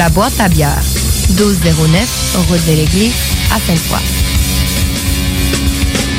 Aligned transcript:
La 0.00 0.08
boîte 0.08 0.40
à 0.40 0.48
bière, 0.48 0.80
1209, 1.28 2.36
route 2.48 2.66
de 2.66 2.72
l'église, 2.72 3.12
à 3.54 3.60
Sainte-Foy. 3.60 3.98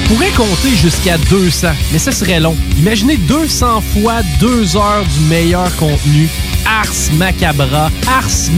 pourrait 0.08 0.30
compter 0.34 0.76
jusqu'à 0.76 1.18
200, 1.18 1.70
mais 1.92 1.98
ça 1.98 2.12
serait 2.12 2.40
long. 2.40 2.56
Imaginez 2.78 3.18
200 3.18 3.82
fois 3.82 4.22
2 4.40 4.78
heures 4.78 5.04
du 5.04 5.22
meilleur 5.22 5.76
contenu. 5.78 6.30
Ars 6.64 7.12
Macabra, 7.14 7.90
Ars 8.06 8.52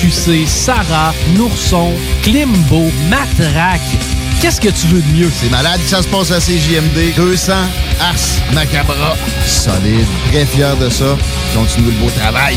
QC, 0.00 0.46
Sarah, 0.46 1.12
Nourson, 1.36 1.92
Klimbo, 2.22 2.84
Matraque. 3.10 3.80
Qu'est-ce 4.40 4.60
que 4.60 4.68
tu 4.68 4.86
veux 4.86 5.00
de 5.00 5.18
mieux? 5.18 5.30
C'est 5.34 5.50
malade, 5.50 5.80
ça 5.84 6.00
se 6.00 6.06
passe 6.08 6.30
à 6.30 6.38
CJMD. 6.38 7.14
200 7.16 7.52
Ars 8.00 8.14
Macabra. 8.54 9.16
Solide, 9.44 10.06
très 10.30 10.46
fier 10.46 10.76
de 10.76 10.88
ça. 10.88 11.16
Continue 11.54 11.86
le 11.86 11.92
beau 11.92 12.10
travail. 12.10 12.56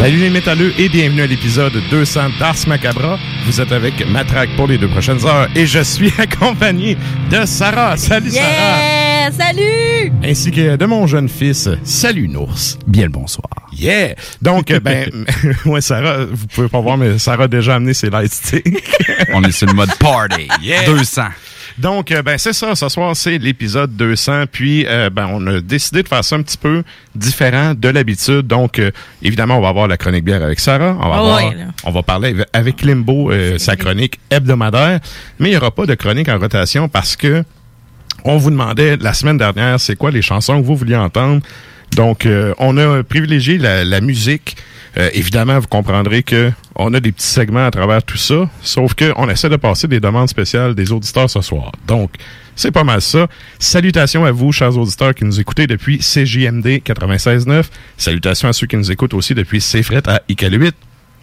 Salut 0.00 0.16
les 0.16 0.30
métalleux 0.30 0.72
et 0.78 0.88
bienvenue 0.88 1.20
à 1.20 1.26
l'épisode 1.26 1.74
200 1.90 2.30
d'Ars 2.38 2.56
Macabra. 2.66 3.18
Vous 3.44 3.60
êtes 3.60 3.70
avec 3.70 4.02
Matraque 4.08 4.48
pour 4.56 4.66
les 4.66 4.78
deux 4.78 4.88
prochaines 4.88 5.26
heures 5.26 5.46
et 5.54 5.66
je 5.66 5.80
suis 5.80 6.10
accompagné 6.18 6.96
de 7.30 7.44
Sarah. 7.44 7.98
Salut 7.98 8.30
Sarah! 8.30 8.46
Yeah! 8.48 9.30
Salut! 9.30 10.10
Ainsi 10.24 10.52
que 10.52 10.76
de 10.76 10.86
mon 10.86 11.06
jeune 11.06 11.28
fils. 11.28 11.68
Salut 11.84 12.28
Nours. 12.28 12.78
Bien 12.86 13.04
le 13.04 13.10
bonsoir. 13.10 13.50
Yeah! 13.74 14.14
Donc, 14.40 14.70
euh, 14.70 14.80
ben, 14.80 15.10
ouais, 15.66 15.82
Sarah, 15.82 16.24
vous 16.24 16.46
pouvez 16.46 16.68
pas 16.68 16.80
voir, 16.80 16.96
mais 16.96 17.18
Sarah 17.18 17.44
a 17.44 17.48
déjà 17.48 17.74
amené 17.74 17.92
ses 17.92 18.08
light 18.08 18.32
sticks. 18.32 18.98
On 19.34 19.44
est 19.44 19.52
sur 19.52 19.66
le 19.66 19.74
mode 19.74 19.94
party. 19.96 20.48
Yeah! 20.62 20.86
200. 20.86 21.24
Donc, 21.78 22.12
euh, 22.12 22.22
ben 22.22 22.36
c'est 22.38 22.52
ça. 22.52 22.74
Ce 22.74 22.88
soir, 22.88 23.14
c'est 23.16 23.38
l'épisode 23.38 23.94
200. 23.96 24.44
Puis, 24.50 24.86
euh, 24.86 25.10
ben, 25.10 25.28
on 25.32 25.46
a 25.46 25.60
décidé 25.60 26.02
de 26.02 26.08
faire 26.08 26.24
ça 26.24 26.36
un 26.36 26.42
petit 26.42 26.56
peu 26.58 26.82
différent 27.14 27.74
de 27.74 27.88
l'habitude. 27.88 28.46
Donc, 28.46 28.78
euh, 28.78 28.90
évidemment, 29.22 29.56
on 29.58 29.60
va 29.60 29.68
avoir 29.68 29.88
la 29.88 29.96
chronique 29.96 30.24
bière 30.24 30.42
avec 30.42 30.60
Sarah. 30.60 30.96
On 31.00 31.08
va, 31.08 31.14
Ah 31.14 31.18
avoir- 31.18 31.40
là. 31.54 31.64
on 31.84 31.90
va 31.90 32.02
parler 32.02 32.28
avec- 32.30 32.46
avec 32.52 32.82
Limbo, 32.82 33.30
euh, 33.30 33.58
sa 33.58 33.76
chronique 33.76 34.18
hebdomadaire. 34.30 35.00
Mais 35.38 35.48
il 35.48 35.52
n'y 35.52 35.56
aura 35.56 35.70
pas 35.70 35.86
de 35.86 35.94
chronique 35.94 36.28
en 36.28 36.38
rotation 36.38 36.88
parce 36.88 37.16
que 37.16 37.44
on 38.24 38.36
vous 38.36 38.50
demandait 38.50 38.96
la 38.98 39.14
semaine 39.14 39.38
dernière, 39.38 39.80
c'est 39.80 39.96
quoi 39.96 40.10
les 40.10 40.22
chansons 40.22 40.60
que 40.60 40.66
vous 40.66 40.76
vouliez 40.76 40.96
entendre? 40.96 41.40
Donc, 41.96 42.26
euh, 42.26 42.54
on 42.58 42.76
a 42.76 43.02
privilégié 43.02 43.58
la, 43.58 43.84
la 43.84 44.00
musique. 44.00 44.56
Euh, 44.96 45.08
évidemment, 45.12 45.58
vous 45.58 45.68
comprendrez 45.68 46.22
que 46.22 46.50
on 46.74 46.92
a 46.94 47.00
des 47.00 47.12
petits 47.12 47.26
segments 47.26 47.66
à 47.66 47.70
travers 47.70 48.02
tout 48.02 48.16
ça, 48.16 48.50
sauf 48.62 48.94
que 48.94 49.12
on 49.16 49.28
essaie 49.28 49.48
de 49.48 49.56
passer 49.56 49.86
des 49.86 50.00
demandes 50.00 50.28
spéciales 50.28 50.74
des 50.74 50.90
auditeurs 50.90 51.30
ce 51.30 51.40
soir. 51.40 51.72
Donc, 51.86 52.10
c'est 52.56 52.72
pas 52.72 52.84
mal 52.84 53.00
ça. 53.00 53.28
Salutations 53.58 54.24
à 54.24 54.32
vous, 54.32 54.50
chers 54.52 54.76
auditeurs 54.76 55.14
qui 55.14 55.24
nous 55.24 55.38
écoutez 55.38 55.66
depuis 55.66 55.98
CJMD 55.98 56.82
96.9. 56.84 57.64
Salutations 57.96 58.48
à 58.48 58.52
ceux 58.52 58.66
qui 58.66 58.76
nous 58.76 58.90
écoutent 58.90 59.14
aussi 59.14 59.34
depuis 59.34 59.60
CFRET 59.60 60.02
à 60.08 60.22
IK8. 60.28 60.72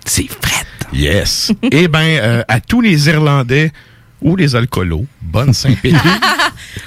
C'est 0.06 0.28
fret. 0.28 0.66
Yes. 0.94 1.52
Eh 1.72 1.88
ben, 1.88 2.00
euh, 2.22 2.44
à 2.48 2.62
tous 2.62 2.80
les 2.80 3.10
Irlandais 3.10 3.72
ou 4.22 4.36
les 4.36 4.56
alcoolos, 4.56 5.06
bonne 5.22 5.54
Saint-Pétri. 5.54 6.00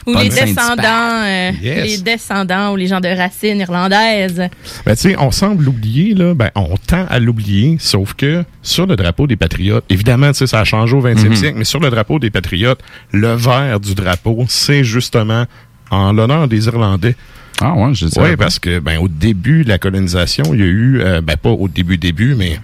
Ou 0.07 0.13
Bonne 0.15 0.23
les 0.25 0.29
descendants, 0.31 1.23
euh, 1.25 1.51
Yes. 1.63 1.85
les 1.85 1.99
descendants 1.99 2.73
ou 2.73 2.77
les 2.77 2.87
gens 2.87 3.01
de 3.01 3.09
racines 3.09 3.59
irlandaises. 3.61 4.49
Ben, 4.85 4.95
tu 4.97 5.03
sais, 5.03 5.17
on 5.19 5.31
semble 5.31 5.65
l'oublier, 5.65 6.15
là. 6.15 6.35
Ben, 6.35 6.51
on 6.55 6.77
tend 6.77 7.07
à 7.09 7.19
l'oublier, 7.19 7.77
sauf 7.79 8.15
que 8.15 8.45
sur 8.63 8.87
le 8.87 8.97
drapeau 8.97 9.27
des 9.27 9.37
Patriotes, 9.37 9.85
évidemment, 9.89 10.29
tu 10.33 10.39
sais, 10.39 10.47
ça 10.49 10.61
a 10.61 10.65
changé 10.65 10.95
au 10.97 11.01
20e 11.01 11.35
siècle, 11.35 11.57
mais 11.59 11.65
sur 11.65 11.81
le 11.81 11.89
drapeau 11.91 12.19
des 12.19 12.31
Patriotes, 12.31 12.81
le 13.13 13.35
vert 13.35 13.79
du 13.81 13.95
drapeau, 13.95 14.45
c'est 14.49 14.85
justement 14.85 15.45
en 15.91 16.13
l'honneur 16.13 16.49
des 16.49 16.67
Irlandais. 16.67 17.15
Ah 17.61 17.75
ouais, 17.75 17.95
je 17.95 18.07
sais. 18.07 18.21
Oui, 18.21 18.37
parce 18.37 18.59
que, 18.59 18.79
ben, 18.81 18.99
au 18.99 19.09
début 19.09 19.65
de 19.65 19.69
la 19.69 19.79
colonisation, 19.79 20.45
il 20.53 20.61
y 20.61 20.63
a 20.63 20.67
eu, 20.67 21.01
euh, 21.01 21.21
ben, 21.21 21.37
pas 21.37 21.51
au 21.51 21.69
début, 21.69 21.99
début, 21.99 22.35
mais 22.35 22.59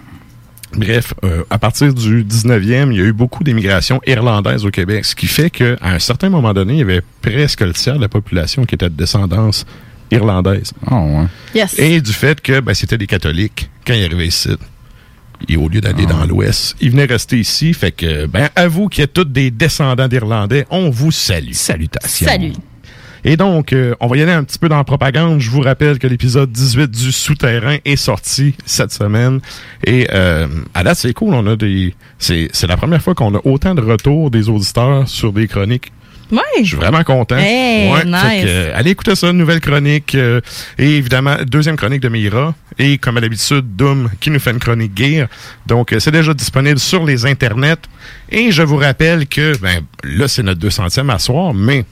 Bref, 0.74 1.14
euh, 1.24 1.44
à 1.48 1.58
partir 1.58 1.94
du 1.94 2.24
19e, 2.24 2.90
il 2.90 2.98
y 2.98 3.00
a 3.00 3.04
eu 3.04 3.12
beaucoup 3.12 3.44
d'immigration 3.44 4.00
irlandaise 4.06 4.64
au 4.64 4.70
Québec, 4.70 5.04
ce 5.04 5.14
qui 5.14 5.26
fait 5.26 5.50
qu'à 5.50 5.76
un 5.80 5.98
certain 5.98 6.28
moment 6.28 6.52
donné, 6.52 6.74
il 6.74 6.78
y 6.80 6.82
avait 6.82 7.02
presque 7.22 7.60
le 7.60 7.72
tiers 7.72 7.96
de 7.96 8.00
la 8.00 8.08
population 8.08 8.64
qui 8.64 8.74
était 8.74 8.90
de 8.90 8.94
descendance 8.94 9.64
irlandaise. 10.10 10.72
Ah 10.86 11.00
ouais. 11.00 11.26
Yes. 11.54 11.78
Et 11.78 12.00
du 12.00 12.12
fait 12.12 12.40
que 12.40 12.60
ben, 12.60 12.74
c'était 12.74 12.98
des 12.98 13.06
catholiques 13.06 13.70
quand 13.86 13.94
ils 13.94 14.04
arrivaient 14.04 14.26
ici. 14.26 14.50
Et 15.48 15.56
au 15.56 15.68
lieu 15.68 15.80
d'aller 15.80 16.06
dans 16.06 16.24
l'Ouest, 16.24 16.76
ils 16.80 16.90
venaient 16.90 17.04
rester 17.04 17.38
ici. 17.38 17.74
Fait 17.74 17.92
que, 17.92 18.26
ben, 18.26 18.48
à 18.56 18.68
vous 18.68 18.88
qui 18.88 19.02
êtes 19.02 19.12
tous 19.12 19.24
des 19.24 19.50
descendants 19.50 20.08
d'Irlandais, 20.08 20.66
on 20.70 20.90
vous 20.90 21.12
salue. 21.12 21.52
Salutations. 21.52 22.26
Salut. 22.26 22.52
Et 23.28 23.36
donc, 23.36 23.72
euh, 23.72 23.92
on 23.98 24.06
va 24.06 24.16
y 24.16 24.22
aller 24.22 24.30
un 24.30 24.44
petit 24.44 24.58
peu 24.58 24.68
dans 24.68 24.76
la 24.76 24.84
propagande. 24.84 25.40
Je 25.40 25.50
vous 25.50 25.60
rappelle 25.60 25.98
que 25.98 26.06
l'épisode 26.06 26.50
18 26.52 26.88
du 26.90 27.10
Souterrain 27.10 27.78
est 27.84 27.96
sorti 27.96 28.54
cette 28.64 28.92
semaine. 28.92 29.40
Et 29.84 30.06
euh, 30.12 30.46
à 30.74 30.84
date, 30.84 30.96
c'est 30.98 31.12
cool. 31.12 31.34
On 31.34 31.44
a 31.48 31.56
des. 31.56 31.92
C'est 32.20 32.48
c'est 32.52 32.68
la 32.68 32.76
première 32.76 33.02
fois 33.02 33.14
qu'on 33.16 33.34
a 33.34 33.40
autant 33.44 33.74
de 33.74 33.80
retours 33.82 34.30
des 34.30 34.48
auditeurs 34.48 35.08
sur 35.08 35.32
des 35.32 35.48
chroniques 35.48 35.90
Oui. 36.30 36.38
Je 36.60 36.66
suis 36.68 36.76
vraiment 36.76 37.02
content. 37.02 37.36
Hey, 37.36 37.90
Ouais, 37.92 38.04
nice. 38.04 38.16
fait 38.20 38.42
que, 38.42 38.48
euh, 38.48 38.72
allez 38.76 38.90
écouter 38.92 39.16
ça, 39.16 39.32
nouvelle 39.32 39.60
chronique. 39.60 40.14
euh, 40.14 40.40
et 40.78 40.96
évidemment, 40.96 41.34
deuxième 41.44 41.76
chronique 41.76 42.02
de 42.02 42.08
Mira. 42.08 42.54
Et 42.78 42.96
comme 42.98 43.16
à 43.16 43.20
l'habitude, 43.20 43.74
Doom 43.74 44.08
qui 44.20 44.30
nous 44.30 44.38
fait 44.38 44.52
une 44.52 44.60
chronique 44.60 44.92
gear. 44.96 45.26
Donc, 45.66 45.92
euh, 45.92 45.98
c'est 45.98 46.12
déjà 46.12 46.32
disponible 46.32 46.78
sur 46.78 47.04
les 47.04 47.26
internets. 47.26 47.74
Et 48.30 48.52
je 48.52 48.62
vous 48.62 48.76
rappelle 48.76 49.26
que, 49.26 49.56
ben, 49.58 49.80
là, 50.04 50.28
c'est 50.28 50.44
notre 50.44 50.60
200e 50.60 51.10
à 51.10 51.18
soir, 51.18 51.52
mais 51.54 51.84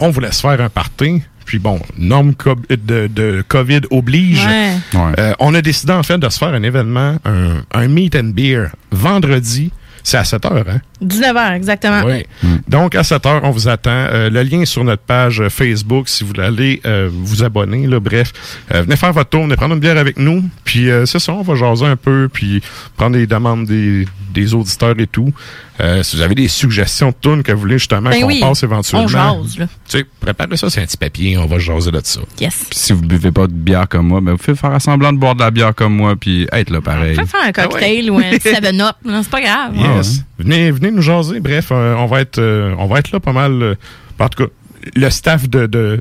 on 0.00 0.10
vous 0.10 0.20
laisse 0.20 0.40
faire 0.40 0.60
un 0.60 0.68
party. 0.68 1.22
Puis 1.44 1.58
bon, 1.58 1.80
norme 1.98 2.34
co- 2.34 2.54
de, 2.70 3.08
de 3.08 3.44
COVID 3.48 3.80
oblige. 3.90 4.44
Ouais. 4.46 4.72
Ouais. 4.94 5.12
Euh, 5.18 5.32
on 5.40 5.54
a 5.54 5.60
décidé 5.62 5.92
en 5.92 6.02
fait 6.04 6.16
de 6.18 6.28
se 6.28 6.38
faire 6.38 6.54
un 6.54 6.62
événement, 6.62 7.16
un, 7.24 7.62
un 7.74 7.88
meet 7.88 8.14
and 8.16 8.30
beer 8.34 8.68
vendredi. 8.92 9.70
C'est 10.04 10.16
à 10.16 10.24
7 10.24 10.44
heures, 10.46 10.64
hein? 10.68 10.80
19h, 11.04 11.54
exactement. 11.54 12.02
Oui. 12.04 12.24
Donc, 12.66 12.96
à 12.96 13.04
7 13.04 13.24
heures, 13.24 13.40
on 13.44 13.50
vous 13.50 13.68
attend. 13.68 13.90
Euh, 13.92 14.30
le 14.30 14.42
lien 14.42 14.62
est 14.62 14.66
sur 14.66 14.82
notre 14.82 15.02
page 15.02 15.40
euh, 15.40 15.48
Facebook 15.48 16.08
si 16.08 16.24
vous 16.24 16.32
voulez 16.34 16.80
euh, 16.84 17.08
vous 17.12 17.44
abonner. 17.44 17.86
Là, 17.86 18.00
bref, 18.00 18.32
Euh, 18.74 18.82
venez 18.82 18.96
faire 18.96 19.12
votre 19.12 19.30
tour, 19.30 19.44
venez 19.44 19.54
prendre 19.54 19.74
une 19.74 19.80
bière 19.80 19.96
avec 19.98 20.18
nous. 20.18 20.42
Puis, 20.64 20.90
euh, 20.90 21.06
c'est 21.06 21.20
ça, 21.20 21.32
on 21.34 21.42
va 21.42 21.54
jaser 21.54 21.86
un 21.86 21.94
peu, 21.94 22.28
puis 22.32 22.60
prendre 22.96 23.16
les 23.16 23.28
demandes 23.28 23.64
des, 23.66 24.04
des 24.34 24.54
auditeurs 24.54 24.98
et 24.98 25.06
tout. 25.06 25.32
Euh, 25.80 26.02
si 26.02 26.16
vous 26.16 26.22
avez 26.22 26.34
des 26.34 26.48
suggestions 26.48 27.08
de 27.08 27.14
tunes 27.20 27.42
que 27.42 27.50
vous 27.50 27.60
voulez 27.60 27.78
justement 27.78 28.10
Ben 28.10 28.20
qu'on 28.20 28.26
oui, 28.26 28.40
passe 28.40 28.62
éventuellement. 28.62 29.04
On 29.40 29.42
jase, 29.42 29.58
là. 29.58 29.66
Tu 29.88 29.98
sais, 29.98 30.06
préparez 30.20 30.56
ça, 30.58 30.68
c'est 30.68 30.82
un 30.82 30.84
petit 30.86 30.98
papier, 30.98 31.38
on 31.38 31.46
va 31.46 31.58
jaser 31.58 31.90
de 31.90 32.00
ça. 32.04 32.20
Yes. 32.40 32.66
Puis 32.70 32.78
si 32.78 32.92
vous 32.92 33.00
buvez 33.00 33.32
pas 33.32 33.46
de 33.46 33.52
bière 33.52 33.88
comme 33.88 34.06
moi, 34.08 34.20
ben 34.20 34.32
vous 34.32 34.36
pouvez 34.38 34.56
faire 34.56 34.80
semblant 34.82 35.12
de 35.12 35.18
boire 35.18 35.34
de 35.34 35.40
la 35.40 35.50
bière 35.50 35.74
comme 35.74 35.94
moi 35.96 36.14
puis 36.14 36.46
être 36.52 36.70
là 36.70 36.80
pareil. 36.82 37.16
On 37.18 37.22
peut 37.22 37.26
faire 37.28 37.44
un 37.44 37.52
cocktail 37.52 38.10
ou 38.10 38.18
un 38.18 38.22
7-up. 38.32 38.96
Non, 39.04 39.22
c'est 39.22 39.30
pas 39.30 39.40
grave. 39.40 39.74
Ah 39.78 39.96
Yes. 39.96 40.22
Venez, 40.38 40.70
venez 40.70 40.90
nous 40.90 41.02
jaser. 41.02 41.40
Bref, 41.40 41.68
euh, 41.72 41.94
on 41.96 42.06
va 42.06 42.20
être, 42.20 42.38
euh, 42.38 42.74
on 42.78 42.86
va 42.86 42.98
être 42.98 43.10
là 43.10 43.20
pas 43.20 43.32
mal. 43.32 43.52
euh, 43.62 43.74
en 44.18 44.28
tout 44.28 44.44
cas, 44.44 44.50
le 44.94 45.10
staff 45.10 45.48
de, 45.48 45.66
de 45.66 46.00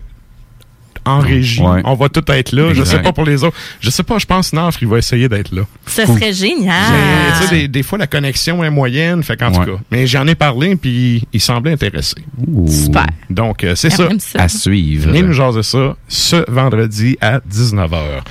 en 1.06 1.20
régie, 1.20 1.62
Ouais. 1.62 1.82
on 1.86 1.94
va 1.96 2.10
tout 2.10 2.24
être 2.32 2.52
là. 2.52 2.70
Je 2.74 2.84
sais 2.84 2.92
Exact. 2.98 3.04
pas 3.04 3.12
pour 3.14 3.26
les 3.26 3.44
autres. 3.44 3.56
Je 3.80 3.90
sais 3.90 4.04
pas. 4.04 4.18
Je 4.20 4.26
pense 4.26 4.54
Nafre, 4.54 4.80
il 4.82 4.88
va 4.88 4.98
essayer 4.98 5.28
d'être 5.30 5.52
là. 5.54 5.64
Ce 5.88 6.06
serait 6.06 6.34
génial. 6.34 6.76
Mais, 6.92 7.32
tu 7.42 7.48
sais, 7.48 7.56
des, 7.56 7.68
des 7.68 7.84
fois 7.84 7.98
la 7.98 8.08
connexion 8.08 8.64
est 8.64 8.70
moyenne, 8.70 9.24
fait 9.24 9.36
qu'en 9.38 9.52
Ouais. 9.52 9.66
tout 9.66 9.72
cas. 9.78 9.82
Mais 9.92 10.08
j'en 10.08 10.28
ai 10.28 10.36
parlé 10.36 10.76
puis 10.76 11.24
il 11.34 11.42
semblait 11.42 11.72
intéressé. 11.74 12.16
Ouh. 12.48 12.68
Super. 12.68 13.08
Donc 13.30 13.64
euh, 13.64 13.76
c'est 13.76 13.90
ça. 13.90 14.08
À 14.36 14.48
suivre. 14.50 15.08
Venez 15.08 15.22
nous 15.24 15.34
jaser 15.34 15.64
ça 15.64 15.96
ce 16.08 16.50
vendredi 16.52 17.18
à 17.22 17.40
19h. 17.40 18.22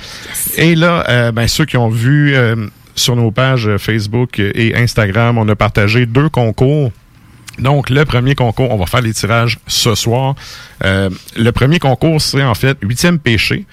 Et 0.57 0.75
là, 0.75 1.03
euh, 1.09 1.31
ben, 1.31 1.47
ceux 1.47 1.65
qui 1.65 1.77
ont 1.77 1.89
vu 1.89 2.33
euh, 2.35 2.55
sur 2.95 3.15
nos 3.15 3.31
pages 3.31 3.69
Facebook 3.77 4.39
et 4.39 4.75
Instagram, 4.75 5.37
on 5.37 5.47
a 5.49 5.55
partagé 5.55 6.05
deux 6.05 6.29
concours. 6.29 6.91
Donc, 7.61 7.89
le 7.89 8.03
premier 8.05 8.35
concours, 8.35 8.71
on 8.71 8.77
va 8.77 8.85
faire 8.85 9.01
les 9.01 9.13
tirages 9.13 9.59
ce 9.67 9.95
soir. 9.95 10.35
Euh, 10.83 11.09
le 11.37 11.51
premier 11.51 11.79
concours, 11.79 12.21
c'est 12.21 12.43
en 12.43 12.55
fait 12.55 12.77
Huitième 12.81 13.19
Péché 13.19 13.65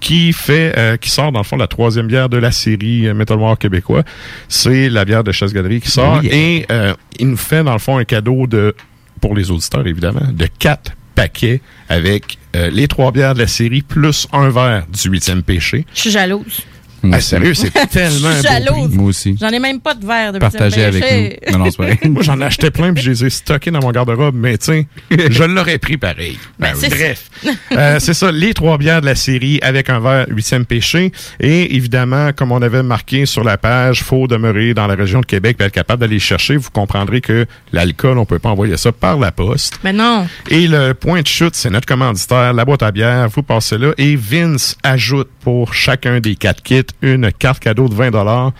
qui 0.00 0.32
fait, 0.34 0.74
euh, 0.76 0.96
qui 0.98 1.08
sort 1.08 1.32
dans 1.32 1.40
le 1.40 1.44
fond 1.44 1.56
la 1.56 1.66
troisième 1.68 2.06
bière 2.06 2.28
de 2.28 2.36
la 2.36 2.52
série 2.52 3.06
euh, 3.06 3.14
Metal 3.14 3.38
War 3.38 3.56
québécois. 3.56 4.02
C'est 4.48 4.88
la 4.90 5.04
bière 5.06 5.24
de 5.24 5.32
Chasse 5.32 5.52
Galerie 5.54 5.80
qui 5.80 5.90
sort 5.90 6.18
Oui. 6.22 6.28
et 6.30 6.66
euh, 6.70 6.92
il 7.18 7.28
nous 7.30 7.36
fait 7.36 7.64
dans 7.64 7.72
le 7.72 7.78
fond 7.78 7.96
un 7.96 8.04
cadeau 8.04 8.46
de, 8.46 8.74
pour 9.22 9.34
les 9.34 9.50
auditeurs 9.50 9.86
évidemment, 9.86 10.20
de 10.30 10.46
quatre 10.58 10.92
paquets 11.14 11.62
avec 11.88 12.36
euh, 12.54 12.68
les 12.70 12.88
trois 12.88 13.10
bières 13.10 13.32
de 13.32 13.38
la 13.40 13.46
série 13.46 13.80
plus 13.80 14.28
un 14.34 14.50
verre 14.50 14.84
du 14.92 15.08
Huitième 15.08 15.42
Péché. 15.42 15.86
Je 15.94 16.00
suis 16.02 16.10
jalouse. 16.10 16.60
Ah, 17.04 17.16
aussi. 17.18 17.28
sérieux, 17.28 17.54
c'est 17.54 17.70
tellement 17.90 18.40
jalouse. 18.42 18.94
Moi 18.94 19.06
aussi. 19.06 19.36
J'en 19.40 19.48
ai 19.48 19.58
même 19.58 19.80
pas 19.80 19.94
de 19.94 20.06
verre 20.06 20.32
de 20.32 20.38
Partagez 20.38 20.84
avec 20.84 21.04
nous. 21.46 21.52
Non, 21.52 21.64
non, 21.64 21.70
c'est 21.70 21.76
pas 21.76 21.84
vrai. 21.84 21.98
Moi, 22.08 22.22
j'en 22.22 22.40
achetais 22.40 22.70
plein 22.70 22.92
puis 22.92 23.02
je 23.02 23.10
les 23.10 23.24
ai 23.24 23.30
stockés 23.30 23.70
dans 23.70 23.80
mon 23.80 23.90
garde-robe, 23.90 24.34
mais 24.34 24.58
tu 24.58 24.66
sais, 24.66 24.86
je 25.10 25.44
l'aurais 25.44 25.78
pris 25.78 25.96
pareil. 25.96 26.38
Ben, 26.58 26.72
c'est 26.74 26.88
bref. 26.88 27.30
Euh, 27.72 27.98
c'est 28.00 28.14
ça, 28.14 28.32
les 28.32 28.54
trois 28.54 28.78
bières 28.78 29.02
de 29.02 29.06
la 29.06 29.14
série 29.14 29.58
avec 29.62 29.90
un 29.90 30.00
verre 30.00 30.26
huitième 30.30 30.64
péché. 30.64 31.12
Et 31.38 31.76
évidemment, 31.76 32.32
comme 32.32 32.50
on 32.50 32.62
avait 32.62 32.82
marqué 32.82 33.26
sur 33.26 33.44
la 33.44 33.58
page, 33.58 34.02
faut 34.02 34.26
demeurer 34.26 34.72
dans 34.72 34.86
la 34.86 34.94
région 34.94 35.20
de 35.20 35.26
Québec 35.26 35.58
et 35.60 35.64
être 35.64 35.72
capable 35.72 36.00
d'aller 36.00 36.18
chercher. 36.18 36.56
Vous 36.56 36.70
comprendrez 36.70 37.20
que 37.20 37.46
l'alcool, 37.72 38.16
on 38.18 38.24
peut 38.24 38.38
pas 38.38 38.48
envoyer 38.48 38.76
ça 38.78 38.90
par 38.90 39.18
la 39.18 39.32
poste. 39.32 39.78
Mais 39.84 39.92
non. 39.92 40.26
Et 40.48 40.66
le 40.66 40.94
point 40.94 41.20
de 41.20 41.26
chute, 41.26 41.54
c'est 41.54 41.70
notre 41.70 41.86
commanditaire, 41.86 42.54
la 42.54 42.64
boîte 42.64 42.82
à 42.82 42.90
bière. 42.90 43.28
Vous 43.28 43.42
passez 43.42 43.76
là. 43.76 43.92
Et 43.98 44.16
Vince 44.16 44.76
ajoute 44.82 45.28
pour 45.42 45.74
chacun 45.74 46.20
des 46.20 46.36
quatre 46.36 46.62
kits 46.62 46.85
une 47.02 47.30
carte 47.32 47.60
cadeau 47.62 47.88
de 47.88 47.94
20 47.94 48.52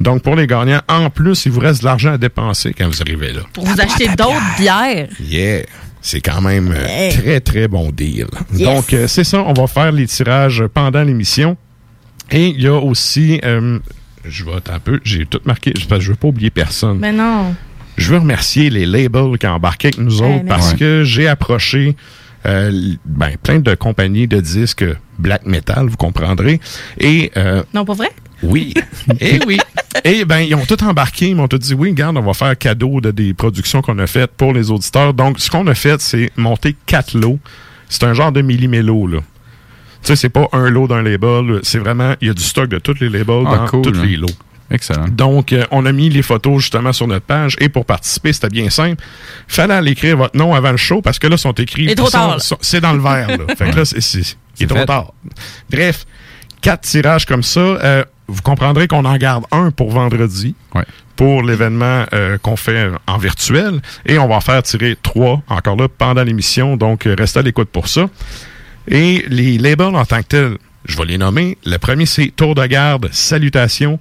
Donc, 0.00 0.22
pour 0.22 0.34
les 0.36 0.46
gagnants, 0.46 0.80
en 0.88 1.10
plus, 1.10 1.46
il 1.46 1.52
vous 1.52 1.60
reste 1.60 1.80
de 1.82 1.86
l'argent 1.86 2.12
à 2.14 2.18
dépenser 2.18 2.74
quand 2.76 2.86
vous 2.88 3.00
arrivez 3.02 3.32
là. 3.32 3.42
Pour 3.52 3.64
vous 3.64 3.80
acheter 3.80 4.08
d'autres 4.08 4.56
bières. 4.58 5.08
Yeah! 5.20 5.62
C'est 6.00 6.20
quand 6.20 6.40
même 6.40 6.72
euh, 6.76 6.86
Hey. 6.88 7.12
très, 7.16 7.40
très 7.40 7.68
bon 7.68 7.90
deal. 7.92 8.26
Yes. 8.52 8.62
Donc, 8.62 8.92
euh, 8.92 9.06
c'est 9.06 9.22
ça. 9.24 9.42
On 9.46 9.52
va 9.52 9.68
faire 9.68 9.92
les 9.92 10.06
tirages 10.06 10.64
pendant 10.74 11.02
l'émission. 11.02 11.56
Et 12.30 12.48
il 12.48 12.60
y 12.60 12.66
a 12.66 12.74
aussi... 12.74 13.40
euh, 13.44 13.78
je 14.24 14.44
vais 14.44 14.50
un 14.72 14.78
peu. 14.80 15.00
J'ai 15.04 15.26
tout 15.26 15.40
marqué. 15.44 15.72
Parce 15.88 16.00
que 16.00 16.04
je 16.04 16.10
veux 16.10 16.16
pas 16.16 16.28
oublier 16.28 16.50
personne. 16.50 16.98
Mais 16.98 17.12
non. 17.12 17.54
Je 17.96 18.10
veux 18.12 18.18
remercier 18.18 18.68
les 18.70 18.86
labels 18.86 19.38
qui 19.38 19.46
ont 19.46 19.50
embarqué 19.52 19.88
avec 19.88 19.98
nous 19.98 20.20
Ouais, 20.22 20.36
autres 20.36 20.46
parce 20.46 20.74
que 20.74 21.04
j'ai 21.04 21.28
approché 21.28 21.94
euh, 22.46 22.94
ben, 23.04 23.30
plein 23.42 23.58
de 23.60 23.74
compagnies 23.74 24.26
de 24.28 24.40
disques 24.40 24.84
black 25.18 25.46
metal, 25.46 25.86
vous 25.86 25.96
comprendrez. 25.96 26.60
Et 26.98 27.30
euh, 27.36 27.62
Non, 27.74 27.84
pas 27.84 27.94
vrai? 27.94 28.10
oui, 28.42 28.74
et 29.20 29.38
oui. 29.46 29.58
Et 30.04 30.24
ben 30.24 30.40
ils 30.40 30.54
ont 30.56 30.64
tout 30.66 30.82
embarqué, 30.82 31.28
ils 31.28 31.36
m'ont 31.36 31.46
tout 31.48 31.58
dit 31.58 31.74
oui, 31.74 31.90
regarde, 31.90 32.16
on 32.16 32.22
va 32.22 32.32
faire 32.34 32.56
cadeau 32.58 33.00
de 33.00 33.10
des 33.12 33.34
productions 33.34 33.82
qu'on 33.82 33.98
a 34.00 34.06
faites 34.08 34.32
pour 34.32 34.52
les 34.52 34.70
auditeurs. 34.70 35.14
Donc 35.14 35.38
ce 35.38 35.48
qu'on 35.50 35.66
a 35.68 35.74
fait, 35.74 36.00
c'est 36.00 36.30
monter 36.36 36.74
quatre 36.86 37.16
lots. 37.16 37.38
C'est 37.88 38.02
un 38.04 38.14
genre 38.14 38.32
de 38.32 38.40
millimélo 38.42 39.06
là. 39.06 39.18
Tu 39.20 40.08
sais, 40.08 40.16
c'est 40.16 40.28
pas 40.30 40.48
un 40.52 40.68
lot 40.70 40.88
d'un 40.88 41.02
label, 41.02 41.60
c'est 41.62 41.78
vraiment 41.78 42.14
il 42.20 42.26
y 42.26 42.30
a 42.30 42.34
du 42.34 42.42
stock 42.42 42.68
de 42.68 42.78
tous 42.78 42.98
les 43.00 43.08
labels 43.10 43.44
Ah, 43.46 43.58
dans 43.58 43.66
cool, 43.66 43.82
tous 43.82 43.98
hein. 44.00 44.04
les 44.06 44.16
lots. 44.16 44.26
Excellent. 44.72 45.06
Donc, 45.08 45.52
euh, 45.52 45.64
on 45.70 45.84
a 45.86 45.92
mis 45.92 46.08
les 46.08 46.22
photos 46.22 46.60
justement 46.62 46.92
sur 46.92 47.06
notre 47.06 47.26
page 47.26 47.56
et 47.60 47.68
pour 47.68 47.84
participer, 47.84 48.32
c'était 48.32 48.48
bien 48.48 48.70
simple. 48.70 49.02
Fallait 49.46 49.74
aller 49.74 49.92
écrire 49.92 50.16
votre 50.16 50.36
nom 50.36 50.54
avant 50.54 50.70
le 50.72 50.76
show 50.78 51.02
parce 51.02 51.18
que 51.18 51.26
là, 51.28 51.36
sont 51.36 51.52
écrits. 51.52 51.84
Il 51.84 51.90
est 51.90 51.94
trop 51.94 52.06
sont- 52.06 52.12
tard, 52.18 52.30
là. 52.32 52.38
sont- 52.38 52.58
C'est 52.60 52.80
dans 52.80 52.92
le 52.94 53.00
verre, 53.00 53.28
là. 53.28 53.54
fait 53.56 53.70
que 53.70 53.76
là, 53.76 53.84
c'est, 53.84 54.00
c'est- 54.00 54.36
il 54.58 54.64
est 54.64 54.66
trop 54.66 54.78
fait. 54.78 54.86
tard. 54.86 55.12
Bref, 55.70 56.06
quatre 56.60 56.80
tirages 56.82 57.26
comme 57.26 57.42
ça. 57.42 57.60
Euh, 57.60 58.04
vous 58.28 58.40
comprendrez 58.42 58.88
qu'on 58.88 59.04
en 59.04 59.16
garde 59.16 59.44
un 59.52 59.70
pour 59.70 59.90
vendredi. 59.90 60.54
Ouais. 60.74 60.84
Pour 61.16 61.42
l'événement 61.42 62.06
euh, 62.14 62.38
qu'on 62.38 62.56
fait 62.56 62.88
en 63.06 63.18
virtuel. 63.18 63.82
Et 64.06 64.18
on 64.18 64.26
va 64.26 64.36
en 64.36 64.40
faire 64.40 64.62
tirer 64.62 64.96
trois, 65.02 65.42
encore 65.48 65.76
là, 65.76 65.86
pendant 65.88 66.22
l'émission. 66.24 66.76
Donc, 66.78 67.04
restez 67.06 67.40
à 67.40 67.42
l'écoute 67.42 67.68
pour 67.68 67.88
ça. 67.88 68.08
Et 68.88 69.24
les 69.28 69.58
labels 69.58 69.94
en 69.94 70.04
tant 70.04 70.18
que 70.22 70.26
tels, 70.26 70.58
je 70.84 70.96
vais 70.98 71.04
les 71.04 71.18
nommer. 71.18 71.56
Le 71.64 71.76
premier, 71.78 72.06
c'est 72.06 72.32
Tour 72.34 72.54
de 72.54 72.66
garde, 72.66 73.08
Salutations. 73.12 73.98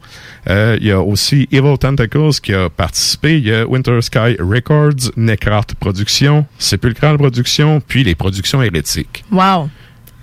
Euh, 0.49 0.77
Il 0.81 0.87
y 0.87 0.91
a 0.91 0.99
aussi 1.01 1.47
Evil 1.51 1.77
Tentacles 1.79 2.39
qui 2.41 2.53
a 2.53 2.69
participé. 2.69 3.37
Il 3.37 3.47
y 3.47 3.53
a 3.53 3.65
Winter 3.67 4.01
Sky 4.01 4.37
Records, 4.39 5.11
Necrart 5.17 5.67
Productions, 5.79 6.45
Sepulchral 6.57 7.17
Productions, 7.17 7.81
puis 7.87 8.03
les 8.03 8.15
productions 8.15 8.61
hérétiques. 8.61 9.23
Wow. 9.31 9.69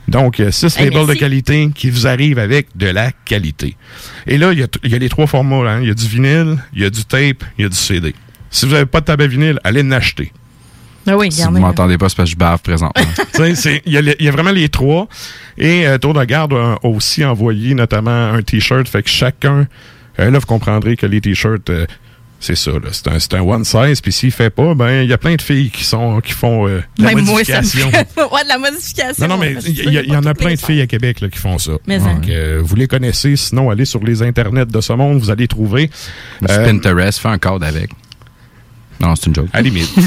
Donc, 0.08 0.42
six 0.50 0.74
Hey, 0.78 0.86
labels 0.90 1.06
de 1.06 1.14
qualité 1.14 1.70
qui 1.74 1.90
vous 1.90 2.06
arrivent 2.06 2.38
avec 2.38 2.68
de 2.76 2.86
la 2.88 3.12
qualité. 3.26 3.76
Et 4.26 4.38
là, 4.38 4.52
il 4.52 4.58
y 4.58 4.62
a, 4.62 4.66
t- 4.66 4.80
il 4.82 4.90
y 4.90 4.94
a 4.94 4.98
les 4.98 5.08
trois 5.10 5.26
formats. 5.26 5.70
hein. 5.70 5.80
Il 5.82 5.88
y 5.88 5.90
a 5.90 5.94
du 5.94 6.06
vinyle, 6.06 6.56
il 6.74 6.80
y 6.82 6.84
a 6.86 6.90
du 6.90 7.04
tape, 7.04 7.44
il 7.58 7.62
y 7.62 7.64
a 7.66 7.68
du 7.68 7.76
CD. 7.76 8.14
Si 8.50 8.64
vous 8.64 8.72
n'avez 8.72 8.86
pas 8.86 9.00
de 9.00 9.04
tabac 9.04 9.26
vinyle, 9.26 9.60
allez 9.64 9.82
l'acheter. 9.82 10.32
Oui, 11.16 11.30
Si 11.32 11.40
vous 11.40 11.48
regardez. 11.48 11.60
m'entendez 11.60 11.98
pas, 11.98 12.08
c'est 12.08 12.16
parce 12.16 12.30
que 12.30 12.34
je 12.34 12.38
bave 12.38 12.60
présentement. 12.60 13.04
Tu 13.34 13.38
sais, 13.42 13.54
c'est- 13.54 13.82
Il 13.86 13.92
y, 13.92 13.98
a 13.98 14.02
y 14.22 14.28
vraiment 14.30 14.50
les 14.52 14.68
trois. 14.68 15.08
Et 15.56 15.86
euh, 15.86 15.98
Tour 15.98 16.14
de 16.14 16.24
garde 16.24 16.52
a 16.52 16.76
aussi 16.84 17.24
envoyé 17.24 17.74
notamment 17.74 18.32
un 18.32 18.42
T-shirt. 18.42 18.88
Fait 18.88 19.02
que 19.02 19.08
chacun, 19.10 19.66
euh, 20.18 20.30
là, 20.30 20.38
vous 20.38 20.46
comprendrez 20.46 20.96
que 20.96 21.06
les 21.06 21.20
T-shirts, 21.20 21.70
euh, 21.70 21.86
c'est 22.40 22.54
ça. 22.56 22.70
là, 22.72 22.88
C'est 22.92 23.08
un, 23.08 23.18
c'est 23.18 23.34
un 23.34 23.40
one 23.42 23.64
size. 23.64 24.00
Puis 24.00 24.12
s'il 24.12 24.30
fait 24.30 24.50
pas, 24.50 24.74
ben 24.74 25.02
il 25.02 25.08
y 25.08 25.12
a 25.12 25.18
plein 25.18 25.34
de 25.34 25.42
filles 25.42 25.70
qui 25.70 25.82
sont 25.84 26.20
qui 26.20 26.32
font 26.32 26.68
euh, 26.68 26.80
de 26.98 27.02
la 27.04 27.14
Même 27.14 27.24
moi, 27.24 27.42
ça 27.44 27.54
me 27.54 27.56
modification. 27.58 27.90
fait... 27.90 28.22
ouais, 28.32 28.44
de 28.44 28.48
la 28.48 28.58
modification. 28.58 29.26
Non, 29.26 29.34
non, 29.34 29.40
mais 29.40 29.54
il 29.66 29.92
y, 30.08 30.16
en 30.16 30.24
a 30.24 30.34
plein 30.34 30.54
de 30.54 30.58
filles 30.60 30.80
à 30.80 30.86
Québec 30.86 31.20
là, 31.20 31.28
qui 31.28 31.38
font 31.38 31.58
ça. 31.58 31.72
Mais 31.88 31.98
Donc, 31.98 32.28
euh, 32.28 32.60
vous 32.62 32.76
les 32.76 32.86
connaissez. 32.86 33.34
Sinon, 33.36 33.70
allez 33.70 33.84
sur 33.84 34.02
les 34.04 34.22
internets 34.22 34.66
de 34.66 34.80
ce 34.80 34.92
monde, 34.92 35.18
vous 35.18 35.30
allez 35.30 35.48
trouver. 35.48 35.90
Euh, 36.48 36.64
Pinterest, 36.64 37.18
fais 37.18 37.28
un 37.28 37.38
code 37.38 37.64
avec. 37.64 37.90
Non, 39.00 39.14
c'est 39.16 39.26
une 39.26 39.34
joke. 39.34 39.48
à 39.52 39.62
limite. 39.62 39.88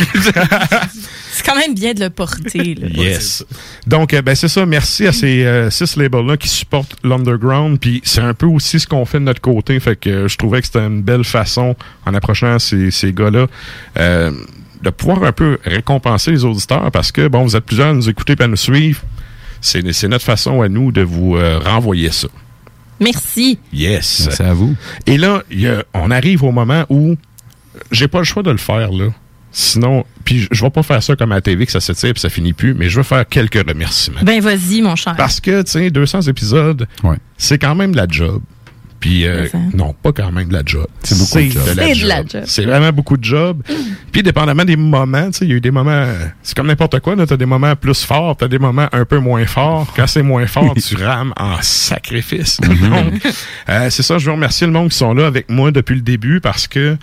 C'est 1.33 1.45
quand 1.45 1.55
même 1.55 1.73
bien 1.73 1.93
de 1.93 2.01
le 2.01 2.09
porter. 2.09 2.75
Là. 2.75 2.87
Yes. 2.93 3.45
Donc, 3.87 4.13
euh, 4.13 4.21
ben, 4.21 4.35
c'est 4.35 4.49
ça. 4.49 4.65
Merci 4.65 5.07
à 5.07 5.13
ces 5.13 5.45
euh, 5.45 5.69
six 5.69 5.95
labels-là 5.95 6.35
qui 6.35 6.49
supportent 6.49 6.95
l'underground. 7.03 7.79
Puis 7.79 8.01
c'est 8.03 8.19
un 8.21 8.33
peu 8.33 8.45
aussi 8.47 8.79
ce 8.81 8.85
qu'on 8.85 9.05
fait 9.05 9.19
de 9.19 9.23
notre 9.23 9.39
côté. 9.39 9.79
Fait 9.79 9.95
que 9.95 10.09
euh, 10.09 10.27
je 10.27 10.37
trouvais 10.37 10.59
que 10.59 10.67
c'était 10.67 10.85
une 10.85 11.01
belle 11.01 11.23
façon, 11.23 11.75
en 12.05 12.13
approchant 12.13 12.59
ces, 12.59 12.91
ces 12.91 13.13
gars-là, 13.13 13.47
euh, 13.97 14.31
de 14.83 14.89
pouvoir 14.89 15.23
un 15.23 15.31
peu 15.31 15.57
récompenser 15.63 16.31
les 16.31 16.43
auditeurs 16.43 16.91
parce 16.91 17.11
que, 17.13 17.27
bon, 17.29 17.43
vous 17.43 17.55
êtes 17.55 17.65
plusieurs 17.65 17.87
à 17.89 17.93
nous 17.93 18.09
écouter 18.09 18.35
et 18.37 18.43
à 18.43 18.47
nous 18.47 18.57
suivre. 18.57 19.01
C'est 19.61 19.89
c'est 19.93 20.09
notre 20.09 20.25
façon 20.25 20.61
à 20.61 20.67
nous 20.69 20.91
de 20.91 21.01
vous 21.01 21.37
euh, 21.37 21.59
renvoyer 21.59 22.11
ça. 22.11 22.27
Merci. 22.99 23.57
Yes. 23.73 24.27
C'est 24.31 24.43
à 24.43 24.53
vous. 24.53 24.75
Et 25.07 25.17
là, 25.17 25.43
il 25.49 25.61
y 25.61 25.67
a- 25.67 25.83
on 25.93 26.11
arrive 26.11 26.43
au 26.43 26.51
moment 26.51 26.85
où 26.89 27.15
j'ai 27.91 28.07
pas 28.07 28.19
le 28.19 28.23
choix 28.25 28.43
de 28.43 28.51
le 28.51 28.57
faire, 28.57 28.91
là. 28.91 29.05
Sinon, 29.53 30.05
puis 30.23 30.39
je- 30.41 30.47
je 30.51 30.63
vais 30.63 30.69
pas 30.69 30.81
faire 30.83 31.03
ça 31.03 31.15
comme 31.17 31.31
à 31.33 31.35
la 31.35 31.41
TV 31.41 31.65
que 31.65 31.71
ça 31.73 31.81
se 31.81 31.91
tire 31.91 32.13
puis 32.13 32.21
ça 32.21 32.29
finit 32.29 32.53
plus, 32.53 32.73
mais 32.73 32.89
je 32.89 32.97
veux 32.97 33.03
faire 33.03 33.27
quelques 33.27 33.67
remerciements. 33.67 34.21
Ben, 34.23 34.39
vas-y, 34.41 34.81
mon 34.81 34.95
cher. 34.95 35.13
Parce 35.17 35.41
que, 35.41 35.61
tu 35.63 35.71
sais, 35.71 35.89
200 35.91 36.21
épisodes, 36.21 36.87
c'est 37.37 37.57
quand 37.57 37.75
même 37.75 37.91
de 37.91 37.97
la 37.97 38.07
job. 38.07 38.41
Puis, 39.01 39.25
euh, 39.25 39.47
non, 39.73 39.93
pas 39.99 40.11
quand 40.13 40.31
même 40.31 40.47
de 40.49 40.53
la 40.53 40.61
job. 40.63 40.85
C'est 41.01 41.17
beaucoup 41.17 41.39
de 41.39 41.49
job. 41.49 41.63
la 41.75 41.83
C'est 41.85 41.89
de 41.89 41.95
job. 41.95 42.07
la 42.07 42.17
job. 42.25 42.43
C'est 42.45 42.65
vraiment 42.65 42.91
beaucoup 42.93 43.17
de 43.17 43.23
job. 43.23 43.63
Puis, 44.11 44.21
dépendamment 44.21 44.63
des 44.63 44.75
moments, 44.75 45.25
tu 45.31 45.39
sais, 45.39 45.45
il 45.45 45.49
y 45.49 45.53
a 45.53 45.55
eu 45.57 45.59
des 45.61 45.71
moments, 45.71 46.05
c'est 46.43 46.55
comme 46.55 46.67
n'importe 46.67 46.99
quoi, 46.99 47.15
tu 47.15 47.33
as 47.33 47.37
des 47.37 47.45
moments 47.47 47.75
plus 47.75 48.05
forts, 48.05 48.37
tu 48.37 48.45
as 48.45 48.47
des 48.47 48.59
moments 48.59 48.87
un 48.91 49.03
peu 49.05 49.17
moins 49.17 49.43
forts. 49.47 49.91
Quand 49.95 50.05
c'est 50.05 50.21
moins 50.21 50.45
fort, 50.45 50.75
tu 50.75 50.95
rames 50.97 51.33
en 51.35 51.57
sacrifice. 51.61 52.61
Donc, 52.61 52.77
euh, 53.69 53.89
c'est 53.89 54.03
ça, 54.03 54.19
je 54.19 54.27
veux 54.27 54.33
remercier 54.33 54.67
le 54.67 54.73
monde 54.73 54.89
qui 54.91 54.97
sont 54.97 55.15
là 55.15 55.25
avec 55.25 55.49
moi 55.49 55.71
depuis 55.71 55.95
le 55.95 56.01
début 56.01 56.39
parce 56.39 56.67
que 56.67 56.95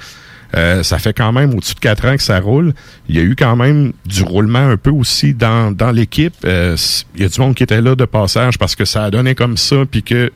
euh, 0.56 0.82
ça 0.82 0.98
fait 0.98 1.12
quand 1.12 1.32
même 1.32 1.54
au-dessus 1.54 1.74
de 1.74 1.80
quatre 1.80 2.06
ans 2.06 2.16
que 2.16 2.22
ça 2.22 2.40
roule. 2.40 2.72
Il 3.08 3.16
y 3.16 3.18
a 3.18 3.22
eu 3.22 3.36
quand 3.36 3.56
même 3.56 3.92
du 4.06 4.22
roulement 4.22 4.66
un 4.66 4.76
peu 4.76 4.90
aussi 4.90 5.34
dans, 5.34 5.72
dans 5.74 5.90
l'équipe. 5.90 6.34
Euh, 6.44 6.76
il 7.14 7.22
y 7.22 7.24
a 7.24 7.28
du 7.28 7.40
monde 7.40 7.54
qui 7.54 7.62
était 7.62 7.82
là 7.82 7.94
de 7.94 8.04
passage 8.04 8.58
parce 8.58 8.74
que 8.74 8.84
ça 8.84 9.04
a 9.04 9.10
donné 9.10 9.34
comme 9.34 9.56
ça, 9.56 9.84
puis 9.90 10.02
que 10.02 10.32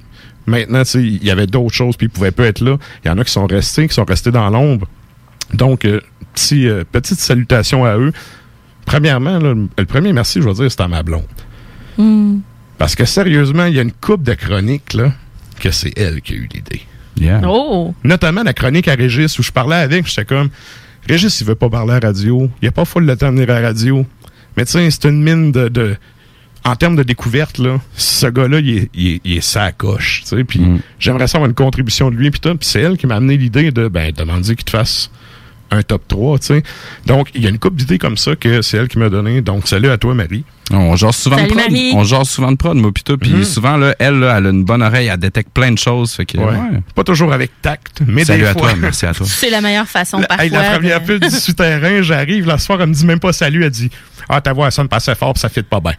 maintenant, 0.46 0.82
tu 0.82 0.90
sais, 0.90 1.02
il 1.02 1.24
y 1.24 1.30
avait 1.30 1.46
d'autres 1.46 1.74
choses, 1.74 1.96
puis 1.96 2.06
ils 2.06 2.10
pouvaient 2.10 2.30
pas 2.30 2.46
être 2.46 2.60
là. 2.60 2.76
Il 3.04 3.08
y 3.08 3.10
en 3.10 3.18
a 3.18 3.24
qui 3.24 3.32
sont 3.32 3.46
restés, 3.46 3.88
qui 3.88 3.94
sont 3.94 4.04
restés 4.04 4.30
dans 4.30 4.50
l'ombre. 4.50 4.86
Donc, 5.54 5.84
euh, 5.84 6.00
petit, 6.34 6.68
petite 6.92 7.18
salutation 7.18 7.84
à 7.84 7.96
eux. 7.96 8.12
Premièrement, 8.84 9.38
là, 9.38 9.54
le 9.54 9.68
le 9.78 9.84
premier 9.86 10.12
merci, 10.12 10.42
je 10.42 10.48
veux 10.48 10.54
dire, 10.54 10.70
c'est 10.70 10.80
à 10.80 10.88
ma 10.88 11.02
blonde. 11.02 11.22
Hmm. 11.96 12.40
Parce 12.76 12.94
que 12.94 13.04
sérieusement, 13.04 13.66
il 13.66 13.74
y 13.74 13.78
a 13.78 13.82
une 13.82 13.92
coupe 13.92 14.22
de 14.22 14.34
chroniques 14.34 14.94
là, 14.94 15.12
que 15.60 15.70
c'est 15.70 15.96
elle 15.96 16.20
qui 16.20 16.32
a 16.32 16.36
eu 16.36 16.48
l'idée. 16.52 16.82
Yeah. 17.16 17.40
Oh! 17.46 17.94
Notamment 18.04 18.42
la 18.42 18.52
chronique 18.54 18.88
à 18.88 18.94
Régis 18.94 19.38
où 19.38 19.42
je 19.42 19.50
parlais 19.52 19.76
avec, 19.76 20.06
j'étais 20.06 20.24
comme 20.24 20.48
Régis, 21.08 21.40
il 21.40 21.46
veut 21.46 21.54
pas 21.54 21.68
parler 21.68 21.92
à 21.92 22.00
la 22.00 22.06
radio. 22.08 22.48
Il 22.62 22.68
a 22.68 22.72
pas 22.72 22.84
full 22.84 23.04
le 23.04 23.16
temps 23.16 23.30
de 23.32 23.36
venir 23.38 23.50
à 23.54 23.60
la 23.60 23.68
radio. 23.68 24.06
Mais 24.56 24.64
tu 24.64 24.72
sais, 24.72 24.90
c'est 24.90 25.04
une 25.08 25.22
mine 25.22 25.52
de, 25.52 25.68
de- 25.68 25.96
En 26.64 26.76
termes 26.76 26.94
de 26.96 27.02
découverte, 27.02 27.58
là, 27.58 27.80
ce 27.94 28.26
gars-là, 28.26 28.60
il 28.60 28.76
est, 28.78 28.90
il 28.94 29.06
est, 29.08 29.20
il 29.24 29.36
est 29.38 29.40
sa 29.40 29.72
coche. 29.72 30.22
Tu 30.22 30.28
sais, 30.36 30.44
puis 30.44 30.60
j'aimerais 30.98 31.26
ça 31.26 31.38
avoir 31.38 31.48
une 31.48 31.54
contribution 31.56 32.10
de 32.10 32.16
lui, 32.16 32.30
puis 32.30 32.38
tout. 32.40 32.54
Puis 32.56 32.68
c'est 32.68 32.80
elle 32.80 32.96
qui 32.96 33.06
m'a 33.06 33.16
amené 33.16 33.36
l'idée 33.36 33.72
de 33.72 33.88
ben, 33.88 34.12
demander 34.12 34.54
qu'il 34.54 34.64
te 34.64 34.70
fasse 34.70 35.10
un 35.72 35.82
top 35.82 36.06
3, 36.06 36.38
tu 36.38 36.46
sais. 36.46 36.62
Donc, 37.06 37.28
il 37.34 37.42
y 37.42 37.46
a 37.46 37.48
une 37.48 37.58
couple 37.58 37.76
d'idées 37.76 37.98
comme 37.98 38.16
ça 38.16 38.36
que 38.36 38.62
c'est 38.62 38.76
elle 38.76 38.88
qui 38.88 38.98
m'a 38.98 39.08
donné. 39.08 39.40
Donc, 39.40 39.66
salut 39.66 39.88
à 39.90 39.96
toi, 39.98 40.14
Marie. 40.14 40.44
On 40.70 40.94
jase 40.96 41.16
souvent 41.16 41.36
Salut, 41.36 41.48
de 41.50 41.54
prod. 41.54 41.70
Marie. 41.70 41.92
On 41.94 42.04
jase 42.04 42.28
souvent 42.28 42.52
de 42.52 42.56
prod, 42.56 42.76
moi 42.76 42.90
pis 42.92 43.02
toi. 43.02 43.16
Puis 43.18 43.30
Mhm. 43.32 43.44
souvent, 43.44 43.76
là, 43.76 43.94
elle, 43.98 44.20
là, 44.20 44.36
elle 44.38 44.46
a 44.46 44.50
une 44.50 44.64
bonne 44.64 44.82
oreille, 44.82 45.08
elle 45.08 45.18
détecte 45.18 45.50
plein 45.52 45.70
de 45.72 45.78
choses. 45.78 46.12
Fait 46.12 46.24
que, 46.24 46.38
Ouais. 46.38 46.44
ouais. 46.44 46.80
Pas 46.94 47.04
toujours 47.04 47.32
avec 47.32 47.50
tact, 47.62 48.00
mais 48.06 48.24
Salut 48.24 48.42
des 48.42 48.46
à 48.48 48.52
fois. 48.52 48.62
toi, 48.62 48.74
merci 48.78 49.04
à 49.06 49.12
toi. 49.14 49.26
C'est 49.28 49.50
la 49.50 49.60
meilleure 49.60 49.88
façon, 49.88 50.18
La, 50.18 50.26
parfois. 50.26 50.44
hey, 50.44 50.50
la 50.50 50.70
première 50.70 51.00
de- 51.00 51.06
pub 51.06 51.22
du 51.24 51.30
souterrain, 51.30 52.02
j'arrive, 52.02 52.46
là, 52.46 52.58
ce 52.58 52.66
soir, 52.66 52.80
elle 52.80 52.88
me 52.88 52.94
dit 52.94 53.04
même 53.04 53.20
pas 53.20 53.32
salut, 53.32 53.64
elle 53.64 53.70
dit 53.70 53.90
Ah, 54.28 54.40
ta 54.40 54.52
voix, 54.52 54.66
elle 54.66 54.72
sonne 54.72 54.88
passait 54.88 55.14
fort, 55.14 55.34
pis 55.34 55.40
ça 55.40 55.48
fit 55.48 55.62
pas 55.62 55.80
bien. 55.80 55.92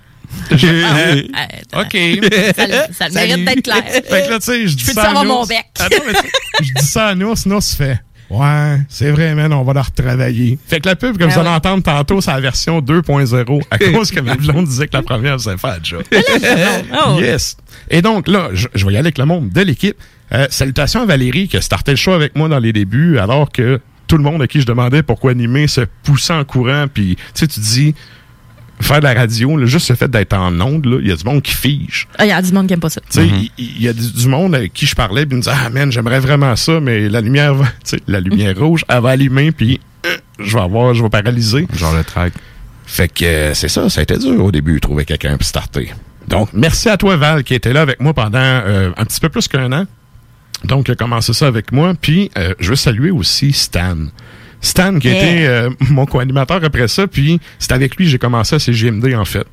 Ah, 0.54 1.82
OK. 1.82 1.98
Ça, 2.56 2.68
le- 2.68 2.94
ça 2.94 3.10
mérite 3.10 3.46
d'être 3.46 3.62
clair. 3.62 3.84
Fait 3.86 4.02
que 4.26 4.30
là, 4.32 4.40
tu 4.40 4.46
sais, 4.46 4.68
je 4.68 4.76
dis 4.76 4.82
Je 4.82 4.86
peux 4.88 4.94
te 4.94 5.00
ça 5.00 5.06
savoir 5.08 5.26
mon 5.26 5.46
bec. 5.46 5.66
Attends, 5.80 5.96
mais 6.08 6.14
je 6.62 6.74
dis 6.74 6.86
ça 6.86 7.08
à 7.10 7.16
Nours, 7.16 7.38
Nours 7.46 7.64
fait 7.64 8.00
Ouais, 8.34 8.80
c'est 8.90 9.12
vrai, 9.12 9.36
man, 9.36 9.54
on 9.54 9.64
va 9.64 9.74
la 9.74 9.84
retravailler. 9.84 10.58
Fait 10.68 10.80
que 10.80 10.88
la 10.90 10.96
pub, 10.96 11.18
comme 11.18 11.30
Ah 11.30 11.34
vous 11.34 11.40
allez 11.40 11.50
ouais. 11.50 11.56
entendre 11.56 11.84
tantôt, 11.84 12.20
c'est 12.20 12.32
la 12.32 12.40
version 12.40 12.80
2.0 12.82 13.62
à 13.70 13.78
cause 13.92 14.10
que 14.12 14.20
ma 14.22 14.36
blonde 14.36 14.66
disait 14.66 14.88
que 14.88 14.98
la 14.98 15.04
première 15.04 15.34
faisait 15.34 15.58
faire. 15.58 15.78
Oh. 17.06 17.18
Yes. 17.22 17.58
Et 17.90 18.02
donc, 18.02 18.28
là, 18.28 18.50
je, 18.54 18.68
je 18.74 18.86
vais 18.86 18.94
y 18.94 18.96
aller 18.98 19.06
avec 19.08 19.18
le 19.18 19.26
monde 19.26 19.50
de 19.50 19.62
l'équipe. 19.62 19.96
Euh, 20.32 20.48
salutations 20.50 21.02
à 21.02 21.06
Valérie 21.06 21.48
qui 21.48 21.58
a 21.58 21.62
starté 21.62 21.92
le 21.92 21.98
show 21.98 22.12
avec 22.14 22.36
moi 22.36 22.50
dans 22.50 22.60
les 22.60 22.74
débuts, 22.74 23.20
alors 23.20 23.52
que 23.52 23.80
tout 24.08 24.18
le 24.18 24.24
monde 24.24 24.42
à 24.42 24.48
qui 24.48 24.62
je 24.62 24.66
demandais 24.66 25.04
pourquoi 25.04 25.32
animer 25.32 25.68
se 25.68 25.82
poussait 26.04 26.34
en 26.34 26.44
courant. 26.44 26.86
Puis, 26.92 27.16
tu 27.18 27.22
sais, 27.36 27.48
tu 27.48 27.60
dis, 27.60 27.94
faire 28.82 29.00
de 29.00 29.06
la 29.06 29.14
radio, 29.14 29.58
là, 29.58 29.66
juste 29.66 29.90
le 29.90 29.96
fait 29.96 30.10
d'être 30.10 30.34
en 30.34 30.60
onde, 30.60 30.86
là, 30.86 30.98
il 31.02 31.08
y 31.08 31.12
a 31.12 31.16
du 31.16 31.24
monde 31.24 31.42
qui 31.42 31.54
fige. 31.54 32.08
Ah, 32.18 32.26
il 32.26 32.30
y 32.30 32.32
a 32.32 32.42
du 32.42 32.52
monde 32.52 32.68
qui 32.68 32.74
aime 32.74 32.80
pas 32.80 32.90
ça. 32.90 33.02
Tu 33.02 33.22
sais, 33.22 33.28
il 33.58 33.82
y, 33.82 33.88
a 33.88 33.94
du, 33.94 34.12
du 34.12 34.28
monde 34.28 34.56
avec 34.56 34.74
qui 34.74 34.86
je 34.86 34.96
parlais, 34.96 35.26
puis 35.26 35.36
il 35.36 35.38
me 35.38 35.42
disait, 35.42 35.56
ah 35.58 35.70
man, 35.70 35.92
j'aimerais 35.92 36.20
vraiment 36.20 36.56
ça, 36.56 36.80
mais 36.80 37.08
la 37.10 37.22
lumière, 37.22 37.56
va, 37.56 37.66
tu 37.84 37.98
sais, 37.98 38.00
la 38.08 38.20
lumière 38.20 38.58
rouge, 38.60 38.84
elle 38.90 39.02
va 39.02 39.12
allumer, 39.12 39.52
puis 39.52 39.80
euh, 40.06 40.18
je 40.40 40.54
vais 40.58 40.64
avoir, 40.64 40.94
je 40.94 41.04
vais 41.04 41.10
paralyser. 41.10 41.68
Genre 41.74 41.96
le 41.96 42.04
track. 42.04 42.34
Fait 42.86 43.08
que 43.08 43.26
euh, 43.26 43.54
c'est 43.54 43.70
ça, 43.70 43.90
ça 43.90 44.02
a 44.02 44.04
été 44.04 44.18
dur 44.18 44.44
au 44.44 44.52
début, 44.52 44.80
trouver 44.80 45.06
quelqu'un 45.06 45.38
pour 45.38 45.48
starter. 45.48 45.92
Donc, 46.28 46.50
merci 46.54 46.90
à 46.90 46.98
toi, 46.98 47.18
Val, 47.18 47.44
qui 47.44 47.54
était 47.54 47.74
là 47.74 47.82
avec 47.82 48.00
moi 48.00 48.14
pendant 48.14 48.40
euh, 48.40 48.92
un 48.98 49.06
petit 49.06 49.20
peu 49.20 49.30
plus 49.30 49.48
qu'un 49.48 49.72
an. 49.72 49.86
Donc, 50.64 50.88
il 50.88 50.92
a 50.92 50.96
commencé 50.96 51.34
ça 51.34 51.48
avec 51.48 51.72
moi. 51.72 51.94
Puis, 52.00 52.32
euh, 52.38 52.54
je 52.60 52.70
veux 52.70 52.76
saluer 52.76 53.12
aussi 53.12 53.52
Stan. 53.52 53.98
Stan, 54.64 54.98
qui 54.98 55.10
Yeah. 55.10 55.18
était 55.18 55.46
euh, 55.46 55.70
mon 55.92 56.06
co-animateur 56.08 56.64
après 56.64 56.88
ça. 56.88 57.06
Puis, 57.06 57.40
c'est 57.60 57.72
avec 57.74 57.96
lui 57.98 58.06
que 58.06 58.12
j'ai 58.12 58.18
commencé 58.18 58.56
à 58.56 58.60
CGMD, 58.60 59.14
en 59.14 59.26
fait. 59.26 59.46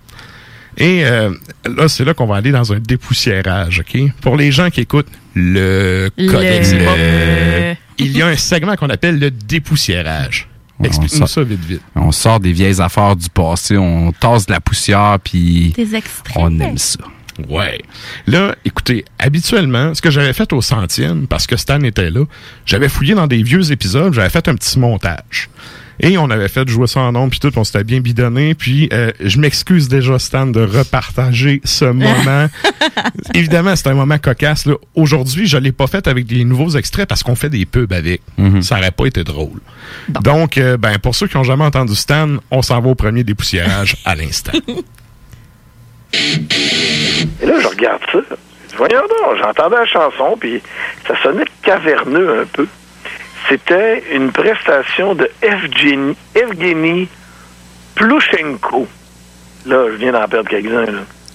Et 0.78 1.04
euh, 1.04 1.30
là, 1.66 1.88
c'est 1.88 2.04
là 2.04 2.14
qu'on 2.14 2.26
va 2.26 2.36
aller 2.36 2.52
dans 2.52 2.72
un 2.72 2.78
dépoussiérage, 2.78 3.80
OK? 3.80 4.00
Pour 4.22 4.36
les 4.36 4.52
gens 4.52 4.70
qui 4.70 4.80
écoutent 4.80 5.08
le 5.34 6.08
Codex 6.16 6.72
Le- 6.72 6.78
le- 6.78 7.74
il 7.98 8.16
y 8.16 8.22
a 8.22 8.28
un 8.28 8.36
segment 8.36 8.76
qu'on 8.76 8.88
appelle 8.88 9.18
le 9.18 9.30
dépoussiérage. 9.30 10.48
Explique-nous 10.82 11.26
ça 11.26 11.42
vite, 11.42 11.62
vite. 11.62 11.82
On 11.94 12.10
sort 12.12 12.40
des 12.40 12.52
vieilles 12.52 12.80
affaires 12.80 13.14
du 13.14 13.28
passé, 13.28 13.76
on 13.76 14.12
tasse 14.12 14.46
de 14.46 14.52
la 14.52 14.60
poussière, 14.60 15.18
puis 15.22 15.74
Des 15.76 15.94
extraits. 15.94 16.34
on 16.38 16.58
aime 16.60 16.78
ça. 16.78 17.00
Ouais. 17.48 17.80
Là, 18.26 18.54
écoutez, 18.64 19.04
habituellement, 19.18 19.94
ce 19.94 20.02
que 20.02 20.10
j'avais 20.10 20.32
fait 20.32 20.52
au 20.52 20.60
centième, 20.62 21.26
parce 21.26 21.46
que 21.46 21.56
Stan 21.56 21.80
était 21.82 22.10
là, 22.10 22.24
j'avais 22.66 22.88
fouillé 22.88 23.14
dans 23.14 23.26
des 23.26 23.42
vieux 23.42 23.72
épisodes, 23.72 24.12
j'avais 24.12 24.30
fait 24.30 24.48
un 24.48 24.54
petit 24.54 24.78
montage. 24.78 25.48
Et 26.02 26.16
on 26.16 26.30
avait 26.30 26.48
fait 26.48 26.66
jouer 26.66 26.86
ça 26.86 27.00
en 27.00 27.12
nombre, 27.12 27.30
puis 27.30 27.40
tout, 27.40 27.50
puis 27.50 27.58
on 27.58 27.64
s'était 27.64 27.84
bien 27.84 28.00
bidonné. 28.00 28.54
Puis 28.54 28.88
euh, 28.92 29.10
je 29.20 29.38
m'excuse 29.38 29.88
déjà, 29.88 30.18
Stan, 30.18 30.46
de 30.46 30.60
repartager 30.62 31.60
ce 31.64 31.84
moment. 31.92 32.48
Évidemment, 33.34 33.76
c'est 33.76 33.88
un 33.88 33.94
moment 33.94 34.16
cocasse. 34.16 34.64
là. 34.64 34.74
Aujourd'hui, 34.94 35.46
je 35.46 35.58
l'ai 35.58 35.72
pas 35.72 35.86
fait 35.86 36.08
avec 36.08 36.24
des 36.26 36.44
nouveaux 36.44 36.70
extraits 36.70 37.06
parce 37.06 37.22
qu'on 37.22 37.34
fait 37.34 37.50
des 37.50 37.66
pubs 37.66 37.92
avec. 37.92 38.22
Ça 38.62 38.78
aurait 38.78 38.92
pas 38.92 39.04
été 39.06 39.24
drôle. 39.24 39.60
Donc, 40.08 40.56
euh, 40.56 40.78
ben, 40.78 40.98
pour 40.98 41.14
ceux 41.14 41.28
qui 41.28 41.36
ont 41.36 41.44
jamais 41.44 41.64
entendu 41.64 41.94
Stan, 41.94 42.28
on 42.50 42.62
s'en 42.62 42.80
va 42.80 42.88
au 42.88 42.94
premier 42.94 43.22
dépoussiérage 43.22 43.96
à 44.06 44.14
l'instant. 44.14 44.52
Et 46.12 47.46
là, 47.46 47.60
je 47.60 47.66
regarde 47.66 48.02
ça. 48.12 48.18
Voyons 48.76 49.02
donc, 49.02 49.38
j'entendais 49.38 49.76
la 49.76 49.86
chanson, 49.86 50.36
puis 50.38 50.62
ça 51.06 51.14
sonnait 51.22 51.44
caverneux 51.62 52.40
un 52.40 52.44
peu. 52.46 52.66
C'était 53.48 54.02
une 54.12 54.30
prestation 54.32 55.14
de 55.14 55.28
Evgeny, 55.42 56.16
Evgeny 56.34 57.08
Plushenko. 57.94 58.86
Là, 59.66 59.86
je 59.90 59.96
viens 59.96 60.12
d'en 60.12 60.26
perdre 60.28 60.48
quelques-uns. 60.48 60.86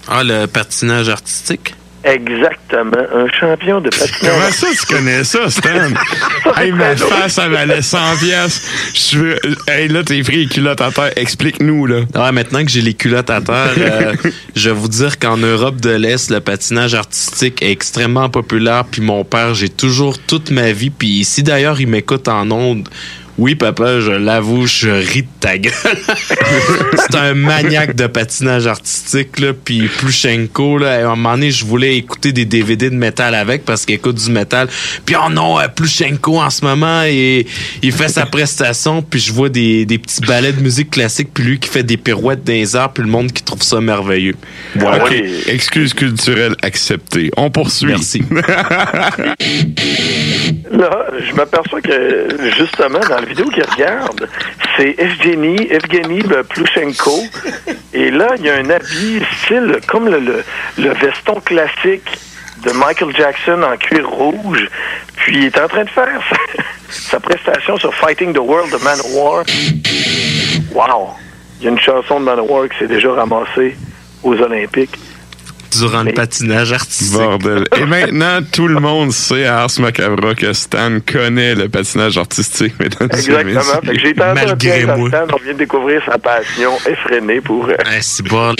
Ah, 0.08 0.22
le 0.24 0.46
patinage 0.46 1.08
artistique? 1.08 1.74
Exactement. 2.06 3.02
Un 3.14 3.28
champion 3.28 3.80
de 3.80 3.90
patinage. 3.90 4.20
Comment 4.20 4.50
ça, 4.50 4.66
tu 4.70 4.94
connais 4.94 5.24
ça, 5.24 5.50
Stan? 5.50 5.68
hey, 6.56 6.70
ma 6.70 6.96
face, 6.96 7.38
elle 7.38 7.50
valait 7.50 7.82
100 7.82 7.98
pièces. 8.20 8.70
Je 8.94 9.18
veux... 9.18 9.36
Hey, 9.66 9.88
là, 9.88 10.04
t'es 10.04 10.22
pris 10.22 10.36
les 10.36 10.46
culottes 10.46 10.80
à 10.80 10.92
terre. 10.92 11.10
Explique-nous, 11.16 11.86
là. 11.86 12.02
Ouais, 12.14 12.30
maintenant 12.30 12.64
que 12.64 12.70
j'ai 12.70 12.80
les 12.80 12.94
culottes 12.94 13.30
à 13.30 13.40
terre, 13.40 13.74
euh, 13.76 14.14
je 14.54 14.70
vais 14.70 14.76
vous 14.76 14.88
dire 14.88 15.18
qu'en 15.18 15.36
Europe 15.36 15.80
de 15.80 15.90
l'Est, 15.90 16.30
le 16.30 16.40
patinage 16.40 16.94
artistique 16.94 17.60
est 17.60 17.72
extrêmement 17.72 18.28
populaire. 18.28 18.84
Puis 18.88 19.02
mon 19.02 19.24
père, 19.24 19.54
j'ai 19.54 19.68
toujours 19.68 20.16
toute 20.18 20.52
ma 20.52 20.70
vie. 20.70 20.90
Puis 20.90 21.08
ici, 21.08 21.42
d'ailleurs, 21.42 21.80
il 21.80 21.88
m'écoute 21.88 22.28
en 22.28 22.48
ondes. 22.52 22.88
Oui, 23.38 23.54
papa, 23.54 24.00
je 24.00 24.12
l'avoue, 24.12 24.66
je 24.66 24.88
ris 24.88 25.22
de 25.22 25.28
ta 25.40 25.58
gueule. 25.58 25.72
C'est 26.96 27.14
un 27.16 27.34
maniaque 27.34 27.94
de 27.94 28.06
patinage 28.06 28.66
artistique, 28.66 29.38
là. 29.40 29.52
Puis 29.52 29.88
Plushenko, 29.88 30.78
là, 30.78 30.94
à 30.94 31.12
un 31.12 31.16
moment 31.16 31.32
donné, 31.32 31.50
je 31.50 31.66
voulais 31.66 31.96
écouter 31.98 32.32
des 32.32 32.46
DVD 32.46 32.88
de 32.88 32.94
métal 32.94 33.34
avec 33.34 33.66
parce 33.66 33.84
qu'il 33.84 33.96
écoute 33.96 34.16
du 34.16 34.30
métal. 34.30 34.68
Puis 35.04 35.16
oh 35.16 35.28
non, 35.30 35.60
euh, 35.60 35.68
Plushenko, 35.68 36.40
en 36.40 36.48
ce 36.48 36.64
moment, 36.64 37.02
il, 37.02 37.44
il 37.82 37.92
fait 37.92 38.08
sa 38.08 38.24
prestation. 38.24 39.02
Puis 39.02 39.20
je 39.20 39.32
vois 39.34 39.50
des, 39.50 39.84
des 39.84 39.98
petits 39.98 40.22
ballets 40.22 40.52
de 40.52 40.62
musique 40.62 40.90
classique. 40.90 41.28
Puis 41.34 41.44
lui 41.44 41.58
qui 41.58 41.68
fait 41.68 41.82
des 41.82 41.98
pirouettes 41.98 42.42
dans 42.42 42.52
les 42.54 42.74
airs. 42.74 42.90
Puis 42.90 43.02
le 43.02 43.10
monde 43.10 43.32
qui 43.32 43.42
trouve 43.42 43.62
ça 43.62 43.82
merveilleux. 43.82 44.36
Ah 44.80 44.96
OK. 44.96 45.08
oui. 45.10 45.42
Excuse 45.48 45.92
culturelle 45.92 46.56
acceptée. 46.62 47.30
On 47.36 47.50
poursuit. 47.50 47.88
Merci. 47.88 48.22
Là, 50.70 51.06
je 51.20 51.34
m'aperçois 51.34 51.80
que, 51.80 52.28
justement, 52.58 53.00
dans 53.08 53.20
vidéo 53.26 53.46
qu'il 53.46 53.64
regarde, 53.64 54.28
c'est 54.76 54.94
Evgeny, 54.98 55.68
Evgeny 55.70 56.22
Plushenko. 56.48 57.22
Et 57.92 58.10
là, 58.10 58.28
il 58.38 58.44
y 58.44 58.50
a 58.50 58.56
un 58.56 58.70
habit 58.70 59.22
style 59.42 59.80
comme 59.86 60.08
le, 60.08 60.44
le, 60.78 60.90
veston 60.94 61.40
classique 61.40 62.08
de 62.64 62.72
Michael 62.72 63.14
Jackson 63.16 63.62
en 63.62 63.76
cuir 63.76 64.08
rouge. 64.08 64.68
Puis 65.16 65.38
il 65.38 65.44
est 65.46 65.58
en 65.58 65.68
train 65.68 65.84
de 65.84 65.90
faire 65.90 66.20
sa, 66.30 66.62
sa 66.88 67.20
prestation 67.20 67.76
sur 67.76 67.94
Fighting 67.94 68.32
the 68.32 68.38
World 68.38 68.72
de 68.72 68.82
Manowar. 68.82 69.44
Wow! 70.72 71.10
Il 71.58 71.64
y 71.64 71.68
a 71.68 71.70
une 71.70 71.80
chanson 71.80 72.20
de 72.20 72.24
Manowar 72.24 72.68
qui 72.68 72.78
s'est 72.78 72.86
déjà 72.86 73.12
ramassée 73.12 73.76
aux 74.22 74.34
Olympiques. 74.34 74.96
Durant 75.72 76.02
le 76.02 76.12
patinage 76.12 76.72
artistique. 76.72 77.12
Bordel. 77.18 77.64
Et 77.76 77.84
maintenant, 77.86 78.40
tout 78.50 78.68
le 78.68 78.80
monde 78.80 79.12
sait 79.12 79.46
à 79.46 79.62
Ars 79.62 79.70
Macabra 79.78 80.34
que 80.34 80.52
Stan 80.52 80.98
connaît 81.04 81.54
le 81.54 81.68
patinage 81.68 82.18
artistique, 82.18 82.74
mesdames 82.80 83.08
Exactement. 83.12 83.44
messieurs. 83.54 83.72
Fait 83.84 83.94
que 83.94 84.00
j'ai 84.00 84.14
tenté 84.14 84.44
Malgré 84.46 84.84
moi. 84.86 85.08
Stan. 85.08 85.26
On 85.32 85.42
vient 85.44 85.52
de 85.52 85.58
découvrir 85.58 86.02
sa 86.04 86.18
passion 86.18 86.72
effrénée 86.88 87.40
pour... 87.40 87.66
euh, 87.68 87.74
c'est 88.00 88.26
bon. 88.26 88.54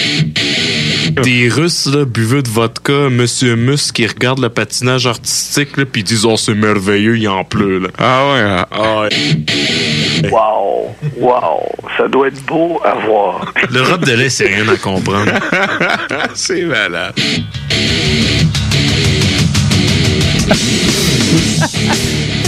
Des 1.23 1.49
Russes, 1.49 1.87
là, 1.87 2.05
buveux 2.05 2.43
de 2.43 2.49
vodka, 2.49 3.09
Monsieur 3.09 3.55
Mus, 3.55 3.91
qui 3.91 4.05
regardent 4.05 4.41
le 4.41 4.49
patinage 4.49 5.07
artistique, 5.07 5.77
là, 5.77 5.85
puis 5.85 6.01
ils 6.01 6.03
disent, 6.03 6.25
oh, 6.25 6.37
c'est 6.37 6.53
merveilleux, 6.53 7.17
il 7.17 7.27
en 7.27 7.43
pleut, 7.43 7.79
là. 7.79 7.87
Ah 7.97 8.25
ouais, 8.33 8.41
ah, 8.43 8.67
Ah, 8.71 9.01
ouais. 9.01 9.09
Wow! 10.31 10.95
Wow! 11.17 11.61
Ça 11.97 12.07
doit 12.07 12.27
être 12.27 12.43
beau 12.45 12.79
à 12.83 12.95
voir. 13.05 13.53
L'Europe 13.71 14.05
de 14.05 14.13
l'Est, 14.13 14.29
c'est 14.29 14.47
rien 14.47 14.67
à 14.67 14.75
comprendre. 14.77 15.31
c'est 16.33 16.63
malade. 16.63 17.13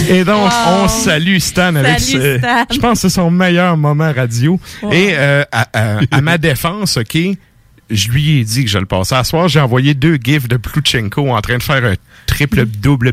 Et 0.08 0.24
donc, 0.24 0.50
Wow. 0.50 0.84
on 0.84 0.88
salue 0.88 1.38
Stan 1.38 1.74
avec 1.76 2.00
Salut, 2.00 2.22
ce- 2.22 2.38
Stan. 2.38 2.64
Je 2.72 2.78
pense 2.78 2.92
que 2.94 2.98
c'est 3.08 3.14
son 3.14 3.30
meilleur 3.30 3.76
moment 3.76 4.12
radio. 4.12 4.58
Wow. 4.82 4.92
Et 4.92 5.10
euh, 5.12 5.44
à, 5.52 5.66
à- 5.72 6.00
à 6.10 6.20
ma 6.20 6.36
défense, 6.38 6.96
OK, 6.96 7.16
je 7.90 8.08
lui 8.10 8.40
ai 8.40 8.44
dit 8.44 8.64
que 8.64 8.70
je 8.70 8.78
le 8.78 8.86
passais. 8.86 9.14
À 9.14 9.22
soir, 9.24 9.46
j'ai 9.48 9.60
envoyé 9.60 9.94
deux 9.94 10.18
gifs 10.22 10.48
de 10.48 10.56
Plouchenko 10.56 11.30
en 11.30 11.40
train 11.40 11.58
de 11.58 11.62
faire 11.62 11.84
un 11.84 11.94
triple 12.26 12.66
double 12.66 13.12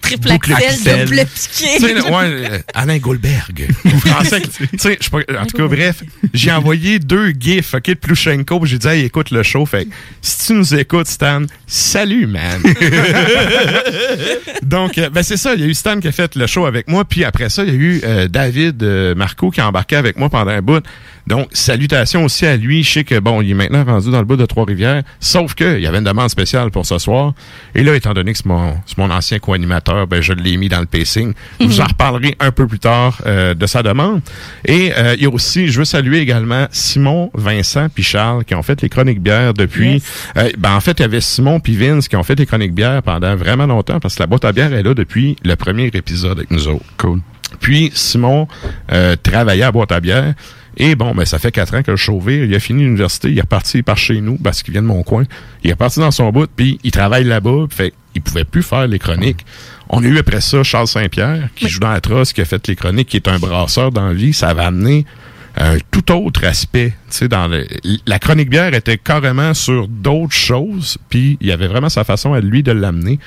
Triple 0.00 0.28
boucle 0.28 0.52
axel, 0.52 1.06
double 1.06 1.26
piqué. 1.26 1.94
ouais, 1.94 2.02
euh, 2.12 2.58
Alain 2.74 2.98
Goldberg. 2.98 3.68
En 3.84 3.98
français, 3.98 4.42
en 5.38 5.46
tout 5.46 5.56
cas, 5.56 5.68
bref, 5.68 6.02
j'ai 6.32 6.52
envoyé 6.52 6.98
deux 6.98 7.32
gifs, 7.38 7.74
OK, 7.74 7.86
de 7.86 7.94
Plouchenko, 7.94 8.60
puis 8.60 8.70
j'ai 8.70 8.78
dit, 8.78 8.88
hey, 8.88 9.04
écoute 9.04 9.30
le 9.30 9.42
show. 9.42 9.66
Fait 9.66 9.86
si 10.22 10.46
tu 10.46 10.52
nous 10.54 10.74
écoutes, 10.74 11.06
Stan, 11.06 11.42
salut, 11.66 12.26
man. 12.26 12.62
Donc, 14.62 14.98
euh, 14.98 15.10
ben, 15.10 15.22
c'est 15.22 15.36
ça, 15.36 15.54
il 15.54 15.60
y 15.60 15.64
a 15.64 15.66
eu 15.66 15.74
Stan 15.74 15.98
qui 16.00 16.08
a 16.08 16.12
fait 16.12 16.34
le 16.34 16.46
show 16.46 16.66
avec 16.66 16.88
moi, 16.88 17.04
puis 17.04 17.24
après 17.24 17.48
ça, 17.48 17.64
il 17.64 17.68
y 17.68 17.72
a 17.72 17.74
eu 17.74 18.00
euh, 18.04 18.28
David 18.28 18.82
euh, 18.82 19.14
Marco 19.14 19.50
qui 19.50 19.60
a 19.60 19.68
embarqué 19.68 19.96
avec 19.96 20.16
moi 20.16 20.28
pendant 20.28 20.50
un 20.50 20.62
bout. 20.62 20.82
Donc, 21.30 21.46
salutations 21.52 22.24
aussi 22.24 22.44
à 22.44 22.56
lui. 22.56 22.82
Je 22.82 22.90
sais 22.90 23.04
que, 23.04 23.20
bon, 23.20 23.40
il 23.40 23.52
est 23.52 23.54
maintenant 23.54 23.84
rendu 23.84 24.10
dans 24.10 24.18
le 24.18 24.24
bout 24.24 24.34
de 24.34 24.46
Trois-Rivières, 24.46 25.04
sauf 25.20 25.54
qu'il 25.54 25.78
y 25.78 25.86
avait 25.86 25.98
une 25.98 26.04
demande 26.04 26.28
spéciale 26.28 26.72
pour 26.72 26.84
ce 26.84 26.98
soir. 26.98 27.34
Et 27.76 27.84
là, 27.84 27.94
étant 27.94 28.14
donné 28.14 28.32
que 28.32 28.38
c'est 28.38 28.46
mon, 28.46 28.74
c'est 28.84 28.98
mon 28.98 29.12
ancien 29.12 29.38
co-animateur, 29.38 30.08
ben, 30.08 30.20
je 30.20 30.32
l'ai 30.32 30.56
mis 30.56 30.68
dans 30.68 30.80
le 30.80 30.86
pacing. 30.86 31.32
Je 31.60 31.66
vous 31.66 31.80
en 31.80 31.84
reparlerai 31.84 32.34
un 32.40 32.50
peu 32.50 32.66
plus 32.66 32.80
tard 32.80 33.22
euh, 33.26 33.54
de 33.54 33.64
sa 33.66 33.84
demande. 33.84 34.22
Et 34.64 34.92
euh, 34.98 35.14
il 35.18 35.22
y 35.22 35.26
a 35.26 35.30
aussi, 35.30 35.68
je 35.68 35.78
veux 35.78 35.84
saluer 35.84 36.18
également 36.18 36.66
Simon, 36.72 37.30
Vincent 37.34 37.86
puis 37.94 38.02
Charles 38.02 38.44
qui 38.44 38.56
ont 38.56 38.64
fait 38.64 38.82
les 38.82 38.88
chroniques 38.88 39.22
bières 39.22 39.54
depuis... 39.54 39.92
Yes. 39.92 40.02
Euh, 40.36 40.50
ben, 40.58 40.74
en 40.74 40.80
fait, 40.80 40.98
il 40.98 41.02
y 41.02 41.04
avait 41.04 41.20
Simon 41.20 41.60
puis 41.60 41.76
Vince 41.76 42.08
qui 42.08 42.16
ont 42.16 42.24
fait 42.24 42.40
les 42.40 42.46
chroniques 42.46 42.74
bières 42.74 43.04
pendant 43.04 43.36
vraiment 43.36 43.66
longtemps 43.66 44.00
parce 44.00 44.16
que 44.16 44.22
la 44.24 44.26
boîte 44.26 44.44
à 44.44 44.50
bière 44.50 44.72
est 44.72 44.82
là 44.82 44.94
depuis 44.94 45.36
le 45.44 45.54
premier 45.54 45.92
épisode 45.94 46.38
avec 46.38 46.50
nous 46.50 46.66
autres. 46.66 46.84
Cool. 46.96 47.20
Puis 47.60 47.90
Simon 47.94 48.48
euh, 48.92 49.14
travaillait 49.22 49.62
à 49.62 49.70
boîte 49.70 49.92
à 49.92 50.00
bière. 50.00 50.34
Et 50.76 50.94
bon, 50.94 51.14
ben 51.14 51.24
ça 51.24 51.38
fait 51.38 51.50
quatre 51.52 51.74
ans 51.74 51.82
que 51.82 51.90
le 51.90 51.96
chauvé, 51.96 52.46
il 52.48 52.54
a 52.54 52.60
fini 52.60 52.82
l'université, 52.84 53.30
il 53.30 53.38
est 53.38 53.42
reparti 53.42 53.82
par 53.82 53.98
chez 53.98 54.20
nous 54.20 54.36
parce 54.38 54.62
qu'il 54.62 54.72
vient 54.72 54.82
de 54.82 54.86
mon 54.86 55.02
coin. 55.02 55.24
Il 55.64 55.70
est 55.70 55.72
reparti 55.74 55.98
dans 56.00 56.10
son 56.10 56.30
bout, 56.30 56.48
puis 56.54 56.78
il 56.84 56.90
travaille 56.90 57.24
là-bas, 57.24 57.66
puis 57.68 57.76
fait 57.76 57.94
il 58.14 58.22
pouvait 58.22 58.44
plus 58.44 58.62
faire 58.62 58.86
les 58.88 58.98
chroniques. 58.98 59.44
On 59.88 60.02
a 60.02 60.06
eu 60.06 60.18
après 60.18 60.40
ça 60.40 60.62
Charles 60.64 60.88
Saint-Pierre 60.88 61.48
qui 61.54 61.68
joue 61.68 61.78
dans 61.80 61.92
la 61.92 62.00
trosse, 62.00 62.32
qui 62.32 62.40
a 62.40 62.44
fait 62.44 62.66
les 62.68 62.74
chroniques, 62.76 63.08
qui 63.08 63.16
est 63.16 63.28
un 63.28 63.38
brasseur 63.38 63.90
dans 63.92 64.06
la 64.08 64.14
vie. 64.14 64.32
Ça 64.32 64.52
va 64.54 64.66
amener 64.66 65.04
un 65.56 65.76
tout 65.90 66.10
autre 66.12 66.44
aspect. 66.44 66.90
Tu 67.10 67.16
sais, 67.16 67.28
dans 67.28 67.46
le- 67.48 67.66
la 68.06 68.18
chronique 68.18 68.48
bière 68.50 68.72
était 68.74 68.98
carrément 68.98 69.52
sur 69.54 69.88
d'autres 69.88 70.34
choses, 70.34 70.98
puis 71.08 71.36
il 71.40 71.48
y 71.48 71.52
avait 71.52 71.66
vraiment 71.68 71.88
sa 71.88 72.04
façon 72.04 72.32
à 72.32 72.40
lui 72.40 72.62
de 72.62 72.72
l'amener. 72.72 73.18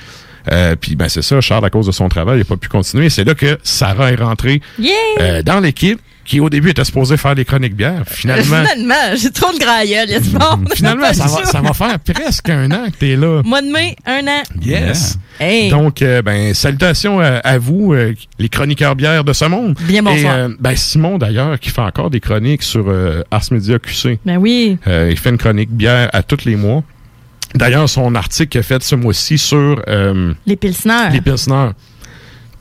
Euh, 0.52 0.76
puis 0.78 0.94
ben 0.96 1.08
c'est 1.08 1.22
ça, 1.22 1.40
Charles, 1.40 1.64
à 1.64 1.70
cause 1.70 1.86
de 1.86 1.92
son 1.92 2.08
travail, 2.10 2.36
il 2.36 2.40
n'a 2.40 2.44
pas 2.44 2.56
pu 2.58 2.68
continuer. 2.68 3.08
C'est 3.08 3.24
là 3.24 3.34
que 3.34 3.58
Sarah 3.62 4.12
est 4.12 4.16
rentrée 4.16 4.60
Yeah! 4.78 4.92
euh, 5.20 5.42
dans 5.42 5.60
l'équipe, 5.60 5.98
qui 6.24 6.40
au 6.40 6.48
début 6.50 6.70
était 6.70 6.84
supposée 6.84 7.16
faire 7.16 7.34
des 7.34 7.44
chroniques 7.44 7.74
bières. 7.76 8.02
Finalement, 8.06 8.62
Finalement, 8.72 9.16
j'ai 9.16 9.30
trop 9.30 9.52
de 9.52 9.58
grailleul, 9.58 10.08
il 10.08 10.12
y 10.12 10.14
a 10.16 10.20
du 10.20 10.30
monde. 10.30 10.68
finalement 10.74 11.06
ça, 11.12 11.26
va, 11.26 11.44
ça 11.44 11.60
va 11.60 11.72
faire 11.72 11.98
presque 11.98 12.48
un 12.48 12.70
an 12.70 12.86
que 12.90 12.96
t'es 12.98 13.16
là. 13.16 13.42
Mois 13.44 13.62
de 13.62 13.68
mai, 13.68 13.96
un 14.06 14.26
an. 14.26 14.42
Yes. 14.62 15.18
Hey. 15.40 15.68
Donc, 15.70 16.00
euh, 16.02 16.22
ben, 16.22 16.54
salutations 16.54 17.20
à, 17.20 17.38
à 17.38 17.58
vous, 17.58 17.92
euh, 17.92 18.14
les 18.38 18.48
chroniqueurs 18.48 18.94
bières 18.96 19.24
de 19.24 19.32
ce 19.32 19.44
monde. 19.44 19.76
Bien 19.82 20.02
bonsoir. 20.02 20.36
Et, 20.36 20.40
euh, 20.42 20.48
ben, 20.60 20.76
Simon, 20.76 21.18
d'ailleurs, 21.18 21.58
qui 21.60 21.70
fait 21.70 21.80
encore 21.82 22.08
des 22.10 22.20
chroniques 22.20 22.62
sur 22.62 22.84
euh, 22.88 23.22
Ars 23.30 23.44
Media 23.50 23.78
QC. 23.78 24.18
Ben 24.24 24.36
oui. 24.38 24.78
Euh, 24.86 25.08
il 25.10 25.18
fait 25.18 25.30
une 25.30 25.38
chronique 25.38 25.70
bière 25.70 26.08
à 26.12 26.22
tous 26.22 26.44
les 26.44 26.56
mois. 26.56 26.82
D'ailleurs, 27.54 27.88
son 27.88 28.14
article 28.16 28.48
qu'il 28.48 28.58
a 28.60 28.62
fait 28.64 28.82
ce 28.82 28.96
mois-ci 28.96 29.38
sur 29.38 29.80
euh, 29.86 30.32
Les 30.46 30.56
pilsners. 30.56 31.10
les 31.12 31.20
Pilsners, 31.20 31.70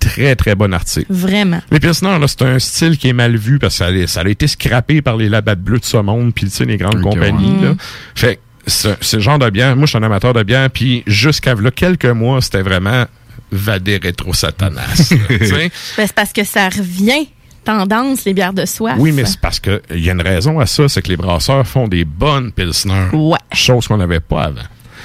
très, 0.10 0.36
très 0.36 0.56
bon 0.56 0.74
article. 0.74 1.06
Vraiment. 1.10 1.62
Les 1.72 1.80
Pilsners, 1.80 2.20
là, 2.20 2.28
c'est 2.28 2.42
un 2.44 2.60
style 2.60 2.98
qui 2.98 3.10
est 3.10 3.14
mal 3.14 3.36
vu 3.36 3.60
parce 3.60 3.74
que 3.78 3.86
ça, 3.86 3.88
a- 3.88 4.08
ça 4.08 4.22
a 4.22 4.28
été 4.30 4.48
scrappé 4.48 5.02
par 5.02 5.18
les 5.18 5.30
labattes 5.30 5.62
bleues 5.62 5.80
de 5.80 5.86
ce 5.86 5.98
monde, 5.98 6.34
puis 6.34 6.46
tu 6.46 6.52
sais, 6.52 6.66
les 6.66 6.78
grandes 6.78 7.02
compagnies. 7.02 7.58
ouais. 7.60 7.66
Là. 7.68 7.72
Mm. 7.74 7.78
Fait 8.16 8.36
que 8.36 8.42
c'est 8.66 9.14
le 9.18 9.20
genre 9.22 9.40
de 9.40 9.50
bière. 9.50 9.76
Moi, 9.76 9.86
je 9.86 9.90
suis 9.90 9.98
un 9.98 10.04
amateur 10.04 10.34
de 10.34 10.44
bière, 10.44 10.70
puis 10.70 11.04
jusqu'à 11.08 11.54
là, 11.56 11.72
quelques 11.72 12.06
mois, 12.06 12.42
c'était 12.42 12.62
vraiment 12.62 13.06
vadé 13.52 13.98
rétro 14.02 14.34
satanas. 14.34 15.14
Ben, 15.30 15.70
c'est 15.98 16.14
parce 16.14 16.34
que 16.34 16.44
ça 16.44 16.70
revient 16.70 17.28
tendance, 17.64 18.26
les 18.26 18.34
bières 18.34 18.54
de 18.54 18.66
soif. 18.66 18.96
oui, 18.98 19.12
mais 19.14 19.24
c'est 19.26 19.40
parce 19.40 19.60
que 19.60 19.82
il 19.92 20.04
y 20.04 20.10
a 20.10 20.14
une 20.14 20.22
raison 20.22 20.60
à 20.60 20.66
ça, 20.66 20.90
c'est 20.90 21.02
que 21.02 21.08
les 21.10 21.16
brasseurs 21.18 21.66
font 21.66 21.88
des 21.88 22.04
bonnes 22.04 22.52
Pilsner. 22.52 23.08
Ouais. 23.14 23.38
Chose 23.54 23.88
qu'on 23.88 23.98
n'avait 23.98 24.20
pas 24.20 24.44
avant. 24.46 24.62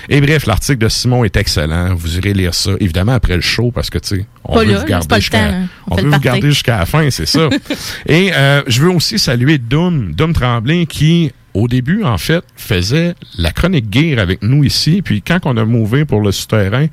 Et 0.09 0.21
bref, 0.21 0.47
l'article 0.47 0.79
de 0.79 0.89
Simon 0.89 1.25
est 1.25 1.37
excellent. 1.37 1.95
Vous 1.95 2.17
irez 2.19 2.33
lire 2.33 2.55
ça, 2.55 2.73
évidemment, 2.81 3.13
après 3.13 3.35
le 3.35 3.41
show, 3.41 3.71
parce 3.71 3.91
que, 3.91 3.99
tu 3.99 4.17
sais, 4.17 4.27
on 4.45 4.55
Pas 4.55 4.65
veut 4.65 4.73
là, 4.73 4.79
vous 4.79 4.87
garder 4.87 5.17
jusqu'à 5.17 5.45
hein. 5.45 6.41
Jusqu'à 6.43 6.79
la 6.79 6.87
fin, 6.87 7.11
c'est 7.11 7.27
ça. 7.27 7.49
Et 8.07 8.31
euh, 8.33 8.63
je 8.67 8.83
veux 8.83 8.91
aussi 8.91 9.19
saluer 9.19 9.59
Doom, 9.59 10.13
Doom 10.15 10.33
Tremblay, 10.33 10.87
qui, 10.87 11.33
au 11.55 11.69
début, 11.69 12.05
en 12.05 12.19
fait, 12.19 12.45
faisait 12.57 13.15
la 13.37 13.51
chronique 13.51 13.87
gear 13.93 14.19
avec 14.19 14.43
nous 14.43 14.65
ici. 14.65 15.03
Puis 15.03 15.23
quand 15.23 15.41
on 15.45 15.57
a 15.57 15.65
mouvé 15.65 16.05
pour 16.05 16.21
le 16.21 16.33
souterrain, 16.33 16.87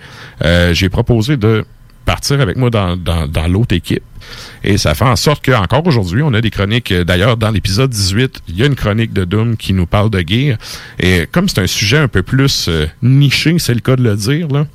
euh, 0.44 0.74
j'ai 0.74 0.89
proposé 0.89 1.38
de 1.38 1.65
partir 2.06 2.39
avec 2.39 2.56
moi 2.58 2.70
dans, 2.70 2.96
dans, 2.96 3.28
dans 3.28 3.48
l'autre 3.48 3.76
équipe. 3.76 4.04
Et 4.63 4.78
ça 4.78 4.96
fait 4.96 5.06
en 5.06 5.15
sorte 5.15 5.44
qu'encore 5.46 5.86
aujourd'hui, 5.86 6.22
on 6.24 6.34
a 6.34 6.41
des 6.41 6.50
chroniques. 6.52 6.91
euh, 6.91 7.04
D'ailleurs, 7.04 7.38
dans 7.38 7.52
l'épisode 7.52 7.89
18, 7.89 8.41
il 8.48 8.58
y 8.58 8.63
a 8.63 8.65
une 8.68 8.76
chronique 8.76 9.13
de 9.13 9.26
Doom 9.26 9.58
qui 9.58 9.74
nous 9.74 9.86
parle 9.86 10.10
de 10.10 10.24
gear. 10.26 10.58
Et 11.00 11.28
comme 11.32 11.50
c'est 11.50 11.60
un 11.62 11.68
sujet 11.68 11.98
un 11.98 12.08
peu 12.08 12.24
plus 12.24 12.68
euh, 12.70 12.88
niché, 13.02 13.58
c'est 13.60 13.74
le 13.74 13.82
cas 13.82 13.96
de 13.96 14.04
le 14.04 14.15
dire, 14.15 14.48
là. 14.48 14.65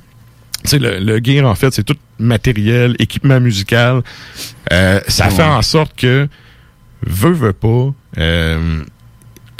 Tu 0.63 0.69
sais, 0.69 0.79
le, 0.79 0.99
le 0.99 1.19
gear, 1.23 1.45
en 1.49 1.55
fait, 1.55 1.73
c'est 1.73 1.83
tout 1.83 1.95
matériel, 2.19 2.95
équipement 2.99 3.39
musical. 3.39 4.01
Euh, 4.71 4.99
ça 5.07 5.29
fait 5.29 5.41
en 5.43 5.61
sorte 5.63 5.95
que, 5.97 6.27
veut, 7.05 7.31
veut 7.31 7.53
pas, 7.53 7.93
euh, 8.19 8.83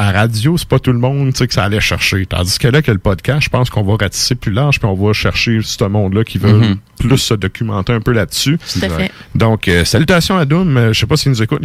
à 0.01 0.11
radio, 0.11 0.57
c'est 0.57 0.67
pas 0.67 0.79
tout 0.79 0.91
le 0.91 0.99
monde 0.99 1.31
tu 1.31 1.37
sais, 1.39 1.47
que 1.47 1.53
ça 1.53 1.63
allait 1.63 1.79
chercher. 1.79 2.25
Tandis 2.25 2.57
que 2.57 2.67
là, 2.67 2.81
que 2.81 2.91
le 2.91 2.97
podcast, 2.97 3.43
je 3.43 3.49
pense 3.49 3.69
qu'on 3.69 3.83
va 3.83 3.95
ratisser 3.99 4.35
plus 4.35 4.51
large, 4.51 4.79
puis 4.79 4.87
on 4.89 4.95
va 4.95 5.13
chercher 5.13 5.59
ce 5.61 5.83
monde-là 5.83 6.23
qui 6.23 6.37
veut 6.37 6.53
Mhm. 6.53 6.77
plus 6.99 7.17
se 7.17 7.33
documenter 7.33 7.93
un 7.93 7.99
peu 8.01 8.11
là-dessus. 8.11 8.57
Tout 8.57 8.85
à 8.85 8.89
fait. 8.89 9.11
Donc, 9.35 9.67
euh, 9.67 9.85
salutations 9.85 10.37
à 10.37 10.45
Doom. 10.45 10.89
Je 10.93 10.99
sais 10.99 11.05
pas 11.05 11.17
s'il 11.17 11.31
nous 11.31 11.41
écoute. 11.41 11.61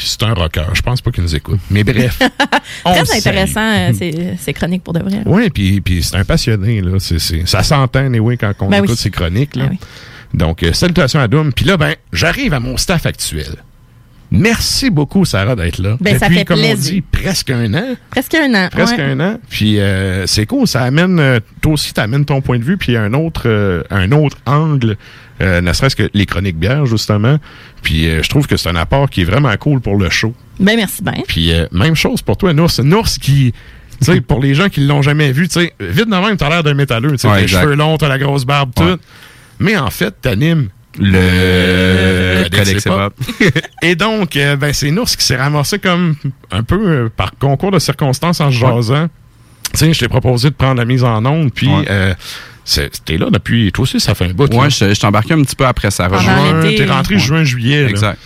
C'est 0.00 0.22
un 0.22 0.34
rocker. 0.34 0.64
Je 0.74 0.82
pense 0.82 1.00
pas 1.00 1.10
qu'il 1.10 1.22
nous 1.22 1.34
écoute. 1.34 1.60
Mais 1.70 1.84
bref. 1.84 2.18
Très 2.84 3.16
intéressant, 3.16 3.60
euh, 3.60 3.92
ces, 4.38 4.52
chroniques 4.52 4.84
pour 4.84 4.92
de 4.94 5.00
vrai. 5.00 5.22
Oui, 5.26 5.50
puis, 5.50 5.80
puis 5.80 6.02
c'est 6.02 6.16
un 6.16 6.24
passionné. 6.24 6.80
Là. 6.80 6.98
Ça 6.98 7.62
s'entend, 7.62 8.00
anyway, 8.00 8.36
quand 8.36 8.52
on 8.60 8.68
Ben 8.68 8.78
écoute 8.78 8.90
oui. 8.90 8.96
ses 8.96 9.10
chroniques. 9.10 9.56
Là. 9.56 9.64
Ben 9.66 9.70
oui. 9.72 9.78
Donc, 10.34 10.62
euh, 10.62 10.72
salutations 10.72 11.20
à 11.20 11.28
Doom. 11.28 11.52
Puis 11.52 11.64
là, 11.64 11.76
ben, 11.76 11.94
j'arrive 12.12 12.52
à 12.52 12.60
mon 12.60 12.76
staff 12.76 13.06
actuel. 13.06 13.56
Merci 14.30 14.90
beaucoup, 14.90 15.24
Sarah, 15.24 15.56
d'être 15.56 15.78
là. 15.78 15.96
Ben, 16.00 16.18
ça 16.18 16.28
fait 16.28 16.44
comme 16.44 16.58
plaisir. 16.58 16.76
on 16.76 16.94
dit, 16.94 17.00
presque 17.00 17.50
un 17.50 17.72
an. 17.74 17.96
Presque 18.10 18.34
un 18.34 18.52
an. 18.54 18.68
Presque 18.70 18.98
ouais. 18.98 19.02
un 19.04 19.20
an. 19.20 19.38
Puis 19.48 19.80
euh, 19.80 20.26
c'est 20.26 20.44
cool, 20.44 20.66
ça 20.66 20.82
amène 20.82 21.18
euh, 21.18 21.40
toi 21.62 21.72
aussi 21.72 21.94
t'amènes 21.94 22.24
ton 22.26 22.40
point 22.42 22.58
de 22.58 22.64
vue 22.64 22.76
puis 22.76 22.96
un 22.96 23.14
autre 23.14 23.42
euh, 23.46 23.82
un 23.90 24.12
autre 24.12 24.36
angle 24.44 24.96
euh, 25.40 25.60
ne 25.62 25.72
serait-ce 25.72 25.96
que 25.96 26.10
les 26.12 26.26
chroniques 26.26 26.58
bières 26.58 26.84
justement. 26.84 27.38
Puis 27.82 28.06
euh, 28.08 28.22
je 28.22 28.28
trouve 28.28 28.46
que 28.46 28.56
c'est 28.58 28.68
un 28.68 28.76
apport 28.76 29.08
qui 29.08 29.22
est 29.22 29.24
vraiment 29.24 29.56
cool 29.56 29.80
pour 29.80 29.96
le 29.96 30.10
show. 30.10 30.34
Ben 30.60 30.76
merci 30.76 31.02
bien. 31.02 31.22
Puis 31.26 31.52
euh, 31.52 31.66
même 31.72 31.94
chose 31.94 32.20
pour 32.20 32.36
toi 32.36 32.52
Nours, 32.52 32.80
Nours 32.82 33.08
qui 33.20 33.54
tu 34.00 34.12
sais 34.12 34.20
pour 34.20 34.40
les 34.42 34.54
gens 34.54 34.68
qui 34.68 34.80
l'ont 34.80 35.02
jamais 35.02 35.32
vu, 35.32 35.48
tu 35.48 35.54
sais 35.60 35.72
vite 35.80 36.06
de 36.10 36.14
même 36.14 36.36
t'as 36.36 36.50
l'air 36.50 36.62
d'un 36.62 36.74
métalleux, 36.74 37.12
tu 37.12 37.18
sais 37.18 37.28
Ouais, 37.28 37.38
les 37.38 37.42
exact. 37.44 37.62
cheveux 37.62 37.74
longs, 37.76 37.96
t'as 37.96 38.08
la 38.08 38.18
grosse 38.18 38.44
barbe 38.44 38.72
Ouais. 38.78 38.92
tout. 38.94 38.98
Mais 39.60 39.76
en 39.76 39.90
fait, 39.90 40.14
t'animes 40.20 40.68
Le 40.98 42.48
Codex 42.50 42.84
Hip-Hop. 42.84 43.14
Hip-Hop. 43.40 43.52
et 43.82 43.94
donc, 43.94 44.36
euh, 44.36 44.56
ben, 44.56 44.72
c'est 44.72 44.90
Nours 44.90 45.08
qui 45.16 45.24
s'est 45.24 45.36
ramassé 45.36 45.78
comme 45.78 46.16
un 46.50 46.62
peu 46.62 46.76
euh, 46.88 47.08
par 47.14 47.32
concours 47.38 47.70
de 47.70 47.78
circonstances 47.78 48.40
en 48.40 48.50
se 48.50 48.56
jasant. 48.58 49.08
Tu 49.74 49.78
sais, 49.78 49.92
je 49.92 49.98
t'ai 50.00 50.08
proposé 50.08 50.50
de 50.50 50.54
prendre 50.54 50.76
la 50.78 50.84
mise 50.84 51.04
en 51.04 51.24
onde, 51.26 51.52
puis 51.52 51.68
Ouais. 51.68 51.84
euh, 51.90 52.14
t'es 53.04 53.18
là 53.18 53.28
depuis, 53.30 53.70
toi 53.72 53.82
aussi, 53.82 54.00
ça 54.00 54.14
fait 54.14 54.24
un 54.26 54.32
bout. 54.32 54.50
Ouais, 54.54 54.64
là. 54.64 54.68
je 54.68 54.94
je 54.94 55.00
t'ai 55.00 55.06
embarqué 55.06 55.34
un 55.34 55.42
petit 55.42 55.56
peu 55.56 55.66
après 55.66 55.90
ça. 55.90 56.08
Juin. 56.08 56.60
T'es 56.62 56.86
rentré 56.86 57.14
Ouais. 57.14 57.20
juin-juillet. 57.20 57.84
là. 57.84 57.90
Exact. 57.90 58.18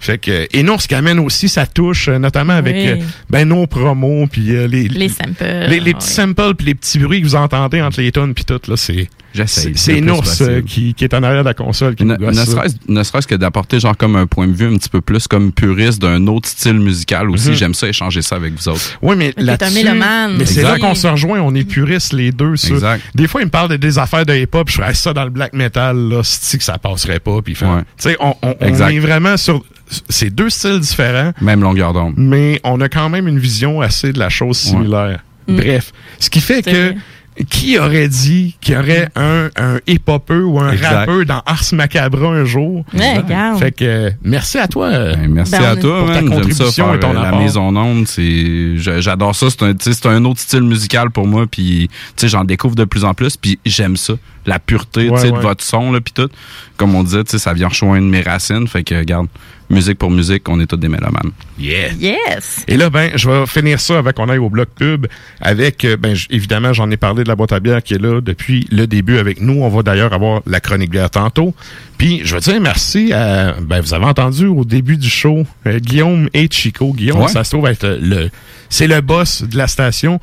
Fait 0.00 0.16
que, 0.18 0.46
et 0.52 0.62
non, 0.62 0.78
ce 0.78 0.86
qui 0.86 0.94
amène 0.94 1.18
aussi 1.18 1.48
sa 1.48 1.66
touche, 1.66 2.06
euh, 2.08 2.18
notamment 2.20 2.52
avec 2.52 2.76
Oui. 2.76 2.88
euh, 2.88 2.96
ben, 3.30 3.48
nos 3.48 3.66
promos, 3.66 4.28
puis 4.30 4.54
euh, 4.54 4.68
les, 4.68 4.86
Les 4.86 5.08
samples. 5.08 5.44
les, 5.68 5.80
les 5.80 5.92
petits 5.94 6.06
samples, 6.08 6.54
puis 6.54 6.66
les 6.66 6.74
petits 6.76 7.00
bruits 7.00 7.20
que 7.20 7.26
vous 7.26 7.34
entendez 7.34 7.80
entre 7.82 8.00
les 8.00 8.12
tonnes, 8.12 8.32
puis 8.32 8.44
tout, 8.44 8.60
là, 8.68 8.76
c'est. 8.76 9.08
J'essaye. 9.34 9.72
C'est 9.76 10.00
Nours 10.00 10.24
euh, 10.40 10.62
qui, 10.62 10.94
qui 10.94 11.04
est 11.04 11.14
en 11.14 11.22
arrière 11.22 11.42
de 11.44 11.48
la 11.48 11.54
console 11.54 11.94
qui 11.94 12.04
Ne, 12.04 12.14
nous 12.16 12.26
gosse 12.26 12.36
ne 12.36 12.44
serait-ce 12.44 12.74
ne 12.88 13.02
serait-ce 13.02 13.26
que 13.26 13.34
d'apporter 13.34 13.78
genre 13.78 13.96
comme 13.96 14.16
un 14.16 14.26
point 14.26 14.46
de 14.48 14.52
vue 14.52 14.66
un 14.66 14.76
petit 14.78 14.88
peu 14.88 15.00
plus 15.00 15.28
comme 15.28 15.52
puriste 15.52 16.00
d'un 16.00 16.26
autre 16.26 16.48
style 16.48 16.78
musical 16.80 17.28
aussi. 17.30 17.50
Mhm. 17.50 17.54
J'aime 17.54 17.74
ça 17.74 17.88
échanger 17.88 18.22
ça 18.22 18.36
avec 18.36 18.54
vous 18.54 18.68
autres. 18.68 18.98
Oui, 19.02 19.16
mais 19.16 19.34
mélomane. 19.36 20.36
mais 20.38 20.46
c'est 20.46 20.60
Exact. 20.60 20.72
là 20.72 20.78
qu'on 20.78 20.94
se 20.94 21.06
rejoint, 21.06 21.40
on 21.40 21.54
est 21.54 21.64
puristes 21.64 22.12
les 22.12 22.32
deux. 22.32 22.56
Ça. 22.56 22.68
Exact. 22.74 23.02
Des 23.14 23.26
fois, 23.28 23.42
il 23.42 23.46
me 23.46 23.50
parle 23.50 23.68
de 23.70 23.76
des 23.76 23.98
affaires 23.98 24.24
de 24.26 24.34
hip-hop, 24.34 24.68
je 24.70 24.76
ferais 24.76 24.94
ça 24.94 25.12
dans 25.12 25.24
le 25.24 25.30
black 25.30 25.52
metal, 25.52 25.96
là, 25.96 26.20
c'est 26.24 26.58
que 26.58 26.64
ça 26.64 26.78
passerait 26.78 27.20
pas. 27.20 27.40
Puis, 27.42 27.56
Ouais. 27.60 27.80
tu 27.80 27.84
sais, 27.98 28.16
on, 28.20 28.34
on, 28.42 28.54
on 28.60 28.66
Exact. 28.66 28.90
est 28.92 28.98
vraiment 28.98 29.36
sur 29.36 29.62
ces 30.08 30.30
deux 30.30 30.50
styles 30.50 30.80
différents, 30.80 31.32
Même 31.40 31.62
longueur 31.62 31.92
d'onde. 31.92 32.14
mais 32.16 32.60
on 32.64 32.80
a 32.80 32.88
quand 32.88 33.08
même 33.08 33.26
une 33.28 33.38
vision 33.38 33.80
assez 33.80 34.12
de 34.12 34.18
la 34.18 34.28
chose 34.28 34.56
similaire. 34.58 35.20
Mm. 35.46 35.56
Bref, 35.56 35.92
ce 36.18 36.28
qui 36.30 36.40
fait 36.40 36.62
C'est 36.64 36.72
que 36.72 36.86
vrai. 36.90 36.96
Qui 37.50 37.78
aurait 37.78 38.08
dit 38.08 38.56
qu'il 38.60 38.74
y 38.74 38.76
aurait 38.78 39.08
un, 39.16 39.48
un 39.56 39.78
hip-hopper 39.86 40.34
ou 40.40 40.58
un 40.60 40.72
Exact. 40.72 40.88
rappeur 40.94 41.24
dans 41.26 41.42
Ars 41.46 41.62
Macabra 41.72 42.28
un 42.28 42.44
jour? 42.44 42.84
Ouais. 42.94 43.22
Fait 43.58 43.72
que 43.72 43.84
euh, 43.84 44.10
merci 44.22 44.58
à 44.58 44.66
toi. 44.68 44.90
Ben, 44.90 45.28
merci 45.28 45.52
Ben, 45.52 45.62
à 45.64 45.76
toi, 45.76 45.98
pour 46.04 46.12
ta 46.12 46.20
man. 46.22 46.28
Ça 46.30 46.34
contribution 46.36 46.94
et 46.94 47.00
ton 47.00 47.10
euh, 47.16 47.22
la 47.22 47.32
maison 47.32 47.76
onde. 47.76 48.06
J'adore 49.00 49.34
ça. 49.34 49.46
C'est 49.50 49.62
un, 49.62 49.74
tu 49.74 49.84
sais, 49.84 49.92
c'est 49.92 50.08
un 50.08 50.24
autre 50.24 50.40
style 50.40 50.62
musical 50.62 51.10
pour 51.10 51.26
moi. 51.26 51.46
Puis, 51.50 51.88
tu 51.88 51.94
sais, 52.16 52.28
j'en 52.28 52.44
découvre 52.44 52.74
de 52.74 52.84
plus 52.84 53.04
en 53.04 53.14
plus. 53.14 53.36
Puis, 53.36 53.58
j'aime 53.64 53.96
ça. 53.96 54.14
La 54.46 54.58
pureté, 54.58 55.10
Ouais, 55.10 55.20
ouais. 55.22 55.30
de 55.30 55.36
votre 55.38 55.62
son, 55.62 55.92
là, 55.92 56.00
puis 56.00 56.12
tout. 56.14 56.28
Comme 56.76 56.94
on 56.94 57.02
disait, 57.02 57.24
tu 57.24 57.32
sais, 57.32 57.38
ça 57.38 57.52
vient 57.52 57.68
rejoindre 57.68 58.06
mes 58.06 58.22
racines. 58.22 58.66
Fait 58.66 58.82
que, 58.82 58.94
regarde, 58.94 59.26
musique 59.70 59.98
pour 59.98 60.10
musique, 60.10 60.48
on 60.48 60.58
est 60.60 60.66
tous 60.66 60.76
des 60.76 60.88
mélomanes. 60.88 61.30
Yeah. 61.58 61.92
Yes. 61.98 62.64
Et 62.68 62.76
là, 62.76 62.88
ben, 62.90 63.10
je 63.14 63.28
vais 63.28 63.46
finir 63.46 63.80
ça 63.80 63.98
avec 63.98 64.16
qu'on 64.16 64.28
aille 64.28 64.38
au 64.38 64.48
bloc 64.50 64.68
pub. 64.74 65.06
Avec, 65.40 65.84
euh, 65.84 65.96
ben, 65.96 66.16
évidemment, 66.30 66.72
j'en 66.72 66.90
ai 66.90 66.96
parlé 66.96 67.22
de 67.24 67.28
la 67.28 67.36
boîte 67.36 67.52
à 67.52 67.60
bière 67.60 67.82
qui 67.82 67.94
est 67.94 68.02
là 68.02 68.20
depuis 68.20 68.66
le 68.70 68.86
début 68.86 69.18
avec 69.18 69.40
nous. 69.40 69.62
On 69.62 69.68
va 69.68 69.82
d'ailleurs 69.82 70.12
avoir 70.12 70.40
la 70.46 70.60
chronique 70.60 70.90
bière 70.90 71.10
tantôt. 71.10 71.54
Puis, 71.98 72.22
je 72.24 72.34
veux 72.34 72.40
dire 72.40 72.60
merci 72.60 73.12
à, 73.12 73.54
ben, 73.60 73.80
vous 73.80 73.94
avez 73.94 74.04
entendu 74.06 74.46
au 74.46 74.64
début 74.64 74.96
du 74.96 75.10
show, 75.10 75.44
euh, 75.66 75.78
Guillaume 75.78 76.28
et 76.34 76.48
Chico. 76.50 76.92
Guillaume, 76.92 77.20
Ouais. 77.20 77.28
ça 77.28 77.44
se 77.44 77.50
trouve 77.50 77.66
être 77.66 77.98
le, 78.00 78.30
c'est 78.68 78.86
le 78.86 79.00
boss 79.00 79.42
de 79.42 79.56
la 79.56 79.66
station. 79.66 80.20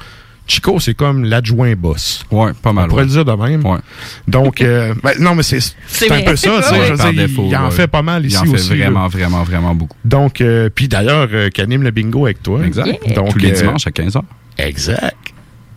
Chico, 0.47 0.79
c'est 0.79 0.93
comme 0.93 1.23
l'adjoint 1.23 1.73
boss. 1.75 2.23
Ouais, 2.29 2.51
pas 2.62 2.69
On 2.69 2.73
mal. 2.73 2.88
pourrait 2.88 3.01
ouais. 3.03 3.08
le 3.08 3.13
dire 3.13 3.25
de 3.25 3.31
même. 3.31 3.65
Ouais. 3.65 3.79
Donc, 4.27 4.62
euh, 4.62 4.93
ben, 5.03 5.13
non, 5.19 5.34
mais 5.34 5.41
c'est, 5.43 5.60
c'est 5.88 6.12
un 6.12 6.21
peu 6.21 6.36
ça. 6.36 6.49
tu 6.58 6.63
sais, 6.63 6.71
Ouais, 6.79 6.86
je 6.88 6.91
veux 6.91 6.97
par 6.97 7.12
dire, 7.12 7.23
il- 7.23 7.27
défaut, 7.27 7.47
il 7.49 7.55
en 7.58 7.71
fait 7.71 7.88
pas 7.88 8.01
mal 8.03 8.23
Il 8.23 8.27
ici 8.27 8.38
en 8.38 8.43
fait 8.45 8.49
aussi. 8.51 8.69
là. 8.77 8.86
vraiment, 8.86 9.08
vraiment, 9.08 9.43
vraiment 9.43 9.73
beaucoup. 9.75 9.97
Donc, 10.05 10.41
euh, 10.41 10.69
puis 10.73 10.88
d'ailleurs, 10.88 11.27
euh, 11.34 11.49
qui 11.49 11.62
anime 11.62 11.81
le 11.81 11.89
bingo 11.91 12.25
avec 12.25 12.43
toi. 12.43 12.63
Exact. 12.63 12.88
Donc, 13.15 13.29
Tous 13.31 13.39
les 13.39 13.51
euh, 13.51 13.62
dimanches 13.62 13.88
à 13.88 13.91
15h. 13.91 14.21
Exact. 14.60 15.15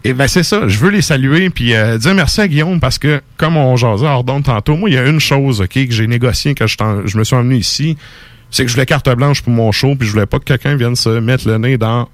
Et 0.05 0.13
ben 0.13 0.29
c'est 0.29 0.45
ça, 0.45 0.69
je 0.69 0.79
veux 0.79 0.91
les 0.91 1.03
saluer 1.03 1.51
puis 1.51 1.75
euh, 1.75 1.99
dire 1.99 2.15
merci 2.15 2.41
à 2.41 2.47
Guillaume 2.47 2.79
parce 2.79 2.99
que 3.01 3.21
comme 3.37 3.57
on 3.57 3.75
jasait 3.77 4.07
hors 4.07 4.23
d'onde 4.23 4.45
tantôt, 4.45 4.77
moi 4.77 4.89
il 4.89 4.95
y 4.95 4.99
a 4.99 5.05
une 5.05 5.19
chose 5.19 5.61
OK 5.61 5.71
que 5.75 5.91
j'ai 5.91 6.07
négocié 6.07 6.55
quand 6.55 6.67
je 6.69 7.19
me 7.19 7.25
suis 7.25 7.35
emmené 7.35 7.57
ici, 7.57 7.97
c'est 8.51 8.63
que 8.63 8.69
je 8.69 8.75
voulais 8.75 8.87
carte 8.87 9.09
blanche 9.17 9.43
pour 9.43 9.53
mon 9.53 9.73
show 9.73 9.97
puis 9.97 10.07
je 10.07 10.13
voulais 10.13 10.25
pas 10.27 10.39
que 10.39 10.45
quelqu'un 10.45 10.77
vienne 10.77 10.95
se 10.95 11.09
mettre 11.19 11.49
le 11.49 11.59
nez 11.59 11.79
dans 11.79 12.09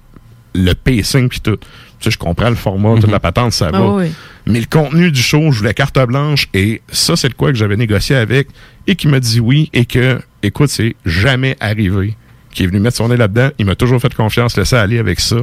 le 0.55 0.73
pacing 0.73 1.29
puis 1.29 1.39
tout. 1.41 1.57
Sais, 2.05 2.11
je 2.11 2.17
comprends 2.17 2.49
le 2.49 2.55
format, 2.55 2.95
toute 2.99 3.11
la 3.11 3.19
patente, 3.19 3.51
ça 3.53 3.69
va. 3.71 3.77
Ah 3.79 3.93
oui. 3.95 4.11
Mais 4.47 4.59
le 4.59 4.67
contenu 4.69 5.11
du 5.11 5.21
show, 5.21 5.51
je 5.51 5.59
voulais 5.59 5.73
carte 5.73 5.99
blanche 6.07 6.47
et 6.53 6.81
ça, 6.91 7.15
c'est 7.15 7.29
de 7.29 7.33
quoi 7.33 7.51
que 7.51 7.57
j'avais 7.57 7.77
négocié 7.77 8.15
avec 8.15 8.47
et 8.87 8.95
qui 8.95 9.07
m'a 9.07 9.19
dit 9.19 9.39
oui 9.39 9.69
et 9.73 9.85
que, 9.85 10.19
écoute, 10.43 10.69
c'est 10.69 10.95
jamais 11.05 11.55
arrivé 11.59 12.15
qui 12.51 12.63
est 12.63 12.67
venu 12.67 12.79
mettre 12.79 12.95
son 12.95 13.09
nez 13.09 13.17
là-dedans. 13.17 13.49
Il 13.59 13.65
m'a 13.65 13.75
toujours 13.75 13.99
fait 13.99 14.13
confiance, 14.13 14.55
laissé 14.55 14.77
aller 14.77 14.97
avec 14.97 15.19
ça. 15.19 15.35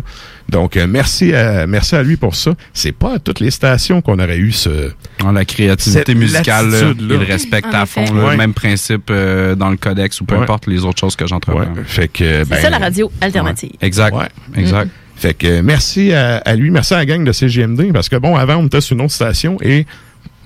Donc, 0.48 0.78
euh, 0.78 0.86
merci 0.88 1.34
à, 1.34 1.66
merci 1.66 1.94
à 1.94 2.02
lui 2.02 2.16
pour 2.16 2.34
ça. 2.34 2.52
C'est 2.72 2.92
pas 2.92 3.16
à 3.16 3.18
toutes 3.18 3.38
les 3.40 3.50
stations 3.50 4.00
qu'on 4.00 4.18
aurait 4.18 4.38
eu 4.38 4.50
ce... 4.50 4.92
Dans 5.18 5.30
la 5.30 5.44
créativité 5.44 6.14
musicale, 6.14 6.70
là, 6.70 6.94
il 6.98 7.06
le 7.08 7.18
respecte 7.18 7.68
à 7.74 7.84
fond. 7.84 8.06
Ouais. 8.06 8.38
Même 8.38 8.54
principe 8.54 9.10
euh, 9.10 9.54
dans 9.54 9.68
le 9.68 9.76
codex 9.76 10.22
ou 10.22 10.24
peu 10.24 10.36
Ouais. 10.36 10.42
importe 10.44 10.66
les 10.66 10.86
autres 10.86 11.00
choses 11.00 11.14
que 11.14 11.24
Ouais. 11.24 11.28
j'entreprends. 11.28 11.74
Fait 11.84 12.08
que, 12.08 12.44
C'est 12.44 12.48
ben, 12.48 12.62
ça 12.62 12.70
la 12.70 12.78
radio 12.78 13.12
alternative. 13.20 13.72
Exact. 13.82 14.14
Ouais. 14.16 14.28
Exact. 14.56 14.90
Fait 15.22 15.34
que 15.34 15.60
merci 15.60 16.12
à, 16.12 16.38
à 16.38 16.56
lui, 16.56 16.72
merci 16.72 16.94
à 16.94 16.96
la 16.96 17.06
gang 17.06 17.22
de 17.22 17.30
CGMD, 17.30 17.92
parce 17.92 18.08
que 18.08 18.16
bon, 18.16 18.34
avant, 18.34 18.56
on 18.56 18.66
était 18.66 18.80
sur 18.80 18.96
une 18.96 19.02
autre 19.02 19.12
station 19.12 19.56
et 19.62 19.86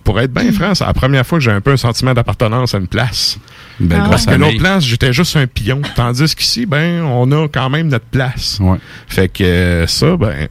pour 0.05 0.21
être 0.21 0.35
bien 0.35 0.53
franc, 0.53 0.75
c'est 0.75 0.85
la 0.85 0.93
première 0.93 1.27
fois 1.27 1.39
que 1.39 1.45
j'ai 1.45 1.51
un 1.51 1.62
peu 1.62 1.71
un 1.73 1.79
sentiment 1.79 2.12
d'appartenance 2.12 2.75
à 2.75 2.79
une 2.79 2.87
place. 2.87 3.39
Belle 3.81 4.03
Ah. 4.05 4.09
Parce 4.11 4.27
que 4.27 4.35
l'autre 4.35 4.59
place, 4.59 4.85
j'étais 4.85 5.15
juste 5.15 5.35
un 5.35 5.47
pion. 5.47 5.81
Tandis 5.95 6.35
qu'ici, 6.35 6.67
ben, 6.67 7.03
on 7.05 7.33
a 7.33 7.49
quand 7.49 7.71
même 7.71 7.89
notre 7.89 8.05
place. 8.05 8.59
Ouais. 8.61 8.77
Fait 9.09 9.29
que 9.29 9.43
euh, 9.45 9.87
ça, 9.87 10.15
ben, 10.19 10.47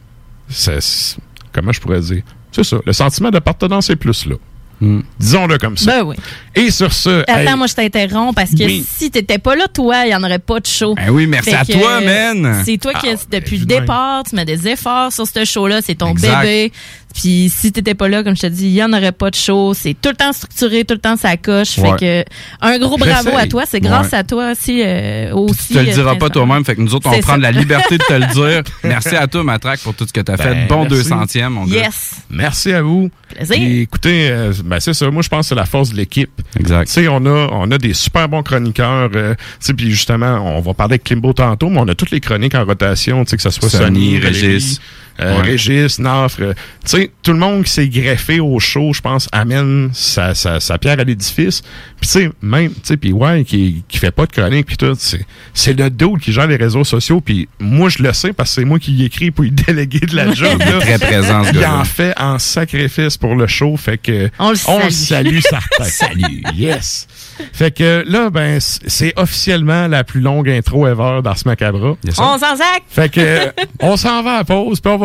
comment 1.53 1.71
je 1.71 1.79
pourrais 1.79 2.01
dire? 2.01 2.23
C'est 2.51 2.63
ça. 2.63 2.77
Le 2.83 2.93
sentiment 2.93 3.29
d'appartenance 3.29 3.91
est 3.91 3.95
plus 3.95 4.25
là. 4.25 4.37
Mm. 4.81 4.99
Disons-le 5.19 5.57
comme 5.57 5.77
ça. 5.77 5.99
Ben 5.99 6.03
oui. 6.05 6.15
Et 6.55 6.69
sur 6.71 6.91
ce, 6.93 7.21
Attends, 7.21 7.37
hey, 7.51 7.55
moi, 7.57 7.67
je 7.67 7.73
t'interromps 7.75 8.35
parce 8.35 8.51
que 8.51 8.63
Oui. 8.63 8.85
si 8.87 9.09
t'étais 9.11 9.37
pas 9.37 9.55
là, 9.55 9.67
toi, 9.67 10.05
il 10.05 10.11
y 10.11 10.15
en 10.15 10.23
aurait 10.23 10.39
pas 10.39 10.59
de 10.59 10.65
show. 10.67 10.95
Ben 10.95 11.09
oui, 11.09 11.27
merci 11.27 11.49
Fait 11.51 11.55
à 11.55 11.65
que, 11.65 11.71
toi, 11.73 12.01
man. 12.01 12.61
C'est 12.65 12.77
toi 12.77 12.93
qui, 12.93 13.07
Ah, 13.09 13.15
depuis 13.31 13.57
le 13.57 13.65
ben, 13.65 13.79
départ, 13.81 14.23
tu 14.23 14.35
mets 14.35 14.45
des 14.45 14.67
efforts 14.67 15.11
sur 15.13 15.25
ce 15.27 15.45
show-là. 15.45 15.81
C'est 15.81 15.95
ton 15.95 16.11
Exact. 16.11 16.41
bébé. 16.41 16.71
Puis 17.15 17.49
si 17.49 17.71
t'étais 17.71 17.95
pas 17.95 18.09
là, 18.09 18.23
comme 18.23 18.35
je 18.35 18.41
te 18.41 18.47
dis, 18.47 18.65
il 18.65 18.73
y 18.73 18.83
en 18.83 18.91
aurait 18.93 19.13
pas 19.13 19.29
de 19.29 19.35
show. 19.35 19.73
C'est 19.73 19.95
tout 19.99 20.09
le 20.09 20.15
temps 20.15 20.33
structuré, 20.33 20.83
tout 20.83 20.93
le 20.95 20.99
temps 20.99 21.15
ça 21.15 21.37
coche. 21.37 21.77
Ouais. 21.77 21.91
Fait 21.97 22.25
que 22.25 22.29
un 22.61 22.77
gros 22.77 22.97
bravo 22.97 23.29
à 23.37 23.47
toi. 23.47 23.63
C'est 23.65 23.79
grâce 23.79 24.11
Ouais. 24.11 24.17
à 24.19 24.23
toi 24.23 24.51
aussi 24.51 24.81
euh, 24.85 25.33
aussi. 25.33 25.67
Tu 25.69 25.73
te 25.75 25.79
le 25.79 25.89
euh, 25.89 25.93
diras 25.93 26.15
pas 26.15 26.29
toi-même, 26.29 26.65
fait 26.65 26.75
que 26.75 26.81
nous 26.81 26.93
autres, 26.93 27.09
on 27.11 27.19
prend 27.21 27.37
la 27.37 27.51
liberté 27.51 27.97
de 27.97 28.03
te 28.03 28.13
le 28.13 28.33
dire. 28.33 28.63
Merci 28.83 29.15
à 29.15 29.27
toi, 29.27 29.43
Matraque, 29.43 29.79
pour 29.79 29.93
tout 29.95 30.05
ce 30.05 30.11
que 30.13 30.19
tu 30.21 30.31
as 30.31 30.35
Ben, 30.35 30.43
fait. 30.43 30.67
Bon 30.67 30.85
merci. 30.89 31.09
200e, 31.39 31.49
mon 31.49 31.65
gars. 31.65 31.75
Yes. 31.85 32.15
merci 32.29 32.73
à 32.73 32.81
vous. 32.81 33.09
Plaisir. 33.33 33.55
Et 33.57 33.81
écoutez, 33.81 34.29
euh, 34.29 34.53
ben 34.65 34.79
c'est 34.79 34.93
ça. 34.93 35.09
Moi, 35.09 35.21
je 35.23 35.29
pense 35.29 35.45
que 35.45 35.49
c'est 35.49 35.55
la 35.55 35.65
force 35.65 35.89
de 35.91 35.95
l'équipe. 35.97 36.29
Exact. 36.59 36.85
Tu 36.87 36.91
sais, 36.93 37.07
on 37.07 37.25
a, 37.25 37.47
on 37.51 37.71
a 37.71 37.77
des 37.77 37.93
super 37.93 38.27
bons 38.29 38.43
chroniqueurs. 38.43 39.09
euh, 39.15 39.33
tu 39.35 39.43
sais, 39.61 39.73
puis 39.73 39.89
justement, 39.89 40.39
on 40.57 40.59
va 40.61 40.73
parler 40.73 40.93
avec 40.95 41.05
Klimbo 41.05 41.31
tantôt, 41.33 41.69
mais 41.69 41.79
on 41.79 41.87
a 41.87 41.95
toutes 41.95 42.11
les 42.11 42.19
chroniques 42.19 42.55
en 42.55 42.65
rotation. 42.65 43.23
Tu 43.23 43.31
sais, 43.31 43.37
que 43.37 43.43
ce 43.43 43.49
soit 43.49 43.79
Régis, 43.79 44.21
Régis. 44.23 44.81
Euh, 45.19 45.35
Ouais. 45.37 45.41
Régis, 45.51 45.99
Nafre. 45.99 46.41
euh, 46.41 46.53
tu 46.85 46.97
sais, 46.97 47.11
tout 47.23 47.31
le 47.33 47.39
monde 47.39 47.63
qui 47.63 47.71
s'est 47.71 47.87
greffé 47.87 48.39
au 48.39 48.59
show, 48.59 48.91
je 48.93 49.01
pense, 49.01 49.27
amène 49.31 49.89
sa, 49.93 50.33
sa, 50.35 50.59
sa 50.59 50.77
pierre 50.77 50.99
à 50.99 51.03
l'édifice. 51.03 51.61
Puis 51.99 52.07
tu 52.09 52.19
sais, 52.19 52.31
même, 52.41 52.71
tu 52.73 52.79
sais, 52.83 52.97
puis 52.97 53.11
ouais, 53.13 53.43
qui, 53.43 53.83
qui 53.87 53.97
fait 53.97 54.11
pas 54.11 54.25
de 54.25 54.31
chronique, 54.31 54.65
puis 54.67 54.77
tout, 54.77 54.95
c'est, 54.97 55.25
c'est 55.53 55.73
le 55.73 55.89
dude 55.89 56.19
qui 56.19 56.31
gère 56.31 56.47
les 56.47 56.55
réseaux 56.57 56.83
sociaux. 56.83 57.21
Puis 57.21 57.47
moi, 57.59 57.89
je 57.89 58.03
le 58.03 58.11
sais 58.13 58.33
parce 58.33 58.49
que 58.49 58.61
c'est 58.61 58.65
moi 58.65 58.79
qui 58.79 58.91
y 58.93 59.05
écris 59.05 59.31
pour 59.31 59.45
y 59.45 59.51
déléguer 59.67 59.99
de 60.01 60.15
la 60.15 60.31
job. 60.33 60.59
là. 60.59 60.79
Très 60.79 60.99
présent, 60.99 61.43
ce 61.43 61.51
Il 61.55 61.65
en 61.65 61.83
fait 61.85 62.13
en 62.19 62.37
sacrifice 62.39 63.17
pour 63.17 63.35
le 63.35 63.47
show, 63.47 63.77
fait 63.77 63.97
que 63.97 64.29
On 64.39 64.51
le 64.51 64.57
on 64.67 64.83
le 64.83 64.89
salue. 64.91 65.39
salue 65.39 65.39
certain. 65.79 65.83
Salut, 65.85 66.43
yes. 66.55 67.07
Fait 67.53 67.71
que 67.71 68.03
là, 68.07 68.29
ben, 68.29 68.59
c'est 68.59 69.13
officiellement 69.17 69.87
la 69.87 70.03
plus 70.03 70.21
longue 70.21 70.49
intro 70.49 70.87
ever 70.87 71.19
dans 71.23 71.35
ce 71.35 71.47
macabre. 71.47 71.97
On 72.17 72.37
s'en 72.37 72.55
sac. 72.55 72.83
Fait 72.89 73.09
que 73.09 73.51
on 73.79 73.97
s'en 73.97 74.23
va 74.23 74.35
à 74.35 74.37
la 74.37 74.43
pause, 74.45 74.79
puis 74.79 74.91
on 74.91 74.97
va 74.97 75.04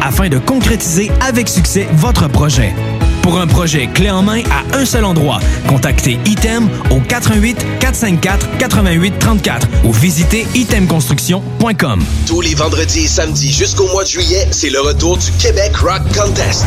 afin 0.00 0.28
de 0.28 0.38
concrétiser 0.38 1.10
avec 1.20 1.48
succès 1.48 1.86
votre 1.94 2.28
projet. 2.28 2.72
Pour 3.22 3.38
un 3.38 3.46
projet 3.46 3.86
clé 3.86 4.10
en 4.10 4.22
main 4.22 4.42
à 4.50 4.76
un 4.76 4.84
seul 4.84 5.04
endroit, 5.04 5.38
contactez 5.68 6.18
ITEM 6.26 6.68
au 6.90 6.98
88 7.00 7.56
454 7.78 8.58
88 8.58 9.18
34 9.18 9.68
ou 9.84 9.92
visitez 9.92 10.46
itemconstruction.com. 10.54 12.04
Tous 12.26 12.40
les 12.40 12.54
vendredis 12.54 13.04
et 13.04 13.08
samedis 13.08 13.52
jusqu'au 13.52 13.86
mois 13.88 14.02
de 14.02 14.08
juillet, 14.08 14.48
c'est 14.50 14.70
le 14.70 14.80
retour 14.80 15.16
du 15.18 15.30
Québec 15.32 15.76
Rock 15.76 16.02
Contest. 16.14 16.66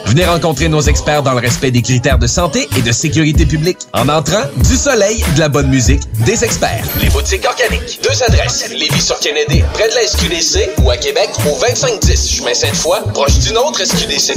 Venez 0.05 0.25
rencontrer 0.25 0.67
nos 0.67 0.81
experts 0.81 1.23
dans 1.23 1.33
le 1.33 1.39
respect 1.39 1.71
des 1.71 1.81
critères 1.81 2.19
de 2.19 2.27
santé 2.27 2.67
et 2.77 2.81
de 2.81 2.91
sécurité 2.91 3.45
publique. 3.45 3.77
En 3.93 4.09
entrant, 4.09 4.43
du 4.57 4.75
soleil, 4.75 5.23
de 5.35 5.39
la 5.39 5.49
bonne 5.49 5.69
musique, 5.69 6.01
des 6.25 6.43
experts. 6.43 6.85
Les 7.01 7.09
boutiques 7.09 7.45
organiques. 7.45 7.99
Deux 8.03 8.23
adresses. 8.23 8.69
Lévis 8.71 9.01
sur 9.01 9.19
Kennedy, 9.19 9.63
près 9.73 9.87
de 9.89 9.93
la 9.93 10.07
SQDC 10.07 10.81
ou 10.83 10.89
à 10.89 10.97
Québec 10.97 11.29
au 11.45 11.59
2510 11.59 12.29
chemin 12.29 12.53
Sainte-Foy, 12.53 12.99
proche 13.13 13.39
d'une 13.39 13.57
autre 13.57 13.85
SQDC. 13.85 14.33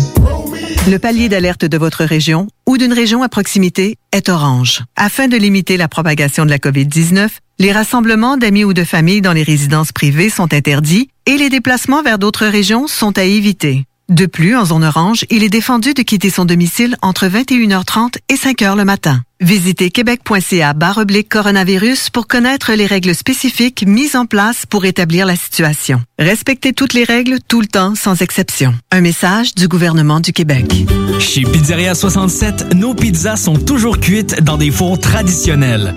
Le 0.88 0.98
palier 0.98 1.28
d'alerte 1.28 1.64
de 1.64 1.78
votre 1.78 2.04
région 2.04 2.46
ou 2.66 2.76
d'une 2.76 2.92
région 2.92 3.22
à 3.22 3.28
proximité 3.28 3.96
est 4.12 4.28
orange. 4.28 4.82
Afin 4.96 5.28
de 5.28 5.36
limiter 5.36 5.76
la 5.76 5.88
propagation 5.88 6.44
de 6.44 6.50
la 6.50 6.58
COVID-19, 6.58 7.28
les 7.58 7.72
rassemblements 7.72 8.36
d'amis 8.36 8.64
ou 8.64 8.74
de 8.74 8.84
familles 8.84 9.22
dans 9.22 9.32
les 9.32 9.42
résidences 9.42 9.92
privées 9.92 10.28
sont 10.28 10.52
interdits 10.52 11.08
et 11.26 11.38
les 11.38 11.48
déplacements 11.48 12.02
vers 12.02 12.18
d'autres 12.18 12.46
régions 12.46 12.86
sont 12.86 13.16
à 13.16 13.22
éviter. 13.22 13.84
De 14.10 14.26
plus, 14.26 14.54
en 14.54 14.66
zone 14.66 14.84
orange, 14.84 15.24
il 15.30 15.42
est 15.42 15.48
défendu 15.48 15.94
de 15.94 16.02
quitter 16.02 16.28
son 16.28 16.44
domicile 16.44 16.96
entre 17.00 17.26
21h30 17.26 18.16
et 18.28 18.34
5h 18.34 18.76
le 18.76 18.84
matin. 18.84 19.22
Visitez 19.40 19.90
québec.ca 19.90 20.74
oblique 20.98 21.30
coronavirus 21.30 22.10
pour 22.10 22.26
connaître 22.26 22.72
les 22.74 22.84
règles 22.84 23.14
spécifiques 23.14 23.84
mises 23.86 24.14
en 24.14 24.26
place 24.26 24.66
pour 24.66 24.84
établir 24.84 25.24
la 25.24 25.36
situation. 25.36 26.02
Respectez 26.18 26.74
toutes 26.74 26.92
les 26.92 27.04
règles 27.04 27.38
tout 27.48 27.62
le 27.62 27.66
temps 27.66 27.94
sans 27.94 28.20
exception. 28.20 28.74
Un 28.90 29.00
message 29.00 29.54
du 29.54 29.68
gouvernement 29.68 30.20
du 30.20 30.34
Québec. 30.34 30.70
Chez 31.18 31.42
Pizzeria 31.42 31.94
67, 31.94 32.74
nos 32.74 32.94
pizzas 32.94 33.36
sont 33.36 33.56
toujours 33.56 34.00
cuites 34.00 34.42
dans 34.42 34.58
des 34.58 34.70
fours 34.70 34.98
traditionnels. 34.98 35.94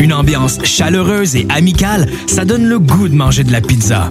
Une 0.00 0.12
ambiance 0.12 0.58
chaleureuse 0.64 1.36
et 1.36 1.46
amicale, 1.48 2.10
ça 2.26 2.44
donne 2.44 2.66
le 2.66 2.80
goût 2.80 3.08
de 3.08 3.14
manger 3.14 3.44
de 3.44 3.52
la 3.52 3.60
pizza. 3.60 4.10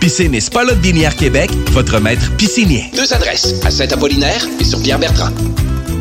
Piscine 0.00 0.34
et 0.34 0.40
Spa 0.40 0.64
Binière 0.74 1.14
Québec, 1.16 1.50
votre 1.72 2.00
maître 2.00 2.30
piscinier. 2.36 2.90
Deux 2.94 3.12
adresses, 3.12 3.64
à 3.64 3.70
Saint-Apollinaire 3.70 4.44
et 4.60 4.64
sur 4.64 4.82
Pierre-Bertrand. 4.82 5.30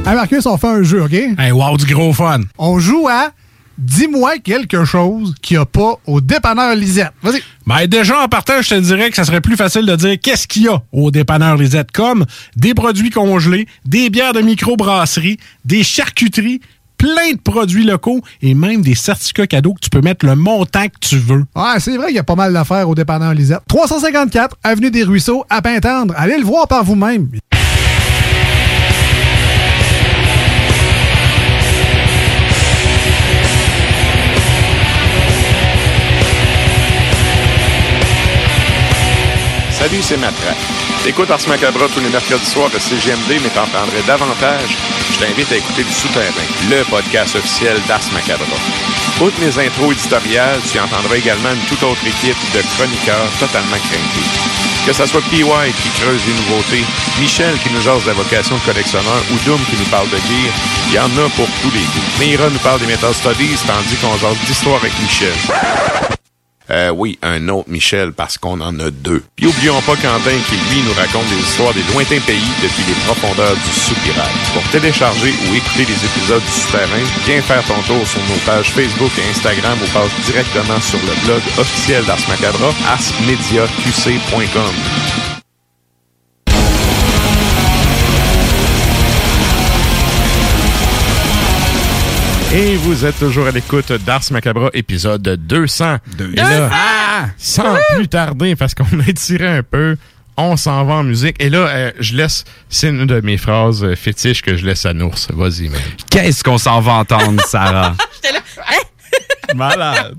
Hey 0.06 0.16
Marcus, 0.16 0.46
on 0.46 0.58
fait 0.58 0.68
un 0.68 0.84
jeu, 0.84 1.04
OK? 1.04 1.14
Hey, 1.14 1.52
wow, 1.52 1.78
du 1.78 1.86
gros 1.94 2.14
fun. 2.14 2.42
On 2.58 2.80
joue 2.80 3.08
à 3.08 3.32
Dis-moi 3.78 4.38
quelque 4.38 4.86
chose 4.86 5.34
qu'il 5.42 5.58
n'y 5.58 5.62
a 5.62 5.66
pas 5.66 5.96
au 6.06 6.22
dépanneur 6.22 6.76
Lisette. 6.76 7.12
Vas-y. 7.24 7.42
Ben 7.66 7.88
déjà, 7.88 8.22
en 8.22 8.28
partant, 8.28 8.62
je 8.62 8.70
te 8.70 8.80
dirais 8.80 9.10
que 9.10 9.16
ça 9.16 9.24
serait 9.24 9.42
plus 9.42 9.56
facile 9.56 9.86
de 9.86 9.96
dire 9.96 10.18
qu'est-ce 10.22 10.48
qu'il 10.48 10.64
y 10.64 10.68
a 10.68 10.82
au 10.92 11.10
dépanneur 11.10 11.58
Lisette, 11.58 11.92
comme 11.92 12.26
des 12.56 12.76
produits 12.76 13.10
congelés, 13.10 13.68
des 13.86 14.12
bières 14.12 14.34
de 14.34 14.42
microbrasserie, 14.42 15.38
des 15.66 15.82
charcuteries, 15.82 16.62
plein 17.04 17.34
de 17.34 17.42
produits 17.42 17.84
locaux 17.84 18.22
et 18.42 18.54
même 18.54 18.82
des 18.82 18.96
certificats 18.96 19.46
cadeaux 19.46 19.74
que 19.74 19.82
tu 19.82 19.90
peux 19.90 20.00
mettre 20.00 20.26
le 20.26 20.38
montant 20.38 20.86
que 20.86 21.00
tu 21.02 21.18
veux. 21.18 21.44
Ouais, 21.54 21.78
c'est 21.80 21.98
vrai 21.98 22.08
qu'il 22.08 22.16
y 22.16 22.20
a 22.20 22.24
pas 22.24 22.36
mal 22.36 22.54
d'affaires 22.54 22.88
au 22.88 22.96
dépanneur 22.96 23.34
Lisette. 23.34 23.60
354 23.68 24.56
Avenue 24.64 24.90
des 24.90 25.04
Ruisseaux, 25.04 25.44
à 25.50 25.62
Pintendre. 25.62 26.14
Allez 26.16 26.38
le 26.38 26.46
voir 26.46 26.66
par 26.66 26.86
vous-même. 26.86 27.28
Salut, 39.72 40.02
c'est 40.02 40.16
Matra. 40.16 40.54
T'écoutes 41.04 41.30
Ars 41.30 41.40
Macabra 41.50 41.88
tous 41.94 42.00
les 42.00 42.08
mercredis 42.08 42.46
soirs 42.46 42.70
de 42.70 42.80
CGMD, 42.80 43.42
mais 43.44 43.50
t'en 43.50 43.68
prendrais 43.68 44.04
davantage. 44.08 44.78
Je 45.14 45.20
t'invite 45.20 45.52
à 45.52 45.58
écouter 45.58 45.84
Le 45.84 45.92
Souterrain, 45.92 46.48
le 46.70 46.84
podcast 46.86 47.36
officiel 47.36 47.80
d'Ars 47.88 48.02
Macabra. 48.14 48.46
Outre 49.22 49.40
mes 49.40 49.58
intros 49.60 49.94
éditoriales, 49.94 50.60
tu 50.72 50.80
entendras 50.80 51.16
également 51.16 51.52
une 51.52 51.66
toute 51.70 51.84
autre 51.84 52.06
équipe 52.06 52.38
de 52.54 52.62
chroniqueurs 52.76 53.30
totalement 53.40 53.78
craintés. 53.78 54.28
Que 54.88 54.92
ce 54.92 55.06
soit 55.06 55.22
PY 55.30 55.44
qui 55.44 55.90
creuse 56.02 56.22
les 56.26 56.34
nouveautés, 56.34 56.84
Michel 57.20 57.58
qui 57.60 57.70
nous 57.70 57.82
jase 57.82 58.08
la 58.08 58.14
vocation 58.14 58.56
de 58.56 58.62
collectionneur 58.62 59.24
ou 59.32 59.38
Doom 59.46 59.60
qui 59.70 59.78
nous 59.78 59.90
parle 59.92 60.10
de 60.10 60.18
gear, 60.18 60.52
il 60.88 60.94
y 60.96 61.00
en 61.00 61.06
a 61.06 61.30
pour 61.36 61.48
tous 61.62 61.72
les 61.72 61.80
goûts. 61.80 62.20
Mira 62.20 62.50
nous 62.50 62.60
parle 62.60 62.80
des 62.80 62.88
Metal 62.88 63.14
Studies, 63.14 63.62
tandis 63.68 63.96
qu'on 63.98 64.18
jase 64.18 64.38
d'histoire 64.48 64.78
avec 64.78 64.92
Michel. 65.00 65.34
Euh, 66.70 66.90
oui, 66.90 67.18
un 67.22 67.48
autre 67.50 67.70
Michel, 67.70 68.14
parce 68.14 68.38
qu'on 68.38 68.62
en 68.62 68.80
a 68.80 68.90
deux. 68.90 69.22
Puis 69.36 69.48
oublions 69.48 69.82
pas 69.82 69.96
Quentin 69.96 70.38
qui, 70.48 70.56
lui, 70.72 70.82
nous 70.86 70.94
raconte 70.94 71.28
des 71.30 71.42
histoires 71.42 71.74
des 71.74 71.84
lointains 71.94 72.22
pays 72.26 72.52
depuis 72.62 72.84
les 72.88 72.96
profondeurs 73.06 73.56
du 73.56 73.80
soupirail. 73.80 74.32
Pour 74.54 74.64
télécharger 74.72 75.34
ou 75.50 75.56
écouter 75.56 75.86
les 75.86 76.06
épisodes 76.06 76.44
du 76.44 76.52
Souterrain, 76.52 77.04
viens 77.26 77.42
faire 77.42 77.64
ton 77.66 77.82
tour 77.84 78.08
sur 78.08 78.22
nos 78.30 78.40
pages 78.46 78.72
Facebook 78.72 79.12
et 79.18 79.30
Instagram 79.30 79.78
ou 79.84 79.88
passe 79.92 80.12
directement 80.26 80.80
sur 80.80 81.00
le 81.00 81.26
blog 81.26 81.42
officiel 81.58 82.06
d'Ars 82.06 82.28
Macabra, 82.30 82.74
arsmediaqc.com. 82.90 85.33
Et 92.54 92.76
vous 92.76 93.04
êtes 93.04 93.18
toujours 93.18 93.48
à 93.48 93.52
l'écoute 93.52 93.92
d'Ars 93.92 94.22
Macabra, 94.30 94.70
épisode 94.74 95.24
200. 95.24 95.98
Et 96.20 96.36
là, 96.36 96.70
sans 97.36 97.76
plus 97.96 98.08
tarder, 98.08 98.56
parce 98.56 98.76
qu'on 98.76 99.00
a 99.00 99.14
tiré 99.14 99.48
un 99.48 99.64
peu, 99.64 99.98
on 100.38 100.56
s'en 100.56 100.86
va 100.86 100.94
en 100.96 101.04
musique. 101.04 101.36
Et 101.40 101.50
là, 101.50 101.68
euh, 101.68 101.92
je 102.00 102.16
laisse, 102.16 102.44
c'est 102.70 102.90
une 102.90 103.08
de 103.08 103.22
mes 103.22 103.38
phrases 103.38 103.84
euh, 103.84 103.96
fétiches 103.96 104.44
que 104.44 104.56
je 104.56 104.68
laisse 104.68 104.86
à 104.86 104.94
Nours. 104.94 105.18
Vas-y, 105.34 105.70
man. 105.70 105.82
Qu'est-ce 106.12 106.44
qu'on 106.44 106.60
s'en 106.60 106.80
va 106.80 106.94
entendre, 106.94 107.42
Sarah? 107.48 107.96
J'étais 108.14 108.34
là. 108.34 108.42
Hein? 108.70 109.56
Malade. 109.56 110.16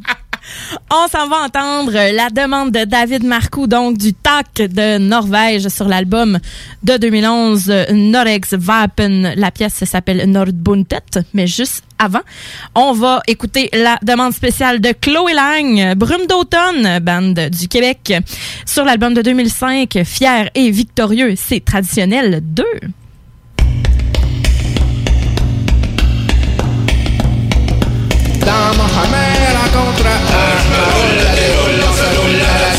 On 0.90 1.08
s'en 1.08 1.28
va 1.28 1.44
entendre 1.44 1.92
la 1.92 2.30
demande 2.30 2.70
de 2.70 2.84
David 2.84 3.24
Marcoux, 3.24 3.66
donc 3.66 3.98
du 3.98 4.14
TAC 4.14 4.70
de 4.70 4.98
Norvège 4.98 5.68
sur 5.68 5.88
l'album 5.88 6.38
de 6.82 6.96
2011, 6.96 7.72
Norex 7.92 8.54
Vapen. 8.54 9.34
La 9.36 9.50
pièce 9.50 9.84
s'appelle 9.84 10.30
Nordbuntet, 10.30 11.24
mais 11.32 11.46
juste 11.46 11.84
avant, 11.98 12.20
on 12.74 12.92
va 12.92 13.22
écouter 13.26 13.70
la 13.72 13.98
demande 14.02 14.32
spéciale 14.32 14.80
de 14.80 14.92
Chloé 14.92 15.32
Lang, 15.34 15.94
Brume 15.96 16.26
d'automne, 16.26 16.98
bande 17.00 17.48
du 17.50 17.68
Québec, 17.68 18.12
sur 18.66 18.84
l'album 18.84 19.14
de 19.14 19.22
2005, 19.22 20.02
Fier 20.04 20.50
et 20.54 20.70
victorieux, 20.70 21.34
c'est 21.36 21.64
traditionnel 21.64 22.40
2. 22.42 22.64
Dans 28.40 28.74
Roule 32.14 32.40
à 32.40 32.58
la 32.62 32.72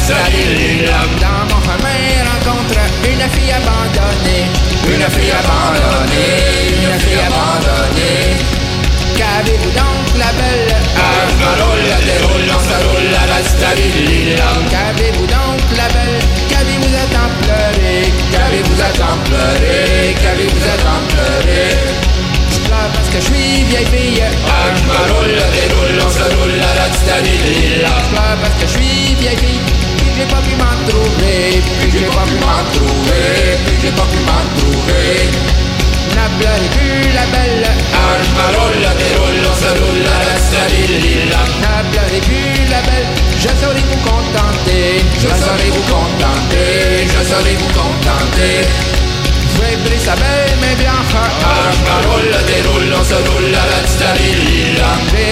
Dans 1.20 1.44
Mohamed 1.50 2.24
rencontre 2.26 2.80
une 3.04 3.26
fille 3.32 3.52
abandonnée, 3.52 4.46
une 4.86 5.08
fille 5.12 5.32
abandonnée, 5.32 6.40
une 6.84 7.00
fille 7.00 7.20
abandonnée. 7.20 8.38
Qu'avez-vous 9.18 9.72
donc 9.72 10.06
la 10.18 10.32
belle 10.34 10.76
déroule, 12.06 12.48
on 12.50 12.60
se 12.60 12.78
roule 12.86 13.14
à 13.14 13.26
la 13.28 13.40
salle 13.44 13.84
Qu'avez-vous 14.70 15.28
donc 15.28 15.62
la 15.76 15.88
belle 15.90 16.20
Qu'avez-vous 16.50 16.96
à 16.96 17.06
tant 17.14 17.30
pleurer? 17.42 18.14
Qu'avez-vous 18.32 18.82
à 18.82 18.92
je 23.16 23.22
suis 28.68 29.16
vieille 29.16 29.38
fille. 29.38 29.62
Puis 29.98 30.12
j'ai 30.18 30.26
pas 30.26 30.42
pu 30.42 30.56
m'en 30.60 30.76
trouver, 30.90 31.62
puis 31.80 31.92
j'ai 31.92 32.06
pas 32.06 32.26
pu 32.28 32.36
m'en 32.44 32.64
trouver, 32.74 33.58
puis 33.66 33.76
j'ai 33.82 33.92
pas 33.92 34.08
pu 34.12 34.20
m'en 34.28 34.44
trouver. 34.58 35.30
N'a 36.16 36.28
pleuré 36.40 36.68
plus 36.76 37.14
la 37.14 37.26
belle. 37.32 37.68
Je 38.24 38.32
me 38.36 38.48
roule, 38.58 38.84
déroule, 39.00 39.42
on 39.50 39.56
se 39.56 39.72
roule 39.80 40.08
à 40.08 40.22
la 40.26 40.38
pleuré 41.92 42.20
plus 42.22 42.70
la 42.70 42.82
belle. 42.82 43.08
Je 43.40 43.50
saurai 43.62 43.84
vous 43.92 44.02
contenter, 44.10 45.04
je 45.16 45.28
saurai 45.28 45.70
vous 45.72 45.86
contenter, 45.92 47.08
je 47.08 47.22
saurai 47.30 47.56
vous 47.56 47.72
contenter. 47.74 48.96
J'ai 49.96 50.00
sa 50.00 50.16
belle 50.16 50.58
mais 50.60 50.76
bien 50.76 50.92
ah, 50.92 51.72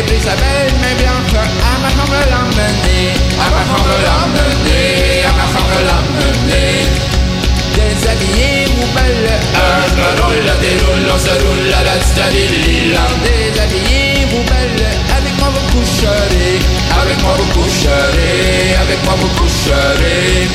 pris 0.06 0.20
sa 0.20 0.36
belle 0.36 0.74
mais 0.82 0.96
bien 1.02 1.12
À 1.12 1.74
ma 1.82 1.90
chambre 1.90 2.20
l'emmener 2.32 3.14
À 3.40 3.48
ma 3.54 3.64
chambre 3.70 3.96
l'emmener 4.06 5.24
À 5.24 5.32
ma 5.38 5.46
chambre 5.52 5.80
l'emmener. 5.88 6.88
Déshabillez-vous 7.74 8.88
belle 8.94 9.32
ah, 9.56 9.82
Je 9.90 10.22
roule, 10.22 10.52
déroule, 10.62 11.08
on 11.14 11.18
se 11.18 11.34
roule 11.44 11.74
à 11.74 11.84
la 11.84 11.98
starilla 12.02 13.04
Déshabillez-vous 13.24 14.44
belle 14.44 14.86
Avec 15.18 15.34
moi 15.40 15.50
vous 15.50 15.66
coucherez 15.74 16.60
Avec 17.02 17.22
moi 17.24 17.34
vous 17.38 17.50
coucherez 17.60 18.76
Avec 18.82 19.04
moi 19.06 19.16
vous 19.20 19.32
coucherez. 19.40 20.48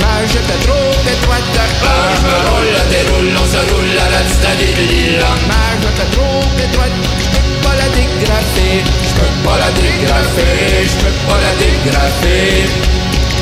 Ma 0.00 0.26
je 0.26 0.38
te 0.38 0.56
trop 0.66 0.92
étroite 1.08 1.56
Ah, 1.84 2.12
je 2.20 2.34
roule, 2.50 2.76
déroule, 2.90 3.32
on 3.36 3.46
se 3.46 3.60
roule 3.72 3.98
à 3.98 4.08
la 4.10 4.22
stadille 4.28 5.20
Ma 5.48 5.62
je 5.80 5.88
te 5.88 6.16
trop 6.16 6.42
étroite 6.58 7.21
dégrafer 7.96 8.74
Je 9.06 9.12
peux 9.18 9.34
pas 9.44 9.58
la 9.58 9.70
dégrafer 9.72 10.88
Je 10.90 10.96
peux 11.02 11.16
pas 11.26 11.38
la 11.44 11.52
dégrafer 11.60 12.92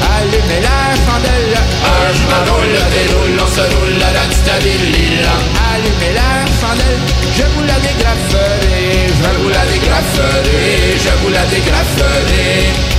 Allumez 0.01 0.61
la 0.63 0.97
chandelle. 1.05 1.57
Ah, 1.85 2.09
je 2.15 2.23
me 2.25 2.39
roule, 2.51 2.79
déroule, 2.95 3.39
on 3.43 3.47
se 3.47 3.61
roule 3.61 4.03
à 4.03 4.13
la 4.17 4.25
stadille 4.33 5.29
Allumez 5.71 6.15
la 6.15 6.33
chandelle. 6.61 7.01
Je 7.37 7.43
vous 7.55 7.65
la 7.65 7.79
dégraferai. 7.85 9.09
Je 9.09 9.31
vous 9.41 9.49
la 9.51 9.65
dégraferai 9.67 10.97
Je 11.05 11.13
vous 11.23 11.33
la 11.33 11.45
dégraferai 11.47 12.91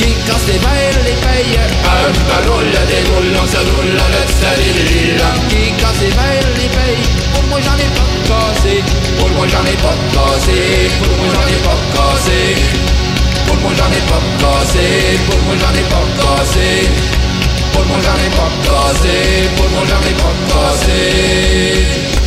qui 0.00 0.14
quand 0.26 0.40
c'est 0.46 0.60
vers 0.64 0.96
les 1.04 1.16
payes 1.24 1.58
Un 1.84 2.10
ballon 2.28 2.60
la 2.72 2.84
déroule, 2.88 3.36
on 3.36 3.46
se 3.46 3.60
roule 3.70 3.92
la 3.96 4.22
stadille 4.32 5.20
Qui 5.48 5.72
quand 5.80 5.94
c'est 5.98 6.14
vers 6.16 6.48
les 6.56 6.70
payes 6.76 7.04
Pour 7.34 7.44
moi 7.44 7.60
j'en 7.60 7.76
ai 7.76 7.90
pas 7.98 8.10
cassé. 8.28 8.82
Pour 9.18 9.28
moi 9.36 9.46
j'en 9.46 9.64
ai 9.72 9.76
pas 9.84 9.96
cassé. 10.14 10.88
Pour 10.98 11.12
moi 11.18 11.28
j'en 11.34 11.46
ai 11.54 11.60
pas 11.66 11.80
cassé. 11.94 12.40
Pour 13.46 13.56
moi 13.60 13.72
j'en 13.76 13.90
ai 13.98 14.02
pas 14.10 14.22
cassé. 14.40 14.86
Pour 15.28 15.40
moi 15.44 15.54
j'en 15.60 15.74
ai 15.80 15.86
pas 15.92 16.06
cassé. 16.20 16.68
Pour 17.72 17.84
moi 17.86 17.98
j'en 18.04 18.18
ai 18.26 18.30
pas 18.38 18.50
cassé. 18.66 19.16
Pour 19.56 19.68
moi 19.70 19.82
j'en 19.88 20.02
ai 20.08 20.14
pas 20.22 20.34
cassé 20.48 22.19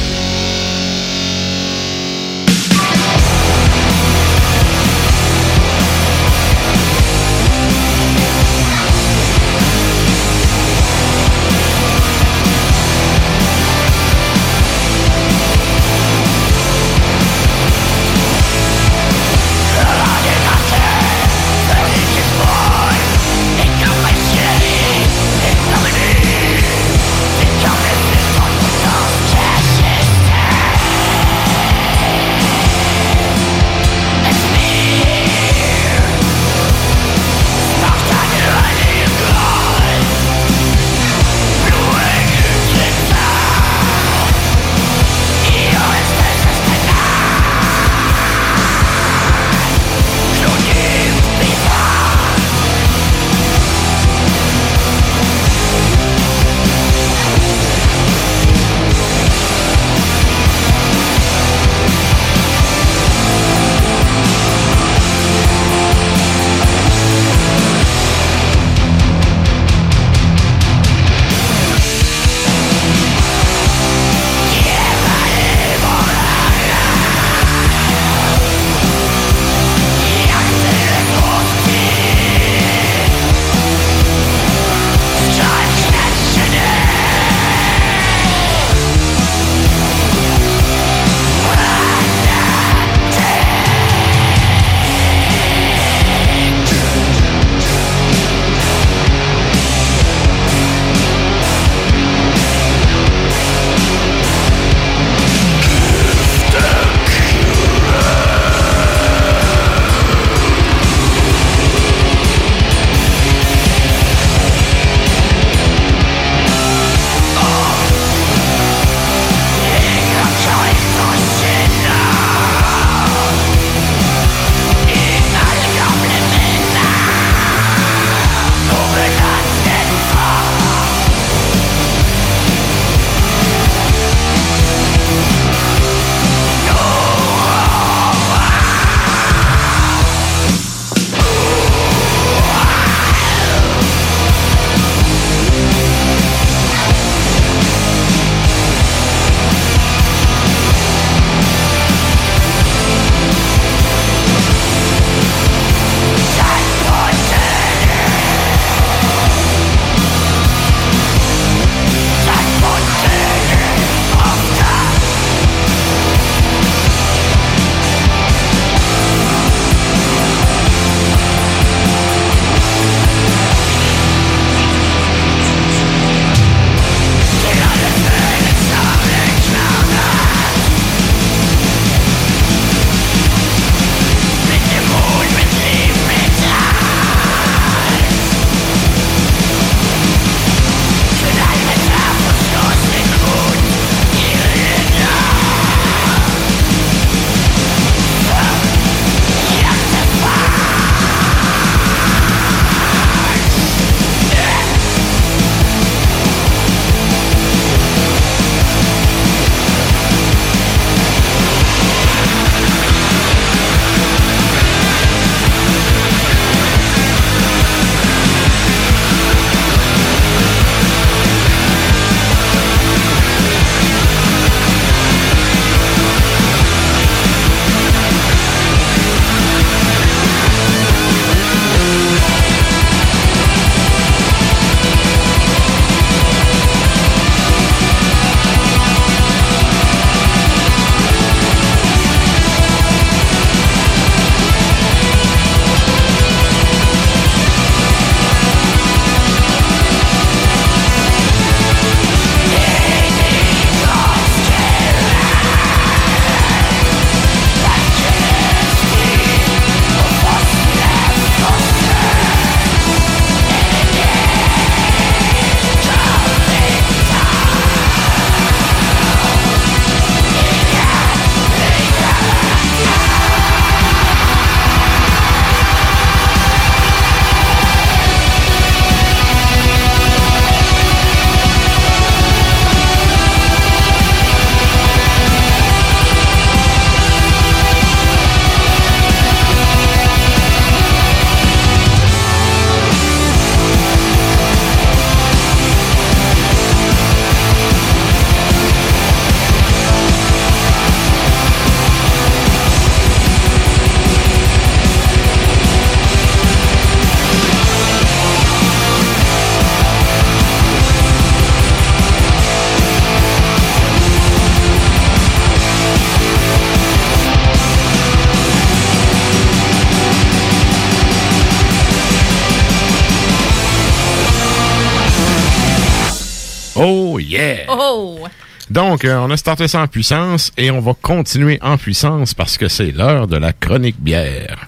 Donc, 328.73 329.05
euh, 329.05 329.19
on 329.19 329.29
a 329.29 329.37
starté 329.37 329.67
ça 329.67 329.81
en 329.81 329.87
puissance 329.87 330.51
et 330.57 330.71
on 330.71 330.79
va 330.79 330.95
continuer 330.99 331.59
en 331.61 331.77
puissance 331.77 332.33
parce 332.33 332.57
que 332.57 332.67
c'est 332.67 332.91
l'heure 332.91 333.27
de 333.27 333.37
la 333.37 333.53
chronique 333.53 333.99
bière. 333.99 334.62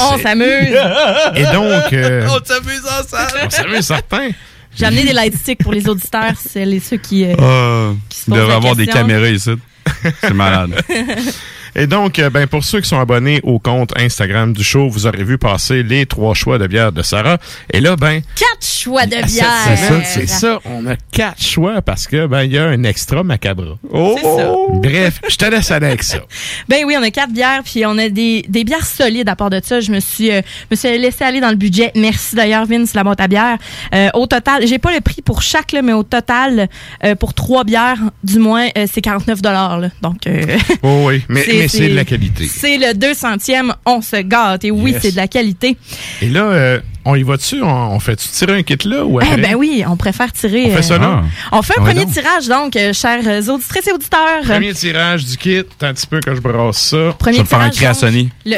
On 0.00 0.18
s'amuse! 0.18 0.76
Et 1.36 1.44
donc, 1.44 1.92
euh, 1.92 2.26
On 2.30 2.44
s'amuse 2.44 2.82
ensemble! 2.86 3.40
on 3.46 3.50
s'amuse 3.50 3.86
certain. 3.86 4.30
J'ai 4.76 4.86
amené 4.86 5.04
des 5.04 5.12
light 5.12 5.34
sticks 5.36 5.62
pour 5.62 5.72
les 5.72 5.88
auditeurs, 5.88 6.34
c'est 6.38 6.64
les 6.64 6.78
ceux 6.80 6.96
qui. 6.98 7.24
euh, 7.24 7.34
Ah, 7.38 7.92
se 8.10 8.22
il 8.26 8.30
posent 8.30 8.34
devrait 8.38 8.48
la 8.50 8.56
avoir 8.56 8.76
des 8.76 8.86
caméras 8.86 9.28
ici. 9.28 9.50
C'est 10.20 10.32
malade. 10.34 10.80
Et 11.74 11.86
donc, 11.86 12.18
euh, 12.18 12.30
ben, 12.30 12.46
pour 12.46 12.64
ceux 12.64 12.80
qui 12.80 12.88
sont 12.88 12.98
abonnés 13.00 13.40
au 13.44 13.58
compte 13.58 13.92
Instagram 13.98 14.52
du 14.52 14.64
show, 14.64 14.88
vous 14.88 15.06
aurez 15.06 15.24
vu 15.24 15.38
passer 15.38 15.82
les 15.82 16.06
trois 16.06 16.34
choix 16.34 16.58
de 16.58 16.66
bière 16.66 16.92
de 16.92 17.02
Sarah. 17.02 17.38
Et 17.72 17.80
là, 17.80 17.96
ben, 17.96 18.20
Quatre 18.36 18.66
choix 18.66 19.06
de 19.06 19.16
bière! 19.26 19.76
semaine, 19.76 20.02
c'est 20.04 20.28
ça, 20.28 20.58
on 20.64 20.86
a 20.86 20.96
quatre 21.12 21.40
choix 21.42 21.82
parce 21.82 22.06
que, 22.06 22.26
ben, 22.26 22.42
il 22.42 22.52
y 22.52 22.58
a 22.58 22.64
un 22.66 22.82
extra 22.84 23.22
macabre. 23.22 23.78
Oh! 23.92 24.16
C'est 24.20 24.24
ça. 24.26 24.52
Bref, 24.72 25.20
je 25.28 25.36
te 25.36 25.44
laisse 25.44 25.70
avec 25.70 26.02
ça. 26.02 26.18
Ben 26.68 26.84
oui, 26.86 26.94
on 26.98 27.02
a 27.02 27.10
quatre 27.10 27.32
bières, 27.32 27.62
puis 27.64 27.84
on 27.86 27.98
a 27.98 28.08
des, 28.08 28.44
des 28.48 28.64
bières 28.64 28.86
solides 28.86 29.28
à 29.28 29.34
part 29.36 29.50
de 29.50 29.60
ça. 29.64 29.80
Je 29.80 29.90
me 29.90 29.98
suis, 30.00 30.30
euh, 30.30 30.40
me 30.70 30.76
suis 30.76 30.96
laissé 30.98 31.24
aller 31.24 31.40
dans 31.40 31.50
le 31.50 31.56
budget. 31.56 31.90
Merci 31.96 32.36
d'ailleurs, 32.36 32.64
Vince, 32.66 32.94
la 32.94 33.02
boîte 33.02 33.20
à 33.20 33.28
bière. 33.28 33.58
Euh, 33.94 34.08
au 34.14 34.26
total, 34.26 34.66
j'ai 34.66 34.78
pas 34.78 34.92
le 34.94 35.00
prix 35.00 35.20
pour 35.22 35.42
chaque, 35.42 35.72
là, 35.72 35.82
mais 35.82 35.92
au 35.92 36.02
total, 36.04 36.68
euh, 37.04 37.14
pour 37.16 37.34
trois 37.34 37.64
bières, 37.64 37.98
du 38.22 38.38
moins, 38.38 38.68
euh, 38.78 38.86
c'est 38.92 39.00
49 39.00 39.42
dollars. 39.42 39.80
Donc, 40.02 40.26
euh, 40.26 40.44
Oh 40.82 41.04
oui, 41.06 41.24
mais 41.28 41.42
C'est- 41.42 41.59
mais 41.62 41.68
c'est 41.68 41.88
de 41.88 41.94
la 41.94 42.04
qualité. 42.04 42.46
c'est 42.46 42.76
le 42.78 42.92
200e, 42.94 43.72
on 43.86 44.00
se 44.02 44.16
gâte. 44.22 44.64
Et 44.64 44.70
oui, 44.70 44.92
Yes. 44.92 45.02
c'est 45.02 45.10
de 45.12 45.16
la 45.16 45.28
qualité. 45.28 45.76
Et 46.22 46.28
là, 46.28 46.42
euh, 46.44 46.80
on 47.04 47.14
y 47.16 47.22
va 47.22 47.36
dessus? 47.36 47.62
On, 47.62 47.68
on 47.94 48.00
fait-tu 48.00 48.28
tirer 48.28 48.58
un 48.58 48.62
kit 48.62 48.76
là 48.84 49.04
ou 49.04 49.18
après? 49.20 49.34
Eh 49.38 49.40
ben 49.40 49.54
oui, 49.54 49.82
on 49.88 49.96
préfère 49.96 50.32
tirer. 50.32 50.66
On 50.72 50.76
fait 50.76 50.82
ça 50.82 50.94
euh, 50.94 50.98
là? 50.98 51.22
On 51.52 51.62
fait 51.62 51.78
un 51.78 51.82
Ouais, 51.82 51.90
premier 51.92 52.04
donc. 52.04 52.12
tirage, 52.14 52.46
donc, 52.48 52.76
euh, 52.76 52.92
chers 52.92 53.48
auditrices 53.48 53.86
et 53.86 53.92
auditeurs. 53.92 54.42
Premier 54.44 54.74
tirage 54.74 55.24
du 55.24 55.36
kit, 55.36 55.58
attends 55.58 55.86
un 55.86 55.94
petit 55.94 56.06
peu 56.06 56.20
que 56.20 56.34
je 56.34 56.40
brasse 56.40 56.78
ça. 56.90 57.14
Premier 57.18 57.38
Je 57.38 57.42
vais 57.42 57.48
faire 57.48 57.60
un 57.60 57.70
tirage, 57.70 57.96
cri 57.98 58.06
à. 58.06 58.10
Le... 58.44 58.56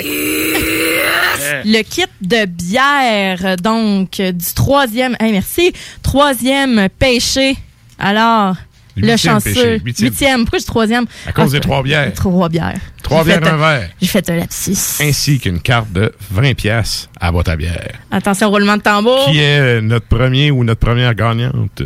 le 1.64 1.82
kit 1.82 2.04
de 2.20 2.44
bière, 2.46 3.56
donc, 3.56 4.20
du 4.20 4.54
troisième, 4.54 5.16
hey, 5.20 5.32
merci, 5.32 5.72
troisième 6.02 6.88
pêché. 6.98 7.56
Alors, 7.98 8.56
Le 8.96 9.16
chanceux. 9.16 9.78
huitième. 9.84 10.42
Pourquoi 10.42 10.58
je 10.58 10.66
troisième? 10.66 11.06
À 11.26 11.32
cause 11.32 11.50
Ah, 11.54 11.56
des 11.56 11.60
trois 11.60 11.82
bières. 11.82 12.12
Trois 12.14 12.48
bières. 12.48 12.78
Trois 13.02 13.24
bières, 13.24 13.40
un 13.46 13.56
verre. 13.56 13.88
J'ai 14.00 14.06
fait 14.08 14.28
un 14.30 14.36
lapsus. 14.36 14.76
Ainsi 15.00 15.38
qu'une 15.38 15.60
carte 15.60 15.90
de 15.92 16.12
20 16.30 16.54
pièces 16.54 17.08
à 17.20 17.32
boîte 17.32 17.48
à 17.48 17.56
bière. 17.56 17.88
Attention, 18.10 18.50
roulement 18.50 18.76
de 18.76 18.82
tambour. 18.82 19.26
Qui 19.30 19.38
est 19.38 19.58
euh, 19.60 19.80
notre 19.80 20.06
premier 20.06 20.50
ou 20.50 20.62
notre 20.64 20.80
première 20.80 21.14
gagnante? 21.14 21.82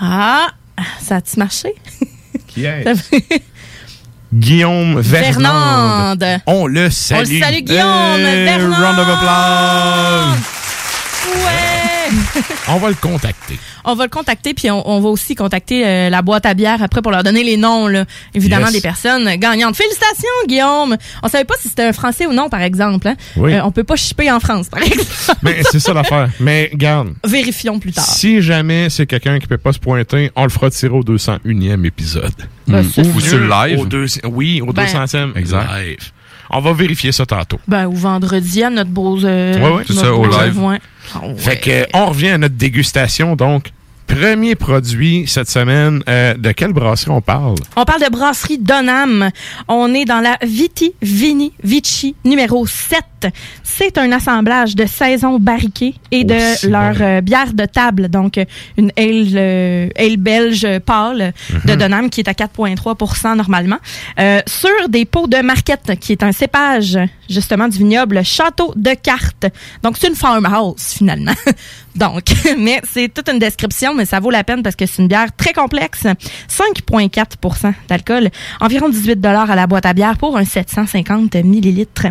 Ah, 0.00 0.48
ça 1.00 1.16
a-tu 1.16 1.38
marché? 1.38 1.74
Qui 2.48 2.64
est? 2.64 2.84
Guillaume 4.34 4.98
Vernande. 5.00 6.20
Vernande. 6.20 6.40
On 6.46 6.66
le 6.66 6.88
salue. 6.90 7.18
On 7.18 7.32
le 7.34 7.40
salue, 7.40 7.58
Guillaume 7.64 8.20
Hey, 8.20 8.44
Vernande. 8.44 8.74
round 8.74 8.98
of 8.98 9.08
applause. 9.08 10.38
Ouais! 11.44 11.71
On 12.68 12.76
va 12.78 12.88
le 12.88 12.94
contacter. 12.94 13.58
On 13.84 13.94
va 13.94 14.04
le 14.04 14.10
contacter, 14.10 14.54
puis 14.54 14.70
on, 14.70 14.88
on 14.88 15.00
va 15.00 15.08
aussi 15.08 15.34
contacter 15.34 15.86
euh, 15.86 16.10
la 16.10 16.22
boîte 16.22 16.46
à 16.46 16.54
bière 16.54 16.82
après 16.82 17.02
pour 17.02 17.10
leur 17.12 17.22
donner 17.22 17.42
les 17.42 17.56
noms, 17.56 17.86
là, 17.88 18.04
évidemment, 18.34 18.66
Yes. 18.66 18.74
des 18.74 18.80
personnes 18.80 19.34
gagnantes. 19.36 19.76
Félicitations, 19.76 20.28
Guillaume! 20.46 20.96
On 21.22 21.28
savait 21.28 21.44
pas 21.44 21.54
si 21.60 21.68
c'était 21.68 21.82
un 21.84 21.92
Français 21.92 22.26
ou 22.26 22.32
non, 22.32 22.48
par 22.48 22.62
exemple. 22.62 23.08
Hein? 23.08 23.16
Oui. 23.36 23.54
Euh, 23.54 23.64
on 23.64 23.70
peut 23.72 23.84
pas 23.84 23.96
shipper 23.96 24.30
en 24.30 24.40
France, 24.40 24.68
par 24.68 24.82
exemple. 24.84 25.40
Mais 25.42 25.62
c'est 25.70 25.80
ça 25.80 25.92
l'affaire. 25.92 26.28
Mais 26.40 26.70
garde, 26.74 27.14
Vérifions 27.26 27.78
plus 27.78 27.92
tard. 27.92 28.04
si 28.04 28.40
jamais 28.42 28.88
c'est 28.90 29.06
quelqu'un 29.06 29.38
qui 29.38 29.46
peut 29.46 29.58
pas 29.58 29.72
se 29.72 29.78
pointer, 29.78 30.30
on 30.36 30.44
le 30.44 30.50
fera 30.50 30.70
tirer 30.70 30.94
au 30.94 31.02
201e 31.02 31.84
épisode. 31.84 32.32
Ben, 32.68 32.84
c'est 32.94 33.04
Ou 33.06 33.20
sur 33.20 33.38
le 33.38 33.48
live. 33.48 33.80
Au 33.80 33.86
deux- 33.86 34.06
oui, 34.24 34.60
au 34.60 34.72
Ben- 34.72 34.84
200e 34.86 35.36
Exact. 35.36 35.68
live. 35.74 35.98
On 36.52 36.60
va 36.60 36.72
vérifier 36.72 37.12
ça 37.12 37.24
tantôt. 37.26 37.58
Ben, 37.66 37.86
ou 37.86 37.94
vendredi 37.94 38.62
à 38.62 38.70
notre 38.70 38.90
beau... 38.90 39.18
Euh. 39.24 39.52
C'est 39.86 39.94
notre 39.94 39.94
ça, 39.94 40.14
au 40.14 40.24
live. 40.26 40.58
Ah, 40.58 41.20
ouais. 41.20 41.34
Fait 41.36 41.58
que, 41.58 41.86
on 41.94 42.06
revient 42.06 42.30
à 42.30 42.38
notre 42.38 42.54
dégustation. 42.54 43.36
Donc, 43.36 43.72
premier 44.06 44.54
produit 44.54 45.24
cette 45.26 45.48
semaine. 45.50 46.02
euh, 46.08 46.34
de 46.34 46.52
quelle 46.52 46.72
brasserie 46.72 47.10
on 47.10 47.20
parle? 47.20 47.54
On 47.76 47.84
parle 47.84 48.02
de 48.02 48.10
brasserie 48.10 48.58
Donham. 48.58 49.30
On 49.68 49.92
est 49.94 50.04
dans 50.04 50.20
la 50.20 50.36
Viti 50.42 50.92
Vini 51.02 51.52
Vici 51.62 52.14
numéro 52.24 52.66
7. 52.66 53.02
C'est 53.62 53.98
un 53.98 54.10
assemblage 54.12 54.74
de 54.74 54.84
saisons 54.84 55.38
barriquées 55.38 55.94
et 56.10 56.24
de 56.24 56.34
Aussi 56.34 56.68
leur 56.68 56.96
euh, 57.00 57.20
bière 57.20 57.52
de 57.52 57.64
table. 57.64 58.08
Donc, 58.08 58.38
une 58.76 58.90
ale, 58.96 59.32
euh, 59.36 59.88
ale 59.96 60.16
belge 60.16 60.66
pâle 60.80 61.32
de 61.64 61.74
Donham 61.74 62.10
qui 62.10 62.20
est 62.20 62.28
à 62.28 62.32
4,3% 62.32 63.36
normalement. 63.36 63.78
Euh, 64.18 64.40
sur 64.46 64.88
des 64.88 65.04
pots 65.04 65.26
de 65.26 65.38
marquette 65.38 65.92
qui 66.00 66.12
est 66.12 66.22
un 66.22 66.32
cépage 66.32 66.98
justement 67.30 67.68
du 67.68 67.78
vignoble 67.78 68.24
Château 68.24 68.72
de 68.76 68.94
Cartes. 68.94 69.46
Donc, 69.82 69.96
c'est 69.98 70.08
une 70.08 70.16
farmhouse 70.16 70.94
finalement. 70.96 71.34
Donc, 71.94 72.22
mais 72.58 72.80
c'est 72.90 73.12
toute 73.12 73.28
une 73.28 73.38
description, 73.38 73.94
mais 73.94 74.04
ça 74.04 74.18
vaut 74.20 74.30
la 74.30 74.44
peine 74.44 74.62
parce 74.62 74.76
que 74.76 74.86
c'est 74.86 75.02
une 75.02 75.08
bière 75.08 75.28
très 75.36 75.52
complexe. 75.52 76.04
5,4% 76.48 77.72
d'alcool, 77.88 78.28
environ 78.60 78.88
18 78.88 79.24
à 79.26 79.54
la 79.56 79.66
boîte 79.66 79.86
à 79.86 79.92
bière 79.92 80.16
pour 80.16 80.36
un 80.36 80.44
750 80.44 81.34
millilitres. 81.36 82.06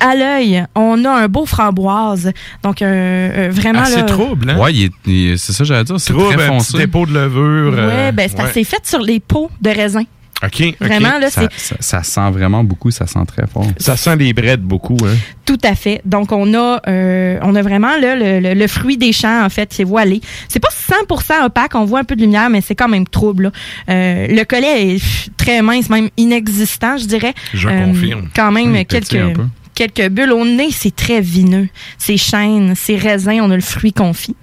À 0.00 0.14
l'œil, 0.16 0.64
on 0.74 1.04
a 1.04 1.10
un 1.10 1.28
beau 1.28 1.46
framboise, 1.46 2.32
donc 2.64 2.82
euh, 2.82 3.48
euh, 3.48 3.50
vraiment 3.52 3.82
Assez 3.82 3.96
là. 3.98 4.02
trouble, 4.02 4.50
hein? 4.50 4.58
Ouais, 4.58 4.74
il 4.74 4.82
est- 4.86 4.92
il 5.06 5.30
est- 5.32 5.36
c'est 5.36 5.52
ça, 5.52 5.62
j'allais 5.62 5.84
dire. 5.84 6.00
C'est 6.00 6.12
Trouble, 6.12 6.34
très 6.34 6.44
un 6.46 6.58
petit 6.58 6.72
foncé. 6.72 6.78
dépôt 6.78 7.06
de 7.06 7.12
levure. 7.12 7.72
Ouais, 7.74 7.78
euh, 7.78 8.12
ben 8.12 8.28
c'est 8.28 8.42
ouais. 8.42 8.50
c'est 8.52 8.64
fait 8.64 8.84
sur 8.84 8.98
les 9.00 9.20
pots 9.20 9.50
de 9.60 9.70
raisin. 9.70 10.02
OK. 10.44 10.74
Vraiment 10.80 11.18
là, 11.18 11.30
Ça, 11.30 11.42
c'est 11.56 11.60
ça- 11.60 11.76
ça 11.80 12.02
sent 12.02 12.30
vraiment 12.32 12.64
beaucoup, 12.64 12.90
ça 12.90 13.06
sent 13.06 13.20
très 13.26 13.46
fort. 13.46 13.66
Ça 13.78 13.96
sent 13.96 14.16
les 14.16 14.32
brettes 14.32 14.62
beaucoup, 14.62 14.96
hein? 15.04 15.14
Tout 15.44 15.58
à 15.64 15.74
fait. 15.74 16.00
Donc 16.04 16.32
on 16.32 16.52
a 16.54 16.80
euh, 16.88 17.38
on 17.42 17.54
a 17.54 17.62
vraiment 17.62 17.96
là, 18.00 18.14
le, 18.16 18.40
le- 18.40 18.54
le 18.54 18.66
fruit 18.66 18.96
des 18.96 19.12
champs 19.12 19.44
en 19.44 19.48
fait 19.48 19.68
qui 19.68 19.82
est 19.82 19.84
voilé. 19.86 20.20
C'est 20.48 20.60
pas 20.60 20.70
100% 20.70 21.44
opaque, 21.46 21.74
on 21.74 21.84
voit 21.84 22.00
un 22.00 22.04
peu 22.04 22.16
de 22.16 22.22
lumière 22.22 22.50
mais 22.50 22.60
c'est 22.60 22.74
quand 22.74 22.88
même 22.88 23.06
trouble. 23.06 23.44
là. 23.44 23.50
Euh, 23.90 24.26
le 24.28 24.44
collet 24.44 24.94
est 24.96 25.02
très 25.36 25.62
mince, 25.62 25.88
même 25.90 26.08
inexistant, 26.16 26.96
je 26.98 27.04
dirais. 27.06 27.34
Je 27.54 27.68
Euh, 27.68 27.86
confirme. 27.86 28.28
Quand 28.34 28.50
même 28.52 28.72
Oui, 28.72 28.78
un 28.80 28.84
quelques 28.84 29.36
quelques 29.74 30.08
bulles 30.10 30.32
au 30.32 30.44
nez, 30.44 30.68
c'est 30.70 30.94
très 30.94 31.20
vineux. 31.20 31.68
C'est 31.98 32.16
chêne, 32.16 32.74
c'est 32.76 32.96
raisin, 32.96 33.38
on 33.42 33.50
a 33.50 33.54
le 33.56 33.62
fruit 33.62 33.92
confit. 33.92 34.36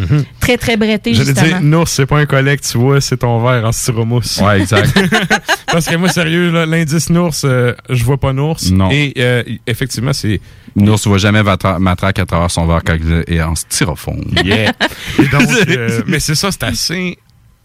Mhm. 0.00 0.24
Très 0.40 0.56
très 0.56 0.76
bretté 0.76 1.14
J'allais 1.14 1.26
justement. 1.26 1.46
dire, 1.46 1.60
non, 1.62 1.86
c'est 1.86 2.06
pas 2.06 2.18
un 2.18 2.26
collègue, 2.26 2.60
tu 2.60 2.78
vois, 2.78 3.00
c'est 3.00 3.18
ton 3.18 3.42
verre 3.44 3.64
en 3.64 3.72
styromousse. 3.72 4.38
Ouais, 4.38 4.60
exact. 4.60 4.92
Parce 5.72 5.86
que 5.86 5.96
moi, 5.96 6.08
sérieux, 6.08 6.50
l'indice 6.64 7.10
Nours, 7.10 7.34
euh, 7.44 7.74
je 7.88 8.02
vois 8.04 8.18
pas 8.18 8.32
Nours. 8.32 8.58
Non. 8.72 8.90
Et 8.90 9.12
euh, 9.18 9.42
effectivement, 9.66 10.12
c'est. 10.12 10.40
Nous, 10.76 10.92
on 10.92 11.08
voit 11.08 11.18
jamais 11.18 11.42
Matra- 11.42 11.78
Matraque 11.78 12.18
à 12.20 12.26
travers 12.26 12.50
son 12.50 12.66
verre 12.66 12.82
quand 12.84 12.96
il 13.28 13.34
est 13.34 13.42
en 13.42 13.54
styrofoam. 13.54 14.20
Yeah. 14.44 14.72
Et 15.18 15.26
donc, 15.28 15.48
euh, 15.68 16.02
mais 16.06 16.20
c'est 16.20 16.34
ça, 16.36 16.50
c'est 16.52 16.62
assez. 16.64 17.18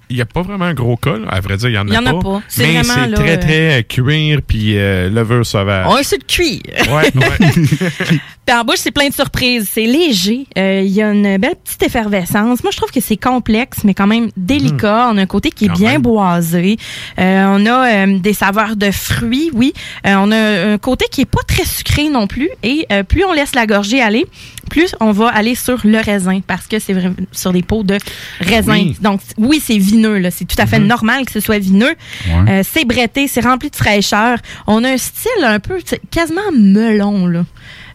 Il 0.09 0.15
n'y 0.17 0.21
a 0.21 0.25
pas 0.25 0.41
vraiment 0.41 0.65
un 0.65 0.73
gros 0.73 0.99
là. 1.05 1.29
à 1.29 1.39
vrai 1.39 1.57
dire, 1.57 1.69
il 1.69 1.75
y 1.75 1.77
en 1.77 1.87
a 1.87 1.91
Il 1.91 1.93
y 1.93 1.97
en 1.97 2.05
a 2.05 2.21
pas. 2.21 2.41
Mais 2.57 2.83
c'est 2.83 3.11
très, 3.13 3.31
euh, 3.31 3.37
très 3.37 3.79
euh, 3.79 3.81
cuir 3.81 4.39
puis 4.45 4.77
euh, 4.77 5.09
levure 5.09 5.45
sauvage. 5.45 5.87
On 5.89 6.03
sur 6.03 6.17
le 6.19 6.25
cuir. 6.25 6.61
Ouais, 6.93 7.11
ouais. 7.15 8.19
Puis 8.45 8.55
en 8.55 8.63
bouche, 8.63 8.75
c'est 8.77 8.91
plein 8.91 9.09
de 9.09 9.13
surprises. 9.13 9.67
C'est 9.71 9.85
léger. 9.85 10.45
Euh, 10.57 10.81
Il 10.85 10.91
y 10.91 11.01
a 11.01 11.11
une 11.11 11.37
belle 11.37 11.55
petite 11.63 11.81
effervescence. 11.81 12.61
Moi, 12.61 12.71
je 12.71 12.77
trouve 12.77 12.91
que 12.91 12.99
c'est 13.01 13.17
complexe, 13.17 13.79
mais 13.83 13.95
quand 13.95 14.05
même 14.05 14.29
délicat. 14.37 15.09
On 15.11 15.17
a 15.17 15.21
un 15.21 15.25
côté 15.25 15.49
qui 15.49 15.65
est 15.65 15.69
Quand 15.69 15.73
bien 15.73 15.91
même. 15.93 16.01
boisé. 16.03 16.77
Euh, 17.17 17.45
on 17.47 17.65
a 17.65 18.05
euh, 18.05 18.19
des 18.19 18.33
saveurs 18.33 18.75
de 18.75 18.91
fruits, 18.91 19.49
oui. 19.53 19.73
Euh, 20.05 20.13
on 20.19 20.31
a 20.31 20.73
un 20.73 20.77
côté 20.77 21.05
qui 21.09 21.21
est 21.21 21.25
pas 21.25 21.41
très 21.47 21.65
sucré 21.65 22.09
non 22.09 22.27
plus. 22.27 22.49
Et 22.61 22.85
euh, 22.91 23.01
plus 23.01 23.25
on 23.25 23.33
laisse 23.33 23.55
la 23.55 23.65
gorgée 23.65 23.99
aller, 24.01 24.27
plus 24.69 24.95
on 24.99 25.11
va 25.11 25.27
aller 25.29 25.55
sur 25.55 25.81
le 25.83 25.99
raisin 25.99 26.41
parce 26.45 26.67
que 26.67 26.79
c'est 26.79 26.93
vraiment 26.93 27.15
sur 27.31 27.53
des 27.53 27.63
pots 27.63 27.83
de 27.83 27.97
raisin. 28.39 28.73
Oui. 28.73 28.97
Donc, 29.01 29.21
oui, 29.37 29.61
c'est 29.63 29.77
vineux. 29.77 30.17
là. 30.19 30.31
C'est 30.31 30.45
tout 30.45 30.59
à 30.59 30.65
fait 30.65 30.79
normal 30.79 31.25
que 31.25 31.31
ce 31.31 31.39
soit 31.39 31.59
vineux. 31.59 31.95
Ouais. 32.27 32.49
Euh, 32.49 32.63
c'est 32.69 32.85
bretté, 32.85 33.27
c'est 33.27 33.41
rempli 33.41 33.69
de 33.69 33.75
fraîcheur. 33.75 34.37
On 34.67 34.83
a 34.83 34.89
un 34.91 34.97
style 34.97 35.43
un 35.43 35.59
peu 35.59 35.79
quasiment 36.11 36.51
melon 36.53 37.27
là. 37.27 37.45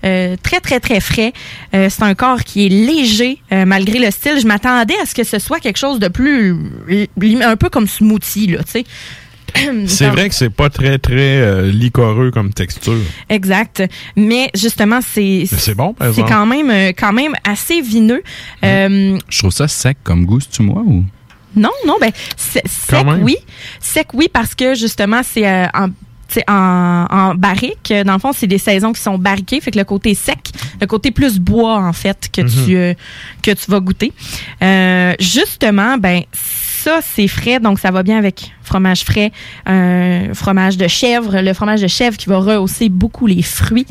Euh, 0.05 0.37
très 0.43 0.61
très 0.61 0.81
très 0.81 1.01
frais. 1.01 1.33
Euh, 1.75 1.89
c'est 1.91 2.03
un 2.03 2.15
corps 2.15 2.43
qui 2.43 2.67
est 2.67 2.69
léger 2.69 3.39
euh, 3.53 3.67
malgré 3.67 3.99
le 3.99 4.11
style. 4.11 4.41
Je 4.41 4.47
m'attendais 4.47 4.99
à 5.03 5.07
ce 5.07 5.15
que 5.15 5.25
ce 5.25 5.39
soit 5.39 5.61
quelque 5.61 5.77
chose 5.77 5.99
de 5.99 6.09
plus 6.09 6.57
un 7.43 7.57
peu 7.57 7.69
comme 7.69 7.87
smoothie 7.87 8.47
là, 8.49 8.63
tu 8.65 8.71
sais. 8.71 8.85
C'est 9.87 10.09
vrai 10.09 10.29
que 10.29 10.35
c'est 10.35 10.51
pas 10.51 10.71
très, 10.71 10.99
très 10.99 11.39
euh, 11.41 11.71
liquoreux 11.71 12.31
comme 12.31 12.53
texture. 12.53 12.99
Exact. 13.29 13.83
Mais 14.17 14.51
justement, 14.55 15.01
c'est 15.03 15.45
c'est 15.47 15.75
bon, 15.75 15.93
par 15.95 16.13
c'est 16.15 16.23
quand 16.23 16.47
même 16.47 16.71
euh, 16.71 16.93
quand 16.97 17.13
même 17.13 17.35
assez 17.45 17.81
vineux. 17.81 18.23
Euh, 18.65 19.19
Je 19.29 19.39
trouve 19.39 19.51
ça 19.53 19.69
sec 19.69 19.99
comme 20.05 20.25
goût, 20.27 20.41
c'est-tu 20.41 20.63
moi 20.63 20.83
ou? 20.85 21.05
non, 21.57 21.71
non, 21.85 21.97
ben 22.01 22.13
c'est- 22.37 22.67
sec 22.69 23.05
même. 23.05 23.23
oui, 23.25 23.37
sec 23.81 24.09
oui 24.15 24.29
parce 24.33 24.55
que 24.55 24.75
justement 24.75 25.23
c'est 25.25 25.47
euh, 25.49 25.67
en 25.75 25.89
c'est 26.29 26.45
en, 26.49 27.07
en 27.11 27.35
barrique. 27.35 27.93
Dans 28.07 28.13
le 28.13 28.21
fond, 28.21 28.31
c'est 28.33 28.47
des 28.47 28.59
saisons 28.59 28.93
qui 28.93 29.01
sont 29.03 29.19
barriquées, 29.19 29.61
fait 29.61 29.73
que 29.73 29.79
le 29.79 29.85
côté 29.85 30.15
sec, 30.15 30.39
le 30.81 30.87
côté 30.87 31.11
plus 31.11 31.41
bois 31.41 31.77
en 31.79 31.93
fait 31.93 32.29
que 32.33 32.43
Mhm. 32.43 32.49
tu 32.67 32.77
euh, 32.77 32.95
que 33.43 33.51
tu 33.51 33.69
vas 33.69 33.81
goûter. 33.81 34.13
Euh, 34.63 35.13
justement, 35.19 35.99
ben 35.99 36.23
ça 36.81 37.01
c'est 37.03 37.29
frais, 37.29 37.61
donc 37.61 37.79
ça 37.79 37.91
va 37.91 38.03
bien 38.03 38.17
avec 38.17 38.53
fromage 38.63 39.03
frais, 39.05 39.33
un 39.67 40.33
fromage 40.33 40.77
de 40.77 40.87
chèvre, 40.87 41.41
le 41.41 41.53
fromage 41.53 41.83
de 41.83 41.89
chèvre 41.89 42.17
qui 42.17 42.29
va 42.29 42.39
rehausser 42.39 42.89
beaucoup 42.89 43.27
les 43.27 43.43
fruits. 43.43 43.87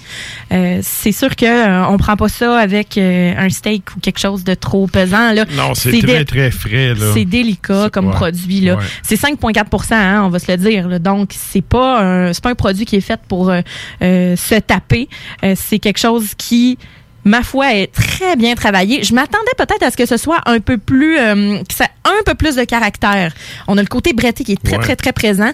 Euh, 0.52 0.80
c'est 0.82 1.12
sûr 1.12 1.36
que 1.36 1.46
euh, 1.46 1.86
on 1.88 1.98
prend 1.98 2.16
pas 2.16 2.30
ça 2.30 2.58
avec 2.58 2.98
euh, 2.98 3.34
un 3.38 3.50
steak 3.50 3.96
ou 3.96 4.00
quelque 4.00 4.20
chose 4.20 4.44
de 4.44 4.54
trop 4.54 4.88
pesant 4.88 5.34
là. 5.34 5.46
Non, 5.56 5.76
c'est 5.76 6.00
très, 6.02 6.26
très 6.26 6.50
frais. 6.50 6.94
C'est 7.14 7.26
délicat 7.26 7.90
comme 7.92 8.08
ouais, 8.08 8.14
produit 8.14 8.62
là. 8.62 8.76
ouais. 8.76 8.84
C'est 9.04 9.20
5,4% 9.22 9.94
hein, 9.94 10.24
on 10.24 10.30
va 10.30 10.40
se 10.40 10.52
le 10.52 10.58
dire. 10.58 10.88
là. 10.88 10.98
Donc 10.98 11.32
c'est 11.34 11.62
pas 11.62 12.02
un 12.02 12.32
pas 12.42 12.50
un 12.50 12.56
produit 12.56 12.86
qui 12.86 12.96
est 12.96 13.02
fait 13.02 13.20
pour 13.28 13.52
euh, 13.52 14.36
se 14.36 14.56
taper. 14.60 15.10
C'est 15.56 15.80
quelque 15.80 16.00
chose 16.00 16.34
qui 16.38 16.78
ma 17.26 17.44
foi 17.44 17.74
est 17.76 17.92
très 17.92 18.36
bien 18.36 18.56
travaillé. 18.56 19.04
Je 19.04 19.14
m'attendais 19.14 19.52
peut-être 19.58 19.84
à 19.84 19.92
ce 19.92 19.98
que 19.98 20.06
ce 20.06 20.18
soit 20.18 20.42
un 20.46 20.60
peu 20.60 20.78
plus 20.78 21.18
euh, 21.18 21.58
que 21.68 21.74
ça 21.74 21.86
ait 21.86 21.90
un 22.06 22.24
peu 22.26 22.34
plus 22.36 22.56
de 22.56 22.64
caractère. 22.64 23.34
On 23.68 23.78
a 23.78 23.82
le 23.82 23.88
côté 23.88 24.14
bretté 24.14 24.44
qui 24.44 24.54
est 24.54 24.64
très 24.64 24.78
Ouais. 24.78 24.84
très 24.84 24.96
très 24.96 25.12
présent. 25.14 25.52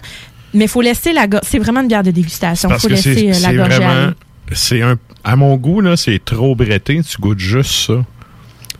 Mais 0.54 0.64
il 0.64 0.68
faut 0.70 0.80
laisser 0.80 1.12
la 1.12 1.26
go- 1.26 1.38
c'est 1.42 1.58
vraiment 1.58 1.80
une 1.80 1.88
bière 1.88 2.02
de 2.04 2.10
dégustation. 2.12 2.68
Parce 2.68 2.82
faut 2.82 2.88
laisser 2.88 3.14
c'est 3.14 3.46
euh, 3.46 3.52
la 3.52 3.64
vraiment. 3.66 3.90
aller. 4.04 4.12
C'est 4.52 4.80
un. 4.80 4.96
À 5.24 5.34
mon 5.36 5.56
goût, 5.56 5.80
là, 5.80 5.96
c'est 5.96 6.24
trop 6.24 6.54
bretté. 6.54 7.00
Tu 7.02 7.18
goûtes 7.20 7.40
juste 7.40 7.72
ça. 7.88 7.94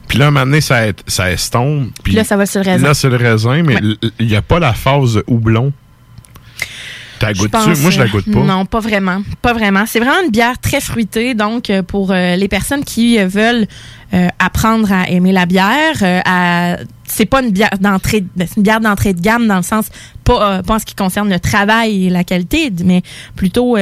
Puis 0.08 0.16
là, 0.18 0.26
à 0.26 0.28
un 0.28 0.30
moment 0.30 0.46
donné, 0.46 0.60
ça, 0.60 0.86
est- 0.86 1.02
ça 1.08 1.30
estompe. 1.32 1.88
Puis 2.04 2.12
Là, 2.14 2.22
ça 2.22 2.36
va 2.36 2.46
sur 2.46 2.62
le 2.62 2.70
raisin. 2.70 2.86
Là, 2.86 2.94
c'est 2.94 3.10
le 3.10 3.16
raisin, 3.16 3.62
mais 3.64 3.76
il 4.20 4.26
n'y 4.28 4.36
a 4.36 4.42
pas 4.42 4.60
la 4.60 4.72
phase 4.72 5.14
de 5.14 5.24
houblon. 5.26 5.72
T'as 7.18 7.32
goûté 7.32 7.48
pense, 7.48 7.80
Moi, 7.80 7.90
je 7.90 7.98
la 7.98 8.08
goûte 8.08 8.30
pas. 8.30 8.40
Non, 8.40 8.66
pas 8.66 8.80
vraiment. 8.80 9.22
Pas 9.42 9.52
vraiment. 9.52 9.84
C'est 9.86 9.98
vraiment 10.00 10.22
une 10.24 10.30
bière 10.30 10.58
très 10.58 10.80
fruitée. 10.80 11.34
Donc, 11.34 11.70
euh, 11.70 11.82
pour 11.82 12.10
euh, 12.12 12.36
les 12.36 12.48
personnes 12.48 12.84
qui 12.84 13.18
euh, 13.18 13.26
veulent 13.26 13.66
euh, 14.14 14.28
apprendre 14.38 14.92
à 14.92 15.08
aimer 15.10 15.32
la 15.32 15.46
bière, 15.46 15.96
euh, 16.02 16.20
à- 16.24 16.76
c'est 17.04 17.26
pas 17.26 17.42
une 17.42 17.50
bière 17.50 17.70
d'entrée, 17.80 18.24
ben, 18.36 18.46
une 18.56 18.62
bière 18.62 18.80
d'entrée 18.80 19.14
de 19.14 19.20
gamme 19.20 19.46
dans 19.46 19.56
le 19.56 19.62
sens 19.62 19.86
pas, 20.24 20.62
pas 20.62 20.74
en 20.74 20.78
ce 20.78 20.84
qui 20.84 20.94
concerne 20.94 21.28
le 21.30 21.40
travail 21.40 22.06
et 22.06 22.10
la 22.10 22.22
qualité, 22.24 22.70
mais 22.84 23.02
plutôt 23.34 23.76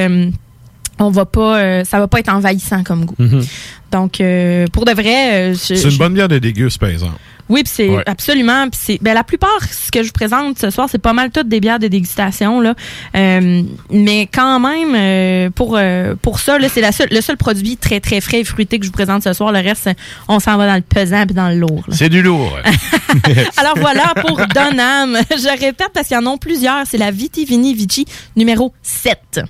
on 0.98 1.10
va 1.10 1.24
pas, 1.24 1.58
euh, 1.58 1.84
ça 1.84 1.98
va 1.98 2.06
pas 2.06 2.20
être 2.20 2.32
envahissant 2.32 2.84
comme 2.84 3.04
goût. 3.04 3.16
Mhm. 3.18 3.44
Donc, 3.90 4.20
euh, 4.20 4.66
pour 4.72 4.84
de 4.84 4.92
vrai, 4.92 5.34
euh, 5.34 5.54
je- 5.54 5.74
C'est 5.74 5.88
une 5.90 5.96
bonne 5.98 6.14
bière 6.14 6.28
de 6.28 6.38
déguste, 6.38 6.78
par 6.78 6.88
exemple. 6.88 7.14
Oui, 7.48 7.62
puis 7.62 7.72
c'est 7.74 7.88
Ouais. 7.88 8.02
absolument. 8.06 8.66
C'est, 8.72 8.98
ben, 9.02 9.14
la 9.14 9.24
plupart, 9.24 9.50
ce 9.70 9.90
que 9.90 10.02
je 10.02 10.08
vous 10.08 10.12
présente 10.12 10.58
ce 10.58 10.70
soir, 10.70 10.88
c'est 10.90 10.98
pas 10.98 11.12
mal 11.12 11.30
toutes 11.30 11.48
des 11.48 11.60
bières 11.60 11.78
de 11.78 11.88
dégustation 11.88 12.60
là. 12.60 12.74
Euh, 13.16 13.62
mais 13.90 14.26
quand 14.32 14.60
même, 14.60 14.94
euh, 14.94 15.50
pour 15.50 15.76
euh, 15.76 16.14
pour 16.20 16.38
ça, 16.40 16.58
là, 16.58 16.68
c'est 16.68 16.80
la 16.80 16.92
seule, 16.92 17.08
le 17.10 17.20
seul 17.20 17.36
produit 17.36 17.76
très 17.76 18.00
très 18.00 18.20
frais 18.20 18.40
et 18.40 18.44
fruité 18.44 18.78
que 18.78 18.84
je 18.84 18.90
vous 18.90 18.94
présente 18.96 19.22
ce 19.22 19.32
soir. 19.32 19.52
Le 19.52 19.58
reste, 19.60 19.90
on 20.28 20.40
s'en 20.40 20.56
va 20.56 20.66
dans 20.66 20.74
le 20.76 20.80
pesant 20.82 21.26
puis 21.26 21.34
dans 21.34 21.48
le 21.48 21.56
lourd. 21.56 21.84
là. 21.88 21.94
C'est 21.96 22.08
du 22.08 22.22
lourd. 22.22 22.56
Alors 23.56 23.78
voilà 23.78 24.14
pour 24.20 24.36
Donham. 24.54 25.16
Je 25.30 25.60
répète 25.60 25.90
parce 25.92 26.08
qu'il 26.08 26.16
y 26.16 26.20
en 26.20 26.26
a 26.32 26.36
plusieurs. 26.38 26.84
C'est 26.86 26.98
la 26.98 27.10
Vitivini 27.10 27.74
Vici 27.74 28.06
numéro 28.36 28.72
7. 28.82 29.40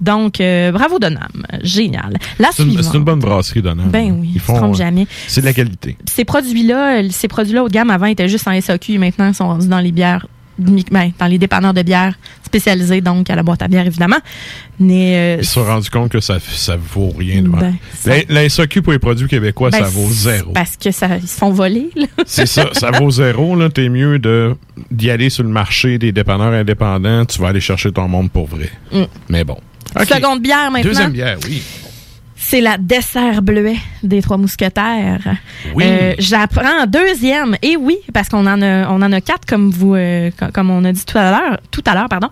Donc, 0.00 0.40
euh, 0.40 0.72
bravo 0.72 0.98
Donham. 0.98 1.28
Génial. 1.62 2.14
La 2.38 2.48
C'est 2.52 2.62
une, 2.62 2.82
c'est 2.82 2.96
une 2.96 3.04
bonne 3.04 3.20
brasserie, 3.20 3.62
Donald. 3.62 3.90
Ben 3.90 4.16
oui, 4.20 4.32
Ils 4.34 4.40
se 4.40 4.46
font, 4.46 4.56
trompent 4.56 4.74
euh, 4.74 4.78
jamais. 4.78 5.06
C'est 5.26 5.40
de 5.42 5.46
la 5.46 5.52
qualité. 5.52 5.96
Ces 6.08 6.24
produits-là, 6.24 7.00
euh, 7.02 7.08
ces 7.10 7.28
produits-là 7.28 7.64
haut 7.64 7.68
de 7.68 7.72
gamme 7.74 7.90
avant 7.90 8.06
étaient 8.06 8.28
juste 8.28 8.48
en 8.48 8.58
SAQ 8.58 8.94
et 8.94 8.98
maintenant 8.98 9.28
ils 9.28 9.34
sont 9.34 9.46
rendus 9.48 9.68
dans 9.68 9.80
les 9.80 9.92
bières 9.92 10.26
uniquement 10.58 11.10
dans 11.18 11.26
les 11.26 11.38
dépanneurs 11.38 11.72
de 11.72 11.80
bière 11.80 12.14
spécialisés 12.44 13.00
donc 13.00 13.30
à 13.30 13.34
la 13.34 13.42
boîte 13.42 13.62
à 13.62 13.68
bière 13.68 13.86
évidemment. 13.86 14.18
Mais 14.78 15.16
euh, 15.16 15.36
Ils 15.40 15.46
se 15.46 15.52
sont 15.54 15.64
rendus 15.64 15.88
compte 15.88 16.10
que 16.10 16.20
ça, 16.20 16.38
ça 16.40 16.76
vaut 16.76 17.10
rien. 17.16 17.42
Ben, 17.42 17.74
ça- 17.94 18.10
la, 18.28 18.42
la 18.42 18.48
SAQ 18.48 18.82
pour 18.82 18.92
les 18.92 18.98
produits 18.98 19.26
québécois, 19.28 19.70
ben, 19.70 19.78
ça 19.84 19.88
vaut 19.88 20.08
zéro. 20.10 20.52
Parce 20.52 20.76
que 20.76 20.90
ça 20.90 21.16
ils 21.16 21.26
se 21.28 21.38
font 21.38 21.50
voler. 21.50 21.90
là. 21.96 22.06
C'est 22.26 22.46
ça, 22.46 22.68
ça 22.72 22.90
vaut 22.90 23.10
zéro. 23.10 23.56
là. 23.56 23.68
T'es 23.70 23.88
mieux 23.88 24.18
de 24.18 24.54
d'y 24.90 25.10
aller 25.10 25.30
sur 25.30 25.44
le 25.44 25.50
marché 25.50 25.98
des 25.98 26.12
dépanneurs 26.12 26.52
indépendants. 26.52 27.24
Tu 27.24 27.40
vas 27.40 27.48
aller 27.48 27.60
chercher 27.60 27.90
ton 27.92 28.08
monde 28.08 28.30
pour 28.30 28.46
vrai. 28.46 28.70
Mm. 28.92 29.02
Mais 29.30 29.44
bon. 29.44 29.56
OK. 29.98 30.06
Seconde 30.06 30.40
bière 30.40 30.70
maintenant. 30.70 30.90
Deuxième 30.90 31.10
bière, 31.12 31.38
oui. 31.44 31.62
C'est 32.36 32.60
la 32.62 32.78
dessert 32.78 33.42
bleuet 33.42 33.76
des 34.02 34.22
Trois 34.22 34.36
Mousquetaires. 34.38 35.20
Oui. 35.74 35.84
Euh, 35.86 36.14
J'apprends 36.18 36.82
en 36.82 36.86
deuxième. 36.86 37.56
Et 37.62 37.76
oui, 37.76 37.98
parce 38.14 38.28
qu'on 38.28 38.46
en 38.46 38.62
a, 38.62 38.88
on 38.88 39.02
en 39.02 39.12
a 39.12 39.20
quatre 39.20 39.46
comme 39.46 39.70
vous, 39.70 39.94
euh, 39.94 40.30
co- 40.38 40.46
comme 40.52 40.70
on 40.70 40.84
a 40.84 40.90
dit 40.92 41.04
tout 41.04 41.18
à 41.18 41.30
l'heure, 41.30 41.60
tout 41.70 41.82
à 41.86 41.94
l'heure, 41.94 42.08
pardon. 42.08 42.28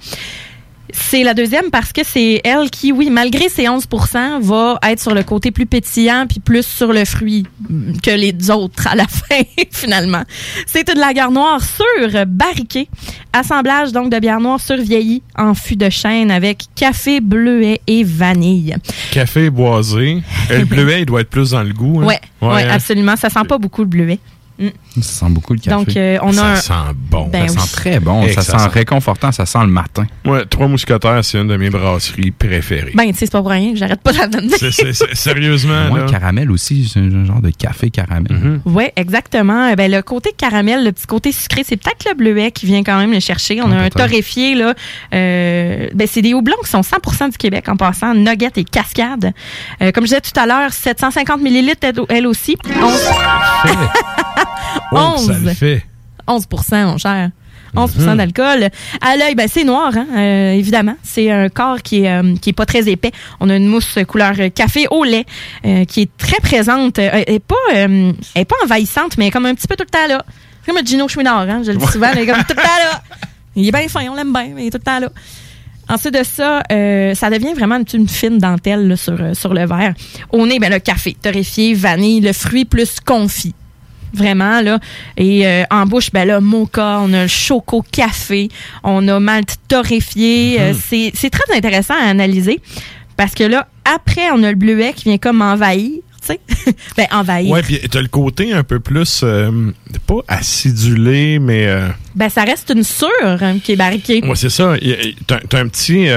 C'est 0.92 1.22
la 1.22 1.34
deuxième 1.34 1.70
parce 1.70 1.92
que 1.92 2.00
c'est 2.04 2.40
elle 2.44 2.70
qui, 2.70 2.92
oui, 2.92 3.10
malgré 3.10 3.48
ses 3.48 3.64
11% 3.64 4.40
va 4.40 4.78
être 4.84 5.00
sur 5.00 5.14
le 5.14 5.22
côté 5.22 5.50
plus 5.50 5.66
pétillant 5.66 6.26
puis 6.28 6.40
plus 6.40 6.66
sur 6.66 6.92
le 6.92 7.04
fruit 7.04 7.44
que 8.02 8.10
les 8.10 8.50
autres 8.50 8.86
à 8.86 8.94
la 8.94 9.06
fin, 9.08 9.42
finalement. 9.70 10.22
C'est 10.66 10.88
une 10.90 10.98
lager 10.98 11.30
noire 11.30 11.60
sur 11.62 12.26
barriquée. 12.26 12.88
Assemblage 13.32 13.92
donc 13.92 14.10
de 14.10 14.18
bière 14.18 14.40
noire 14.40 14.60
survieillie 14.60 15.22
en 15.36 15.54
fût 15.54 15.76
de 15.76 15.90
chêne 15.90 16.30
avec 16.30 16.62
café, 16.74 17.20
bleuet 17.20 17.80
et 17.86 18.04
vanille. 18.04 18.76
Café 19.10 19.50
boisé. 19.50 20.22
Le 20.50 20.64
bleuet, 20.64 21.00
il 21.00 21.06
doit 21.06 21.20
être 21.20 21.30
plus 21.30 21.50
dans 21.50 21.62
le 21.62 21.72
goût. 21.72 22.00
hein? 22.00 22.06
Ouais, 22.06 22.20
ouais, 22.42 22.62
hein? 22.64 22.68
absolument. 22.70 23.16
Ça 23.16 23.28
sent 23.28 23.44
pas 23.48 23.58
beaucoup 23.58 23.82
le 23.82 23.88
bleuet. 23.88 24.18
Mm. 24.58 24.68
Ça 24.96 25.02
sent 25.26 25.30
beaucoup 25.30 25.52
le 25.54 25.60
café. 25.60 25.76
Donc, 25.76 25.96
euh, 25.96 26.18
on 26.22 26.30
a 26.30 26.34
ça 26.34 26.46
un- 26.46 26.56
sent 26.56 26.94
bon. 27.10 27.28
Ben 27.28 27.46
ça 27.48 27.54
oui. 27.54 27.60
sent 27.68 27.76
très 27.76 28.00
bon. 28.00 28.26
Ça, 28.28 28.42
sent 28.42 28.52
ça 28.52 28.58
sent- 28.58 28.68
réconfortant. 28.68 29.30
Ça 29.32 29.46
sent 29.46 29.60
le 29.60 29.66
matin. 29.68 30.06
Ouais, 30.24 30.44
Trois 30.46 30.66
Mousquetaires, 30.68 31.24
c'est 31.24 31.38
une 31.38 31.48
de 31.48 31.56
mes 31.56 31.70
brasseries 31.70 32.30
préférées. 32.32 32.92
Ben, 32.94 33.06
tu 33.06 33.12
sais, 33.14 33.26
c'est 33.26 33.32
pas 33.32 33.40
pour 33.40 33.50
rien. 33.50 33.72
que 33.72 33.78
J'arrête 33.78 34.00
pas 34.00 34.12
de 34.12 34.18
la 34.18 35.14
sérieusement, 35.14 35.88
Moi, 35.88 36.00
là. 36.00 36.06
caramel 36.06 36.50
aussi. 36.50 36.90
C'est 36.92 37.00
un 37.00 37.24
genre 37.24 37.40
de 37.40 37.50
café 37.50 37.90
caramel. 37.90 38.60
Oui, 38.64 38.84
exactement. 38.96 39.72
Ben, 39.74 39.90
le 39.90 40.02
côté 40.02 40.32
caramel, 40.36 40.84
le 40.84 40.92
petit 40.92 41.06
côté 41.06 41.30
sucré, 41.32 41.62
c'est 41.64 41.76
peut-être 41.76 42.04
le 42.08 42.14
bleuet 42.14 42.50
qui 42.50 42.66
vient 42.66 42.82
quand 42.82 42.98
même 42.98 43.12
le 43.12 43.20
chercher. 43.20 43.62
On 43.62 43.70
a 43.70 43.76
un 43.76 43.90
torréfié, 43.90 44.54
là. 44.54 44.74
Euh, 45.14 45.88
ben, 45.94 46.08
c'est 46.10 46.22
des 46.22 46.34
houblons 46.34 46.56
qui 46.64 46.70
sont 46.70 46.82
100% 46.82 47.28
du 47.30 47.36
Québec 47.38 47.68
en 47.68 47.76
passant. 47.76 48.14
Nugget 48.14 48.50
et 48.56 48.64
cascade. 48.64 49.32
Euh, 49.82 49.92
comme 49.92 50.04
je 50.04 50.08
disais 50.08 50.20
tout 50.20 50.38
à 50.40 50.46
l'heure, 50.46 50.72
750 50.72 51.40
millilitres, 51.42 51.78
elle, 51.82 52.00
elle 52.08 52.26
aussi. 52.26 52.56
11, 54.92 55.14
Oh, 55.14 55.26
ça 55.26 55.32
11. 55.34 55.44
le 55.44 55.50
fait. 55.54 55.84
11 56.26 56.46
mon 56.72 56.98
cher. 56.98 57.30
11 57.76 57.96
Mhm. 57.96 58.16
d'alcool. 58.16 58.68
À 59.02 59.16
l'œil, 59.16 59.34
ben, 59.34 59.46
c'est 59.46 59.64
noir, 59.64 59.92
hein, 59.94 60.06
euh, 60.16 60.52
évidemment. 60.52 60.94
C'est 61.02 61.30
un 61.30 61.48
corps 61.50 61.82
qui 61.82 62.04
est, 62.04 62.10
euh, 62.10 62.34
qui 62.40 62.50
est 62.50 62.54
pas 62.54 62.64
très 62.64 62.88
épais. 62.88 63.12
On 63.40 63.50
a 63.50 63.56
une 63.56 63.66
mousse 63.66 63.98
couleur 64.08 64.32
café 64.54 64.86
au 64.90 65.04
lait 65.04 65.26
euh, 65.66 65.84
qui 65.84 66.02
est 66.02 66.10
très 66.16 66.40
présente. 66.40 66.98
Elle 66.98 67.24
est 67.26 67.40
pas, 67.44 67.54
elle 67.74 68.14
est 68.34 68.44
pas 68.46 68.56
envahissante, 68.64 69.18
mais 69.18 69.30
comme 69.30 69.44
un 69.46 69.54
petit 69.54 69.66
peu 69.66 69.76
tout 69.76 69.84
le 69.84 69.90
temps 69.90 70.06
là. 70.08 70.24
C'est 70.64 70.72
comme 70.72 70.80
un 70.82 70.84
Gino 70.84 71.08
Chouinard, 71.08 71.40
hein, 71.48 71.62
je 71.64 71.72
le 71.72 71.76
dis 71.78 71.86
souvent, 71.86 72.10
mais 72.14 72.26
comme 72.26 72.38
tout 72.38 72.54
le 72.56 72.62
temps 72.62 72.78
là. 72.90 73.02
Il 73.54 73.66
est 73.68 73.72
bien 73.72 73.88
fin, 73.88 74.00
on 74.10 74.14
l'aime 74.14 74.32
bien, 74.32 74.48
mais 74.54 74.64
il 74.64 74.66
est 74.68 74.70
tout 74.70 74.78
le 74.78 74.84
temps 74.84 74.98
là. 75.00 75.08
Ensuite 75.90 76.14
de 76.14 76.22
ça, 76.22 76.62
euh, 76.70 77.14
ça 77.14 77.28
devient 77.30 77.54
vraiment 77.54 77.76
une, 77.76 77.84
une 78.00 78.08
fine 78.08 78.38
dentelle 78.38 78.88
là, 78.88 78.96
sur, 78.96 79.16
euh, 79.20 79.32
sur 79.34 79.52
le 79.54 79.66
verre. 79.66 79.94
Au 80.32 80.46
nez, 80.46 80.58
ben, 80.58 80.70
le 80.70 80.78
café 80.80 81.16
torréfié, 81.20 81.72
vanille, 81.74 82.20
le 82.20 82.32
fruit 82.34 82.64
plus 82.66 83.00
confit. 83.00 83.54
Vraiment, 84.12 84.60
là. 84.60 84.78
Et 85.16 85.46
euh, 85.46 85.64
en 85.70 85.86
bouche, 85.86 86.10
ben 86.12 86.26
là, 86.26 86.40
mocha, 86.40 87.00
on 87.00 87.12
a 87.12 87.22
le 87.22 87.28
choco 87.28 87.82
café, 87.90 88.48
on 88.82 89.06
a 89.08 89.20
malt 89.20 89.56
torréfié. 89.68 90.60
Euh, 90.60 90.72
c'est 90.88 91.12
c'est 91.14 91.30
très 91.30 91.56
intéressant 91.56 91.94
à 91.94 92.08
analyser 92.08 92.60
parce 93.16 93.34
que 93.34 93.44
là, 93.44 93.68
après, 93.84 94.30
on 94.32 94.42
a 94.42 94.50
le 94.50 94.56
bleuet 94.56 94.92
qui 94.94 95.04
vient 95.04 95.18
comme 95.18 95.42
envahir, 95.42 95.90
tu 96.20 96.34
sais. 96.34 96.40
ben, 96.96 97.06
envahir. 97.10 97.50
Ouais, 97.50 97.62
puis 97.62 97.80
t'as 97.90 98.00
le 98.00 98.08
côté 98.08 98.52
un 98.52 98.62
peu 98.62 98.80
plus, 98.80 99.20
euh, 99.24 99.72
pas 100.06 100.20
acidulé, 100.28 101.38
mais... 101.38 101.66
euh, 101.66 101.88
Ben, 102.14 102.28
ça 102.28 102.44
reste 102.44 102.72
une 102.74 102.84
sûre 102.84 103.08
hein, 103.22 103.58
qui 103.62 103.72
est 103.72 103.76
barriquée. 103.76 104.20
Ouais, 104.24 104.36
c'est 104.36 104.50
ça. 104.50 104.74
T'as 105.26 105.58
un 105.58 105.68
petit. 105.68 106.08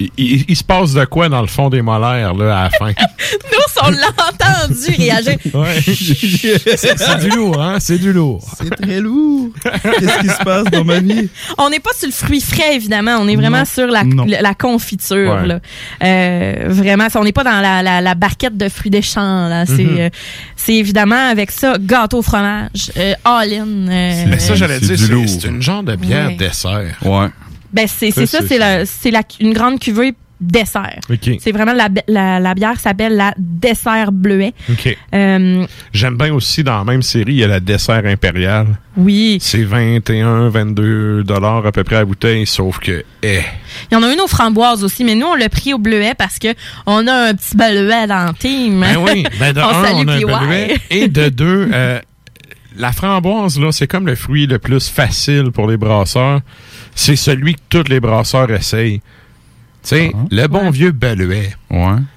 Il, 0.00 0.10
il- 0.16 0.44
il 0.48 0.56
se 0.56 0.64
passe 0.64 0.92
de 0.94 1.04
quoi 1.04 1.28
dans 1.28 1.40
le 1.42 1.46
fond 1.46 1.68
des 1.68 1.82
molaires, 1.82 2.34
là, 2.34 2.58
à 2.60 2.64
la 2.64 2.70
fin? 2.70 2.86
Nous, 3.52 3.82
on 3.84 3.90
l'a 3.90 4.08
entendu 4.08 4.96
réagir. 4.96 5.36
Ouais. 5.54 5.80
c'est 5.82 7.20
du 7.20 7.28
lourd, 7.30 7.60
hein? 7.60 7.76
C'est 7.80 7.98
du 7.98 8.12
lourd. 8.12 8.44
C'est 8.58 8.70
très 8.70 9.00
lourd. 9.00 9.48
Qu'est-ce 9.62 10.18
qui 10.20 10.28
se 10.28 10.42
passe 10.44 10.64
dans 10.64 10.84
ma 10.84 11.00
vie? 11.00 11.28
On 11.58 11.70
n'est 11.70 11.80
pas 11.80 11.90
sur 11.96 12.06
le 12.08 12.12
fruit 12.12 12.40
frais, 12.40 12.74
évidemment. 12.76 13.16
On 13.20 13.28
est 13.28 13.36
vraiment 13.36 13.58
Non. 13.60 13.64
sur 13.64 13.86
la, 13.86 14.04
Non. 14.04 14.24
la, 14.26 14.42
la 14.42 14.54
confiture. 14.54 15.34
Ouais. 15.34 15.46
là. 15.46 15.60
Euh, 16.02 16.54
vraiment, 16.68 17.06
on 17.14 17.24
n'est 17.24 17.32
pas 17.32 17.44
dans 17.44 17.60
la, 17.60 17.82
la, 17.82 18.00
la 18.00 18.14
barquette 18.14 18.56
de 18.56 18.68
fruits 18.68 18.90
des 18.90 19.02
champs. 19.02 19.48
là. 19.48 19.66
C'est 19.66 19.84
Mhm. 19.84 19.98
euh, 19.98 20.08
évidemment 20.68 21.28
avec 21.30 21.50
ça, 21.50 21.76
gâteau 21.80 22.18
au 22.18 22.22
fromage, 22.22 22.92
euh, 22.96 23.14
all-in. 23.24 23.88
euh, 23.88 24.24
Mais 24.28 24.38
ça, 24.38 24.54
j'allais 24.54 24.78
c'est 24.80 24.94
dire, 24.94 24.98
c'est 24.98 25.12
lourd. 25.12 25.24
c'est 25.28 25.48
une 25.48 25.62
genre 25.62 25.82
de 25.82 25.96
bière 25.96 26.28
Ouais. 26.28 26.34
dessert. 26.36 26.96
Ouais. 27.02 27.28
Ben, 27.72 27.86
c'est 27.86 28.10
Ça, 28.10 28.38
c'est 28.46 28.58
la- 28.58 28.86
c'est 28.86 29.10
la- 29.10 29.22
une 29.40 29.52
grande 29.52 29.78
cuvée 29.78 30.14
dessert. 30.40 31.00
C'est 31.38 31.52
vraiment 31.52 31.74
la, 31.74 31.88
la, 32.08 32.40
la 32.40 32.54
bière 32.54 32.80
s'appelle 32.80 33.14
la 33.14 33.34
dessert 33.36 34.10
bleuet. 34.10 34.54
Euh, 35.14 35.66
J'aime 35.92 36.16
bien 36.16 36.32
aussi 36.32 36.64
dans 36.64 36.78
la 36.78 36.84
même 36.84 37.02
série, 37.02 37.32
il 37.34 37.38
y 37.40 37.44
a 37.44 37.46
la 37.46 37.60
dessert 37.60 38.02
impériale. 38.06 38.66
Oui. 38.96 39.36
C'est 39.42 39.62
21, 39.64 40.48
22 40.48 41.24
dollars 41.24 41.66
à 41.66 41.72
peu 41.72 41.84
près 41.84 41.96
à 41.96 41.98
la 42.00 42.04
bouteille, 42.06 42.46
sauf 42.46 42.78
que, 42.78 43.04
eh. 43.22 43.40
Il 43.90 43.94
y 43.94 43.96
en 43.98 44.02
a 44.02 44.10
une 44.10 44.20
aux 44.20 44.26
framboises 44.26 44.82
aussi, 44.82 45.04
mais 45.04 45.14
nous, 45.14 45.26
on 45.26 45.34
l'a 45.34 45.50
pris 45.50 45.74
au 45.74 45.78
bleuet 45.78 46.14
parce 46.16 46.38
que 46.38 46.48
on 46.86 47.06
a 47.06 47.28
un 47.28 47.34
petit 47.34 47.54
bleuet 47.54 48.06
dans 48.06 48.28
le 48.28 48.32
team. 48.34 48.80
Ben 48.80 48.96
oui, 48.96 49.24
ben 49.38 49.52
de 49.52 49.60
on 49.60 49.64
un, 49.64 49.92
on 49.92 50.08
a 50.08 50.12
un 50.14 50.18
PY. 50.18 50.24
Beluet, 50.24 50.76
et 50.88 51.08
de 51.08 51.28
deux, 51.28 51.68
euh, 51.70 52.00
la 52.78 52.92
framboise, 52.92 53.60
là, 53.60 53.72
c'est 53.72 53.86
comme 53.86 54.06
le 54.06 54.14
fruit 54.14 54.46
le 54.46 54.58
plus 54.58 54.88
facile 54.88 55.50
pour 55.52 55.68
les 55.68 55.76
brasseurs. 55.76 56.40
C'est 57.00 57.16
celui 57.16 57.54
que 57.54 57.60
tous 57.70 57.88
les 57.88 57.98
brasseurs 57.98 58.50
essayent. 58.50 59.00
Tu 59.82 59.88
sais, 59.88 60.12
le 60.30 60.46
bon 60.48 60.68
vieux 60.68 60.92
Beluet. 60.92 61.56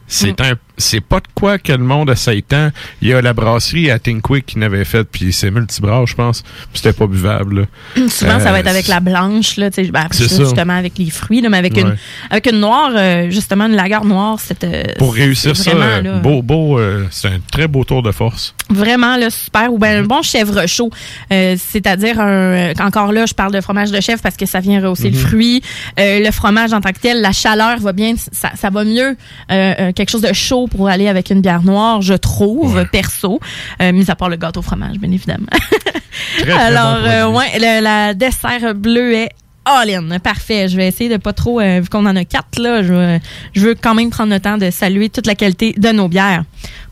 C'est 0.05 0.41
un, 0.41 0.53
c'est 0.77 0.99
pas 1.01 1.19
de 1.19 1.27
quoi 1.33 1.57
que 1.57 1.71
le 1.71 1.79
monde 1.83 2.09
essaye 2.11 2.43
tant. 2.43 2.69
Il 3.01 3.07
y 3.07 3.13
a 3.13 3.21
la 3.21 3.33
brasserie 3.33 3.89
à 3.89 3.97
Tinkwick 3.97 4.45
qui 4.45 4.59
n'avait 4.59 4.83
fait, 4.85 5.05
puis 5.05 5.33
c'est 5.33 5.49
multibras, 5.49 6.03
je 6.05 6.13
pense. 6.13 6.43
C'était 6.73 6.93
pas 6.93 7.07
buvable. 7.07 7.61
là. 7.61 7.65
Souvent, 8.09 8.39
ça 8.39 8.49
Euh, 8.49 8.51
va 8.51 8.59
être 8.59 8.67
avec 8.67 8.87
la 8.87 8.99
blanche, 8.99 9.57
là, 9.57 9.71
tu 9.71 9.85
sais, 9.85 9.91
ben, 9.91 10.07
ça. 10.11 10.23
justement 10.43 10.73
avec 10.77 10.97
les 10.99 11.09
fruits, 11.09 11.41
là, 11.41 11.49
mais 11.49 11.57
avec, 11.57 11.77
une, 11.77 11.87
Ouais. 11.87 11.95
avec 12.29 12.45
une 12.51 12.59
noire, 12.59 12.91
euh, 12.95 13.29
justement, 13.31 13.65
une 13.65 13.75
lagarde 13.75 14.05
noire, 14.07 14.39
c'était. 14.39 14.93
Pour 14.99 15.13
réussir 15.15 15.55
c'est 15.55 15.69
ça, 15.71 15.75
vraiment, 15.75 15.91
euh, 15.95 16.01
là, 16.01 16.19
beau, 16.19 16.41
beau, 16.43 16.77
euh, 16.79 17.07
c'est 17.09 17.29
un 17.29 17.39
très 17.51 17.67
beau 17.67 17.83
tour 17.83 18.03
de 18.03 18.11
force. 18.11 18.53
Vraiment, 18.69 19.17
là, 19.17 19.29
super. 19.29 19.71
Ou 19.73 19.77
ben, 19.79 20.03
un 20.03 20.07
bon 20.07 20.21
chèvre 20.21 20.67
chaud. 20.67 20.91
Euh, 21.31 21.55
C'est-à-dire, 21.57 22.19
un, 22.19 22.27
euh, 22.27 22.73
encore 22.81 23.11
là, 23.13 23.25
je 23.25 23.33
parle 23.33 23.53
de 23.53 23.61
fromage 23.61 23.91
de 23.91 23.99
chèvre 24.01 24.21
parce 24.21 24.37
que 24.37 24.45
ça 24.45 24.59
vient 24.59 24.79
rehausser 24.81 25.09
le 25.09 25.17
Mhm. 25.17 25.25
fruit. 25.25 25.61
Euh, 25.99 26.19
le 26.19 26.31
fromage 26.31 26.71
en 26.73 26.81
tant 26.81 26.91
que 26.91 26.99
tel, 26.99 27.21
la 27.21 27.31
chaleur 27.31 27.79
va 27.79 27.93
bien, 27.93 28.13
ça, 28.31 28.51
ça 28.55 28.69
va 28.69 28.83
mieux. 28.83 29.15
Euh, 29.51 29.73
euh, 29.79 29.91
quelque 29.93 30.09
chose 30.09 30.21
de 30.21 30.33
chaud 30.33 30.67
pour 30.67 30.87
aller 30.89 31.07
avec 31.07 31.29
une 31.29 31.41
bière 31.41 31.63
noire, 31.63 32.01
je 32.01 32.13
trouve, 32.13 32.85
perso. 32.91 33.39
Euh, 33.81 33.91
mis 33.91 34.09
à 34.09 34.15
part 34.15 34.29
le 34.29 34.35
gâteau 34.37 34.59
au 34.59 34.63
fromage, 34.63 34.97
bien 34.97 35.11
évidemment. 35.11 35.47
très 36.39 36.51
Alors, 36.51 37.01
bon 37.01 37.07
euh, 37.07 37.27
ouais, 37.37 37.59
le- 37.59 37.83
la 37.83 38.13
dessert 38.13 38.73
bleu 38.75 39.13
est 39.13 39.29
all-in. 39.65 40.19
Parfait. 40.19 40.67
Je 40.67 40.75
vais 40.77 40.87
essayer 40.87 41.09
de 41.09 41.17
pas 41.17 41.33
trop, 41.33 41.59
euh, 41.59 41.79
vu 41.81 41.89
qu'on 41.89 42.05
en 42.05 42.15
a 42.15 42.25
quatre, 42.25 42.59
là, 42.59 42.83
je 42.83 43.17
je 43.53 43.61
veux 43.67 43.75
quand 43.75 43.95
même 43.95 44.09
prendre 44.09 44.33
le 44.33 44.39
temps 44.39 44.57
de 44.57 44.69
saluer 44.71 45.09
toute 45.09 45.27
la 45.27 45.35
qualité 45.35 45.73
de 45.77 45.89
nos 45.89 46.07
bières. 46.07 46.43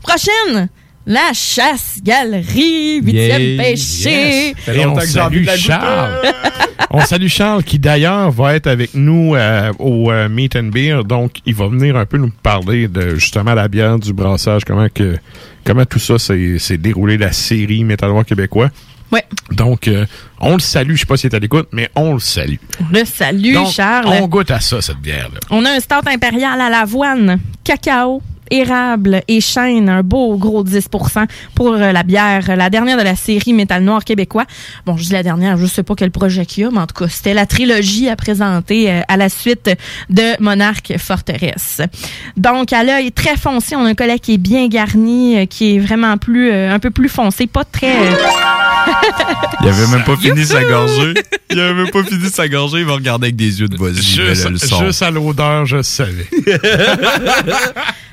Prochaine! 0.02 0.68
La 1.04 1.32
chasse-galerie, 1.32 3.00
huitième 3.02 3.40
Yeah, 3.42 3.62
péché. 3.62 4.48
yes. 4.48 4.76
Et 4.76 4.86
on 4.86 5.00
salue 5.00 5.46
Charles. 5.56 6.32
on 6.90 7.00
salue 7.00 7.26
Charles 7.26 7.64
qui 7.64 7.78
d'ailleurs 7.78 8.30
va 8.30 8.54
être 8.54 8.68
avec 8.68 8.94
nous 8.94 9.34
euh, 9.34 9.72
au 9.78 10.10
euh, 10.12 10.28
Meet 10.28 10.56
and 10.56 10.64
Beer. 10.72 11.02
Donc, 11.04 11.38
il 11.44 11.54
va 11.54 11.66
venir 11.68 11.96
un 11.96 12.06
peu 12.06 12.18
nous 12.18 12.30
parler 12.42 12.86
de 12.88 13.16
justement 13.16 13.54
la 13.54 13.66
bière, 13.68 13.98
du 13.98 14.12
brassage, 14.12 14.62
comment 14.64 14.88
que 14.94 15.16
comment 15.64 15.84
tout 15.84 15.98
ça 15.98 16.18
s'est 16.18 16.76
déroulé, 16.78 17.18
la 17.18 17.32
série 17.32 17.82
Métal 17.84 18.10
Noir 18.10 18.24
québécois. 18.24 18.68
Ouais. 19.10 19.24
Donc, 19.50 19.88
euh, 19.88 20.06
on 20.40 20.54
le 20.54 20.60
salue. 20.60 20.92
Je 20.94 21.00
sais 21.00 21.06
pas 21.06 21.16
s'il 21.16 21.30
est 21.30 21.36
à 21.36 21.38
l'écoute, 21.38 21.68
mais 21.72 21.90
on 21.94 22.14
le 22.14 22.20
salue. 22.20 22.56
Le 22.92 23.04
salut, 23.04 23.52
Donc, 23.54 23.70
Charles. 23.72 24.06
On 24.08 24.26
goûte 24.26 24.50
à 24.50 24.60
ça, 24.60 24.80
cette 24.80 24.98
bière-là. 24.98 25.40
On 25.50 25.64
a 25.66 25.70
un 25.70 25.80
stout 25.80 26.06
impérial 26.06 26.60
à 26.60 26.70
l'avoine, 26.70 27.38
cacao, 27.62 28.22
érable 28.52 29.22
et 29.28 29.40
chêne, 29.40 29.88
un 29.88 30.02
beau 30.02 30.36
gros 30.36 30.62
10% 30.62 31.26
pour 31.54 31.72
euh, 31.72 31.90
la 31.90 32.02
bière, 32.02 32.54
la 32.56 32.70
dernière 32.70 32.98
de 32.98 33.02
la 33.02 33.16
série 33.16 33.52
Métal 33.52 33.82
Noir 33.82 34.04
québécois. 34.04 34.44
Bon, 34.86 34.96
je 34.96 35.04
dis 35.04 35.12
la 35.12 35.22
dernière, 35.22 35.56
je 35.56 35.66
sais 35.66 35.82
pas 35.82 35.94
quel 35.96 36.10
projet 36.10 36.44
qu'il 36.46 36.64
y 36.64 36.66
a, 36.66 36.70
mais 36.70 36.78
en 36.78 36.86
tout 36.86 36.94
cas, 36.94 37.08
c'était 37.08 37.34
la 37.34 37.46
trilogie 37.46 38.08
à 38.08 38.16
présenter 38.16 38.90
euh, 38.90 39.00
à 39.08 39.16
la 39.16 39.28
suite 39.28 39.70
de 40.10 40.40
Monarque 40.40 40.94
Forteresse. 40.98 41.80
Donc, 42.36 42.72
à 42.72 42.84
l'œil 42.84 43.10
très 43.10 43.36
foncé, 43.36 43.74
on 43.74 43.84
a 43.84 43.88
un 43.88 43.94
collet 43.94 44.18
qui 44.18 44.34
est 44.34 44.38
bien 44.38 44.68
garni, 44.68 45.38
euh, 45.38 45.46
qui 45.46 45.76
est 45.76 45.78
vraiment 45.78 46.18
plus, 46.18 46.50
euh, 46.50 46.74
un 46.74 46.78
peu 46.78 46.90
plus 46.90 47.08
foncé, 47.08 47.46
pas 47.46 47.64
très... 47.64 47.94
Il 49.62 49.68
avait 49.68 49.86
même 49.86 50.04
pas 50.04 50.16
fini 50.16 50.44
sa 50.44 50.62
gorgée. 50.64 51.14
Il 51.50 51.60
avait 51.60 51.74
même 51.74 51.90
pas 51.90 52.02
fini 52.02 52.28
sa 52.28 52.48
gorgée. 52.48 52.80
Il 52.80 52.84
va 52.84 52.94
regarder 52.94 53.26
avec 53.26 53.36
des 53.36 53.60
yeux 53.60 53.68
de 53.68 53.76
vas-y, 53.76 54.02
Juste, 54.02 54.84
juste 54.84 55.02
à 55.02 55.10
l'odeur, 55.10 55.66
je 55.66 55.82
savais. 55.82 56.26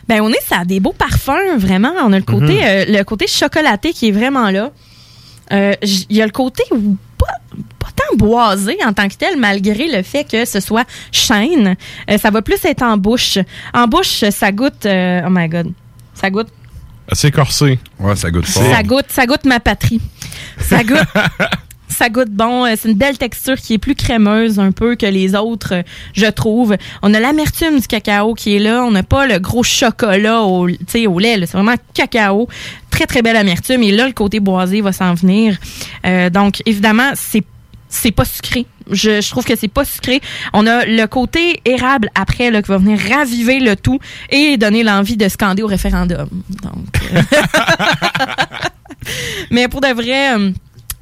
Ben 0.09 0.21
on 0.21 0.29
est 0.29 0.43
ça 0.45 0.59
a 0.59 0.65
des 0.65 0.79
beaux 0.81 0.91
parfums 0.91 1.55
vraiment. 1.57 1.91
On 2.03 2.11
a 2.11 2.17
le 2.17 2.25
côté 2.25 2.53
Mhm. 2.55 2.63
euh, 2.63 2.85
le 2.97 3.03
côté 3.03 3.27
chocolaté 3.27 3.93
qui 3.93 4.09
est 4.09 4.11
vraiment 4.11 4.49
là. 4.49 4.71
Euh, 5.53 5.73
Il 6.09 6.17
y 6.17 6.21
a 6.21 6.25
le 6.25 6.31
côté 6.31 6.63
pas, 7.17 7.25
pas 7.79 7.87
tant 7.95 8.15
boisé 8.17 8.75
en 8.85 8.91
tant 8.93 9.07
que 9.07 9.13
tel 9.15 9.37
malgré 9.37 9.87
le 9.87 10.01
fait 10.03 10.23
que 10.23 10.45
ce 10.45 10.59
soit 10.59 10.85
chêne. 11.11 11.75
Euh, 12.09 12.17
ça 12.17 12.29
va 12.31 12.41
plus 12.41 12.63
être 12.65 12.81
en 12.81 12.97
bouche. 12.97 13.37
En 13.73 13.87
bouche, 13.87 14.23
ça 14.31 14.51
goûte 14.51 14.85
euh, 14.85 15.21
oh 15.25 15.29
my 15.29 15.47
god. 15.47 15.71
Ça 16.15 16.29
goûte 16.29 16.49
C'est 17.13 17.31
corsé. 17.31 17.79
Ouais, 17.99 18.15
ça 18.15 18.29
goûte 18.31 18.45
ça 18.47 18.83
goûte 18.83 19.05
ça 19.09 19.25
goûte 19.25 19.45
ma 19.45 19.59
patrie. 19.59 20.01
Ça 20.59 20.83
goûte 20.83 20.97
ça 21.99 22.09
goûte 22.09 22.29
bon. 22.29 22.65
Euh, 22.65 22.75
C'est 22.77 22.89
une 22.89 22.97
belle 22.97 23.17
texture 23.17 23.57
qui 23.57 23.73
est 23.73 23.77
plus 23.77 23.93
crémeuse 23.93 24.57
un 24.57 24.71
peu 24.71 24.95
que 24.95 25.05
les 25.05 25.35
autres, 25.35 25.73
euh, 25.75 25.83
je 26.13 26.27
trouve. 26.27 26.77
On 27.01 27.13
a 27.13 27.19
l'amertume 27.19 27.79
du 27.79 27.87
cacao 27.87 28.33
qui 28.35 28.55
est 28.55 28.59
là. 28.59 28.85
On 28.85 28.91
n'a 28.91 29.03
pas 29.03 29.27
le 29.27 29.37
gros 29.39 29.63
chocolat 29.63 30.43
au, 30.43 30.69
au 30.69 31.19
lait. 31.19 31.35
C'est 31.41 31.51
vraiment 31.51 31.75
cacao. 31.93 32.47
Très, 32.89 33.05
très 33.05 33.21
belle 33.21 33.35
amertume. 33.35 33.83
Et 33.83 33.91
là, 33.91 34.07
le 34.07 34.13
côté 34.13 34.39
boisé 34.39 34.79
va 34.79 34.93
s'en 34.93 35.13
venir. 35.13 35.57
Euh, 36.05 36.29
donc, 36.29 36.61
évidemment, 36.65 37.11
c'est 37.15 37.43
c'est 37.91 38.11
pas 38.11 38.23
sucré. 38.23 38.67
Je, 38.91 39.27
trouve 39.27 39.43
que 39.43 39.55
c'est 39.55 39.67
pas 39.67 39.83
sucré. 39.83 40.21
On 40.53 40.67
a 40.67 40.85
le 40.85 41.05
côté 41.07 41.59
érable 41.65 42.09
après 42.13 42.51
là, 42.51 42.61
qui 42.61 42.69
va 42.69 42.77
venir 42.77 42.99
raviver 42.99 43.59
le 43.59 43.75
tout 43.75 43.99
et 44.29 44.57
donner 44.57 44.83
l'envie 44.83 45.17
de 45.17 45.27
scander 45.27 45.63
au 45.63 45.67
référendum. 45.67 46.29
Donc, 46.61 47.01
mais 49.49 49.67
pour 49.67 49.81
de 49.81 49.87
vrai, 49.87 50.53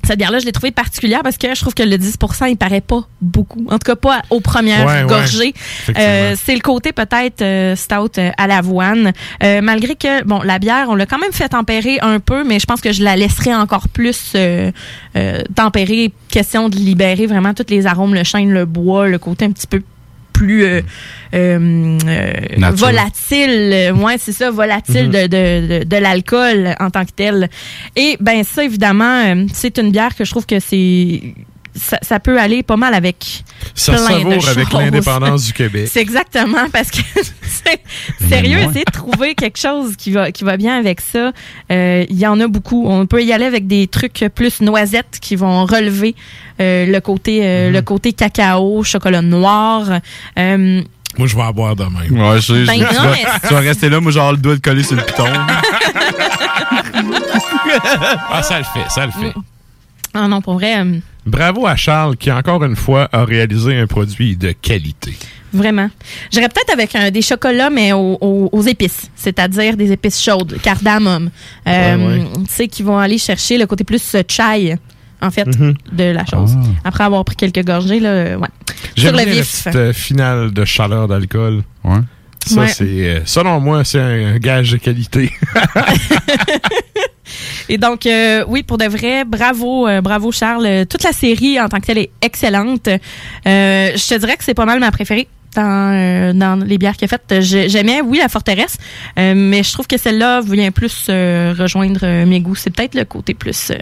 cette 0.08 0.20
bière-là, 0.20 0.40
je 0.40 0.46
l'ai 0.46 0.54
trouvée 0.54 0.72
particulière 0.72 1.20
parce 1.22 1.38
que 1.38 1.54
je 1.54 1.60
trouve 1.60 1.74
que 1.74 1.84
le 1.84 1.98
10% 1.98 2.50
il 2.50 2.56
paraît 2.56 2.82
pas 2.82 3.02
beaucoup. 3.22 3.66
En 3.70 3.78
tout 3.78 3.86
cas, 3.86 3.98
pas 3.98 4.22
aux 4.30 4.40
premières 4.40 4.86
Ouais, 4.86 5.04
gorgées. 5.06 5.54
Euh, 5.98 6.36
c'est 6.42 6.56
le 6.56 6.62
côté 6.62 6.94
peut-être 6.94 7.42
euh, 7.42 7.76
stout 7.76 8.18
euh, 8.18 8.32
à 8.38 8.48
l'avoine. 8.48 9.12
Euh, 9.44 9.60
malgré 9.62 9.96
que, 9.96 10.24
bon, 10.24 10.42
la 10.44 10.60
bière, 10.60 10.88
on 10.90 10.96
l'a 10.96 11.06
quand 11.06 11.18
même 11.18 11.34
fait 11.34 11.50
tempérer 11.50 12.00
un 12.02 12.22
peu, 12.22 12.46
mais 12.46 12.58
je 12.60 12.66
pense 12.66 12.80
que 12.80 12.94
je 12.94 13.04
la 13.04 13.18
laisserai 13.18 13.54
encore 13.54 13.90
plus 13.90 14.34
tempérer. 15.56 16.14
Question 16.30 16.70
de 16.70 16.76
libérer 16.76 17.26
vraiment 17.26 17.54
tous 17.54 17.66
les 17.70 17.86
arômes, 17.86 18.14
le 18.14 18.24
chêne, 18.24 18.52
le 18.52 18.66
bois, 18.66 19.08
le 19.08 19.18
côté 19.18 19.46
un 19.46 19.52
petit 19.52 19.68
peu 19.68 19.82
plus 20.38 20.64
euh, 20.64 20.82
euh, 21.34 21.98
euh, 22.08 22.72
volatile. 22.74 23.94
Ouais, 24.04 24.16
c'est 24.18 24.32
ça, 24.32 24.50
volatile 24.52 25.08
Mhm. 25.08 25.12
de, 25.12 25.22
de, 25.28 25.80
de, 25.80 25.84
de 25.84 25.98
l'alcool 25.98 26.76
en 26.80 26.90
tant 26.90 27.06
que 27.06 27.12
tel. 27.16 27.50
Et 27.96 28.18
ben 28.20 28.44
ça, 28.44 28.64
évidemment, 28.64 29.46
c'est 29.54 29.78
une 29.78 29.92
bière 29.92 30.16
que 30.16 30.24
je 30.26 30.32
trouve 30.32 30.46
que 30.46 30.60
c'est 30.60 31.34
ça, 31.80 31.98
ça 32.02 32.20
peut 32.20 32.40
aller 32.40 32.64
pas 32.64 32.76
mal 32.78 32.94
avec 32.94 33.44
Ça 33.76 33.94
plein 33.94 34.02
de 34.02 34.08
savoure 34.08 34.48
avec 34.50 34.70
choses. 34.70 34.80
l'indépendance 34.82 35.46
du 35.46 35.54
Québec. 35.62 35.88
C'est 35.92 36.02
exactement 36.02 36.68
parce 36.72 36.90
que 36.92 37.00
c'est 37.44 37.80
sérieux, 38.28 38.58
essayer 38.60 38.84
de 38.86 38.92
trouver 38.92 39.36
quelque 39.36 39.58
chose 39.60 39.96
qui 39.98 40.12
va 40.12 40.32
qui 40.32 40.44
va 40.44 40.58
bien 40.58 40.78
avec 40.78 41.02
ça. 41.02 41.32
Euh, 41.72 42.06
Il 42.10 42.18
y 42.18 42.26
en 42.28 42.40
a 42.40 42.48
beaucoup. 42.48 42.86
On 42.88 43.06
peut 43.06 43.24
y 43.24 43.32
aller 43.34 43.46
avec 43.46 43.68
des 43.68 43.88
trucs 43.88 44.26
plus 44.36 44.62
noisettes 44.62 45.20
qui 45.22 45.36
vont 45.36 45.66
relever 45.66 46.16
euh, 46.60 46.86
le 46.86 47.00
côté 47.02 47.42
euh, 47.44 47.70
le 47.72 47.82
côté 47.82 48.14
cacao, 48.14 48.84
chocolat 48.84 49.22
noir. 49.22 49.84
Euh, 50.40 50.82
Moi, 51.18 51.28
je 51.28 51.36
vais 51.36 51.42
en 51.44 51.52
boire 51.52 51.76
demain. 51.76 52.02
Ouais, 52.10 52.38
je 52.42 52.54
sais. 52.54 52.66
Ben 52.66 52.74
je- 52.76 52.82
non, 52.82 52.88
tu, 52.90 52.96
vas, 52.96 53.12
mais- 53.12 53.48
tu 53.48 53.54
vas 53.54 53.60
rester 53.60 53.90
là, 53.90 54.00
moi, 54.00 54.12
genre, 54.12 54.32
le 54.32 54.38
doigt 54.38 54.56
de 54.56 54.62
coller 54.62 54.84
sur 54.84 54.96
le 54.96 55.04
piton. 55.04 55.26
ah, 58.32 58.42
ça 58.44 58.58
le 58.60 58.64
fait, 58.66 58.90
ça 58.90 59.06
le 59.06 59.12
fait. 59.12 59.34
ah 59.36 59.40
non, 60.28 60.42
pour 60.42 60.54
vrai, 60.56 60.80
euh, 60.80 61.00
Bravo 61.26 61.68
à 61.68 61.76
Charles 61.76 62.16
qui, 62.18 62.32
encore 62.32 62.64
une 62.64 62.76
fois, 62.78 63.10
a 63.12 63.26
réalisé 63.26 63.76
un 63.78 63.86
produit 63.88 64.38
de 64.38 64.52
qualité. 64.54 65.14
vraiment. 65.54 65.90
J'irais 66.32 66.48
peut-être 66.50 66.72
avec 66.72 66.96
un, 66.96 67.10
des 67.12 67.22
chocolats, 67.22 67.70
mais 67.70 67.92
aux, 67.94 68.18
aux- 68.22 68.50
aux 68.52 68.62
épices, 68.62 69.10
c'est-à-dire 69.16 69.76
des 69.76 69.92
épices 69.92 70.22
chaudes, 70.24 70.58
cardamome. 70.62 71.30
Euh, 71.68 71.98
Ouais, 71.98 72.06
ouais. 72.20 72.24
Tu 72.48 72.54
sais, 72.54 72.68
qui 72.68 72.84
vont 72.84 72.98
aller 72.98 73.18
chercher 73.18 73.58
le 73.58 73.66
côté 73.68 73.84
plus 73.84 74.16
euh, 74.16 74.22
chai, 74.28 74.76
en 75.22 75.32
fait, 75.32 75.48
Mhm. 75.48 75.74
de 75.92 76.04
la 76.06 76.26
chose. 76.26 76.56
Après 76.86 77.04
avoir 77.04 77.26
pris 77.26 77.36
quelques 77.36 77.66
gorgées, 77.66 78.00
là, 78.00 78.10
euh, 78.10 78.38
ouais. 78.38 78.48
Sur 78.96 79.12
le 79.12 79.18
bien 79.18 79.26
la 79.26 79.32
vif. 79.34 79.64
petite 79.64 79.76
euh, 79.76 79.94
finale 79.94 80.52
de 80.52 80.64
chaleur 80.66 81.08
d'alcool. 81.08 81.64
Ouais. 81.84 81.98
Ça, 82.46 82.62
Ouais. 82.62 82.68
c'est, 82.70 82.86
euh, 82.86 83.20
selon 83.26 83.60
moi, 83.60 83.84
c'est 83.84 84.00
un 84.00 84.38
gage 84.38 84.72
de 84.72 84.78
qualité. 84.78 85.32
Et 87.70 87.78
donc, 87.78 88.06
euh, 88.06 88.44
oui, 88.48 88.64
pour 88.64 88.78
de 88.78 88.86
vrai, 88.86 89.24
bravo, 89.26 89.88
euh, 89.88 90.02
bravo 90.02 90.32
Charles. 90.32 90.86
Toute 90.90 91.04
la 91.04 91.12
série 91.12 91.60
en 91.60 91.70
tant 91.70 91.80
que 91.80 91.86
telle 91.86 91.98
est 92.00 92.12
excellente. 92.22 92.88
Euh, 92.88 92.98
je 93.96 94.08
te 94.14 94.20
dirais 94.20 94.38
que 94.38 94.44
c'est 94.44 94.54
pas 94.54 94.66
mal 94.66 94.80
ma 94.80 94.92
préférée. 94.92 95.28
Dans, 95.56 95.92
euh, 95.94 96.34
dans 96.34 96.56
les 96.64 96.78
bières 96.78 96.96
qu'il 96.98 97.06
a 97.06 97.08
faites, 97.08 97.42
j'aimais, 97.42 98.02
oui, 98.02 98.20
la 98.22 98.30
forteresse, 98.30 98.78
euh, 99.18 99.34
mais 99.36 99.64
je 99.64 99.72
trouve 99.74 99.88
que 99.88 99.98
celle-là 99.98 100.42
vient 100.42 100.70
plus 100.70 101.08
euh, 101.10 101.56
rejoindre 101.58 102.06
mes 102.26 102.42
goûts. 102.42 102.54
C'est 102.54 102.70
peut-être 102.70 102.94
le 102.94 103.06
côté 103.06 103.34
plus 103.34 103.72
euh, 103.72 103.76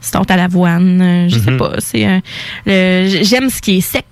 stout 0.00 0.22
à 0.28 0.36
l'avoine, 0.36 1.26
je 1.28 1.36
sais 1.38 1.50
Mhm. 1.50 1.56
pas. 1.56 1.72
C'est 1.78 2.06
euh, 2.06 3.08
j'aime 3.22 3.50
ce 3.50 3.60
qui 3.60 3.78
est 3.78 3.80
sec 3.80 4.04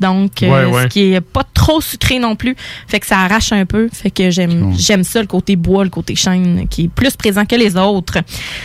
Donc, 0.00 0.42
euh, 0.42 0.68
Ouais, 0.70 0.82
ce 0.82 0.86
qui 0.88 1.12
est 1.14 1.20
pas 1.20 1.44
trop 1.54 1.80
sucré 1.80 2.18
non 2.18 2.36
plus. 2.36 2.56
Fait 2.88 3.00
que 3.00 3.06
ça 3.06 3.20
arrache 3.20 3.52
un 3.52 3.64
peu. 3.64 3.88
Fait 3.92 4.10
que 4.10 4.30
j'aime 4.30 4.74
j'aime 4.76 5.04
ça, 5.04 5.20
le 5.20 5.26
côté 5.26 5.56
bois, 5.56 5.84
le 5.84 5.90
côté 5.90 6.14
chêne, 6.16 6.66
qui 6.68 6.84
est 6.84 6.88
plus 6.88 7.16
présent 7.16 7.44
que 7.44 7.54
les 7.56 7.76
autres. 7.76 8.18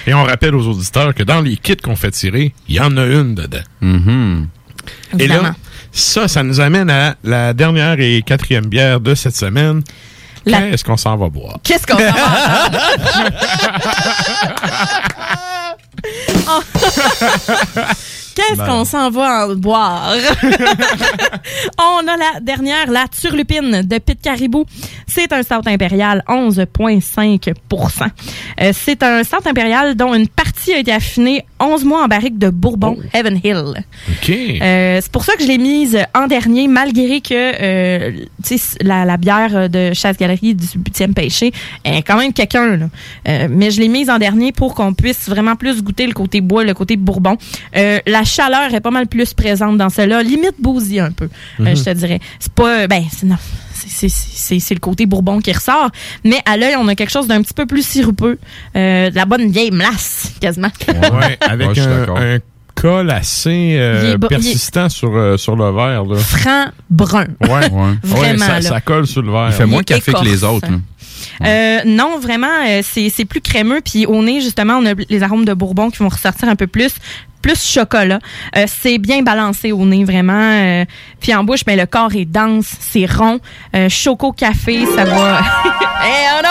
Et 0.08 0.14
on 0.14 0.24
rappelle 0.24 0.56
aux 0.56 0.66
auditeurs 0.68 1.14
que 1.14 1.24
dans 1.24 1.42
les 1.42 1.58
kits 1.58 1.78
qu'on 1.78 1.96
fait 1.96 2.12
tirer, 2.12 2.54
il 2.68 2.76
y 2.76 2.80
en 2.80 2.96
a 2.98 3.06
une 3.06 3.36
dedans. 3.36 3.58
Et 3.82 3.86
Évidemment. 5.14 5.44
là, 5.44 5.56
ça, 5.92 6.28
ça 6.28 6.44
nous 6.44 6.60
amène 6.60 6.90
à 6.90 7.16
la 7.24 7.54
dernière 7.54 8.00
et 8.00 8.22
quatrième 8.26 8.66
bière 8.66 9.00
de 9.00 9.14
cette 9.16 9.36
semaine. 9.36 9.82
La- 10.46 10.62
Qu'est-ce 10.62 10.84
qu'on 10.84 10.98
s'en 10.98 11.16
va 11.18 11.30
boire? 11.30 11.58
Qu'est-ce 11.64 11.86
qu'on 11.86 11.98
va 11.98 12.12
Oh. 16.48 16.62
Qu'est-ce 18.48 18.58
Ben. 18.60 18.66
qu'on 18.68 18.86
s'en 18.86 19.10
va 19.10 19.48
en 19.48 19.56
boire? 19.56 20.14
On 21.78 22.08
a 22.08 22.16
la 22.18 22.40
dernière, 22.42 22.90
la 22.90 23.06
turlupine 23.08 23.82
de 23.84 23.98
Pit 23.98 24.20
Caribou. 24.22 24.66
C'est 25.08 25.32
un 25.34 25.44
stout 25.44 25.68
impérial, 25.68 26.24
11,5% 26.28 27.54
Euh, 28.62 28.72
C'est 28.74 29.04
un 29.04 29.24
stout 29.24 29.48
impérial 29.48 29.96
dont 29.96 30.14
une 30.14 30.28
partie 30.28 30.74
a 30.74 30.80
été 30.80 30.92
affinée 30.92 31.46
11 31.60 31.84
mois 31.86 32.04
en 32.04 32.08
barrique 32.08 32.38
de 32.38 32.50
Bourbon, 32.50 32.98
Heaven 33.14 33.40
Hill. 33.44 33.74
OK. 34.10 34.30
Euh, 34.30 35.00
c'est 35.02 35.12
pour 35.12 35.26
ça 35.26 35.34
que 35.36 35.44
je 35.44 35.48
l'ai 35.48 35.58
mise 35.58 35.98
en 36.16 36.28
dernier, 36.28 36.68
malgré 36.68 37.22
que 37.22 37.34
euh, 37.34 38.12
la, 38.82 39.04
la 39.06 39.18
bière 39.18 39.70
de 39.70 39.92
Chasse-Galerie 39.94 40.56
du 40.56 40.66
8e 40.66 41.14
Pêché 41.14 41.52
est 41.84 42.02
quand 42.04 42.18
même 42.18 42.32
quelqu'un. 42.34 42.90
mais 43.50 43.72
je 43.72 43.80
l'ai 43.82 43.88
mise 43.90 44.10
en 44.10 44.18
dernier 44.20 44.52
pour 44.52 44.76
qu'on 44.76 44.94
puisse 44.94 45.28
vraiment 45.28 45.56
plus 45.56 45.82
goûter 45.84 46.08
le 46.08 46.14
côté 46.14 46.40
bois, 46.42 46.64
le 46.64 46.74
côté 46.74 46.96
bourbon. 46.96 47.38
La 47.74 48.24
chaleur 48.30 48.74
est 48.74 48.80
pas 48.82 48.92
mal 48.92 49.08
plus 49.08 49.34
présente 49.34 49.78
dans 49.78 49.90
celle-là, 49.90 50.24
limite 50.24 50.56
bousy 50.60 51.00
un 51.00 51.12
peu, 51.12 51.26
euh, 51.60 51.64
Mhm. 51.64 51.76
je 51.76 51.84
te 51.84 51.90
dirais. 51.92 52.20
C'est 52.40 52.54
pas... 52.54 52.88
Ben, 52.88 53.04
c'est 53.12 53.26
non. 53.26 53.38
c'est- 53.74 54.08
c'est- 54.10 54.10
C'est 54.10 54.60
c'est 54.60 54.74
le 54.74 54.80
côté 54.80 55.06
bourbon 55.06 55.40
qui 55.42 55.52
ressort. 55.52 55.90
Mais 56.24 56.38
à 56.46 56.58
l'œil, 56.58 56.76
on 56.78 56.88
a 56.88 56.96
quelque 56.96 57.12
chose 57.12 57.28
d'un 57.28 57.42
petit 57.42 57.54
peu 57.54 57.66
plus 57.68 57.86
sirupeux. 57.86 58.40
Euh, 58.76 59.10
de 59.12 59.16
la 59.16 59.26
bonne 59.26 59.52
vieille 59.52 59.70
mlasse, 59.72 60.32
quasiment. 60.42 60.70
Ouais, 60.88 61.38
avec 61.42 61.68
Ouais, 61.70 61.80
un, 61.80 62.16
un 62.16 62.40
col 62.82 63.12
assez 63.12 63.76
euh, 63.78 64.14
est 64.14 64.28
persistant 64.28 64.90
sur, 64.90 65.16
euh, 65.16 65.38
sur 65.38 65.56
le 65.56 65.72
verre. 65.72 66.06
Là. 66.06 66.18
Franc 66.18 66.66
brun. 66.90 67.26
Ouais, 67.42 67.70
Vraiment, 68.04 68.46
ça, 68.46 68.54
là. 68.56 68.62
ça 68.62 68.82
colle 68.82 69.08
sur 69.08 69.22
le 69.22 69.32
verre. 69.32 69.48
Il 69.50 69.54
fait 69.54 69.66
moins 69.66 69.82
Il 69.82 69.86
café 69.86 70.14
que 70.14 70.24
les 70.24 70.44
autres. 70.44 70.70
là. 70.70 70.78
Euh, 71.46 71.80
non, 71.86 72.20
vraiment, 72.20 72.48
euh, 72.68 72.82
c'est 72.84 73.10
c'est 73.10 73.26
plus 73.26 73.42
crémeux. 73.42 73.82
Puis 73.84 74.06
au 74.06 74.22
nez, 74.24 74.42
justement, 74.42 74.76
on 74.76 74.86
a 74.86 74.94
les 75.10 75.24
arômes 75.24 75.46
de 75.46 75.54
bourbon 75.54 75.90
qui 75.90 76.00
vont 76.00 76.10
ressortir 76.10 76.50
un 76.50 76.56
peu 76.56 76.68
plus. 76.68 76.94
Plus 77.42 77.64
chocolat. 77.64 78.20
Euh, 78.58 78.66
c'est 78.68 78.98
bien 78.98 79.22
balancé 79.22 79.72
au 79.72 79.86
nez, 79.86 80.04
vraiment. 80.04 80.34
Euh, 80.34 80.84
puis 81.22 81.34
en 81.34 81.46
bouche, 81.46 81.64
ben, 81.64 81.80
le 81.80 81.86
corps 81.86 82.14
est 82.14 82.26
dense, 82.26 82.68
c'est 82.82 83.06
rond. 83.06 83.40
Euh, 83.76 83.88
choco 83.88 84.34
café, 84.34 84.86
ça 84.94 85.06
va... 85.06 85.40
Et 86.02 86.38
un 86.38 86.44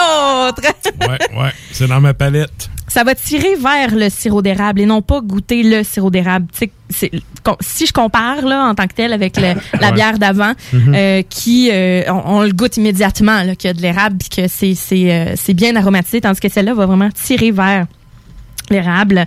autre! 0.49 0.63
Ouais, 1.09 1.19
ouais, 1.43 1.51
c'est 1.73 1.87
dans 1.87 2.01
ma 2.01 2.13
palette. 2.13 2.69
ça 2.89 3.05
va 3.05 3.15
tirer 3.15 3.55
vers 3.57 3.95
le 3.95 4.09
sirop 4.11 4.43
d'érable 4.43 4.81
et 4.81 4.87
non 4.87 5.01
pas 5.01 5.21
goûter 5.21 5.63
le 5.63 5.85
sirop 5.85 6.11
d'érable. 6.11 6.47
Si 6.91 7.87
je 7.87 7.93
compare 7.93 8.43
là 8.43 8.65
en 8.67 8.75
tant 8.75 8.87
que 8.87 8.95
tel 8.95 9.13
avec 9.13 9.37
le- 9.37 9.55
la 9.81 9.89
Ouais. 9.89 9.93
bière 9.95 10.19
d'avant, 10.19 10.53
Mhm. 10.73 10.95
euh, 10.95 11.23
qui 11.29 11.71
euh, 11.73 12.03
on, 12.09 12.39
on 12.39 12.43
le 12.43 12.53
goûte 12.53 12.77
immédiatement 12.77 13.43
qu'il 13.55 13.69
y 13.69 13.71
a 13.71 13.75
de 13.75 13.81
l'érable 13.83 14.17
puis 14.19 14.29
que 14.29 14.49
c'est 14.49 14.75
euh, 14.93 15.35
c'est 15.37 15.55
bien 15.55 15.77
aromatisé, 15.77 16.21
tandis 16.21 16.41
que 16.41 16.49
celle-là 16.49 16.75
va 16.75 16.87
vraiment 16.87 17.11
tirer 17.11 17.51
vers 17.53 17.87
l'érable. 18.71 19.27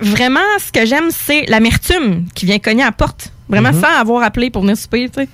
Vraiment, 0.00 0.40
ce 0.58 0.72
que 0.72 0.84
j'aime, 0.86 1.10
c'est 1.10 1.46
l'amertume 1.46 2.26
qui 2.34 2.44
vient 2.46 2.58
cogner 2.58 2.82
à 2.82 2.86
la 2.86 2.92
porte. 2.92 3.32
Vraiment 3.48 3.72
Mhm. 3.72 3.80
sans 3.80 4.00
avoir 4.00 4.22
appelé 4.24 4.50
pour 4.50 4.62
venir 4.62 4.76
souper, 4.76 5.08
tu 5.08 5.22
sais. 5.22 5.28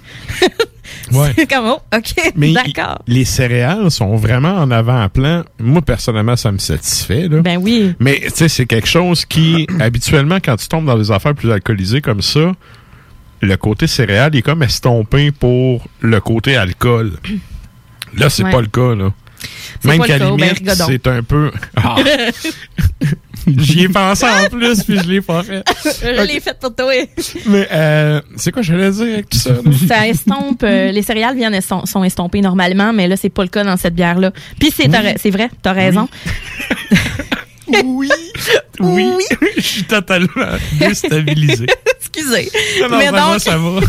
Ouais. 1.12 1.32
C'est 1.36 1.46
comme, 1.50 1.66
oh, 1.66 1.78
OK, 1.94 2.14
Mais 2.36 2.52
d'accord. 2.52 3.02
les 3.06 3.24
céréales 3.24 3.90
sont 3.90 4.16
vraiment 4.16 4.54
en 4.56 4.70
avant-plan. 4.70 5.42
Moi, 5.58 5.82
personnellement, 5.82 6.36
ça 6.36 6.50
me 6.52 6.58
satisfait. 6.58 7.28
Là. 7.28 7.40
Ben 7.42 7.58
oui. 7.60 7.94
Mais 7.98 8.20
tu 8.24 8.30
sais, 8.34 8.48
c'est 8.48 8.66
quelque 8.66 8.88
chose 8.88 9.24
qui, 9.24 9.66
habituellement, 9.80 10.38
quand 10.42 10.56
tu 10.56 10.68
tombes 10.68 10.86
dans 10.86 10.96
des 10.98 11.10
affaires 11.10 11.34
plus 11.34 11.50
alcoolisées 11.50 12.00
comme 12.00 12.22
ça, 12.22 12.52
le 13.40 13.56
côté 13.56 13.86
céréales 13.86 14.34
est 14.36 14.42
comme 14.42 14.62
estompé 14.62 15.32
pour 15.32 15.86
le 16.00 16.20
côté 16.20 16.56
alcool. 16.56 17.12
Là, 18.16 18.30
c'est 18.30 18.44
Ouais. 18.44 18.50
pas 18.50 18.60
le 18.60 18.66
cas. 18.68 18.94
Là. 18.94 19.12
Même 19.84 20.02
qu'à 20.02 20.18
ben, 20.18 20.36
limite, 20.36 20.70
c'est 20.74 21.06
un 21.08 21.22
peu... 21.22 21.50
Ah. 21.76 21.96
J'y 23.58 23.82
ai 23.84 23.88
pensé 23.88 24.24
en 24.26 24.48
plus, 24.48 24.82
puis 24.84 24.98
je 24.98 25.08
l'ai 25.08 25.20
pas 25.20 25.42
fait. 25.42 25.62
Je 26.02 26.26
l'ai 26.26 26.40
fait 26.40 26.58
pour 26.58 26.74
toi. 26.74 26.92
Mais 27.46 27.68
euh, 27.72 28.20
c'est 28.36 28.52
quoi 28.52 28.62
j'allais 28.62 28.90
dire 28.90 29.02
avec 29.14 29.28
tout 29.30 29.38
ça? 29.38 29.50
ça 29.88 30.06
estompe. 30.08 30.62
euh, 30.62 30.90
les 30.92 31.02
céréales 31.02 31.36
viennent 31.36 31.54
estom- 31.54 31.86
sont 31.86 32.04
estompées 32.04 32.40
normalement, 32.40 32.92
mais 32.92 33.08
là, 33.08 33.16
c'est 33.16 33.30
pas 33.30 33.42
le 33.42 33.48
cas 33.48 33.64
dans 33.64 33.76
cette 33.76 33.94
bière-là. 33.94 34.32
Puis 34.60 34.72
c'est 34.76 34.88
vrai, 35.30 35.50
t'as 35.62 35.72
raison. 35.72 36.08
Oui. 37.84 38.10
Oui. 38.80 39.06
Je 39.56 39.60
suis 39.62 39.84
totalement 39.84 40.28
déstabilisé. 40.78 41.66
Excusez. 42.00 42.50
Non, 42.82 42.88
non, 42.90 42.98
mais 42.98 43.08
vraiment, 43.08 43.30
donc, 43.32 43.40
ça 43.40 43.56
va. 43.56 43.80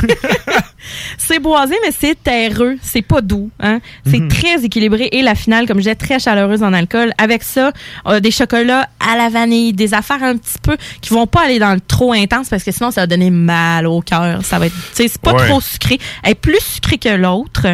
C'est 1.17 1.39
boisé, 1.39 1.75
mais 1.85 1.91
c'est 1.97 2.21
terreux. 2.21 2.77
C'est 2.81 3.01
pas 3.01 3.21
doux. 3.21 3.49
Hein? 3.59 3.79
C'est 4.05 4.19
Mhm. 4.19 4.27
très 4.29 4.63
équilibré. 4.65 5.09
Et 5.11 5.21
la 5.21 5.35
finale, 5.35 5.65
comme 5.67 5.77
je 5.77 5.83
disais, 5.83 5.95
très 5.95 6.19
chaleureuse 6.19 6.63
en 6.63 6.73
alcool. 6.73 7.13
Avec 7.17 7.43
ça, 7.43 7.71
euh, 8.07 8.19
des 8.19 8.31
chocolats 8.31 8.87
à 8.99 9.17
la 9.17 9.29
vanille, 9.29 9.73
des 9.73 9.93
affaires 9.93 10.23
un 10.23 10.37
petit 10.37 10.57
peu 10.61 10.77
qui 11.01 11.09
vont 11.13 11.27
pas 11.27 11.45
aller 11.45 11.59
dans 11.59 11.73
le 11.73 11.79
trop 11.81 12.13
intense 12.13 12.49
parce 12.49 12.63
que 12.63 12.71
sinon, 12.71 12.91
ça 12.91 13.01
va 13.01 13.07
donner 13.07 13.29
mal 13.29 13.87
au 13.87 14.01
cœur. 14.01 14.43
Ça 14.43 14.59
va 14.59 14.67
être, 14.67 14.75
tu 14.75 15.03
sais, 15.03 15.07
c'est 15.07 15.21
pas 15.21 15.33
Ouais. 15.33 15.47
trop 15.47 15.61
sucré. 15.61 15.99
Elle 16.23 16.31
est 16.31 16.35
plus 16.35 16.59
sucrée 16.61 16.97
que 16.97 17.09
l'autre, 17.09 17.67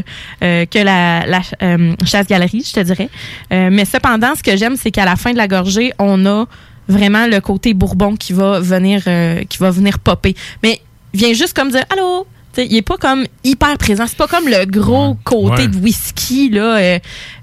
euh, 0.44 0.66
que 0.66 0.80
la, 0.80 1.26
la 1.26 1.42
euh, 1.62 1.94
chasse-galerie, 2.06 2.64
je 2.68 2.74
te 2.74 2.80
dirais. 2.82 3.10
Mais 3.52 3.86
cependant, 3.86 4.36
ce 4.36 4.44
que 4.44 4.56
j'aime, 4.58 4.76
c'est 4.76 4.92
qu'à 4.92 5.06
la 5.06 5.16
fin 5.16 5.32
de 5.32 5.38
la 5.38 5.48
gorgée, 5.48 5.92
on 6.00 6.26
a 6.26 6.46
vraiment 6.88 7.28
le 7.28 7.40
côté 7.40 7.74
bourbon 7.74 8.16
qui 8.16 8.34
va 8.34 8.60
venir 8.60 9.04
qui 9.48 9.58
va 9.60 9.70
venir 9.72 10.00
popper. 10.00 10.36
Mais 10.64 10.82
vient 11.14 11.34
juste 11.34 11.54
comme 11.56 11.70
dire 11.72 11.84
allô? 11.92 12.26
Il 12.58 12.76
est 12.76 12.82
pas 12.82 12.98
comme 12.98 13.26
hyper 13.44 13.78
présent. 13.78 14.06
C'est 14.08 14.18
pas 14.18 14.28
comme 14.28 14.48
le 14.48 14.66
gros 14.66 15.16
côté 15.24 15.62
Ouais. 15.64 15.68
de 15.68 15.78
whisky 15.78 16.50
là. 16.50 16.78
euh, 16.78 17.00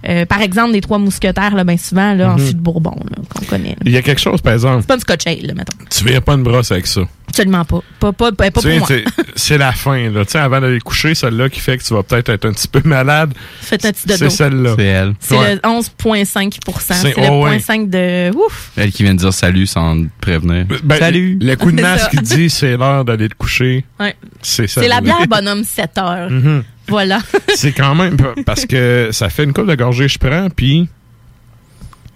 euh, 0.09 0.27
par 0.27 0.43
exemple, 0.43 0.73
des 0.73 0.81
trois 0.81 0.99
mousquetaires 0.99 1.55
là, 1.55 1.65
ben 1.65 1.79
souvent 1.79 2.13
là 2.15 2.33
en 2.33 2.39
Mhm. 2.39 2.47
fût 2.47 2.55
de 2.55 2.61
bourbon 2.61 2.95
qu'on 3.35 3.45
connaît. 3.47 3.71
là. 3.71 3.77
Il 3.87 3.93
y 3.93 3.97
a 3.97 4.03
quelque 4.03 4.21
chose, 4.21 4.41
par 4.43 4.53
exemple. 4.53 4.81
C'est 4.83 4.89
pas 4.89 4.95
une 4.95 5.01
Scotch 5.01 5.27
ale, 5.27 5.47
là, 5.47 5.55
mettons. 5.55 5.77
Tu 5.91 6.05
verras 6.05 6.21
pas 6.21 6.35
une 6.35 6.43
brosse 6.43 6.71
avec 6.73 6.87
ça. 6.87 7.01
Absolument 7.29 7.65
pas. 7.65 7.81
Pas 7.99 8.13
pas 8.13 8.33
pas, 8.33 8.51
pour 8.51 8.65
moi. 8.65 8.89
c'est- 9.37 9.59
la 9.59 9.73
fin, 9.73 10.11
là. 10.11 10.25
Tu 10.25 10.33
sais, 10.33 10.39
avant 10.39 10.61
d'aller 10.61 10.81
coucher, 10.81 11.15
celle-là 11.15 11.49
qui 11.51 11.61
fait 11.61 11.77
que 11.79 11.83
tu 11.83 11.93
vas 11.95 12.03
peut-être 12.03 12.29
être 12.31 12.45
un 12.47 12.53
petit 12.53 12.69
peu 12.69 12.81
malade. 12.85 13.33
Faites 13.61 13.85
un 13.85 13.93
petit 13.93 14.07
dodo. 14.07 14.19
C'est 14.19 14.31
celle-là. 14.31 14.75
C'est 14.79 14.85
elle. 14.85 15.15
C'est 15.21 15.37
Ouais. 15.37 15.55
le 15.57 15.61
11.5 15.65 16.59
C'est 16.81 17.17
le 17.17 17.29
oh, 17.31 17.45
ouais. 17.45 17.59
0.5 17.59 17.91
de 17.91 18.31
ouf. 18.37 18.71
Elle 18.77 18.93
qui 18.93 19.03
vient 19.03 19.15
de 19.15 19.19
dire 19.19 19.33
salut 19.33 19.67
sans 19.67 20.03
te 20.03 20.09
prévenir. 20.21 20.67
Ben, 20.85 20.99
salut. 20.99 21.39
Le 21.41 21.55
coup 21.57 21.73
de 21.73 21.81
masque 21.83 22.11
qui 22.11 22.17
dit 22.19 22.51
c'est 22.51 22.77
l'heure 22.77 23.05
d'aller 23.05 23.29
te 23.29 23.35
coucher. 23.35 23.85
Ouais. 24.01 24.15
C'est 24.43 24.67
ça. 24.67 24.81
Bière 25.07 25.27
bonhomme 25.29 25.65
7 25.65 25.99
heures. 25.99 26.31
Mhm. 26.31 26.63
Voilà. 26.89 27.19
C'est 27.55 27.73
quand 27.73 27.95
même 27.95 28.17
pa- 28.17 28.35
parce 28.45 28.65
que 28.67 29.09
ça 29.13 29.29
fait 29.29 29.45
une 29.45 29.53
coupe 29.53 29.67
de 29.69 29.75
gorgée 29.75 30.07
je 30.09 30.19
prends, 30.19 30.49
puis 30.51 30.89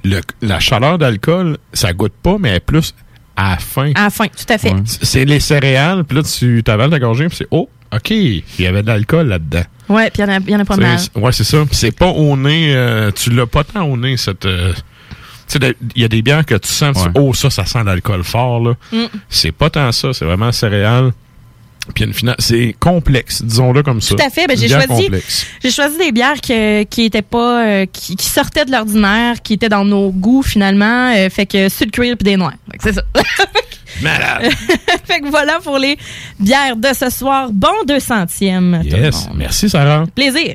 le- 0.04 0.20
la 0.42 0.60
chaleur 0.60 0.98
d'alcool, 0.98 1.58
ça 1.72 1.92
goûte 1.92 2.12
pas, 2.22 2.36
mais 2.38 2.50
elle 2.50 2.56
est 2.56 2.60
plus 2.60 2.94
à 3.36 3.50
la 3.50 3.56
fin. 3.58 3.92
À 3.94 4.04
la 4.04 4.10
fin, 4.10 4.26
tout 4.26 4.52
à 4.52 4.58
fait. 4.58 4.74
C'est 4.84 5.24
les 5.24 5.40
céréales, 5.40 6.04
puis 6.04 6.16
là, 6.18 6.22
tu 6.22 6.62
t'avales 6.62 6.90
ta 6.90 6.98
gorgée, 6.98 7.26
puis 7.28 7.36
c'est 7.38 7.48
oh, 7.50 7.68
OK, 7.92 8.10
il 8.10 8.42
y 8.58 8.66
avait 8.66 8.82
de 8.82 8.86
l'alcool 8.86 9.26
là-dedans. 9.28 9.64
Ouais, 9.88 10.10
puis 10.10 10.22
il 10.22 10.26
y 10.28 10.30
en 10.30 10.36
a- 10.36 10.38
il 10.38 10.50
y, 10.50 10.56
en 10.56 10.60
a 10.60 10.64
pas 10.64 10.76
mal. 10.76 10.98
Ouais, 11.16 11.32
c'est 11.32 11.42
ça. 11.44 11.64
C'est 11.72 11.90
pas 11.96 12.06
au 12.08 12.36
nez, 12.36 12.72
euh, 12.74 13.10
tu 13.10 13.30
l'as 13.30 13.46
pas 13.46 13.64
tant 13.64 13.82
au 13.84 13.96
nez, 13.96 14.16
cette. 14.16 14.46
euh, 14.46 14.72
tu 14.72 14.78
sais, 15.48 15.58
de- 15.58 15.76
il 15.96 16.02
y 16.02 16.04
a 16.04 16.08
des 16.08 16.22
bières 16.22 16.46
que 16.46 16.54
tu 16.54 16.68
sens, 16.68 16.96
tu- 17.02 17.10
oh, 17.16 17.34
ça, 17.34 17.50
ça 17.50 17.64
sent 17.66 17.82
l'alcool 17.84 18.22
fort, 18.22 18.60
là. 18.62 18.74
Mm. 18.92 19.06
C'est 19.28 19.50
pas 19.52 19.68
tant 19.68 19.90
ça, 19.90 20.12
c'est 20.12 20.24
vraiment 20.24 20.52
céréales. 20.52 21.10
Puis 21.92 22.04
une 22.04 22.12
finale, 22.14 22.36
c'est 22.38 22.74
complexe, 22.78 23.42
disons-le 23.42 23.82
comme 23.82 24.00
ça. 24.00 24.14
Tout 24.14 24.22
à 24.22 24.30
fait. 24.30 24.46
Ben, 24.46 24.56
j'ai 24.56 24.68
choisi, 24.68 24.86
complexe. 24.86 25.46
j'ai 25.62 25.70
choisi 25.70 25.98
des 25.98 26.12
bières 26.12 26.40
que- 26.40 26.82
qui 26.84 27.04
étaient 27.04 27.22
pas, 27.22 27.64
euh, 27.66 27.86
qui, 27.92 28.16
qui 28.16 28.26
sortaient 28.26 28.64
de 28.64 28.72
l'ordinaire, 28.72 29.42
qui 29.42 29.54
étaient 29.54 29.68
dans 29.68 29.84
nos 29.84 30.10
goûts 30.10 30.42
finalement. 30.42 31.12
euh, 31.16 31.28
fait 31.30 31.46
que 31.46 31.68
sud 31.68 31.90
cuir 31.90 32.16
puis 32.16 32.24
des 32.24 32.36
noirs. 32.36 32.54
C'est 32.82 32.92
ça. 32.94 33.02
Malade. 34.02 34.50
fait 35.04 35.20
que 35.20 35.28
voilà 35.28 35.58
pour 35.62 35.76
les 35.78 35.98
bières 36.38 36.76
de 36.76 36.88
ce 36.98 37.10
soir. 37.10 37.50
Bon 37.52 37.68
200e. 37.86 38.82
tout 38.82 38.96
le 38.96 39.02
Yes. 39.04 39.28
Merci, 39.34 39.68
Sarah. 39.68 40.04
Plaisir. 40.14 40.54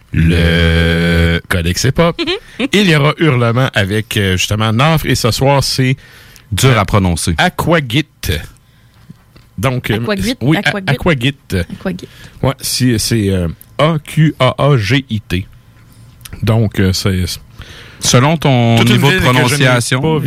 le 0.13 1.39
Codex 1.49 1.83
Hip-Hop, 1.85 2.21
il 2.73 2.89
y 2.89 2.95
aura 2.95 3.13
Hurlement 3.17 3.69
avec 3.73 4.17
euh, 4.17 4.37
justement 4.37 4.71
Nafre. 4.73 5.05
Et 5.05 5.15
ce 5.15 5.31
soir, 5.31 5.63
c'est... 5.63 5.95
Dur 6.51 6.77
à 6.77 6.83
prononcer. 6.83 7.33
Aquagit. 7.37 8.05
Donc, 9.57 9.89
euh, 9.89 10.01
Aquagit, 10.01 10.35
oui, 10.41 10.57
Aquagit. 10.57 10.83
A- 10.87 10.91
Aquagit. 10.91 11.35
Aquagit. 11.79 12.07
Ouais, 12.43 12.53
si- 12.59 12.99
c'est 12.99 13.29
euh, 13.29 13.47
A-Q-A-A-G-I-T. 13.77 15.47
Donc, 16.43 16.81
c'est... 16.93 17.23
Selon 18.01 18.35
ton 18.35 18.77
Toute 18.77 18.87
une 18.89 18.95
niveau 18.95 19.11
de 19.11 19.19
prononciation. 19.19 20.19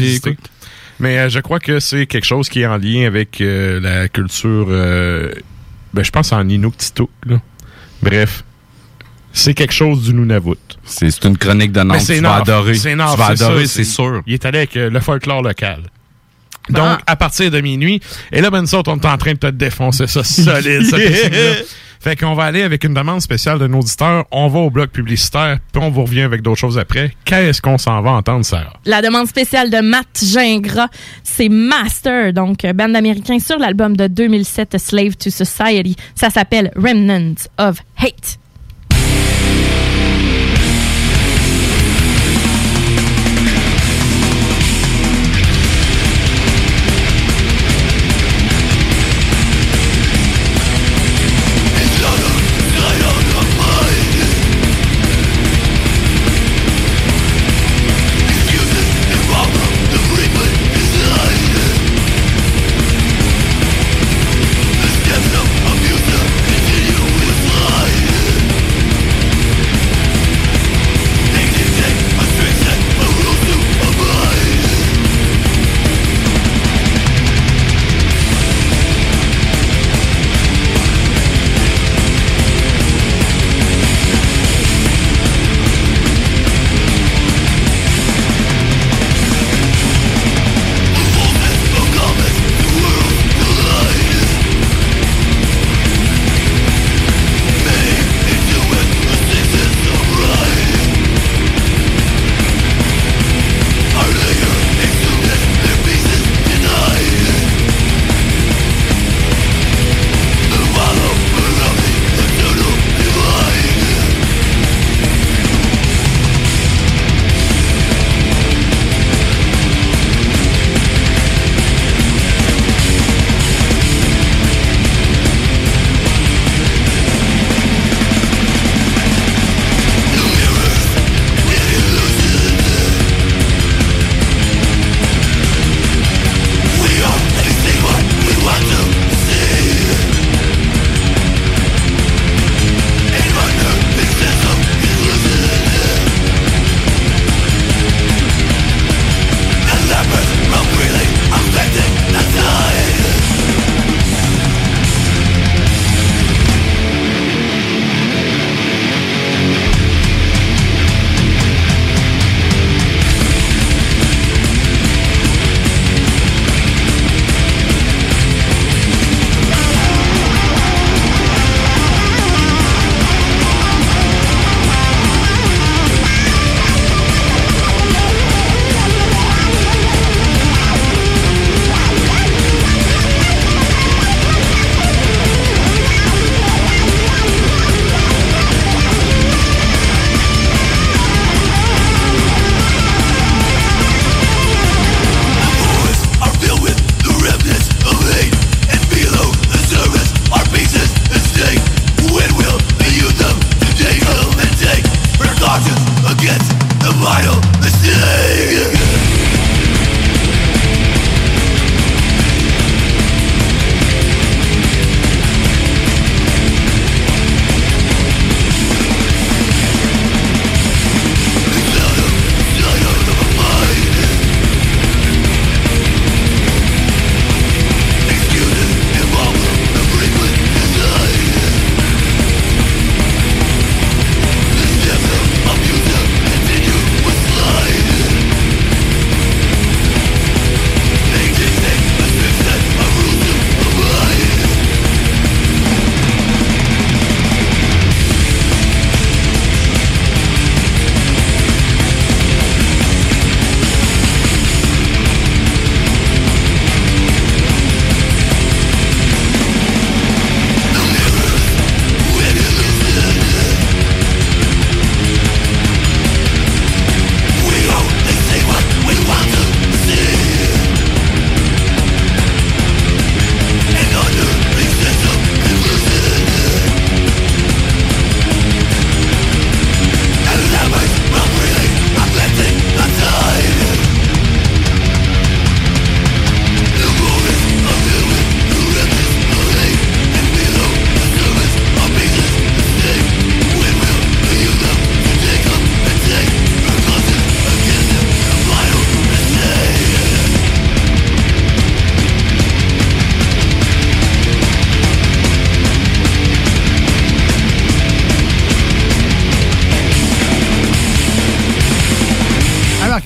Mais 1.01 1.18
euh, 1.18 1.28
je 1.28 1.41
crois 1.41 1.59
que 1.59 1.80
c'est 1.80 2.07
quelque 2.07 2.24
chose 2.24 2.49
qui 2.49 2.61
est 2.61 2.66
en 2.66 2.76
lien 2.78 3.07
avec 3.07 3.41
euh, 3.41 3.80
la 3.80 4.09
culture, 4.09 4.66
euh, 4.70 5.32
ben, 5.93 6.05
je 6.05 6.11
pense 6.11 6.32
en 6.32 6.49
Inuktitut. 6.49 7.09
Bref, 8.01 8.45
c'est 9.35 9.53
quelque 9.53 9.74
chose 9.74 10.05
du 10.05 10.14
Nunavut. 10.14 10.55
C'est 10.85 11.24
une 11.24 11.37
chronique 11.37 11.72
de 11.72 11.82
Nantes. 11.82 11.99
Tu 12.07 12.14
vas 12.14 12.20
Nord. 12.20 12.35
adorer. 12.37 12.74
C'est 12.74 12.93
Tu 12.93 12.97
vas 12.97 13.14
c'est 13.16 13.43
adorer, 13.45 13.66
ça, 13.66 13.74
c'est 13.74 13.85
sûr. 13.85 14.22
Il 14.26 14.35
est 14.35 14.45
allé 14.47 14.59
avec 14.59 14.76
euh, 14.76 14.89
le 14.89 15.01
folklore 15.01 15.43
local. 15.43 15.82
Donc, 16.70 17.01
à 17.07 17.16
partir 17.16 17.51
de 17.51 17.61
minuit, 17.61 18.01
et 18.32 18.41
là, 18.41 18.49
ben, 18.51 18.64
on 18.72 18.97
est 18.97 19.07
en 19.07 19.18
train 19.18 19.32
de 19.32 19.39
te 19.39 19.49
défoncer 19.49 20.07
ça 20.07 20.24
solide, 20.24 20.82
piscine-là. 20.82 21.57
Fait 22.01 22.16
qu'on 22.16 22.35
va 22.35 22.45
aller 22.45 22.62
avec 22.62 22.85
une 22.85 22.95
demande 22.95 23.20
spéciale 23.22 23.59
de 23.59 23.66
nos 23.66 23.80
auditeurs. 23.80 24.24
On 24.30 24.49
va 24.49 24.59
au 24.61 24.70
bloc 24.70 24.91
publicitaire, 24.91 25.59
puis 25.72 25.82
on 25.82 25.91
vous 25.91 26.05
revient 26.05 26.20
avec 26.22 26.43
d'autres 26.43 26.61
choses 26.61 26.78
après. 26.78 27.14
Qu'est-ce 27.24 27.61
qu'on 27.61 27.78
s'en 27.78 28.03
va 28.03 28.11
entendre, 28.12 28.45
Sarah? 28.45 28.74
La 28.85 29.03
demande 29.03 29.26
spéciale 29.26 29.70
de 29.70 29.80
Matt 29.80 30.22
Gingras, 30.22 30.89
c'est 31.22 31.49
Master, 31.49 32.32
donc 32.35 32.64
euh, 32.64 32.72
band 32.72 32.95
américain 32.95 33.39
sur 33.39 33.59
l'album 33.59 33.97
de 33.97 34.07
2007 34.07 34.78
Slave 34.78 35.16
to 35.16 35.30
Society. 35.30 35.97
Ça 36.14 36.30
s'appelle 36.30 36.70
Remnants 36.76 37.49
of 37.59 37.78
Hate. 37.97 38.39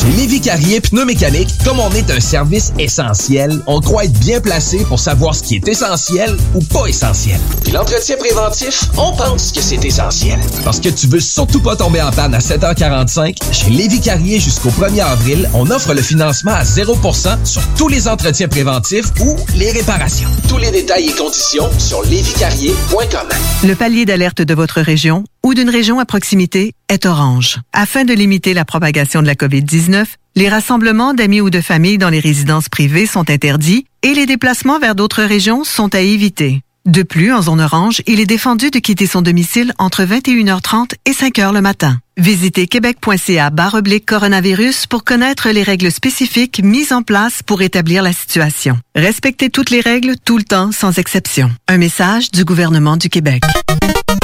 Chez 0.00 0.12
Lévi 0.12 0.40
Carrier 0.40 0.80
Pneumécanique, 0.80 1.48
comme 1.64 1.80
on 1.80 1.90
est 1.90 2.08
un 2.12 2.20
service 2.20 2.72
essentiel, 2.78 3.60
on 3.66 3.80
croit 3.80 4.04
être 4.04 4.16
bien 4.20 4.40
placé 4.40 4.84
pour 4.84 5.00
savoir 5.00 5.34
ce 5.34 5.42
qui 5.42 5.56
est 5.56 5.66
essentiel 5.66 6.36
ou 6.54 6.62
pas 6.62 6.86
essentiel. 6.86 7.40
Puis 7.64 7.72
l'entretien 7.72 8.16
préventif, 8.16 8.84
on 8.96 9.16
pense 9.16 9.50
que 9.50 9.60
c'est 9.60 9.84
essentiel. 9.84 10.38
Parce 10.62 10.78
que 10.78 10.88
tu 10.88 11.08
veux 11.08 11.18
surtout 11.18 11.60
pas 11.60 11.74
tomber 11.74 12.00
en 12.00 12.12
panne 12.12 12.32
à 12.32 12.38
7h45, 12.38 13.34
chez 13.50 13.70
Lévi 13.70 14.00
Carrier 14.00 14.38
jusqu'au 14.38 14.70
1er 14.70 15.02
avril, 15.02 15.50
on 15.52 15.68
offre 15.68 15.92
le 15.94 16.02
financement 16.02 16.52
à 16.52 16.62
0% 16.62 17.44
sur 17.44 17.62
tous 17.76 17.88
les 17.88 18.06
entretiens 18.06 18.46
préventifs 18.46 19.06
ou 19.20 19.34
les 19.56 19.72
réparations. 19.72 20.30
Tous 20.48 20.58
les 20.58 20.70
détails 20.70 21.08
et 21.08 21.12
conditions 21.12 21.68
sur 21.76 22.04
lévicarrier.com. 22.04 23.28
Le 23.64 23.74
palier 23.74 24.04
d'alerte 24.04 24.42
de 24.42 24.54
votre 24.54 24.80
région 24.80 25.24
ou 25.44 25.54
d'une 25.54 25.70
région 25.70 25.98
à 25.98 26.04
proximité 26.04 26.74
est 26.88 27.06
orange. 27.06 27.58
Afin 27.72 28.04
de 28.04 28.12
limiter 28.12 28.54
la 28.54 28.64
propagation 28.64 29.22
de 29.22 29.26
la 29.26 29.34
COVID-19, 29.34 29.97
les 30.34 30.48
rassemblements 30.48 31.14
d'amis 31.14 31.40
ou 31.40 31.50
de 31.50 31.60
familles 31.60 31.98
dans 31.98 32.10
les 32.10 32.20
résidences 32.20 32.68
privées 32.68 33.06
sont 33.06 33.30
interdits 33.30 33.86
et 34.02 34.14
les 34.14 34.26
déplacements 34.26 34.78
vers 34.78 34.94
d'autres 34.94 35.22
régions 35.22 35.64
sont 35.64 35.94
à 35.94 36.00
éviter. 36.00 36.62
De 36.88 37.02
plus, 37.02 37.34
en 37.34 37.42
zone 37.42 37.60
orange, 37.60 38.00
il 38.06 38.18
est 38.18 38.24
défendu 38.24 38.70
de 38.70 38.78
quitter 38.78 39.06
son 39.06 39.20
domicile 39.20 39.74
entre 39.78 40.04
21h30 40.04 40.92
et 41.04 41.10
5h 41.10 41.52
le 41.52 41.60
matin. 41.60 41.98
Visitez 42.16 42.66
québec.ca 42.66 43.52
oblique 43.74 44.06
coronavirus 44.06 44.86
pour 44.86 45.04
connaître 45.04 45.50
les 45.50 45.62
règles 45.62 45.92
spécifiques 45.92 46.62
mises 46.64 46.92
en 46.92 47.02
place 47.02 47.42
pour 47.42 47.60
établir 47.60 48.02
la 48.02 48.14
situation. 48.14 48.78
Respectez 48.94 49.50
toutes 49.50 49.70
les 49.70 49.80
règles 49.80 50.14
tout 50.24 50.38
le 50.38 50.44
temps 50.44 50.72
sans 50.72 50.98
exception. 50.98 51.50
Un 51.68 51.76
message 51.76 52.30
du 52.30 52.44
gouvernement 52.44 52.96
du 52.96 53.10
Québec. 53.10 53.42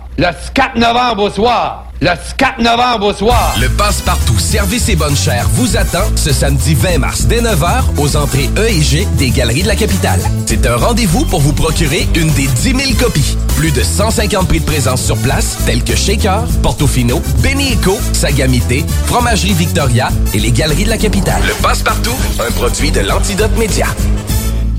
Le 0.17 0.27
4 0.53 0.75
novembre 0.75 1.23
au 1.23 1.29
soir. 1.29 1.87
Le 2.01 2.09
4 2.37 2.59
novembre 2.59 3.07
au 3.07 3.13
soir. 3.13 3.55
Le 3.61 3.69
Passe-Partout 3.69 4.37
Service 4.39 4.89
et 4.89 4.95
Bonne 4.95 5.15
Chère 5.15 5.47
vous 5.53 5.77
attend 5.77 6.03
ce 6.15 6.33
samedi 6.33 6.75
20 6.75 6.97
mars 6.97 7.25
dès 7.25 7.41
9h 7.41 7.83
aux 7.97 8.17
entrées 8.17 8.49
E 8.57 8.67
et 8.67 8.81
G 8.81 9.07
des 9.17 9.29
Galeries 9.29 9.63
de 9.63 9.69
la 9.69 9.75
Capitale. 9.75 10.19
C'est 10.45 10.67
un 10.67 10.75
rendez-vous 10.75 11.23
pour 11.25 11.39
vous 11.39 11.53
procurer 11.53 12.07
une 12.15 12.29
des 12.33 12.47
10 12.47 12.61
000 12.61 12.79
copies. 12.99 13.37
Plus 13.55 13.71
de 13.71 13.83
150 13.83 14.47
prix 14.47 14.59
de 14.59 14.65
présence 14.65 15.01
sur 15.01 15.17
place, 15.17 15.57
tels 15.65 15.83
que 15.83 15.95
Shaker, 15.95 16.43
Portofino, 16.61 17.21
Benny 17.41 17.75
Eco, 17.75 17.97
Sagamité, 18.11 18.85
Fromagerie 19.05 19.53
Victoria 19.53 20.09
et 20.33 20.39
les 20.39 20.51
Galeries 20.51 20.85
de 20.85 20.89
la 20.89 20.97
Capitale. 20.97 21.41
Le 21.47 21.53
Passe-Partout, 21.63 22.17
un 22.45 22.51
produit 22.51 22.91
de 22.91 22.99
l'Antidote 22.99 23.57
Média. 23.57 23.87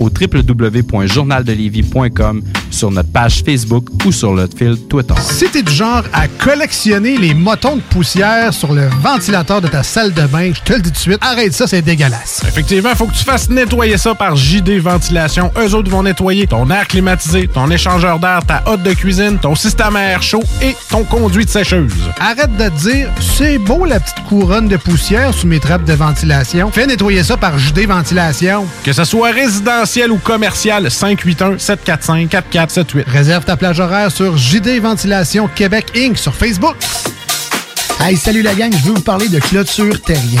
au 0.00 0.08
www.journaldelévis.com, 0.08 2.42
sur 2.70 2.90
notre 2.90 3.12
page 3.12 3.42
Facebook 3.44 3.86
ou 4.04 4.10
sur 4.12 4.32
notre 4.32 4.56
fil 4.56 4.78
Twitter. 4.88 5.12
Si 5.20 5.44
t'es 5.50 5.62
du 5.62 5.72
genre 5.72 6.04
à 6.12 6.26
collectionner 6.26 7.16
les 7.18 7.34
motons 7.34 7.76
de 7.76 7.82
poussière 7.82 8.52
sur 8.54 8.72
le 8.72 8.88
ventilateur 9.02 9.60
de 9.60 9.68
ta 9.68 9.82
salle 9.82 10.14
de 10.14 10.22
bain, 10.22 10.52
je 10.54 10.60
te 10.62 10.72
le 10.72 10.80
dis 10.80 10.90
tout 10.90 10.94
de 10.94 11.00
suite, 11.00 11.18
arrête 11.20 11.52
ça, 11.52 11.66
c'est 11.66 11.82
dégueulasse. 11.82 12.40
Effectivement, 12.48 12.94
faut 12.94 13.04
que 13.06 13.14
tu 13.14 13.24
fasses 13.24 13.50
nettoyer 13.50 13.98
ça 13.98 14.14
par 14.14 14.36
JD 14.36 14.80
Ventilation. 14.80 15.50
Eux 15.58 15.74
autres 15.74 15.90
vont 15.90 16.02
nettoyer 16.02 16.46
ton 16.46 16.70
air 16.70 16.88
climatisé, 16.88 17.46
ton 17.46 17.70
échangeur 17.70 18.18
d'air, 18.18 18.40
ta 18.46 18.62
hotte 18.66 18.82
de 18.82 18.94
cuisine, 18.94 19.36
ton 19.38 19.54
système 19.54 19.96
à 19.96 20.04
air 20.04 20.22
chaud 20.22 20.42
et 20.62 20.74
ton 20.88 21.04
conduit 21.04 21.44
de 21.44 21.50
sécheuse. 21.50 21.92
Arrête 22.18 22.56
de 22.56 22.70
te 22.70 22.88
dire, 22.88 23.10
c'est 23.36 23.58
beau 23.58 23.84
la 23.84 24.00
petite 24.00 24.24
couronne 24.28 24.68
de 24.68 24.78
poussière 24.78 25.34
sous 25.34 25.46
mes 25.46 25.60
trappes 25.60 25.84
de 25.84 25.92
ventilation. 25.92 26.70
Fais 26.70 26.86
nettoyer 26.86 27.22
ça 27.22 27.36
par 27.36 27.58
JD 27.58 27.86
Ventilation. 27.86 28.64
Que 28.82 28.94
ce 28.94 29.04
soit 29.04 29.32
résidentiel 29.32 29.89
ou 29.98 30.18
commercial, 30.18 30.86
581-745-4478. 30.86 33.08
Réserve 33.08 33.44
ta 33.44 33.56
plage 33.56 33.80
horaire 33.80 34.12
sur 34.12 34.36
JD 34.36 34.80
Ventilation 34.80 35.48
Québec 35.48 35.86
Inc. 35.96 36.16
sur 36.16 36.32
Facebook. 36.34 36.76
Hey, 38.00 38.16
salut 38.16 38.42
la 38.42 38.54
gang, 38.54 38.72
je 38.72 38.84
veux 38.88 38.94
vous 38.94 39.02
parler 39.02 39.28
de 39.28 39.40
Clôture 39.40 40.00
Terrien. 40.00 40.40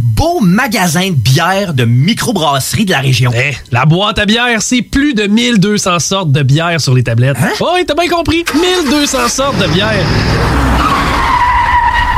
beau 0.21 0.39
magasin 0.39 1.09
de 1.09 1.15
bière 1.15 1.73
de 1.73 1.83
microbrasserie 1.83 2.85
de 2.85 2.91
la 2.91 2.99
région. 2.99 3.31
Eh, 3.33 3.55
la 3.71 3.85
boîte 3.85 4.19
à 4.19 4.27
bière, 4.27 4.61
c'est 4.61 4.83
plus 4.83 5.15
de 5.15 5.25
1200 5.25 5.97
sortes 5.97 6.31
de 6.31 6.43
bière 6.43 6.79
sur 6.79 6.93
les 6.93 7.01
tablettes. 7.01 7.37
Hein? 7.41 7.49
Oh, 7.59 7.71
oui, 7.73 7.85
t'as 7.87 7.95
bien 7.95 8.07
compris. 8.07 8.45
1200 8.85 9.27
sortes 9.29 9.57
de 9.57 9.65
bière. 9.73 10.05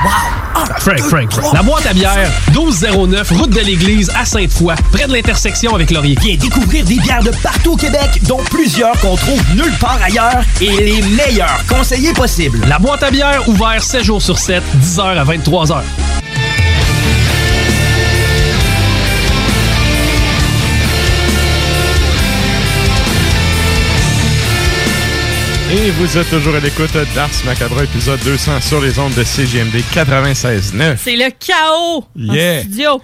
Wow! 0.03 0.11
Frank, 0.80 0.99
Frank, 0.99 1.31
Frank. 1.31 1.53
La 1.53 1.63
boîte 1.63 1.85
à 1.85 1.93
bière, 1.93 2.30
1209, 2.51 3.31
route 3.31 3.51
de 3.51 3.61
l'église 3.61 4.11
à 4.19 4.25
Sainte-Foy, 4.25 4.75
près 4.91 5.07
de 5.07 5.13
l'intersection 5.13 5.73
avec 5.73 5.89
Laurier. 5.89 6.17
Viens 6.19 6.35
découvrir 6.35 6.84
des 6.84 6.99
bières 6.99 7.23
de 7.23 7.31
partout 7.41 7.71
au 7.71 7.77
Québec, 7.77 8.21
dont 8.27 8.41
plusieurs 8.51 8.99
qu'on 8.99 9.15
trouve 9.15 9.41
nulle 9.55 9.77
part 9.80 9.99
ailleurs 10.03 10.43
et 10.59 10.75
les 10.75 11.01
meilleurs 11.03 11.63
conseillers 11.69 12.13
possibles. 12.13 12.59
La 12.67 12.80
boîte 12.80 13.03
à 13.03 13.11
bière, 13.11 13.47
ouvert 13.47 13.81
7 13.81 14.03
jours 14.03 14.21
sur 14.21 14.38
7, 14.38 14.61
10h 14.81 15.01
à 15.01 15.23
23h. 15.23 15.84
Et 25.76 25.90
vous 25.90 26.18
êtes 26.20 26.30
toujours 26.30 26.54
à 26.54 26.60
l'écoute 26.60 26.94
d'Ars 27.16 27.30
Macabre, 27.45 27.82
épisode 27.82 28.20
200 28.24 28.62
sur 28.62 28.80
les 28.80 29.00
ondes 29.00 29.16
de 29.16 29.24
CGMD 29.24 29.78
96.9. 29.91 30.98
C'est 30.98 31.16
le 31.16 31.32
chaos 31.40 32.06
Yeah. 32.16 32.60
en 32.60 32.62
studio. 32.62 33.02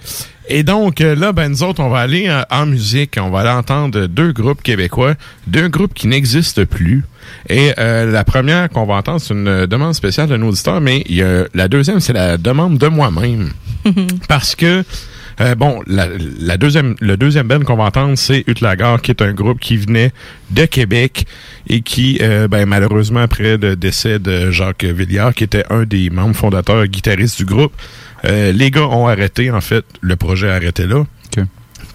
Et 0.48 0.62
donc, 0.62 1.02
euh, 1.02 1.16
là, 1.16 1.32
ben, 1.32 1.50
nous 1.50 1.64
autres, 1.64 1.82
on 1.82 1.90
va 1.90 2.00
aller 2.02 2.28
euh, 2.28 2.44
en 2.52 2.68
musique. 2.68 3.18
On 3.20 3.32
va 3.32 3.40
aller 3.40 3.50
entendre 3.50 4.06
deux 4.06 4.32
groupes 4.34 4.62
québécois, 4.62 5.16
deux 5.48 5.68
groupes 5.68 5.96
qui 5.96 6.06
n'existent 6.06 6.66
plus. 6.66 7.04
Et 7.50 7.72
euh, 7.80 8.12
la 8.12 8.24
première 8.24 8.70
qu'on 8.70 8.86
va 8.86 8.96
entendre, 8.96 9.20
c'est 9.20 9.34
une 9.34 9.66
demande 9.66 9.96
spéciale 9.96 10.28
d'un 10.30 10.42
auditeur, 10.44 10.80
mais 10.80 11.04
il 11.08 11.16
y 11.16 11.24
a, 11.24 11.46
la 11.56 11.68
deuxième, 11.68 12.00
c'est 12.00 12.14
la 12.14 12.38
demande 12.38 12.78
de 12.78 12.88
moi-même. 12.88 13.52
Parce 14.28 14.56
que, 14.56 14.84
euh, 15.42 15.56
bon, 15.56 15.82
la, 15.88 16.58
deuxième, 16.58 16.96
le 17.00 17.16
deuxième 17.18 17.48
band 17.48 17.62
qu'on 17.62 17.76
va 17.76 17.86
entendre, 17.86 18.18
c'est 18.18 18.44
Utlagar, 18.48 19.02
qui 19.02 19.12
est 19.12 19.22
un 19.22 19.34
groupe 19.34 19.60
qui 19.60 19.78
venait 19.78 20.12
de 20.50 20.66
Québec 20.66 21.26
et 21.68 21.82
qui, 21.82 22.20
euh, 22.22 22.48
ben, 22.48 22.66
malheureusement, 22.66 23.22
après 23.22 23.58
le 23.58 23.76
décès 23.76 24.20
de 24.20 24.52
Jacques 24.52 24.84
Villiard, 24.84 25.34
qui 25.34 25.44
était 25.44 25.66
un 25.70 25.84
des 25.84 26.10
membres 26.10 26.36
fondateurs 26.36 26.86
guitaristes 26.88 27.38
du 27.38 27.46
groupe, 27.46 27.74
euh, 28.26 28.52
les 28.52 28.70
gars 28.70 28.88
ont 28.88 29.08
arrêté, 29.08 29.50
en 29.50 29.62
fait, 29.62 29.86
le 30.02 30.16
projet 30.16 30.50
a 30.50 30.56
arrêté 30.56 30.86
là. 30.86 31.06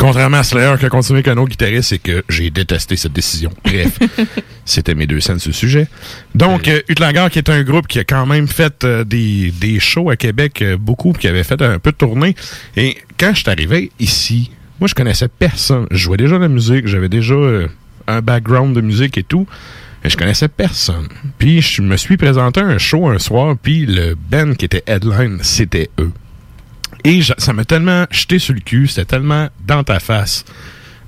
Contrairement 0.05 0.37
à 0.37 0.43
Slayer 0.43 0.75
qui 0.79 0.85
a 0.85 0.91
continué 0.91 1.21
avec 1.21 1.29
un 1.29 1.41
autre 1.41 1.49
guitariste, 1.49 1.89
c'est 1.89 1.99
que 1.99 2.23
j'ai 2.29 2.51
détesté 2.51 2.95
cette 2.95 3.15
décision. 3.15 3.51
Bref, 3.65 3.99
c'était 4.67 4.95
mes 4.95 5.07
deux 5.07 5.21
scènes 5.21 5.39
sur 5.39 5.49
le 5.49 5.55
sujet. 5.55 5.89
Donc, 6.35 6.69
euh, 6.69 6.83
Utlanger, 6.91 7.29
qui 7.33 7.39
est 7.39 7.49
un 7.49 7.63
groupe 7.63 7.87
qui 7.87 7.99
a 8.01 8.05
quand 8.05 8.27
même 8.27 8.47
fait 8.47 8.85
euh, 8.85 9.05
des, 9.05 9.51
des 9.51 9.81
shows 9.81 10.11
à 10.11 10.17
Québec, 10.17 10.61
euh, 10.61 10.77
beaucoup, 10.77 11.15
puis 11.15 11.23
qui 11.23 11.29
avait 11.29 11.43
fait 11.43 11.63
un 11.63 11.79
peu 11.79 11.91
de 11.91 11.97
tournée. 11.97 12.37
Et 12.77 12.99
quand 13.19 13.33
je 13.33 13.41
suis 13.41 13.49
arrivé 13.49 13.93
ici, 13.99 14.51
moi, 14.79 14.89
je 14.89 14.95
connaissais 14.95 15.29
personne. 15.29 15.87
Je 15.91 15.97
jouais 15.97 16.19
déjà 16.19 16.37
de 16.37 16.43
la 16.43 16.49
musique, 16.49 16.87
j'avais 16.87 17.09
déjà 17.09 17.33
euh, 17.33 17.69
un 18.07 18.21
background 18.21 18.77
de 18.77 18.83
musique 18.83 19.17
et 19.17 19.23
tout. 19.23 19.47
Mais 20.05 20.11
je 20.11 20.19
connaissais 20.19 20.49
personne. 20.49 21.09
Puis 21.39 21.63
je 21.63 21.81
me 21.81 21.97
suis 21.97 22.19
présenté 22.19 22.61
à 22.61 22.65
un 22.65 22.77
show 22.77 23.09
un 23.09 23.19
soir, 23.19 23.57
puis 23.57 23.87
le 23.87 24.17
band 24.17 24.53
qui 24.53 24.67
était 24.67 24.83
headline, 24.87 25.39
c'était 25.41 25.89
eux. 25.99 26.13
Et 27.05 27.21
je- 27.23 27.35
ça 27.39 27.53
m'a 27.53 27.65
tellement 27.65 28.07
jeté 28.11 28.39
sur 28.39 28.55
le 28.55 28.61
cul, 28.61 28.87
c'était 28.89 29.05
tellement 29.05 29.49
dans 29.67 29.85
ta 29.85 30.01
face, 30.01 30.45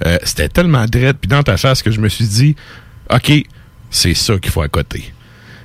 euh, 0.05 0.18
c'était 0.24 0.48
tellement 0.48 0.85
drette 0.86 1.16
puis 1.20 1.28
dans 1.28 1.43
ta 1.43 1.56
face 1.56 1.82
que 1.82 1.90
je 1.90 2.01
me 2.01 2.09
suis 2.09 2.27
dit, 2.27 2.56
ok, 3.10 3.32
c'est 3.90 4.14
ça 4.14 4.36
qu'il 4.39 4.51
faut 4.52 4.62
à 4.62 4.68
côté. 4.68 5.12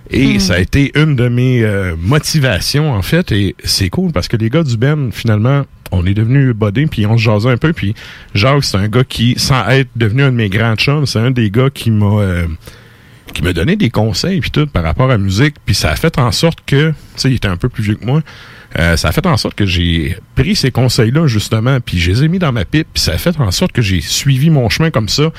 Et 0.09 0.33
Mhm. 0.33 0.39
ça 0.39 0.53
a 0.55 0.59
été 0.59 0.91
une 0.99 1.15
de 1.15 1.27
mes 1.29 1.63
euh, 1.63 1.95
motivations 1.97 2.93
en 2.93 3.01
fait, 3.01 3.31
et 3.31 3.55
c'est 3.63 3.89
cool 3.89 4.11
parce 4.11 4.27
que 4.27 4.37
les 4.37 4.49
gars 4.49 4.63
du 4.63 4.77
Ben, 4.77 5.09
finalement, 5.11 5.65
on 5.91 6.05
est 6.05 6.13
devenus 6.13 6.53
bodés 6.53 6.85
puis 6.87 7.05
on 7.05 7.17
se 7.17 7.23
jasait 7.23 7.49
un 7.49 7.57
peu 7.57 7.73
puis 7.73 7.93
Jacques 8.33 8.63
c'est 8.63 8.77
un 8.77 8.87
gars 8.87 9.03
qui, 9.03 9.35
sans 9.37 9.67
être 9.69 9.89
devenu 9.97 10.23
un 10.23 10.31
de 10.31 10.37
mes 10.37 10.49
grands 10.49 10.75
chums, 10.75 11.05
c'est 11.05 11.19
un 11.19 11.31
des 11.31 11.49
gars 11.51 11.69
qui 11.69 11.91
m'a 11.91 12.21
euh, 12.21 12.47
qui 13.33 13.41
m'a 13.43 13.51
donné 13.53 13.75
des 13.77 13.89
conseils 13.89 14.39
puis 14.41 14.51
tout 14.51 14.67
par 14.67 14.83
rapport 14.83 15.05
à 15.07 15.13
la 15.13 15.17
musique 15.17 15.55
puis 15.65 15.75
ça 15.75 15.91
a 15.91 15.95
fait 15.97 16.17
en 16.17 16.31
sorte 16.31 16.59
que 16.65 16.89
tu 16.91 16.95
sais 17.17 17.29
il 17.29 17.35
était 17.35 17.47
un 17.49 17.57
peu 17.57 17.67
plus 17.69 17.83
vieux 17.83 17.95
que 17.95 18.05
moi 18.05 18.21
euh, 18.79 18.95
ça 18.95 19.09
a 19.09 19.11
fait 19.11 19.25
en 19.25 19.37
sorte 19.37 19.55
que 19.55 19.65
j'ai 19.65 20.17
pris 20.35 20.55
ces 20.55 20.71
conseils 20.71 21.11
là 21.11 21.27
justement 21.27 21.79
puis 21.81 21.99
je 21.99 22.11
les 22.11 22.23
ai 22.23 22.27
mis 22.27 22.39
dans 22.39 22.51
ma 22.51 22.63
pipe 22.63 22.87
puis 22.93 23.03
ça 23.03 23.13
a 23.13 23.17
fait 23.17 23.37
en 23.39 23.51
sorte 23.51 23.71
que 23.71 23.81
j'ai 23.81 24.01
suivi 24.01 24.49
mon 24.49 24.69
chemin 24.69 24.91
comme 24.91 25.09
ça. 25.09 25.31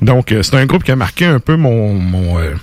Donc 0.00 0.32
euh, 0.32 0.42
c'est 0.42 0.56
un 0.56 0.66
groupe 0.66 0.84
qui 0.84 0.92
a 0.92 0.96
marqué 0.96 1.26
un 1.26 1.40
peu 1.40 1.56
mon 1.56 1.94
mon 1.94 2.38
euh, 2.38 2.54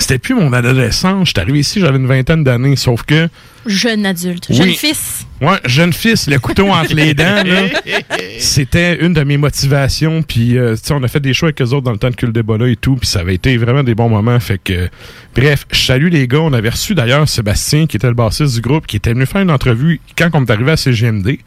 c'était 0.00 0.18
plus 0.18 0.34
mon 0.34 0.52
adolescence 0.52 1.28
j'étais 1.28 1.40
arrivé 1.40 1.60
ici 1.60 1.80
j'avais 1.80 1.98
une 1.98 2.06
vingtaine 2.06 2.44
d'années 2.44 2.76
sauf 2.76 3.02
que 3.02 3.28
Jeune 3.66 4.06
adulte. 4.06 4.46
Oui. 4.48 4.56
Jeune 4.56 4.72
fils. 4.72 5.26
Ouais, 5.40 5.58
jeune 5.66 5.92
fils, 5.92 6.28
le 6.28 6.38
couteau 6.38 6.68
entre 6.68 6.94
les 6.94 7.12
dents, 7.12 7.42
là. 7.44 7.68
C'était 8.38 9.04
une 9.04 9.12
de 9.12 9.22
mes 9.22 9.36
motivations. 9.36 10.22
Puis, 10.22 10.56
euh, 10.56 10.76
tu 10.76 10.80
sais, 10.84 10.94
on 10.94 11.02
a 11.02 11.08
fait 11.08 11.20
des 11.20 11.34
shows 11.34 11.46
avec 11.46 11.60
eux 11.60 11.66
autres 11.66 11.82
dans 11.82 11.92
le 11.92 11.98
temps 11.98 12.08
de 12.08 12.14
Cul 12.14 12.32
Débat 12.32 12.56
là 12.56 12.68
et 12.68 12.76
tout. 12.76 12.96
Puis, 12.96 13.06
ça 13.06 13.20
avait 13.20 13.34
été 13.34 13.56
vraiment 13.58 13.82
des 13.82 13.94
bons 13.94 14.08
moments. 14.08 14.40
Fait 14.40 14.58
que, 14.62 14.88
bref, 15.36 15.66
je 15.72 15.78
salue 15.78 16.08
les 16.08 16.26
gars. 16.26 16.40
On 16.40 16.54
avait 16.54 16.70
reçu 16.70 16.94
d'ailleurs 16.94 17.28
Sébastien, 17.28 17.86
qui 17.86 17.96
était 17.98 18.08
le 18.08 18.14
bassiste 18.14 18.54
du 18.54 18.60
groupe, 18.62 18.86
qui 18.86 18.96
était 18.96 19.12
venu 19.12 19.26
faire 19.26 19.42
une 19.42 19.50
entrevue 19.50 20.00
quand 20.16 20.30
on 20.32 20.44
est 20.44 20.50
arrivé 20.50 20.72
à 20.72 20.76
CGMD. 20.76 21.38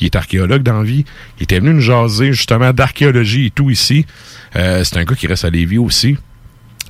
Il 0.00 0.06
est 0.06 0.16
archéologue 0.16 0.62
dans 0.62 0.78
la 0.78 0.84
vie. 0.84 1.04
Il 1.38 1.42
était 1.44 1.60
venu 1.60 1.74
nous 1.74 1.80
jaser 1.80 2.32
justement 2.32 2.72
d'archéologie 2.72 3.46
et 3.46 3.50
tout 3.50 3.68
ici. 3.68 4.06
Euh, 4.56 4.84
c'est 4.84 4.96
un 4.96 5.04
gars 5.04 5.14
qui 5.14 5.26
reste 5.26 5.44
à 5.44 5.50
Lévis 5.50 5.78
aussi. 5.78 6.16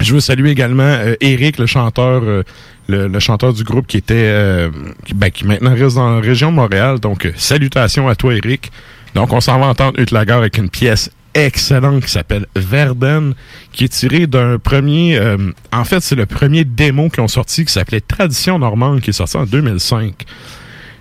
Je 0.00 0.14
veux 0.14 0.20
saluer 0.20 0.50
également 0.50 0.82
euh, 0.82 1.14
Eric, 1.20 1.58
le 1.58 1.66
chanteur, 1.66 2.22
euh, 2.24 2.42
le, 2.88 3.08
le 3.08 3.18
chanteur 3.20 3.52
du 3.52 3.62
groupe 3.62 3.86
qui 3.86 3.98
était, 3.98 4.14
euh, 4.16 4.70
qui, 5.04 5.14
ben, 5.14 5.30
qui 5.30 5.46
maintenant 5.46 5.74
reste 5.74 5.96
dans 5.96 6.10
la 6.16 6.20
région 6.20 6.50
de 6.50 6.56
Montréal. 6.56 6.98
Donc, 6.98 7.26
euh, 7.26 7.32
salutations 7.36 8.08
à 8.08 8.14
toi, 8.16 8.34
Eric. 8.34 8.72
Donc, 9.14 9.32
on 9.32 9.40
s'en 9.40 9.58
va 9.60 9.66
entendre 9.66 10.00
Utlager 10.00 10.32
avec 10.32 10.56
une 10.58 10.70
pièce 10.70 11.10
excellente 11.34 12.04
qui 12.04 12.10
s'appelle 12.10 12.46
Verden, 12.56 13.34
qui 13.72 13.84
est 13.84 13.88
tirée 13.88 14.26
d'un 14.26 14.58
premier... 14.58 15.16
euh, 15.18 15.36
en 15.72 15.84
fait, 15.84 16.00
c'est 16.00 16.14
le 16.16 16.26
premier 16.26 16.64
démo 16.64 17.08
qu'ils 17.08 17.22
ont 17.22 17.28
sorti 17.28 17.64
qui 17.64 17.72
s'appelait 17.72 18.00
Tradition 18.00 18.58
normande, 18.58 19.00
qui 19.00 19.10
est 19.10 19.14
sorti 19.14 19.36
en 19.36 19.44
2005. 19.44 20.24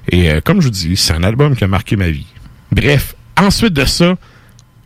Et 0.09 0.29
euh, 0.31 0.41
comme 0.43 0.61
je 0.61 0.67
vous 0.67 0.71
dis, 0.71 0.95
c'est 0.95 1.13
un 1.13 1.23
album 1.23 1.55
qui 1.55 1.63
a 1.63 1.67
marqué 1.67 1.95
ma 1.95 2.09
vie. 2.09 2.27
Bref, 2.71 3.15
ensuite 3.37 3.73
de 3.73 3.85
ça, 3.85 4.15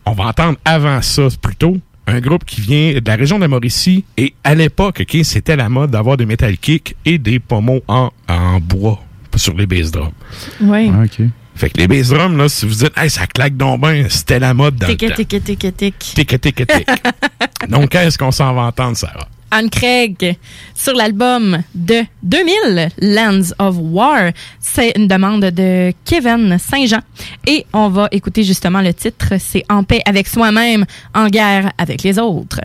on 0.06 0.14
va 0.14 0.26
entendre 0.26 0.58
avant 0.66 1.02
ça 1.02 1.24
plutôt 1.42 1.78
un 2.08 2.20
groupe 2.20 2.46
qui 2.46 2.62
vient 2.62 2.94
de 2.94 3.02
la 3.06 3.16
région 3.16 3.38
de 3.38 3.42
la 3.42 3.48
Mauricie. 3.48 4.06
Et 4.18 4.34
à 4.44 4.56
l'époque, 4.56 5.02
ok, 5.02 5.18
c'était 5.24 5.56
la 5.56 5.70
mode 5.70 5.92
d'avoir 5.92 6.18
des 6.18 6.26
metal 6.26 6.58
kicks 6.58 6.96
et 7.06 7.18
des 7.18 7.40
pommeaux 7.40 7.84
en, 7.88 8.12
en 8.28 8.60
bois 8.60 9.02
sur 9.36 9.54
les 9.56 9.66
bass 9.66 9.92
drums. 9.92 10.14
Oui. 10.62 10.90
OK. 11.04 11.26
Fait 11.56 11.70
que 11.70 11.78
les 11.78 11.88
bass 11.88 12.10
drums, 12.10 12.38
là, 12.38 12.50
si 12.50 12.66
vous 12.66 12.76
dites, 12.76 12.92
hey, 12.98 13.10
ça 13.10 13.28
claque 13.28 13.56
donc 13.58 13.82
ben, 13.82 14.08
c'était 14.10 14.40
la 14.40 14.54
mode 14.54 14.76
dans 14.76 14.88
Tic, 14.88 15.02
le 15.02 15.10
temps. 15.10 15.16
tic, 15.16 15.28
tic, 15.28 15.44
tic, 15.44 15.78
tic. 15.78 15.98
Tic, 16.00 16.42
tic, 16.42 16.56
tic. 16.68 16.88
Donc, 17.70 17.90
qu'est-ce 17.90 18.18
qu'on 18.18 18.32
s'en 18.32 18.54
va 18.54 18.64
entendre, 18.64 18.96
Sarah? 18.98 19.28
Anne 19.52 19.70
Craig 19.70 20.38
sur 20.74 20.94
l'album 20.94 21.62
de 21.74 22.04
2000, 22.24 22.90
Lands 23.02 23.54
of 23.60 23.76
War. 23.80 24.32
C'est 24.60 24.94
une 24.98 25.08
demande 25.08 25.46
de 25.46 25.94
Kevin 26.04 26.58
Saint-Jean. 26.58 27.02
Et 27.48 27.66
on 27.74 27.90
va 27.90 28.08
écouter 28.12 28.44
justement 28.44 28.82
le 28.82 28.94
titre. 28.94 29.34
C'est 29.40 29.64
En 29.70 29.84
paix 29.84 30.02
avec 30.06 30.28
soi-même, 30.28 30.86
en 31.14 31.28
guerre 31.28 31.72
avec 31.78 32.04
les 32.04 32.20
autres. 32.20 32.62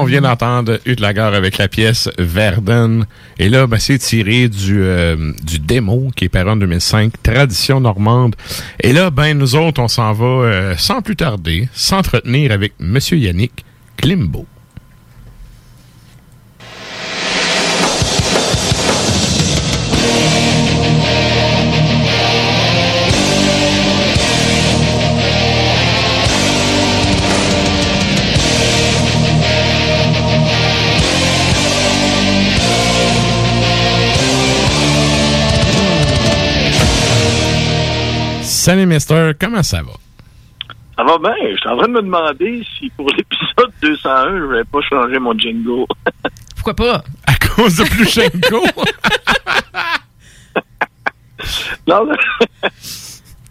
On 0.00 0.04
vient 0.04 0.22
d'entendre 0.22 0.80
Utlager 0.86 1.20
avec 1.20 1.58
la 1.58 1.68
pièce 1.68 2.08
Verden. 2.18 3.04
Et 3.38 3.48
là, 3.48 3.66
ben, 3.66 3.78
c'est 3.78 3.98
tiré 3.98 4.48
du, 4.48 4.80
euh, 4.82 5.32
du 5.42 5.58
démo 5.58 6.10
qui 6.16 6.24
est 6.24 6.28
paru 6.28 6.50
en 6.50 6.56
2005, 6.56 7.12
Tradition 7.22 7.80
normande. 7.80 8.34
Et 8.80 8.92
là, 8.92 9.10
ben, 9.10 9.36
nous 9.36 9.54
autres, 9.56 9.80
on 9.80 9.88
s'en 9.88 10.12
va 10.12 10.24
euh, 10.24 10.74
sans 10.76 11.02
plus 11.02 11.16
tarder, 11.16 11.68
s'entretenir 11.74 12.52
avec 12.52 12.72
Monsieur 12.80 13.18
Yannick 13.18 13.64
Klimbo. 13.96 14.46
Salut, 38.70 38.86
Mister. 38.86 39.32
Comment 39.40 39.64
ça 39.64 39.82
va? 39.82 39.90
Ça 40.96 41.02
va 41.02 41.18
bien. 41.18 41.34
Je 41.50 41.56
suis 41.56 41.68
en 41.68 41.76
train 41.76 41.88
de 41.88 41.92
me 41.92 42.02
demander 42.02 42.62
si 42.78 42.88
pour 42.90 43.08
l'épisode 43.10 43.72
201, 43.82 44.38
je 44.38 44.44
vais 44.44 44.62
pas 44.62 44.80
changer 44.82 45.18
mon 45.18 45.36
jingle. 45.36 45.86
Pourquoi 46.54 46.74
pas? 46.74 47.02
À 47.26 47.34
cause 47.34 47.78
de 47.78 47.82
Plushenko? 47.82 48.64
non, 51.88 52.04
mais- 52.06 52.68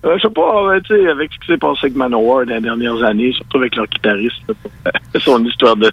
Euh, 0.06 0.16
je 0.16 0.22
sais 0.22 0.34
pas, 0.34 0.70
mais 0.72 0.80
tu 0.80 0.96
sais, 0.96 1.10
avec 1.10 1.30
ce 1.34 1.40
qui 1.40 1.48
s'est 1.48 1.58
passé 1.58 1.80
avec 1.84 1.96
Manowar 1.98 2.46
dans 2.46 2.54
les 2.54 2.62
dernières 2.62 3.04
années, 3.04 3.34
surtout 3.34 3.58
avec 3.58 3.76
leur 3.76 3.86
guitariste, 3.88 4.42
là, 4.48 4.54
euh, 4.88 5.20
son 5.20 5.44
histoire 5.44 5.76
de, 5.76 5.92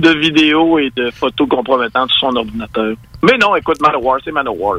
de 0.00 0.10
vidéos 0.18 0.78
et 0.78 0.92
de 0.94 1.10
photos 1.12 1.48
compromettantes 1.48 2.10
sur 2.10 2.28
son 2.28 2.36
ordinateur. 2.36 2.94
Mais 3.22 3.38
non, 3.38 3.56
écoute, 3.56 3.80
Manowar, 3.80 4.18
c'est 4.22 4.32
Manowar. 4.32 4.76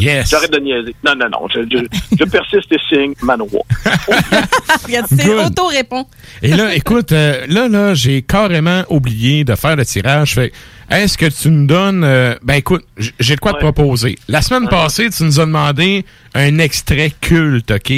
Yes. 0.00 0.28
J'arrête 0.30 0.52
de 0.52 0.58
niaiser. 0.58 0.94
Non, 1.04 1.14
non, 1.16 1.28
non. 1.30 1.48
Je, 1.54 1.60
je- 1.70 2.16
je 2.18 2.24
persiste 2.24 2.72
et 2.72 2.78
signe 2.88 3.14
Manowar. 3.22 3.62
Regarde, 4.84 5.06
c'est 5.08 5.34
auto-répond. 5.34 6.06
Et 6.42 6.48
là, 6.48 6.74
écoute, 6.74 7.12
euh, 7.12 7.46
là, 7.48 7.68
là, 7.68 7.94
j'ai 7.94 8.22
carrément 8.22 8.82
oublié 8.88 9.44
de 9.44 9.54
faire 9.54 9.76
le 9.76 9.84
tirage. 9.84 10.34
Fait, 10.34 10.52
est-ce 10.90 11.16
que 11.18 11.26
tu 11.26 11.50
nous 11.50 11.66
donnes... 11.66 12.04
euh, 12.04 12.34
ben 12.42 12.54
écoute, 12.54 12.84
j'ai 13.20 13.34
de 13.36 13.40
quoi 13.40 13.52
te 13.52 13.58
proposer. 13.58 14.16
La 14.28 14.42
semaine 14.42 14.68
passée, 14.68 15.10
tu 15.10 15.22
nous 15.24 15.40
as 15.40 15.46
demandé 15.46 16.04
un 16.34 16.58
extrait 16.58 17.12
culte, 17.20 17.70
OK? 17.70 17.92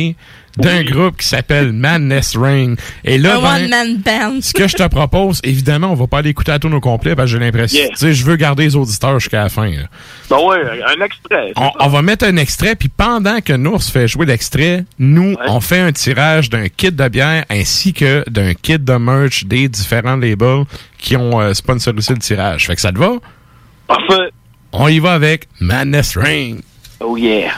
D'un 0.58 0.82
groupe 0.82 1.16
qui 1.18 1.26
s'appelle 1.26 1.72
Madness 1.72 2.36
Rain. 2.36 2.74
Et 3.04 3.18
là, 3.18 3.38
ben, 3.40 3.64
one-man 3.64 3.96
band. 3.98 4.40
ce 4.42 4.52
que 4.52 4.68
je 4.68 4.76
te 4.76 4.86
propose, 4.88 5.40
évidemment, 5.44 5.92
on 5.92 5.94
va 5.94 6.06
pas 6.06 6.18
aller 6.18 6.30
écouter 6.30 6.52
à 6.52 6.58
tout 6.58 6.72
au 6.72 6.80
complet 6.80 7.14
parce 7.14 7.30
que 7.30 7.38
j'ai 7.38 7.44
l'impression... 7.44 7.78
Yeah. 7.78 7.88
Tu 7.90 7.96
sais, 7.96 8.12
je 8.12 8.24
veux 8.24 8.36
garder 8.36 8.64
les 8.64 8.76
auditeurs 8.76 9.18
jusqu'à 9.20 9.44
la 9.44 9.48
fin. 9.48 9.70
là. 9.70 9.86
Ben 10.30 10.36
ouais, 10.38 10.58
un 10.86 11.04
extrait. 11.04 11.52
On, 11.56 11.88
va 11.88 12.02
mettre 12.02 12.26
un 12.26 12.36
extrait, 12.36 12.74
puis 12.74 12.88
pendant 12.88 13.40
que 13.40 13.52
Nours 13.52 13.82
fait 13.82 14.08
jouer 14.08 14.26
l'extrait, 14.26 14.84
nous, 14.98 15.36
on 15.46 15.60
fait 15.60 15.80
un 15.80 15.92
tirage 15.92 16.50
d'un 16.50 16.68
kit 16.68 16.92
de 16.92 17.08
bière 17.08 17.44
ainsi 17.50 17.92
que 17.92 18.24
d'un 18.28 18.54
kit 18.54 18.78
de 18.78 18.94
merch 18.94 19.44
des 19.44 19.68
différents 19.68 20.16
labels 20.16 20.64
qui 20.98 21.16
ont 21.16 21.40
euh, 21.40 21.54
sponsorisé 21.54 22.14
le 22.14 22.20
tirage. 22.20 22.66
Fait 22.66 22.74
que 22.74 22.80
ça 22.80 22.92
te 22.92 22.98
va? 22.98 23.12
Parfait. 23.86 24.30
On 24.72 24.88
y 24.88 24.98
va 24.98 25.12
avec 25.12 25.48
Madness 25.60 26.16
Ring. 26.16 26.60
Oh 27.00 27.16
yeah. 27.16 27.52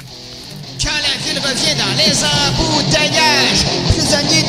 Quand 0.82 0.90
la 0.90 1.16
ville 1.24 1.38
revient 1.38 1.76
dans 1.76 1.96
les 1.96 2.10
prisonnier 2.10 2.69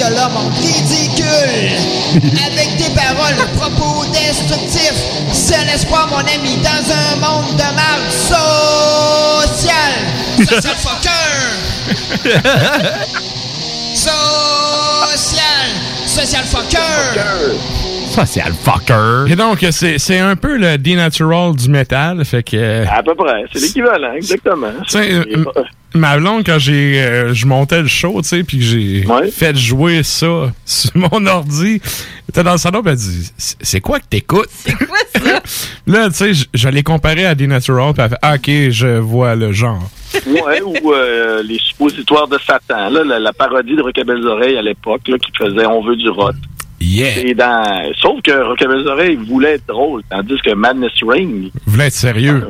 de 0.09 0.15
leur 0.15 0.29
monde 0.31 0.51
ridicule, 0.55 1.77
avec 2.45 2.75
des 2.77 2.89
paroles, 2.95 3.35
propos 3.57 4.05
destructifs, 4.05 5.03
seul 5.31 5.67
espoir, 5.69 6.07
mon 6.07 6.17
ami, 6.17 6.57
dans 6.57 6.91
un 6.91 7.15
monde 7.17 7.55
de 7.55 7.63
marde 7.75 8.11
social. 9.47 9.93
Social 10.37 10.75
fucker! 10.77 11.61
social! 15.13 15.67
Social 16.05 16.45
fucker! 16.45 17.80
Social 18.11 18.51
fucker. 18.53 19.31
Et 19.31 19.35
donc, 19.35 19.65
c'est 19.71 19.97
c'est 19.97 20.19
un 20.19 20.35
peu 20.35 20.57
le 20.57 20.77
dénatural 20.77 21.55
du 21.55 21.69
métal. 21.69 22.23
Fait 22.25 22.43
que. 22.43 22.57
euh, 22.57 22.85
À 22.93 23.01
peu 23.01 23.15
près. 23.15 23.43
C'est 23.53 23.61
l'équivalent, 23.61 24.13
exactement. 24.13 24.71
Ma 25.93 26.17
blonde, 26.17 26.43
quand 26.45 26.57
j'ai 26.57 27.01
euh, 27.01 27.33
je 27.33 27.45
montais 27.45 27.81
le 27.81 27.87
show, 27.87 28.21
tu 28.21 28.27
sais, 28.29 28.43
puis 28.43 28.59
que 28.59 28.63
j'ai 28.63 29.05
fait 29.31 29.57
jouer 29.57 30.03
ça 30.03 30.51
sur 30.65 30.91
mon 30.95 31.25
ordi, 31.25 31.81
elle 31.83 32.29
était 32.29 32.43
dans 32.43 32.53
le 32.53 32.57
salon, 32.57 32.81
puis 32.81 32.91
elle 32.91 32.97
dit 32.97 33.29
C'est 33.37 33.81
quoi 33.81 33.99
que 33.99 34.05
t'écoutes? 34.09 34.47
C'est 34.49 34.73
quoi 34.77 34.97
ça? 35.13 35.41
Là, 35.87 36.09
tu 36.09 36.33
sais, 36.33 36.71
l'ai 36.71 36.83
comparé 36.83 37.25
à 37.25 37.35
Denatural, 37.35 37.93
puis 37.93 38.03
elle 38.03 38.09
fait 38.09 38.17
Ah, 38.21 38.35
Ok, 38.35 38.49
je 38.71 38.99
vois 38.99 39.35
le 39.35 39.51
genre. 39.51 39.89
Ouais, 40.27 40.61
ou 40.61 40.93
euh, 40.93 41.43
les 41.43 41.57
suppositoires 41.59 42.27
de 42.29 42.37
Satan, 42.45 42.89
là, 42.89 43.03
la, 43.03 43.19
la 43.19 43.33
parodie 43.33 43.75
de 43.75 43.81
Rockabelles 43.81 44.25
Oreilles 44.27 44.57
à 44.57 44.61
l'époque, 44.61 45.01
là, 45.07 45.17
qui 45.17 45.31
faisait 45.37 45.65
On 45.65 45.83
veut 45.83 45.95
du 45.97 46.07
rot. 46.09 46.31
Yeah. 46.91 47.19
Et 47.19 47.33
dans... 47.33 47.93
Sauf 48.01 48.21
que 48.21 48.31
Rockabelles 48.31 48.87
Oreilles 48.87 49.15
voulait 49.15 49.53
être 49.53 49.67
drôle, 49.67 50.01
tandis 50.09 50.37
que 50.43 50.53
Madness 50.53 50.91
Ring, 51.07 51.49
Vous 51.65 51.71
voulez 51.71 51.85
être 51.85 51.93
sérieux 51.93 52.47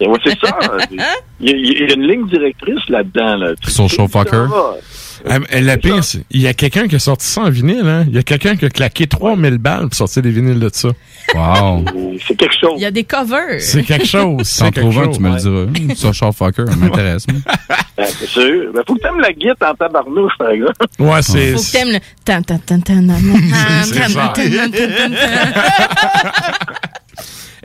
ouais, 0.00 0.18
c'est 0.24 0.38
ça. 0.40 0.58
Il 1.40 1.50
y, 1.50 1.52
a, 1.52 1.56
il 1.56 1.88
y 1.88 1.90
a 1.90 1.94
une 1.94 2.06
ligne 2.06 2.26
directrice 2.26 2.88
là-dedans. 2.88 3.36
Là. 3.36 3.52
Social 3.66 4.08
fucker. 4.08 4.46
Euh, 5.26 5.38
le 5.52 5.76
pire, 5.76 6.04
c'est- 6.04 6.24
il 6.30 6.42
y 6.42 6.46
a 6.46 6.52
quelqu'un 6.52 6.86
qui 6.86 6.96
a 6.96 6.98
sorti 6.98 7.26
ça 7.26 7.42
en 7.42 7.50
vinyle, 7.50 7.86
hein. 7.86 8.04
Il 8.08 8.14
y 8.14 8.18
a 8.18 8.22
quelqu'un 8.22 8.56
qui 8.56 8.66
a 8.66 8.68
claqué 8.68 9.06
3000 9.06 9.56
balles 9.58 9.84
pour 9.88 9.94
sortir 9.94 10.22
des 10.22 10.30
vinyles 10.30 10.60
de 10.60 10.68
ça. 10.72 10.88
Wow. 11.34 11.84
C'est 12.26 12.36
quelque 12.36 12.54
chose. 12.60 12.74
Il 12.76 12.82
y 12.82 12.84
a 12.84 12.90
des 12.90 13.04
covers. 13.04 13.60
C'est 13.60 13.82
quelque 13.84 14.06
chose. 14.06 14.56
T'en 14.58 14.70
trouves 14.70 14.98
un, 14.98 15.08
tu 15.08 15.20
me 15.20 15.30
le 15.30 15.36
diras. 15.36 15.94
Social 15.96 16.32
fucker, 16.32 16.64
ça 16.68 16.76
m'intéresse. 16.76 17.26
Ben, 17.96 18.06
c'est 18.08 18.26
sûr. 18.26 18.72
Ben, 18.74 18.82
faut 18.88 18.96
que 18.96 19.00
t'aimes 19.02 19.20
la 19.20 19.32
guitare 19.32 19.70
en 19.70 19.74
tabarnouche, 19.76 20.32
par 20.36 20.50
exemple. 20.50 20.72
Ouais, 20.98 21.22
c'est. 21.22 21.52
Faut 21.52 21.62
que 21.62 21.70
t'aimes 21.70 21.92
le... 21.92 21.98
tan, 22.24 22.42
tan, 22.42 22.58
tan, 22.58 22.80
tan, 22.80 22.94
nan, 22.96 23.06
nan, 23.06 23.22
nan, 23.50 23.84
C'est 23.84 24.00
tan, 24.00 24.08
ça. 24.08 24.32
tan, 24.34 24.42
tan, 24.42 24.70
tan, 24.70 25.10
tan. 25.10 25.14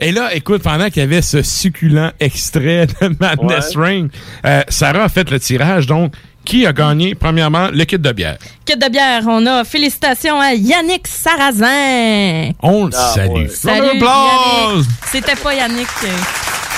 Et 0.02 0.12
là, 0.12 0.34
écoute, 0.34 0.62
pendant 0.62 0.88
qu'il 0.88 1.00
y 1.00 1.04
avait 1.04 1.20
ce 1.20 1.42
succulent 1.42 2.12
extrait 2.20 2.86
de 2.86 3.14
Madness 3.20 3.76
Ring, 3.76 4.10
euh, 4.46 4.62
Sarah 4.68 5.04
a 5.04 5.08
fait 5.10 5.28
le 5.30 5.38
tirage. 5.38 5.86
Donc, 5.86 6.14
qui 6.44 6.66
a 6.66 6.72
gagné, 6.72 7.14
premièrement, 7.14 7.68
le 7.72 7.84
kit 7.84 7.98
de 7.98 8.12
bière? 8.12 8.38
Kit 8.64 8.76
de 8.76 8.88
bière, 8.90 9.22
on 9.28 9.44
a 9.46 9.64
félicitations 9.64 10.40
à 10.40 10.52
Yannick 10.54 11.06
Sarrazin. 11.06 12.50
On 12.62 12.86
le 12.86 12.92
Ah, 12.94 13.12
salue. 13.14 13.30
ouais. 13.32 13.48
Salut. 13.48 14.00
C'était 15.06 15.36
pas 15.36 15.54
Yannick 15.54 15.88
euh, 16.04 16.08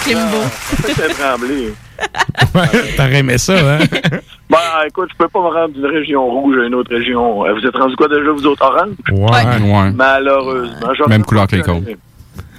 Klimbo. 0.05 0.43
Tremblé. 1.18 1.72
Ouais, 2.55 2.68
T'aurais 2.97 3.18
aimé 3.18 3.39
ça, 3.39 3.52
hein? 3.55 3.78
Ben, 4.51 4.59
écoute, 4.89 5.09
je 5.12 5.16
peux 5.16 5.28
pas 5.28 5.39
me 5.39 5.47
rendre 5.48 5.68
d'une 5.72 5.86
région 5.86 6.26
rouge 6.26 6.56
à 6.60 6.66
une 6.66 6.74
autre 6.74 6.90
région. 6.94 7.47
Euh, 7.47 7.52
Vous 7.55 7.64
êtes 7.66 7.76
rendu 7.76 7.94
quoi 7.97 8.09
déjà, 8.09 8.30
vous 8.32 8.44
autres, 8.44 8.62
orange? 8.64 8.90
Ouais. 9.12 9.72
Ouais. 9.72 9.90
Malheureusement. 9.93 11.06
Même 11.09 11.24
couleur 11.24 11.47
que 11.47 11.56
les 11.56 11.62
côtes. 11.62 11.84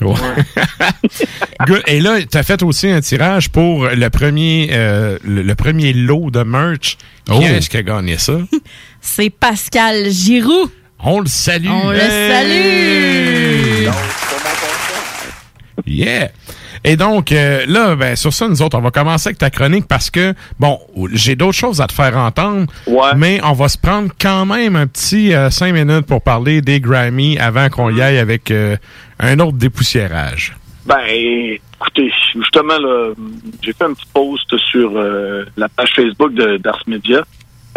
Et 1.88 2.02
là, 2.02 2.18
tu 2.30 2.38
as 2.38 2.44
fait 2.44 2.62
aussi 2.64 2.90
un 2.90 3.02
tirage 3.02 3.50
pour 3.50 3.88
le 3.88 4.10
premier, 4.10 4.70
euh, 4.72 5.18
le, 5.24 5.42
le 5.44 5.56
premier 5.56 5.94
lot 5.94 6.30
de 6.32 6.44
merch. 6.44 6.98
Qui 7.26 7.32
Oh. 7.34 7.42
est-ce 7.42 7.70
qui 7.70 7.78
a 7.78 7.84
gagné 7.84 8.18
ça? 8.18 8.34
C'est 9.02 9.30
Pascal 9.30 10.10
Giroux. 10.12 10.70
On 11.00 11.20
le 11.22 11.28
salue. 11.28 11.68
On 11.70 11.90
le 11.92 12.00
salue. 12.00 13.88
Yeah! 15.86 16.30
Et 16.86 16.98
donc, 16.98 17.32
euh, 17.32 17.66
là, 17.68 17.96
ben, 17.96 18.16
sur 18.16 18.34
ça, 18.34 18.48
nous 18.48 18.62
autres, 18.62 18.78
on 18.78 18.82
va 18.82 18.92
commencer 18.92 19.30
avec 19.30 19.38
ta 19.38 19.50
chronique 19.50 19.88
parce 19.88 20.10
que, 20.10 20.34
bon, 20.60 20.80
j'ai 21.14 21.36
d'autres 21.36 21.58
choses 21.58 21.80
à 21.80 21.88
te 21.88 21.94
faire 21.94 22.18
entendre, 22.18 22.66
mais 23.16 23.40
on 23.44 23.54
va 23.54 23.70
se 23.70 23.78
prendre 23.78 24.10
quand 24.20 24.46
même 24.46 24.76
un 24.76 24.88
petit 24.88 25.34
euh, 25.34 25.50
cinq 25.50 25.74
minutes 25.74 26.06
pour 26.06 26.22
parler 26.22 26.62
des 26.62 26.82
Grammy 26.82 27.38
avant 27.40 27.70
qu'on 27.70 27.90
y 27.90 28.02
aille 28.02 28.18
avec 28.18 28.52
euh, 28.52 28.76
un 29.20 29.40
autre 29.40 29.58
dépoussiérage. 29.58 30.58
Ben, 30.86 31.00
écoutez, 31.08 32.12
justement, 32.36 32.78
là, 32.78 33.14
j'ai 33.62 33.72
fait 33.72 33.86
un 33.86 33.94
petit 33.94 34.08
post 34.14 34.58
sur 34.70 34.92
euh, 34.98 35.46
la 35.56 35.70
page 35.70 35.92
Facebook 35.96 36.34
de 36.34 36.58
d'Ars 36.58 36.84
Media 36.88 37.24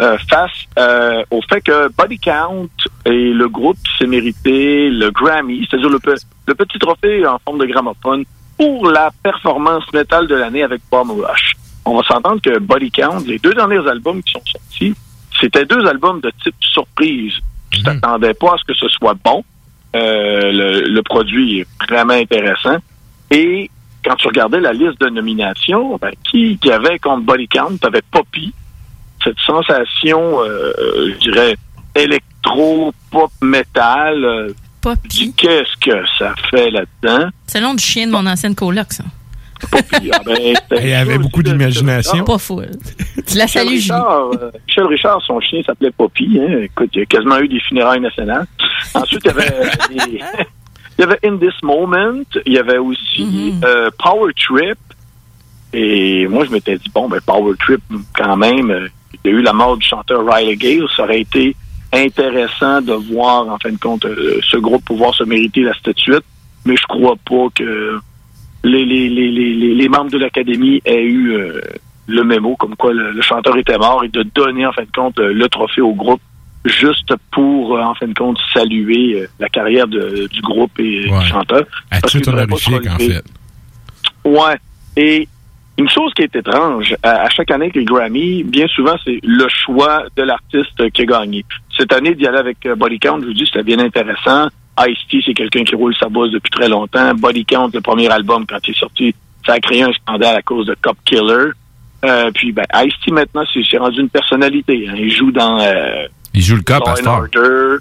euh, 0.00 0.18
face 0.28 0.50
euh, 0.78 1.22
au 1.30 1.40
fait 1.48 1.60
que 1.60 1.88
Body 1.96 2.18
Count 2.18 2.68
est 3.04 3.10
le 3.32 3.48
groupe 3.48 3.76
qui 3.84 3.98
s'est 3.98 4.08
mérité 4.08 4.90
le 4.90 5.10
Grammy, 5.12 5.64
c'est-à-dire 5.70 5.90
le, 5.90 6.00
pe- 6.00 6.16
le 6.48 6.54
petit 6.56 6.78
trophée 6.80 7.24
en 7.24 7.38
forme 7.44 7.58
de 7.60 7.66
gramophone 7.66 8.24
pour 8.56 8.88
la 8.88 9.10
performance 9.22 9.84
métal 9.92 10.26
de 10.26 10.34
l'année 10.34 10.62
avec 10.62 10.80
Bomb 10.90 11.10
Rush. 11.10 11.54
On 11.84 11.96
va 11.96 12.02
s'entendre 12.02 12.40
que 12.42 12.58
Body 12.58 12.90
Count, 12.90 13.22
les 13.26 13.38
deux 13.38 13.54
derniers 13.54 13.86
albums 13.88 14.22
qui 14.22 14.32
sont 14.32 14.42
sortis, 14.44 14.94
c'était 15.40 15.64
deux 15.64 15.86
albums 15.86 16.20
de 16.20 16.32
type 16.42 16.54
surprise. 16.60 17.34
Tu 17.70 17.82
t'attendais 17.82 18.34
pas 18.34 18.54
à 18.54 18.56
ce 18.58 18.64
que 18.64 18.74
ce 18.74 18.88
soit 18.88 19.14
bon. 19.22 19.44
Euh, 19.94 20.52
le, 20.52 20.80
le 20.88 21.02
produit 21.02 21.60
est 21.60 21.66
vraiment 21.88 22.14
intéressant. 22.14 22.78
Et 23.30 23.70
quand 24.04 24.16
tu 24.16 24.26
regardais 24.28 24.60
la 24.60 24.72
liste 24.72 25.00
de 25.00 25.08
nominations, 25.08 25.96
ben, 25.96 26.12
qui 26.24 26.58
qui 26.58 26.70
avait 26.70 26.98
contre 26.98 27.22
Body 27.22 27.48
Count? 27.48 27.76
T'avais 27.80 28.02
Poppy, 28.10 28.52
cette 29.22 29.38
sensation, 29.40 30.40
euh, 30.42 31.12
je 31.12 31.18
dirais, 31.18 31.56
électro, 31.94 32.92
pop, 33.10 33.30
metal. 33.42 34.24
euh, 34.24 34.52
Poppy. 34.86 35.32
Qu'est-ce 35.36 35.76
que 35.80 36.06
ça 36.16 36.32
fait 36.48 36.70
là-dedans? 36.70 37.28
C'est 37.48 37.58
le 37.58 37.66
nom 37.66 37.74
du 37.74 37.82
chien 37.82 38.06
de 38.06 38.12
mon 38.12 38.24
ancienne 38.24 38.54
coloc, 38.54 38.92
ça. 38.92 39.02
Poppy, 39.68 40.10
ah 40.12 40.20
ben, 40.70 40.94
avait 40.94 41.18
beaucoup 41.18 41.42
d'imagination. 41.42 42.22
Pas 42.24 42.38
fou. 42.38 42.62
Tu 43.26 43.36
la 43.36 43.46
Michel 43.46 43.48
salues, 43.48 43.78
Julie. 43.78 43.92
Richard, 43.92 44.30
euh, 44.34 44.50
Michel 44.68 44.84
Richard, 44.84 45.22
son 45.26 45.40
chien 45.40 45.60
s'appelait 45.66 45.90
Poppy. 45.90 46.38
Hein. 46.40 46.60
Écoute, 46.62 46.90
il 46.94 47.00
y 47.00 47.02
a 47.02 47.06
quasiment 47.06 47.38
eu 47.40 47.48
des 47.48 47.58
funérailles 47.58 48.00
nationales. 48.00 48.46
Ensuite, 48.94 49.22
il 49.24 49.26
y 49.26 49.30
avait, 49.30 49.50
des- 49.88 50.20
il 50.98 51.00
y 51.00 51.02
avait 51.02 51.18
In 51.24 51.36
This 51.38 51.60
Moment. 51.64 52.22
Il 52.44 52.52
y 52.52 52.58
avait 52.58 52.78
aussi 52.78 53.54
euh, 53.64 53.90
Power 53.98 54.32
Trip. 54.36 54.78
Et 55.72 56.28
moi, 56.28 56.44
je 56.44 56.52
m'étais 56.52 56.76
dit, 56.76 56.90
bon, 56.94 57.08
ben, 57.08 57.20
Power 57.26 57.54
Trip, 57.58 57.80
quand 58.16 58.36
même, 58.36 58.70
euh, 58.70 58.88
il 59.24 59.32
y 59.32 59.34
a 59.34 59.38
eu 59.38 59.42
la 59.42 59.52
mort 59.52 59.76
du 59.76 59.84
chanteur 59.84 60.24
Riley 60.24 60.54
Gale. 60.54 60.86
Ça 60.96 61.02
aurait 61.02 61.22
été 61.22 61.56
intéressant 61.92 62.80
de 62.82 62.92
voir, 62.92 63.48
en 63.48 63.58
fin 63.58 63.70
de 63.72 63.78
compte, 63.78 64.04
euh, 64.04 64.38
ce 64.48 64.56
groupe 64.56 64.84
pouvoir 64.84 65.14
se 65.14 65.24
mériter 65.24 65.62
la 65.62 65.74
statuette. 65.74 66.24
Mais 66.64 66.76
je 66.76 66.84
crois 66.86 67.14
pas 67.24 67.46
que 67.54 67.98
les, 68.64 68.84
les, 68.84 69.08
les, 69.08 69.30
les, 69.30 69.54
les- 69.54 69.74
les 69.74 69.88
membres 69.88 70.10
de 70.10 70.18
l'Académie 70.18 70.82
aient 70.84 71.04
eu 71.04 71.32
euh, 71.32 71.60
le 72.08 72.24
mémo 72.24 72.56
comme 72.56 72.74
quoi 72.76 72.92
le, 72.92 73.12
le 73.12 73.22
chanteur 73.22 73.56
était 73.56 73.78
mort 73.78 74.02
et 74.04 74.08
de 74.08 74.22
donner, 74.22 74.66
en 74.66 74.72
fin 74.72 74.82
de 74.82 74.90
compte, 74.94 75.18
euh, 75.20 75.32
le 75.32 75.48
trophée 75.48 75.80
au 75.80 75.92
groupe 75.94 76.20
juste 76.64 77.14
pour, 77.30 77.78
en 77.78 77.94
fin 77.94 78.08
de 78.08 78.14
compte, 78.14 78.38
saluer 78.52 79.24
la 79.38 79.48
carrière 79.48 79.86
de- 79.86 80.26
du 80.26 80.40
groupe 80.40 80.72
et 80.80 81.08
Ouais. 81.08 81.18
du 81.20 81.26
chanteur. 81.26 81.64
À 81.92 82.00
Parce 82.00 82.12
tout 82.14 82.28
honorifique, 82.28 82.88
en 82.90 82.98
fait. 82.98 83.22
Ouais. 84.24 84.56
Et 84.96 85.28
une 85.78 85.88
chose 85.88 86.12
qui 86.14 86.22
est 86.22 86.34
étrange, 86.34 86.96
à, 87.04 87.28
chaque 87.30 87.50
année 87.52 87.66
avec 87.66 87.76
les 87.76 87.84
Grammy, 87.84 88.42
bien 88.42 88.66
souvent, 88.66 88.96
c'est 89.04 89.20
le 89.22 89.46
choix 89.48 90.04
de 90.16 90.22
l'artiste 90.24 90.90
qui 90.90 91.02
a 91.02 91.04
gagné. 91.04 91.44
Cette 91.78 91.92
année, 91.92 92.14
d'y 92.14 92.26
aller 92.26 92.38
avec 92.38 92.64
euh, 92.66 92.74
Body 92.74 92.98
Count, 92.98 93.20
je 93.20 93.26
vous 93.26 93.32
dis, 93.34 93.44
c'était 93.46 93.62
bien 93.62 93.78
intéressant. 93.78 94.48
Ice-T, 94.78 95.22
c'est 95.24 95.34
quelqu'un 95.34 95.64
qui 95.64 95.74
roule 95.74 95.94
sa 95.96 96.08
bosse 96.08 96.30
depuis 96.30 96.50
très 96.50 96.68
longtemps. 96.68 97.14
Body 97.14 97.44
Count, 97.44 97.70
le 97.72 97.80
premier 97.80 98.08
album, 98.08 98.44
quand 98.48 98.58
il 98.66 98.70
est 98.72 98.78
sorti, 98.78 99.14
ça 99.46 99.54
a 99.54 99.60
créé 99.60 99.82
un 99.82 99.92
scandale 99.92 100.36
à 100.36 100.42
cause 100.42 100.66
de 100.66 100.76
Cop 100.82 100.96
Killer. 101.04 101.50
Euh, 102.04 102.30
puis, 102.34 102.52
ben, 102.52 102.64
Ice-T, 102.74 103.10
maintenant, 103.10 103.42
c'est 103.52 103.62
c'est 103.70 103.78
rendu 103.78 104.00
une 104.00 104.10
personnalité. 104.10 104.86
hein. 104.88 104.94
Il 104.96 105.10
joue 105.10 105.32
dans 105.32 105.58
euh, 105.60 106.06
Il 106.34 106.42
joue 106.42 106.56
le 106.56 106.62
cop 106.62 106.82
à. 106.86 106.94
Order. 107.10 107.76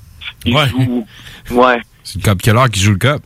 Il 0.46 0.58
joue... 0.58 1.06
Ouais. 1.52 1.80
C'est 2.04 2.20
le 2.20 2.24
cop 2.26 2.42
killer 2.42 2.64
qui 2.72 2.80
joue 2.80 2.92
le 2.94 2.98
cop. 2.98 3.22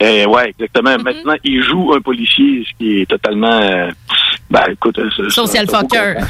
Eh 0.00 0.26
ouais, 0.26 0.50
exactement. 0.50 0.96
Maintenant, 1.02 1.34
il 1.44 1.62
joue 1.62 1.94
un 1.94 2.00
policier, 2.00 2.64
ce 2.68 2.76
qui 2.76 3.00
est 3.00 3.06
totalement. 3.08 3.50
euh, 3.62 3.90
ben, 4.50 4.62
écoute, 4.70 4.98
euh, 4.98 5.08
c'est- 5.16 5.30
Social 5.30 5.66
fucker. 5.68 6.14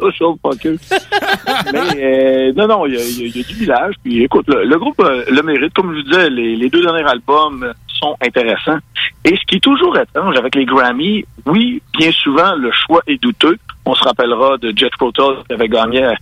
Social 0.00 0.34
fucker. 0.42 0.76
Mais 1.72 2.04
euh, 2.04 2.52
non, 2.56 2.66
non, 2.66 2.86
il 2.86 2.94
y, 2.94 2.96
a- 2.96 3.04
y 3.04 3.28
y 3.28 3.44
du 3.44 3.54
village. 3.54 3.94
Puis 4.02 4.22
écoute, 4.24 4.46
le, 4.48 4.64
le 4.64 4.78
groupe 4.78 5.00
euh, 5.00 5.24
le 5.30 5.42
mérite. 5.42 5.72
Comme 5.74 5.92
je 5.92 5.98
vous 5.98 6.02
disais, 6.04 6.30
les, 6.30 6.56
les 6.56 6.70
deux 6.70 6.82
derniers 6.82 7.06
albums 7.08 7.72
sont 8.00 8.16
intéressants. 8.24 8.78
Et 9.24 9.36
ce 9.36 9.44
qui 9.46 9.56
est 9.56 9.60
toujours 9.60 9.96
étrange 9.98 10.36
avec 10.36 10.54
les 10.54 10.64
Grammy, 10.64 11.24
oui, 11.46 11.82
bien 11.98 12.10
souvent, 12.12 12.54
le 12.54 12.70
choix 12.72 13.00
est 13.06 13.20
douteux. 13.22 13.56
On 13.84 13.94
se 13.94 14.04
rappellera 14.04 14.56
de 14.58 14.72
Jet 14.76 14.90
Tull 14.98 15.12
qui 15.46 15.52
avait 15.54 15.68
gagné 15.68 16.04
à, 16.04 16.14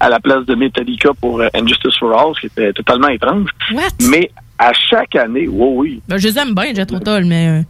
à 0.00 0.08
la 0.08 0.20
place 0.20 0.44
de 0.46 0.54
Metallica 0.54 1.10
pour 1.20 1.40
euh, 1.40 1.48
Injustice 1.54 1.96
for 1.98 2.18
All, 2.18 2.34
ce 2.34 2.40
qui 2.40 2.46
était 2.46 2.72
totalement 2.72 3.08
étrange. 3.08 3.48
What? 3.72 3.82
Mais 4.10 4.30
à 4.58 4.72
chaque 4.72 5.14
année, 5.16 5.46
oui, 5.48 5.68
oui. 5.76 6.02
Ben, 6.08 6.18
je 6.18 6.28
les 6.28 6.38
aime 6.38 6.54
bien, 6.54 6.74
Jet 6.74 6.90
Rotal, 6.90 7.24
mais. 7.24 7.48
euh, 7.48 7.62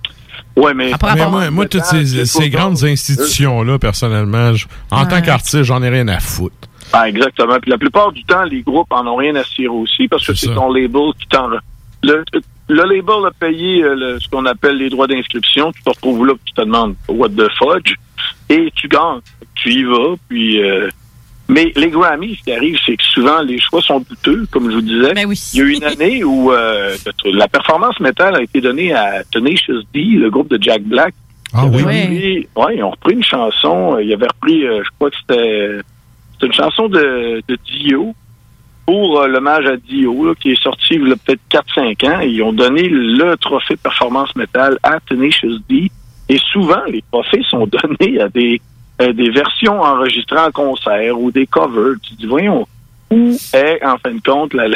Ouais, 0.57 0.75
mais, 0.75 0.93
Après, 0.93 1.15
Mais 1.15 1.21
rapport- 1.21 1.33
moi, 1.41 1.51
moi, 1.51 1.67
toutes 1.67 1.85
ces, 1.85 2.27
ces 2.27 2.51
grandes 2.51 2.83
institutions-là, 2.85 3.79
personnellement, 3.79 4.53
je- 4.55 4.67
en 4.91 5.07
tant 5.07 5.21
qu'artiste, 5.23 5.63
j'en 5.63 5.83
ai 5.83 5.89
rien 5.89 6.09
à 6.09 6.21
foutre. 6.21 6.55
Ah, 6.93 7.09
exactement. 7.09 7.59
Puis 7.61 7.71
la 7.71 7.79
plupart 7.79 8.11
du 8.13 8.25
temps, 8.25 8.43
les 8.43 8.63
groupes 8.63 8.91
en 8.91 9.07
ont 9.07 9.17
rien 9.17 9.35
à 9.37 9.45
cirer 9.45 9.69
aussi 9.69 10.09
parce 10.09 10.27
que 10.27 10.35
c'est 10.35 10.53
ton 10.55 10.73
label 10.73 11.13
qui 11.19 11.27
t'en... 11.29 11.49
Le, 12.03 12.25
le 12.69 12.83
label 12.83 13.27
a 13.27 13.31
payé 13.39 13.83
euh, 13.85 13.95
le- 13.95 14.19
ce 14.21 14.29
qu'on 14.29 14.45
appelle 14.47 14.77
les 14.79 14.91
droits 14.91 15.07
d'inscription. 15.07 15.71
Tu 15.73 15.83
te 15.83 15.89
retrouves 15.91 16.27
là, 16.27 16.33
puis 16.35 16.43
tu 16.47 16.55
te 16.55 16.63
demandes 16.63 16.97
«what 17.09 17.29
the 17.29 17.49
fudge?» 17.59 17.95
et 18.49 18.73
tu 18.75 18.89
gagnes. 18.89 19.21
Tu 19.55 19.71
y 19.73 19.85
vas, 19.85 20.15
puis... 20.29 20.63
euh, 20.63 20.89
mais 21.51 21.73
les 21.75 21.89
Grammys, 21.89 22.37
ce 22.37 22.45
qui 22.45 22.53
arrive, 22.53 22.79
c'est 22.87 22.97
que 22.97 23.03
souvent, 23.03 23.43
les 23.43 23.59
choix 23.59 23.83
sont 23.83 23.99
douteux, 24.09 24.47
comme 24.53 24.71
je 24.71 24.77
vous 24.77 24.83
disais. 24.83 25.13
Ben 25.15 25.29
Il 25.53 25.59
y 25.59 25.61
a 25.61 25.65
eu 25.65 25.73
une 25.75 25.85
année 25.85 26.25
où 26.25 26.53
euh, 26.53 26.97
la 27.25 27.49
performance 27.49 27.99
métal 27.99 28.37
a 28.37 28.43
été 28.43 28.61
donnée 28.61 28.93
à 28.95 29.25
Tenacious 29.25 29.83
D, 29.93 30.01
le 30.17 30.31
groupe 30.31 30.49
de 30.49 30.63
Jack 30.63 30.83
Black. 30.83 31.13
Ah 31.53 31.65
repris- 31.65 32.47
ouais, 32.57 32.77
ils 32.77 32.83
ont 32.85 32.91
repris 32.91 33.15
une 33.15 33.25
chanson. 33.25 33.99
Ils 33.99 34.13
avaient 34.13 34.29
repris, 34.29 34.65
euh, 34.65 34.83
je 34.85 34.89
crois 34.97 35.11
que 35.11 35.17
c'était 35.21 36.47
une 36.47 36.53
chanson 36.53 36.89
de, 36.89 37.43
de 37.49 37.59
Dio 37.67 38.15
pour 38.87 39.21
euh, 39.21 39.27
l'hommage 39.27 39.67
à 39.67 39.77
Dio, 39.77 40.27
là, 40.27 40.35
qui 40.41 40.53
est 40.53 40.63
sorti 40.63 40.95
il 40.95 41.09
y 41.09 41.13
a 41.13 41.17
peut-être 41.17 41.41
4-5 41.51 42.09
ans. 42.09 42.21
Ils 42.21 42.43
ont 42.45 42.53
donné 42.53 42.89
le 42.89 43.37
trophée 43.37 43.77
performance 43.77 44.35
métal 44.37 44.79
à 44.85 45.01
Tenacious 45.01 45.59
D. 45.69 45.91
Et 46.29 46.39
souvent, 46.53 46.83
les 46.87 47.03
trophées 47.11 47.43
sont 47.49 47.67
donnés 47.99 48.21
à 48.21 48.29
des, 48.29 48.61
euh, 49.01 49.13
des 49.13 49.31
versions 49.31 49.81
enregistrées 49.81 50.41
en 50.41 50.51
concert 50.51 51.19
ou 51.19 51.31
des 51.31 51.47
covers. 51.47 51.95
Tu 52.03 52.15
te 52.15 52.21
dis, 52.21 52.27
voyons, 52.27 52.67
où 53.11 53.37
est, 53.55 53.85
en 53.85 53.97
fin 53.99 54.13
de 54.13 54.21
compte, 54.21 54.55
la, 54.55 54.69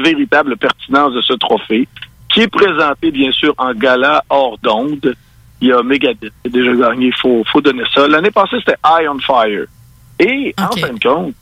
véritable 0.00 0.56
pertinence 0.56 1.12
de 1.14 1.20
ce 1.22 1.34
trophée, 1.34 1.88
qui 2.28 2.40
est 2.40 2.48
présenté, 2.48 3.10
bien 3.10 3.32
sûr, 3.32 3.54
en 3.58 3.72
gala 3.74 4.22
hors 4.28 4.58
d'onde. 4.62 5.14
Il 5.60 5.68
y 5.68 5.72
a 5.72 5.82
Megadeth 5.82 6.32
qui 6.42 6.46
a 6.46 6.50
déjà 6.50 6.72
gagné, 6.72 7.06
il 7.06 7.16
faut, 7.16 7.42
faut 7.50 7.60
donner 7.60 7.82
ça. 7.92 8.06
L'année 8.06 8.30
passée, 8.30 8.56
c'était 8.60 8.78
Eye 8.84 9.08
on 9.08 9.18
Fire. 9.18 9.66
Et, 10.20 10.54
en 10.58 10.70
fin 10.72 10.92
de 10.92 11.00
compte, 11.00 11.34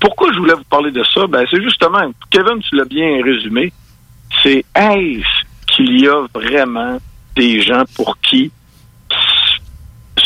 pourquoi 0.00 0.32
je 0.32 0.38
voulais 0.38 0.54
vous 0.54 0.64
parler 0.64 0.90
de 0.90 1.02
ça? 1.14 1.26
Ben, 1.26 1.44
c'est 1.50 1.62
justement, 1.62 2.10
Kevin, 2.30 2.60
tu 2.60 2.76
l'as 2.76 2.84
bien 2.84 3.22
résumé, 3.22 3.72
c'est 4.42 4.64
est-ce 4.74 5.74
qu'il 5.74 6.00
y 6.00 6.08
a 6.08 6.26
vraiment 6.34 6.98
des 7.36 7.60
gens 7.62 7.84
pour 7.94 8.18
qui 8.20 8.50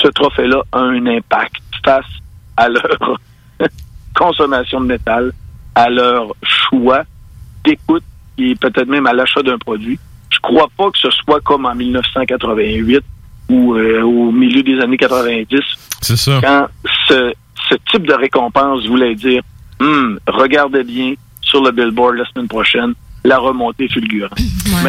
ce 0.03 0.09
trophée-là 0.09 0.63
a 0.73 0.81
un 0.81 1.07
impact 1.07 1.57
face 1.85 2.05
à 2.57 2.69
leur 2.69 3.19
consommation 4.15 4.81
de 4.81 4.87
métal, 4.87 5.33
à 5.75 5.89
leur 5.89 6.35
choix 6.43 7.03
d'écoute 7.65 8.03
et 8.39 8.55
peut-être 8.57 8.89
même 8.89 9.07
à 9.07 9.13
l'achat 9.13 9.43
d'un 9.43 9.59
produit. 9.59 9.99
Je 10.31 10.39
crois 10.41 10.69
pas 10.77 10.91
que 10.91 10.99
ce 10.99 11.11
soit 11.11 11.41
comme 11.41 11.67
en 11.67 11.75
1988 11.75 13.03
ou 13.51 13.75
euh, 13.75 14.03
au 14.03 14.31
milieu 14.33 14.63
des 14.63 14.81
années 14.81 14.97
90 14.97 15.47
C'est 16.01 16.17
ça. 16.17 16.41
quand 16.43 16.67
ce, 17.09 17.33
ce 17.69 17.75
type 17.91 18.07
de 18.07 18.15
récompense 18.15 18.87
voulait 18.87 19.15
dire 19.15 19.43
Hum, 19.81 20.19
regardez 20.29 20.85
bien 20.85 21.15
sur 21.41 21.63
le 21.63 21.71
billboard 21.73 22.15
la 22.17 22.25
semaine 22.27 22.47
prochaine 22.49 22.95
la 23.25 23.39
remontée 23.39 23.89
fulgurante. 23.89 24.39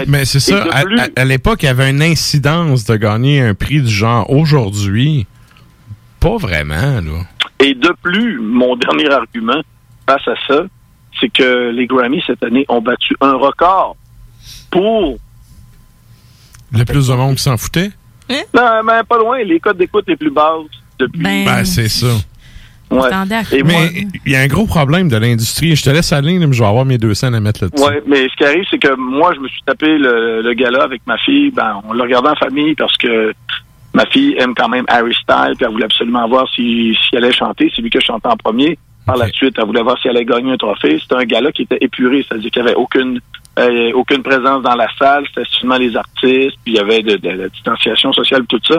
Mais 0.07 0.25
c'est 0.25 0.39
ça. 0.39 0.63
À, 0.71 0.83
plus- 0.83 0.99
à- 0.99 1.07
à 1.15 1.25
l'époque, 1.25 1.63
il 1.63 1.67
y 1.67 1.69
avait 1.69 1.89
une 1.89 2.01
incidence 2.01 2.85
de 2.85 2.95
gagner 2.95 3.41
un 3.41 3.53
prix 3.53 3.81
du 3.81 3.89
genre. 3.91 4.29
Aujourd'hui, 4.29 5.27
pas 6.19 6.37
vraiment, 6.37 6.99
là. 7.01 7.25
Et 7.59 7.73
de 7.75 7.93
plus, 8.01 8.39
mon 8.41 8.75
dernier 8.75 9.09
argument 9.11 9.61
face 10.07 10.27
à 10.27 10.33
ça, 10.47 10.63
c'est 11.19 11.29
que 11.29 11.69
les 11.69 11.85
Grammys 11.85 12.23
cette 12.25 12.43
année 12.43 12.65
ont 12.69 12.81
battu 12.81 13.15
un 13.21 13.33
record 13.33 13.95
pour 14.71 15.17
Le 16.71 16.83
plus 16.85 17.07
de 17.07 17.13
monde 17.13 17.35
qui 17.35 17.43
s'en 17.43 17.55
foutait? 17.57 17.91
non, 18.29 18.81
mais 18.83 19.03
pas 19.07 19.17
loin, 19.17 19.43
les 19.43 19.59
codes 19.59 19.77
d'écoute 19.77 20.05
les 20.07 20.15
plus 20.15 20.31
basses 20.31 20.65
depuis. 20.97 21.21
Ben, 21.45 21.63
c'est 21.65 21.87
ça. 21.89 22.07
Ouais. 23.01 23.09
Et 23.53 23.63
moi- 23.63 23.73
Mais 23.93 24.07
il 24.25 24.31
y 24.31 24.35
a 24.35 24.39
un 24.41 24.47
gros 24.47 24.65
problème 24.65 25.09
de 25.09 25.17
l'industrie. 25.17 25.75
Je 25.75 25.83
te 25.83 25.89
laisse 25.89 26.11
aller, 26.13 26.37
mais 26.39 26.47
je 26.51 26.59
vais 26.61 26.67
avoir 26.67 26.85
mes 26.85 26.97
deux 26.97 27.13
cents 27.13 27.33
à 27.33 27.39
mettre 27.39 27.63
là-dessus. 27.63 27.83
Ouais, 27.83 28.01
mais 28.07 28.27
ce 28.29 28.35
qui 28.35 28.43
arrive, 28.45 28.63
c'est 28.69 28.79
que 28.79 28.95
moi, 28.95 29.33
je 29.35 29.39
me 29.39 29.47
suis 29.47 29.61
tapé 29.65 29.97
le, 29.97 30.41
le 30.41 30.53
gala 30.53 30.83
avec 30.83 31.01
ma 31.07 31.17
fille. 31.17 31.51
Ben, 31.51 31.81
on 31.87 31.93
l'a 31.93 32.03
regardé 32.03 32.29
en 32.29 32.35
famille 32.35 32.75
parce 32.75 32.95
que 32.97 33.33
ma 33.93 34.05
fille 34.07 34.35
aime 34.39 34.53
quand 34.55 34.69
même 34.69 34.85
Harry 34.87 35.13
Styles, 35.13 35.55
puis 35.55 35.65
elle 35.65 35.71
voulait 35.71 35.85
absolument 35.85 36.27
voir 36.27 36.47
si, 36.55 36.93
si 36.95 37.15
elle 37.15 37.23
allait 37.25 37.33
chanter. 37.33 37.71
C'est 37.75 37.81
lui 37.81 37.89
qui 37.89 37.97
a 37.97 38.01
chanté 38.01 38.27
en 38.27 38.37
premier. 38.37 38.77
Par 39.05 39.17
la 39.17 39.27
suite, 39.27 39.55
elle 39.57 39.65
voulait 39.65 39.83
voir 39.83 39.97
si 40.01 40.07
elle 40.07 40.15
allait 40.15 40.25
gagner 40.25 40.51
un 40.53 40.57
trophée. 40.57 40.97
C'était 41.01 41.15
un 41.15 41.25
gala 41.25 41.51
qui 41.51 41.63
était 41.63 41.77
épuré, 41.81 42.25
c'est-à-dire 42.27 42.49
qu'il 42.51 42.63
n'y 42.63 42.69
avait 42.69 42.77
aucune 42.77 43.19
euh, 43.59 43.91
aucune 43.93 44.23
présence 44.23 44.63
dans 44.63 44.73
la 44.75 44.87
salle. 44.97 45.25
C'était 45.27 45.47
seulement 45.59 45.77
les 45.77 45.95
artistes, 45.95 46.57
puis 46.63 46.73
il 46.73 46.75
y 46.75 46.79
avait 46.79 47.01
de, 47.03 47.17
de 47.17 47.29
la 47.29 47.49
distanciation 47.49 48.11
sociale, 48.13 48.45
tout 48.47 48.59
ça. 48.67 48.77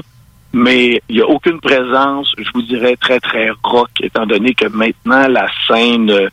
Mais 0.54 1.02
il 1.08 1.16
n'y 1.16 1.20
a 1.20 1.26
aucune 1.26 1.60
présence, 1.60 2.32
je 2.38 2.48
vous 2.54 2.62
dirais, 2.62 2.96
très, 2.96 3.18
très 3.18 3.50
rock, 3.64 3.90
étant 4.00 4.24
donné 4.24 4.54
que 4.54 4.68
maintenant, 4.68 5.26
la 5.26 5.48
scène 5.66 6.08
euh, 6.10 6.28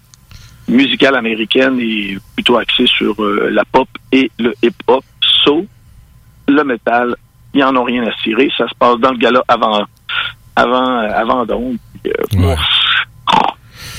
musicale 0.67 1.15
américaine 1.15 1.79
est 1.79 2.19
plutôt 2.35 2.57
axée 2.57 2.85
sur 2.85 3.19
euh, 3.19 3.49
la 3.51 3.65
pop 3.65 3.89
et 4.11 4.29
le 4.37 4.53
hip-hop. 4.61 5.03
So, 5.43 5.65
le 6.47 6.63
métal, 6.63 7.15
ils 7.55 7.63
en 7.63 7.75
ont 7.75 7.83
rien 7.83 8.05
à 8.05 8.15
cirer. 8.21 8.51
Ça 8.55 8.67
se 8.67 8.75
passe 8.75 8.99
dans 8.99 9.11
le 9.11 9.17
gala 9.17 9.43
avant, 9.47 9.85
avant, 10.55 10.99
euh, 10.99 11.09
avant 11.15 11.45
donc. 11.47 11.79
Euh. 12.05 12.55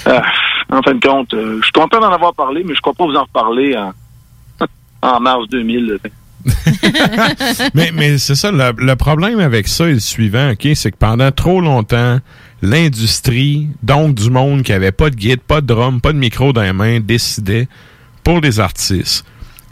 Ah, 0.06 0.22
en 0.70 0.82
fin 0.82 0.94
de 0.94 1.04
compte, 1.04 1.32
je 1.32 1.62
suis 1.62 1.72
content 1.72 1.98
d'en 1.98 2.12
avoir 2.12 2.32
parlé, 2.32 2.62
mais 2.62 2.74
je 2.74 2.78
ne 2.78 2.80
crois 2.80 2.94
pas 2.94 3.06
vous 3.06 3.16
en 3.16 3.22
reparler 3.22 3.76
en, 3.76 3.92
en 5.02 5.18
mars 5.18 5.48
2000. 5.48 5.98
mais 7.74 7.90
mais 7.94 8.18
c'est 8.18 8.34
ça, 8.34 8.50
le, 8.50 8.72
le 8.76 8.96
problème 8.96 9.40
avec 9.40 9.68
ça 9.68 9.88
est 9.88 9.92
le 9.94 10.00
suivant, 10.00 10.50
OK? 10.50 10.68
C'est 10.74 10.90
que 10.90 10.96
pendant 10.96 11.30
trop 11.32 11.60
longtemps, 11.60 12.20
l'industrie, 12.62 13.68
donc 13.82 14.14
du 14.14 14.30
monde 14.30 14.62
qui 14.62 14.72
avait 14.72 14.92
pas 14.92 15.10
de 15.10 15.16
guide, 15.16 15.40
pas 15.40 15.60
de 15.60 15.66
drum, 15.66 16.00
pas 16.00 16.12
de 16.12 16.18
micro 16.18 16.52
dans 16.52 16.62
les 16.62 16.72
mains, 16.72 17.00
décidait 17.00 17.68
pour 18.24 18.40
les 18.40 18.60
artistes. 18.60 19.24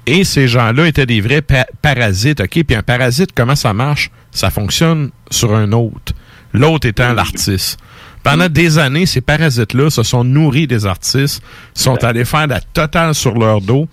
Et 0.07 0.25
ces 0.25 0.49
gens-là 0.49 0.87
étaient 0.89 1.07
des 1.07 1.21
vrais 1.21 1.43
pa- 1.43 1.67
parasites, 1.83 2.41
OK? 2.41 2.63
Puis 2.65 2.77
un 2.77 2.83
parasite, 2.83 3.31
comment 3.35 3.57
ça 3.57 3.73
marche? 3.73 4.11
Ça 4.31 4.51
fonctionne 4.51 5.11
sur 5.31 5.55
un 5.55 5.73
autre. 5.73 6.13
L'autre 6.53 6.89
étant 6.89 7.13
l'artiste. 7.13 7.79
Pendant 8.23 8.49
des 8.49 8.79
années, 8.79 9.07
ces 9.07 9.21
parasites-là 9.21 9.89
se 9.89 10.03
sont 10.03 10.25
nourris 10.25 10.67
des 10.67 10.85
artistes, 10.85 11.43
sont 11.75 12.03
allés 12.05 12.25
faire 12.25 12.47
la 12.49 12.61
totale 12.61 13.15
sur 13.15 13.35
leur 13.39 13.61
dos. 13.61 13.89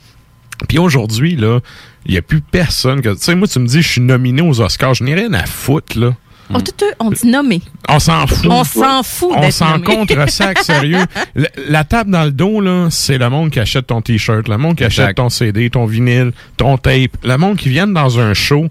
Puis 0.68 0.80
aujourd'hui, 0.80 1.36
là, 1.36 1.60
il 2.06 2.12
n'y 2.12 2.18
a 2.18 2.22
plus 2.22 2.42
personne 2.42 3.02
que... 3.02 3.10
Tu 3.10 3.18
sais, 3.20 3.36
moi, 3.36 3.48
tu 3.48 3.60
me 3.60 3.68
dis, 3.68 3.82
je 3.82 3.88
suis 3.88 4.02
nominé 4.02 4.42
aux 4.42 4.62
Oscars. 4.62 4.94
Je 4.94 5.04
n'ai 5.04 5.14
rien 5.14 5.34
à 5.34 5.46
foutre, 5.46 6.00
là. 6.00 6.16
On, 6.50 6.62
tout, 6.62 6.72
on 7.00 7.12
dit 7.12 7.28
nommé. 7.28 7.62
On 7.90 8.00
s'en 8.00 8.26
fout. 8.26 8.48
On 8.50 8.64
s'en 8.64 9.04
fout 9.04 9.32
On 9.36 9.52
s'en 9.52 9.82
contre 9.82 10.30
sac, 10.30 10.60
sérieux. 10.60 11.04
La, 11.36 11.50
la 11.68 11.84
table 11.84 12.12
dans 12.12 12.24
le 12.24 12.32
dos, 12.32 12.62
là, 12.62 12.88
c'est 12.90 13.18
le 13.18 13.30
monde 13.30 13.50
qui 13.50 13.60
achète 13.60 13.88
ton 13.88 14.02
t-shirt, 14.02 14.48
le 14.48 14.58
monde 14.58 14.78
qui 14.78 14.86
achète 14.86 15.16
ton 15.16 15.28
CD, 15.30 15.70
ton 15.70 15.86
vinyle, 15.86 16.32
ton 16.56 16.78
tape, 16.78 17.18
le 17.24 17.38
monde 17.38 17.58
qui 17.58 17.68
viennent 17.68 17.94
dans 17.94 18.20
un 18.20 18.34
show, 18.34 18.68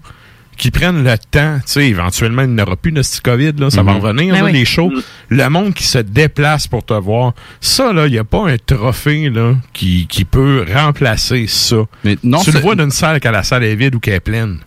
qui 0.57 0.71
prennent 0.71 1.03
le 1.03 1.17
temps, 1.17 1.57
tu 1.57 1.61
sais, 1.73 1.87
éventuellement, 1.87 2.41
il 2.43 2.49
n'y 2.49 2.61
aura 2.61 2.75
plus 2.75 2.91
de 2.91 3.01
COVID, 3.23 3.53
là, 3.59 3.69
ça 3.69 3.83
va 3.83 3.93
Mhm. 3.93 3.99
revenir, 3.99 4.33
Ben 4.33 4.39
là, 4.41 4.45
oui. 4.45 4.53
les 4.53 4.65
shows. 4.65 4.91
Le 5.29 5.49
monde 5.49 5.73
qui 5.73 5.83
se 5.83 5.99
déplace 5.99 6.67
pour 6.67 6.83
te 6.83 6.93
voir. 6.93 7.33
Ça, 7.61 7.93
là, 7.93 8.07
il 8.07 8.11
n'y 8.13 8.17
a 8.19 8.23
pas 8.23 8.49
un 8.49 8.57
trophée, 8.57 9.29
là, 9.29 9.53
qui, 9.73 10.07
qui 10.07 10.25
peut 10.25 10.65
remplacer 10.73 11.45
ça. 11.47 11.77
Mais 12.03 12.17
non, 12.23 12.39
tu 12.41 12.51
le 12.51 12.59
vois 12.59 12.75
d'une 12.75 12.91
salle 12.91 13.19
quand 13.21 13.31
la 13.31 13.43
salle 13.43 13.63
est 13.63 13.75
vide 13.75 13.95
ou 13.95 13.99
qu'elle 13.99 14.15
est 14.15 14.19
pleine. 14.19 14.59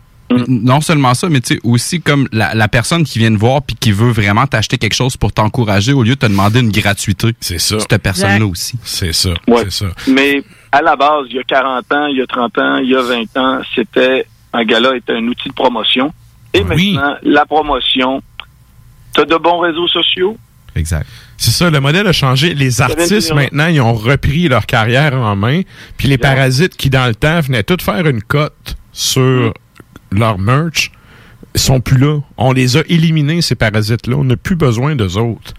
Non 0.47 0.81
seulement 0.81 1.13
ça, 1.15 1.29
mais 1.29 1.41
tu 1.41 1.55
sais, 1.55 1.61
aussi 1.65 2.01
comme 2.01 2.29
la, 2.31 2.55
la 2.55 2.69
personne 2.69 3.03
qui 3.03 3.19
vient 3.19 3.33
te 3.35 3.37
voir 3.39 3.63
puis 3.63 3.75
qui 3.75 3.91
veut 3.91 4.13
vraiment 4.13 4.47
t'acheter 4.47 4.79
quelque 4.79 4.95
chose 4.95 5.17
pour 5.17 5.33
t'encourager 5.33 5.93
au 5.93 6.05
lieu 6.05 6.11
de 6.15 6.21
te 6.21 6.27
demander 6.27 6.61
une 6.61 6.71
gratuité. 6.71 7.35
C'est 7.41 7.59
ça. 7.59 7.81
Cette 7.81 8.01
personne-là 8.01 8.47
aussi. 8.47 8.79
C'est 8.85 9.13
ça. 9.13 9.31
Ouais. 9.49 9.63
C'est 9.65 9.73
ça. 9.73 9.87
Mais 10.07 10.45
à 10.71 10.83
la 10.83 10.95
base, 10.95 11.27
il 11.31 11.35
y 11.35 11.39
a 11.41 11.43
40 11.43 11.93
ans, 11.93 12.07
il 12.07 12.19
y 12.19 12.23
a 12.23 12.27
30 12.29 12.57
ans, 12.59 12.77
il 12.77 12.91
y 12.91 12.95
a 12.95 13.03
20 13.03 13.37
ans, 13.39 13.61
c'était 13.75 14.25
un 14.53 14.65
gala 14.65 14.97
était 14.97 15.13
un 15.13 15.27
outil 15.27 15.49
de 15.49 15.55
promotion. 15.55 16.13
Et 16.53 16.65
maintenant, 16.65 17.17
la 17.23 17.47
promotion, 17.47 18.23
tu 19.15 19.21
as 19.21 19.25
de 19.25 19.37
bons 19.37 19.61
réseaux 19.61 19.87
sociaux? 19.89 20.37
Exact. 20.75 21.07
C'est 21.37 21.53
ça, 21.53 21.71
le 21.71 21.81
modèle 21.81 22.07
a 22.07 22.13
changé. 22.13 22.55
Les 22.55 22.83
artistes, 22.83 23.33
maintenant, 23.33 23.67
ils 23.67 23.81
ont 23.81 23.95
repris 23.95 24.49
leur 24.49 24.67
carrière 24.67 25.15
en 25.15 25.37
main. 25.37 25.63
Puis 25.97 26.09
les 26.09 26.19
parasites 26.19 26.77
qui, 26.77 26.91
dans 26.91 27.07
le 27.07 27.15
temps, 27.15 27.41
venaient 27.41 27.63
tous 27.63 27.83
faire 27.83 28.07
une 28.07 28.23
cote 28.23 28.77
sur 28.93 29.55
leur 30.13 30.39
merch, 30.39 30.93
sont 31.55 31.81
plus 31.81 31.99
là. 31.99 32.21
On 32.37 32.53
les 32.53 32.77
a 32.77 32.83
éliminés, 32.89 33.43
ces 33.43 33.55
parasites-là. 33.55 34.17
On 34.17 34.25
n'a 34.25 34.37
plus 34.37 34.57
besoin 34.57 34.97
d'eux 34.97 35.17
autres. 35.17 35.55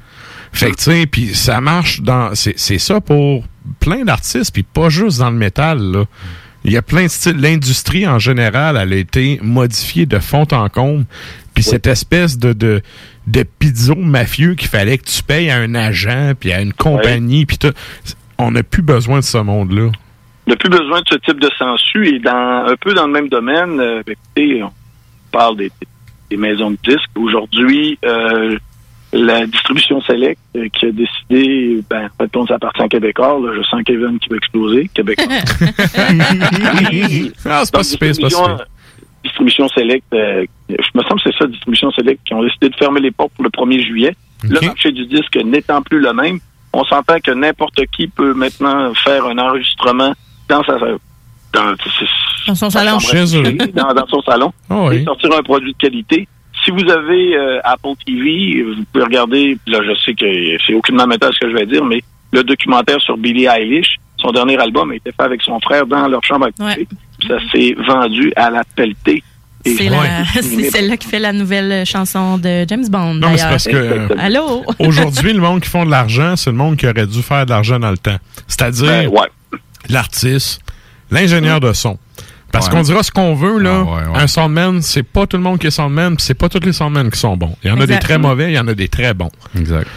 Fait 0.54 0.72
que, 0.72 0.76
tu 0.76 0.84
sais, 0.84 1.06
puis 1.06 1.34
ça 1.34 1.62
marche 1.62 2.02
dans... 2.02 2.36
C'est 2.36 2.60
c'est 2.60 2.78
ça 2.78 3.00
pour 3.00 3.46
plein 3.80 4.04
d'artistes, 4.04 4.54
puis 4.54 4.64
pas 4.64 4.90
juste 4.90 5.20
dans 5.20 5.30
le 5.30 5.38
métal, 5.38 5.80
là. 5.80 6.06
Il 6.64 6.72
y 6.72 6.78
a 6.78 6.82
plein 6.82 7.04
de 7.04 7.08
styles. 7.08 7.38
L'industrie, 7.38 8.08
en 8.08 8.20
général, 8.20 8.78
elle 8.80 8.94
a 8.94 8.96
été 8.96 9.40
modifiée 9.42 10.06
de 10.06 10.20
fond 10.20 10.48
en 10.52 10.70
comble. 10.70 11.06
Puis 11.54 11.64
cette 11.64 11.88
espèce 11.88 12.38
de, 12.38 12.54
de, 12.54 12.82
de 13.28 13.44
pizzo 13.44 13.96
mafieux 13.96 14.56
qu'il 14.56 14.70
fallait 14.70 14.98
que 14.98 15.06
tu 15.06 15.24
payes 15.24 15.50
à 15.50 15.58
un 15.58 15.76
agent, 15.76 16.34
puis 16.40 16.54
à 16.54 16.62
une 16.62 16.74
compagnie, 16.74 17.46
puis 17.46 17.58
tout. 17.58 17.74
On 18.38 18.52
n'a 18.52 18.64
plus 18.64 18.82
besoin 18.82 19.20
de 19.20 19.24
ce 19.24 19.38
monde-là. 19.38 19.92
On 20.48 20.50
n'a 20.50 20.56
plus 20.56 20.70
besoin 20.70 21.02
de 21.02 21.06
ce 21.12 21.18
type 21.18 21.40
de 21.40 21.50
sensu. 21.58 22.08
Et 22.08 22.20
dans 22.20 22.66
un 22.68 22.76
peu 22.76 22.94
dans 22.94 23.06
le 23.06 23.14
même 23.14 23.30
domaine, 23.30 23.80
euh, 23.80 24.02
écoutez, 24.08 24.64
on 24.64 24.72
parle 25.32 25.58
des, 25.58 25.72
des 26.30 26.38
maisons 26.38 26.72
de 26.72 26.78
disques. 26.84 27.10
Aujourd'hui, 27.16 28.00
euh, 28.06 28.58
la 29.14 29.46
distribution 29.46 30.02
Select 30.02 30.40
euh, 30.56 30.68
qui 30.70 30.86
a 30.86 30.92
décidé, 30.92 31.82
ben, 31.90 32.06
en 32.06 32.24
fait, 32.24 32.36
on 32.38 32.46
s'appartient 32.48 32.82
à 32.82 32.88
Québécois. 32.88 33.40
Là, 33.44 33.52
je 33.58 33.64
sens 33.64 33.82
Kevin 33.86 34.18
qui 34.20 34.30
va 34.30 34.38
exploser. 34.38 34.90
Québécois. 34.94 35.26
Ah, 37.46 37.62
c'est 37.66 37.74
pas 37.74 37.84
si 37.84 37.92
c'est 37.92 37.98
pas 38.00 38.14
si 38.14 38.36
distribution, 39.24 39.68
Select, 39.68 40.04
euh, 40.14 40.46
je 40.70 40.76
me 40.96 41.04
semble 41.04 41.22
que 41.22 41.30
c'est 41.32 41.38
ça, 41.38 41.46
Distribution 41.46 41.92
Select, 41.92 42.22
qui 42.26 42.34
ont 42.34 42.42
décidé 42.44 42.70
de 42.70 42.76
fermer 42.76 43.00
les 43.02 43.12
portes 43.12 43.32
pour 43.34 43.44
le 43.44 43.50
1er 43.52 43.86
juillet. 43.86 44.16
Le 44.44 44.60
marché 44.66 44.92
du 44.92 45.06
disque 45.06 45.36
n'étant 45.46 45.84
plus 45.84 46.00
le 46.00 46.12
même, 46.14 46.40
on 46.74 46.84
s'entend 46.86 47.20
que 47.24 47.30
n'importe 47.32 47.86
qui 47.96 48.08
peut 48.08 48.34
maintenant 48.34 48.92
faire 48.96 49.26
un 49.28 49.38
enregistrement 49.38 50.14
dans 50.50 50.64
sa 50.64 50.80
dans, 50.80 51.76
Dans 52.48 52.56
son 52.56 52.70
sa 52.72 52.80
salon. 52.80 52.98
dans, 53.74 53.94
dans 53.94 54.08
son 54.08 54.22
salon 54.24 54.52
Ah 54.70 54.86
oui. 54.88 54.96
et 54.96 55.04
sortir 55.04 55.30
un 55.38 55.44
produit 55.44 55.74
de 55.74 55.78
qualité. 55.78 56.28
Si 56.64 56.72
vous 56.72 56.90
avez 56.90 57.36
euh, 57.36 57.60
Apple 57.64 57.96
TV, 58.06 58.64
vous 58.64 58.84
pouvez 58.92 59.04
regarder, 59.06 59.58
là 59.68 59.80
je 59.84 59.96
sais 60.06 60.14
que 60.14 60.26
c'est 60.66 60.74
aucunement 60.74 61.08
métal 61.08 61.32
ce 61.34 61.40
que 61.40 61.50
je 61.52 61.56
vais 61.56 61.66
dire, 61.66 61.84
mais 61.84 62.02
le 62.32 62.44
documentaire 62.44 63.02
sur 63.02 63.18
Billie 63.18 63.46
Eilish, 63.48 63.96
son 64.18 64.32
dernier 64.32 64.58
album 64.60 64.92
a 64.92 64.96
été 64.96 65.12
fait 65.12 65.24
avec 65.24 65.42
son 65.42 65.60
frère 65.60 65.86
dans 65.86 66.08
leur 66.08 66.24
chambre 66.24 66.48
à 66.48 66.52
côté. 66.52 66.88
Puis 67.20 67.28
Ça 67.28 67.38
s'est 67.52 67.76
vendu 67.88 68.32
à 68.36 68.50
la 68.52 68.64
pelletée. 68.76 69.24
Et 69.66 69.76
C'est 69.76 70.70
celle-là 70.72 70.98
qui 70.98 71.08
fait 71.08 71.20
la 71.20 71.34
nouvelle 71.34 71.86
chanson 71.86 72.38
de 72.38 72.66
James 72.68 72.88
Bond. 72.90 73.16
Non, 73.16 73.30
mais 73.30 73.38
c'est 73.38 73.50
parce 73.50 73.66
que 73.68 73.76
euh, 73.76 74.08
Allô? 74.18 74.64
aujourd'hui, 74.80 75.34
le 75.34 75.40
monde 75.40 75.62
qui 75.62 75.70
font 75.70 75.86
de 75.86 75.92
l'argent, 75.92 76.36
c'est 76.36 76.50
le 76.50 76.56
monde 76.56 76.78
qui 76.78 76.88
aurait 76.88 77.06
dû 77.08 77.22
faire 77.22 77.46
de 77.46 77.52
l'argent 77.52 77.80
dans 77.80 77.92
le 77.92 77.98
temps. 77.98 78.18
C'est-à-dire 78.48 78.88
Ben, 78.88 79.08
ouais. 79.08 79.60
l'artiste, 79.90 80.62
l'ingénieur 81.12 81.60
de 81.60 81.74
son. 81.74 81.98
Parce 82.52 82.68
Ouais. 82.68 82.74
qu'on 82.74 82.82
dira 82.82 83.02
ce 83.04 83.12
qu'on 83.12 83.34
veut, 83.36 83.60
là. 83.60 83.86
Ah, 83.88 83.92
ouais, 83.92 84.08
ouais. 84.14 84.24
Un 84.24 84.28
soundman, 84.28 84.82
c'est 84.82 85.04
pas 85.04 85.26
tout 85.28 85.38
le 85.38 85.44
monde 85.44 85.60
qui 85.60 85.68
est 85.68 85.72
soundman, 85.72 86.16
puis 86.16 86.26
c'est 86.26 86.34
pas 86.34 86.50
tous 86.50 86.60
les 86.66 86.74
soundmen 86.74 87.10
qui 87.10 87.20
sont 87.20 87.38
bons. 87.38 87.56
Il 87.64 87.70
y 87.70 87.72
en 87.72 87.80
a 87.80 87.86
des 87.88 88.00
très 88.00 88.18
mauvais, 88.18 88.52
il 88.52 88.56
y 88.56 88.60
en 88.60 88.68
a 88.68 88.74
des 88.74 88.88
très 88.90 89.14
bons. 89.14 89.32
Exact. 89.58 89.88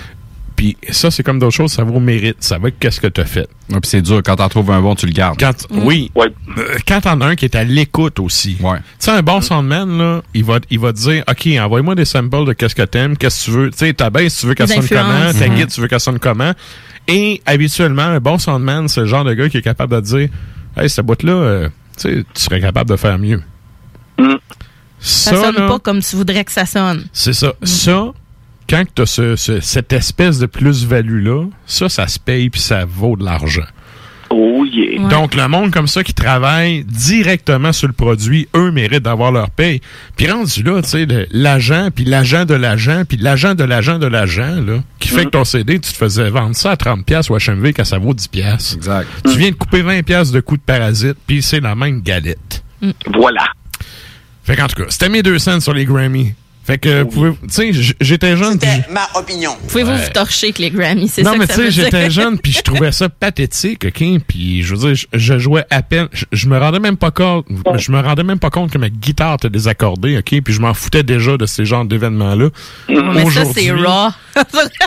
Puis 0.56 0.76
ça, 0.90 1.10
c'est 1.10 1.24
comme 1.24 1.40
d'autres 1.40 1.56
choses, 1.56 1.72
ça 1.72 1.82
vaut 1.82 1.98
mérite. 1.98 2.36
Ça 2.38 2.58
va 2.58 2.70
qu'est-ce 2.70 3.00
que 3.00 3.08
tu 3.08 3.20
as 3.20 3.24
fait. 3.24 3.48
Ouais, 3.70 3.80
puis 3.80 3.90
c'est 3.90 4.02
dur. 4.02 4.20
Quand 4.24 4.36
t'en 4.36 4.48
trouves 4.48 4.70
un 4.70 4.80
bon, 4.80 4.94
tu 4.94 5.04
le 5.06 5.10
gardes. 5.12 5.36
Quand, 5.38 5.52
Oui. 5.72 6.12
Euh, 6.16 6.28
quand 6.86 7.00
t'en 7.00 7.20
as 7.22 7.26
un 7.26 7.34
qui 7.34 7.44
est 7.44 7.56
à 7.56 7.64
l'écoute 7.64 8.20
aussi. 8.20 8.56
Ouais. 8.60 8.76
Tu 8.78 8.82
sais, 9.00 9.10
un 9.10 9.22
bon 9.22 9.40
soundman, 9.40 9.98
là, 9.98 10.22
il 10.32 10.44
va, 10.44 10.60
il 10.70 10.78
va 10.78 10.92
te 10.92 10.98
dire, 10.98 11.24
OK, 11.28 11.48
envoie-moi 11.60 11.96
des 11.96 12.04
samples 12.04 12.44
de 12.44 12.52
qu'est-ce 12.52 12.76
que 12.76 12.82
t'aimes, 12.82 13.16
qu'est-ce 13.16 13.46
que 13.46 13.50
tu 13.50 13.50
veux. 13.50 13.70
Tu 13.72 13.78
sais, 13.78 13.92
ta 13.94 14.10
bass, 14.10 14.36
tu 14.38 14.46
veux 14.46 14.54
qu'elle 14.54 14.68
sonne 14.68 14.86
comment, 14.88 15.32
ta 15.36 15.48
Mhm. 15.48 15.54
guide, 15.56 15.68
tu 15.70 15.80
veux 15.80 15.88
qu'elle 15.88 15.98
sonne 15.98 16.20
comment. 16.20 16.52
Et 17.08 17.42
habituellement, 17.46 18.02
un 18.02 18.20
bon 18.20 18.38
soundman, 18.38 18.86
c'est 18.86 19.00
le 19.00 19.06
genre 19.06 19.24
de 19.24 19.34
gars 19.34 19.48
qui 19.48 19.56
est 19.56 19.62
capable 19.62 19.92
de 19.96 20.00
te 20.00 20.06
dire, 20.06 20.28
hey, 20.76 20.88
cette 20.88 21.04
boîte-là, 21.04 21.32
euh, 21.32 21.68
tu 21.96 22.02
sais, 22.02 22.24
tu 22.34 22.42
serais 22.42 22.60
capable 22.60 22.90
de 22.90 22.96
faire 22.96 23.18
mieux. 23.18 23.42
Ça, 24.18 25.30
Ça, 25.30 25.30
sonne 25.42 25.54
là, 25.56 25.68
pas 25.68 25.78
comme 25.78 26.00
tu 26.00 26.16
voudrais 26.16 26.44
que 26.44 26.52
ça 26.52 26.64
sonne. 26.66 27.04
c'est 27.12 27.32
ça. 27.34 27.52
Ça, 27.62 28.12
quand 28.68 28.84
tu 28.94 29.02
as 29.02 29.06
ce, 29.06 29.36
ce- 29.36 29.60
cette 29.60 29.92
espèce 29.92 30.38
de 30.38 30.46
plus-value-là, 30.46 31.46
ça, 31.66 31.88
ça 31.88 32.06
se 32.08 32.18
paye 32.18 32.48
puis 32.48 32.60
ça 32.60 32.84
vaut 32.86 33.16
de 33.16 33.24
l'argent. 33.24 33.66
Donc, 35.10 35.34
le 35.34 35.48
monde 35.48 35.70
comme 35.70 35.86
ça 35.86 36.02
qui 36.02 36.14
travaille 36.14 36.84
directement 36.84 37.72
sur 37.72 37.86
le 37.86 37.92
produit, 37.92 38.48
eux 38.54 38.70
méritent 38.70 39.02
d'avoir 39.02 39.32
leur 39.32 39.50
paye. 39.50 39.80
Puis 40.16 40.30
rendu 40.30 40.62
là, 40.62 40.82
tu 40.82 40.88
sais, 40.88 41.06
l'agent, 41.30 41.88
puis 41.94 42.04
l'agent 42.04 42.44
de 42.44 42.54
l'agent, 42.54 43.04
puis 43.08 43.16
l'agent 43.18 43.54
de 43.54 43.64
l'agent 43.64 43.98
de 43.98 44.06
l'agent, 44.06 44.60
là, 44.60 44.82
qui 44.98 45.08
fait 45.08 45.24
que 45.24 45.30
ton 45.30 45.44
CD, 45.44 45.74
tu 45.74 45.92
te 45.92 45.96
faisais 45.96 46.30
vendre 46.30 46.56
ça 46.56 46.72
à 46.72 46.74
30$ 46.76 47.04
piastres 47.04 47.30
au 47.30 47.38
HMV 47.38 47.72
quand 47.72 47.84
ça 47.84 47.98
vaut 47.98 48.14
10$. 48.14 48.28
piastres. 48.28 48.76
Exact. 48.76 49.08
Tu 49.24 49.38
viens 49.38 49.50
de 49.50 49.56
couper 49.56 49.82
20$ 49.82 50.02
piastres 50.02 50.34
de 50.34 50.40
coût 50.40 50.56
de 50.56 50.62
parasite, 50.62 51.16
puis 51.26 51.42
c'est 51.42 51.60
la 51.60 51.74
même 51.74 52.02
galette. 52.02 52.64
Voilà. 53.14 53.44
Fait 54.44 54.56
qu'en 54.56 54.66
tout 54.66 54.82
cas, 54.82 54.88
c'était 54.90 55.08
mes 55.08 55.22
deux 55.22 55.38
cents 55.38 55.60
sur 55.60 55.72
les 55.72 55.84
Grammy. 55.84 56.34
Fait 56.64 56.78
que, 56.78 57.02
vous 57.02 57.08
pouvez- 57.08 57.30
tu 57.32 57.72
sais, 57.74 57.94
j'étais 58.00 58.36
jeune. 58.36 58.58
puis- 58.58 58.68
ma 58.90 59.06
opinion. 59.14 59.54
Pouvez-vous 59.68 59.90
Ouais. 59.90 60.04
vous 60.04 60.12
torcher 60.12 60.46
avec 60.46 60.58
les 60.58 60.70
Grammys? 60.70 61.08
C'est 61.08 61.22
Non, 61.22 61.32
ça 61.32 61.38
mais 61.38 61.46
que 61.46 61.52
tu 61.52 61.58
sais, 61.60 61.70
j'étais 61.70 62.10
jeune, 62.10 62.38
puis 62.38 62.52
je 62.52 62.62
trouvais 62.62 62.90
ça 62.90 63.08
pathétique, 63.10 63.84
OK? 63.86 64.02
Puis, 64.26 64.62
je 64.62 64.74
veux 64.74 64.88
dire, 64.94 64.94
je, 65.12 65.18
je 65.18 65.38
jouais 65.38 65.64
à 65.70 65.82
peine... 65.82 66.08
Je, 66.12 66.24
je 66.32 66.48
me 66.48 66.58
rendais 66.58 66.78
même 66.80 66.96
pas 66.96 67.10
compte... 67.10 67.46
Je 67.76 67.92
me 67.92 68.00
rendais 68.00 68.22
même 68.24 68.38
pas 68.38 68.50
compte 68.50 68.70
que 68.70 68.78
ma 68.78 68.88
guitare 68.88 69.34
était 69.34 69.50
désaccordée, 69.50 70.16
OK? 70.18 70.40
Puis 70.42 70.54
je 70.54 70.60
m'en 70.60 70.72
foutais 70.74 71.02
déjà 71.02 71.36
de 71.36 71.44
ces 71.46 71.64
genres 71.66 71.84
d'événements-là. 71.84 72.48
Mais 72.88 73.30
ça, 73.30 73.44
c'est 73.44 73.70
raw. 73.70 74.08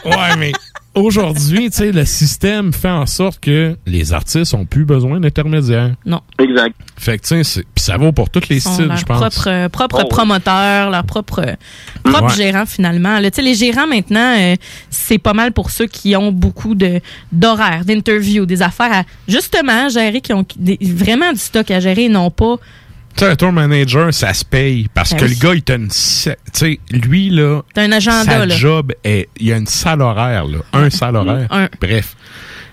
ouais, 0.06 0.36
mais 0.40 0.52
aujourd'hui, 0.98 1.70
tu 1.70 1.78
sais, 1.78 1.92
le 1.92 2.06
système 2.06 2.74
fait 2.74 2.90
en 2.90 3.06
sorte 3.06 3.40
que 3.40 3.78
les 3.86 4.14
artistes 4.14 4.54
ont 4.54 4.66
plus 4.66 4.86
besoin 4.86 5.20
d'intermédiaires. 5.20 5.96
Non. 6.06 6.22
Exact. 6.40 6.76
Fait 6.98 7.18
que, 7.18 7.22
tu 7.24 7.28
sais, 7.30 7.44
c'est- 7.44 7.62
puis 7.76 7.84
ça 7.84 7.98
vaut 7.98 8.12
pour 8.12 8.30
tous 8.30 8.50
les 8.50 8.60
styles, 8.60 8.92
je 8.98 9.04
pense. 9.06 9.20
propre, 9.20 9.48
euh, 9.50 9.70
propre 9.70 9.96
Oh, 10.00 10.04
ouais. 10.04 10.10
promoteur, 10.10 10.90
leur 10.90 11.04
propre, 11.04 11.42
propre 12.04 12.24
Ouais. 12.30 12.36
gérant 12.36 12.66
finalement. 12.66 13.18
Tu 13.22 13.30
sais, 13.34 13.42
les 13.42 13.54
gérants 13.56 13.88
maintenant, 13.88 14.36
euh, 14.38 14.56
c'est 14.90 15.18
pas 15.20 15.34
mal 15.34 15.52
pour 15.52 15.72
ceux 15.72 15.86
qui 15.88 16.16
ont 16.16 16.32
beaucoup 16.32 16.76
de 16.76 17.00
d'horaires, 17.32 17.86
d'interviews, 17.86 18.46
des 18.46 18.62
affaires 18.62 18.92
à 18.94 19.04
justement 19.28 19.90
gérer, 19.90 20.22
qui 20.22 20.34
ont 20.34 20.46
des- 20.58 20.78
vraiment 20.82 21.32
du 21.32 21.40
stock 21.40 21.70
à 21.72 21.80
gérer, 21.80 22.06
et 22.06 22.10
non 22.10 22.30
pas. 22.32 22.56
Tu 23.18 23.24
sais, 23.26 23.32
un 23.32 23.36
tour 23.36 23.52
manager, 23.52 24.14
ça 24.14 24.32
se 24.34 24.46
paye 24.46 24.88
parce 24.94 25.12
Ben 25.12 25.18
que 25.20 25.26
oui. 25.26 25.32
le 25.32 25.48
gars, 25.48 25.56
il 25.56 25.64
t'a 25.64 25.74
une... 25.76 25.88
Tu 25.90 25.96
sais, 26.54 26.80
lui, 26.92 27.30
là... 27.32 27.62
T'as 27.74 27.84
un 27.84 27.92
agenda, 27.92 28.24
Sa 28.24 28.46
là. 28.46 28.56
job, 28.56 28.94
est, 29.04 29.28
il 29.40 29.48
y 29.48 29.54
a 29.54 29.58
une 29.58 29.66
salle 29.66 30.02
horaire, 30.02 30.46
là. 30.46 30.60
Un 30.74 30.90
salle 30.92 31.16
horaire. 31.16 31.48
Un. 31.50 31.68
Bref. 31.82 32.16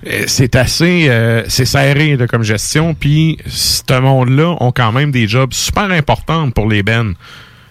Euh, 0.06 0.24
C'est 0.26 0.54
assez... 0.54 1.06
euh, 1.08 1.44
c'est 1.48 1.64
serré, 1.64 2.16
là, 2.16 2.26
comme 2.26 2.42
gestion. 2.42 2.92
Puis, 2.94 3.38
ce 3.46 3.98
monde-là 3.98 4.54
ont 4.60 4.70
quand 4.70 4.92
même 4.92 5.10
des 5.10 5.26
jobs 5.26 5.54
super 5.54 5.90
importants 5.90 6.50
pour 6.50 6.68
les 6.68 6.82
bennes. 6.82 7.14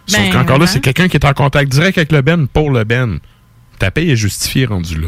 Sauf 0.07 0.19
Ben, 0.19 0.31
qu'encore 0.31 0.57
là, 0.57 0.65
c'est 0.65 0.81
quelqu'un 0.81 1.07
qui 1.07 1.17
est 1.17 1.25
en 1.25 1.33
contact 1.33 1.71
direct 1.71 1.97
avec 1.97 2.11
le 2.11 2.21
ben 2.23 2.47
pour 2.47 2.71
le 2.71 2.83
ben. 2.83 3.19
ta 3.79 3.91
paye 3.91 4.11
est 4.11 4.15
justifiée 4.17 4.65
rendu 4.65 4.99
là. 4.99 5.07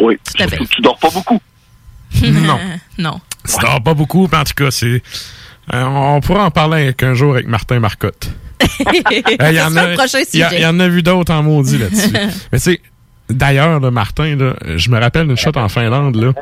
Oui. 0.00 0.16
Tout 0.24 0.42
à 0.42 0.46
fait. 0.48 0.58
Tu 0.70 0.80
dors 0.82 0.98
pas 0.98 1.10
beaucoup. 1.10 1.40
Non. 2.22 2.58
non. 2.96 3.20
Tu 3.44 3.60
dors 3.60 3.82
pas 3.82 3.92
beaucoup, 3.92 4.28
mais 4.30 4.38
en 4.38 4.44
tout 4.44 4.54
cas, 4.54 4.70
c'est. 4.70 5.02
Euh, 5.74 5.82
on 5.84 6.20
pourra 6.20 6.44
en 6.44 6.50
parler 6.50 6.94
un 7.02 7.14
jour 7.14 7.34
avec 7.34 7.46
Martin 7.46 7.80
Marcotte. 7.80 8.30
Euh, 9.42 9.50
Il 10.32 10.40
y, 10.40 10.60
y 10.60 10.66
en 10.66 10.80
a 10.80 10.88
vu 10.88 11.02
d'autres 11.02 11.32
en 11.32 11.42
maudit 11.42 11.78
là-dessus. 11.78 12.10
Mais 12.52 12.58
tu 12.58 12.64
sais, 12.64 12.80
d'ailleurs, 13.28 13.80
Martin, 13.92 14.36
là, 14.36 14.54
je 14.76 14.90
me 14.90 14.98
rappelle 14.98 15.26
d'une 15.26 15.36
shot 15.36 15.52
en 15.56 15.68
Finlande, 15.68 16.16
là, 16.16 16.32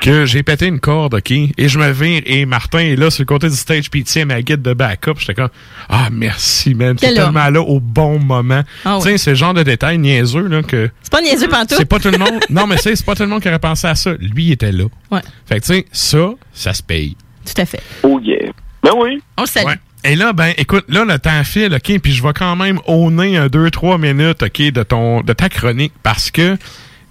que 0.00 0.24
j'ai 0.24 0.42
pété 0.42 0.66
une 0.66 0.80
corde, 0.80 1.14
OK? 1.14 1.30
Et 1.30 1.68
je 1.68 1.78
me 1.78 1.90
vire, 1.90 2.22
et 2.26 2.46
Martin 2.46 2.78
est 2.80 2.96
là 2.96 3.10
sur 3.10 3.22
le 3.22 3.26
côté 3.26 3.48
du 3.48 3.56
stage, 3.56 3.90
puis 3.90 4.00
il 4.00 4.04
tient 4.04 4.24
ma 4.24 4.40
guide 4.42 4.62
de 4.62 4.72
backup. 4.72 5.14
J'étais 5.18 5.34
comme, 5.34 5.48
ah, 5.88 6.08
merci, 6.12 6.74
man. 6.74 6.96
T'es 6.96 7.14
tellement 7.14 7.48
là 7.48 7.60
au 7.60 7.80
bon 7.80 8.18
moment. 8.18 8.62
Ah 8.84 8.96
tu 8.98 9.04
sais, 9.04 9.12
oui. 9.12 9.18
c'est 9.18 9.30
le 9.30 9.36
genre 9.36 9.54
de 9.54 9.62
détail 9.62 9.98
niaiseux, 9.98 10.46
là, 10.46 10.62
que. 10.62 10.90
C'est 11.02 11.12
pas 11.12 11.22
niaiseux 11.22 11.48
pantoute. 11.48 11.78
C'est 11.78 11.84
pas 11.84 11.98
tout 11.98 12.10
le 12.10 12.18
monde. 12.18 12.40
Non, 12.50 12.66
mais 12.66 12.76
c'est 12.76 12.94
c'est 12.94 13.04
pas 13.06 13.14
tout 13.14 13.22
le 13.22 13.28
monde 13.28 13.42
qui 13.42 13.48
aurait 13.48 13.58
pensé 13.58 13.86
à 13.86 13.94
ça. 13.94 14.12
Lui, 14.12 14.44
il 14.44 14.52
était 14.52 14.72
là. 14.72 14.84
Ouais. 15.10 15.20
Fait 15.46 15.60
que, 15.60 15.66
tu 15.66 15.72
sais, 15.74 15.86
ça, 15.92 16.30
ça 16.52 16.72
se 16.74 16.82
paye. 16.82 17.16
Tout 17.54 17.60
à 17.60 17.66
fait. 17.66 17.82
Oh 18.02 18.20
yeah. 18.22 18.50
Ben 18.82 18.92
oui. 18.96 19.22
On 19.36 19.42
le 19.42 19.46
salue. 19.46 19.66
Ouais. 19.66 19.74
Et 20.04 20.14
là, 20.14 20.32
ben, 20.32 20.52
écoute, 20.56 20.84
là, 20.88 21.04
le 21.04 21.18
temps 21.18 21.42
file, 21.44 21.74
OK, 21.74 21.98
puis 22.00 22.12
je 22.12 22.22
vais 22.22 22.32
quand 22.32 22.54
même 22.54 22.78
honner 22.86 23.36
un 23.36 23.48
2-3 23.48 24.00
minutes, 24.00 24.42
OK, 24.42 24.60
de 24.60 24.82
ton 24.82 25.22
de 25.22 25.32
ta 25.32 25.48
chronique 25.48 25.92
parce 26.02 26.30
que, 26.30 26.56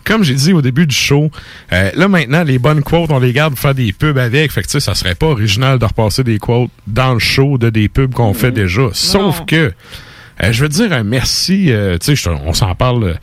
comme 0.05 0.23
j'ai 0.23 0.35
dit 0.35 0.53
au 0.53 0.61
début 0.61 0.87
du 0.87 0.95
show, 0.95 1.29
euh, 1.73 1.91
là, 1.95 2.07
maintenant, 2.07 2.43
les 2.43 2.59
bonnes 2.59 2.81
quotes, 2.81 3.11
on 3.11 3.19
les 3.19 3.33
garde 3.33 3.53
pour 3.53 3.59
faire 3.59 3.75
des 3.75 3.91
pubs 3.91 4.17
avec. 4.17 4.51
Fait 4.51 4.61
que, 4.61 4.67
tu 4.67 4.73
sais, 4.73 4.79
ça 4.79 4.95
serait 4.95 5.15
pas 5.15 5.27
original 5.27 5.79
de 5.79 5.85
repasser 5.85 6.23
des 6.23 6.39
quotes 6.39 6.71
dans 6.87 7.13
le 7.13 7.19
show 7.19 7.57
de 7.57 7.69
des 7.69 7.89
pubs 7.89 8.13
qu'on 8.13 8.33
fait 8.33 8.51
déjà. 8.51 8.89
Sauf 8.93 9.43
que, 9.45 9.73
euh, 10.43 10.51
je 10.51 10.63
veux 10.63 10.69
dire 10.69 10.93
un 10.93 11.03
merci, 11.03 11.71
euh, 11.71 11.97
tu 11.97 12.15
sais, 12.15 12.29
on 12.29 12.53
s'en 12.53 12.73
parle 12.75 13.03
euh, 13.03 13.13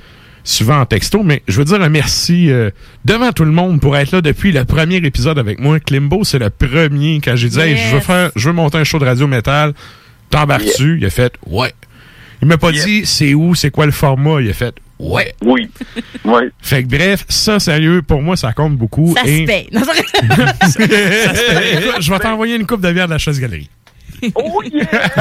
souvent 0.44 0.78
en 0.80 0.86
texto, 0.86 1.22
mais 1.22 1.42
je 1.48 1.58
veux 1.58 1.64
dire 1.64 1.80
un 1.82 1.88
merci 1.88 2.50
euh, 2.50 2.70
devant 3.04 3.32
tout 3.32 3.44
le 3.44 3.50
monde 3.50 3.80
pour 3.80 3.96
être 3.96 4.12
là 4.12 4.20
depuis 4.20 4.52
le 4.52 4.64
premier 4.64 4.96
épisode 4.96 5.38
avec 5.38 5.58
moi. 5.58 5.80
Klimbo, 5.80 6.22
c'est 6.22 6.38
le 6.38 6.50
premier 6.50 7.20
quand 7.24 7.34
j'ai 7.34 7.48
dit, 7.48 7.58
hey, 7.58 7.76
je 7.76 7.94
veux 7.96 8.00
faire, 8.00 8.30
je 8.36 8.48
veux 8.48 8.54
monter 8.54 8.78
un 8.78 8.84
show 8.84 8.98
de 8.98 9.04
radio 9.06 9.26
métal. 9.26 9.72
T'embarques-tu? 10.30 10.98
Il 10.98 11.04
a 11.06 11.10
fait, 11.10 11.32
ouais. 11.46 11.72
Il 12.42 12.48
m'a 12.48 12.58
pas 12.58 12.72
dit, 12.72 13.06
c'est 13.06 13.32
où, 13.34 13.54
c'est 13.54 13.70
quoi 13.70 13.86
le 13.86 13.92
format? 13.92 14.40
Il 14.42 14.50
a 14.50 14.52
fait, 14.52 14.74
ouais. 14.98 15.34
Oui. 15.42 15.68
Ouais. 16.24 16.48
Fait 16.62 16.82
que 16.82 16.88
bref, 16.88 17.26
ça, 17.28 17.60
sérieux, 17.60 18.00
pour 18.00 18.22
moi, 18.22 18.34
ça 18.36 18.54
compte 18.54 18.76
beaucoup. 18.78 19.14
Ça 19.14 19.28
et- 19.28 19.42
se 19.42 19.46
paye. 19.46 19.68
Non, 19.72 19.82
c'est 19.84 19.92
vrai. 19.92 20.46
Ça 20.50 20.68
se 20.70 20.78
paye. 20.78 21.82
Écoute, 21.84 22.00
je 22.00 22.10
vais 22.10 22.18
t'envoyer 22.18 22.56
une 22.56 22.64
coupe 22.66 22.80
de 22.80 22.90
bière 22.90 23.06
de 23.06 23.12
la 23.12 23.18
chaise 23.18 23.38
galerie. 23.38 23.68
Oh 24.34 24.62
yeah! 24.62 24.86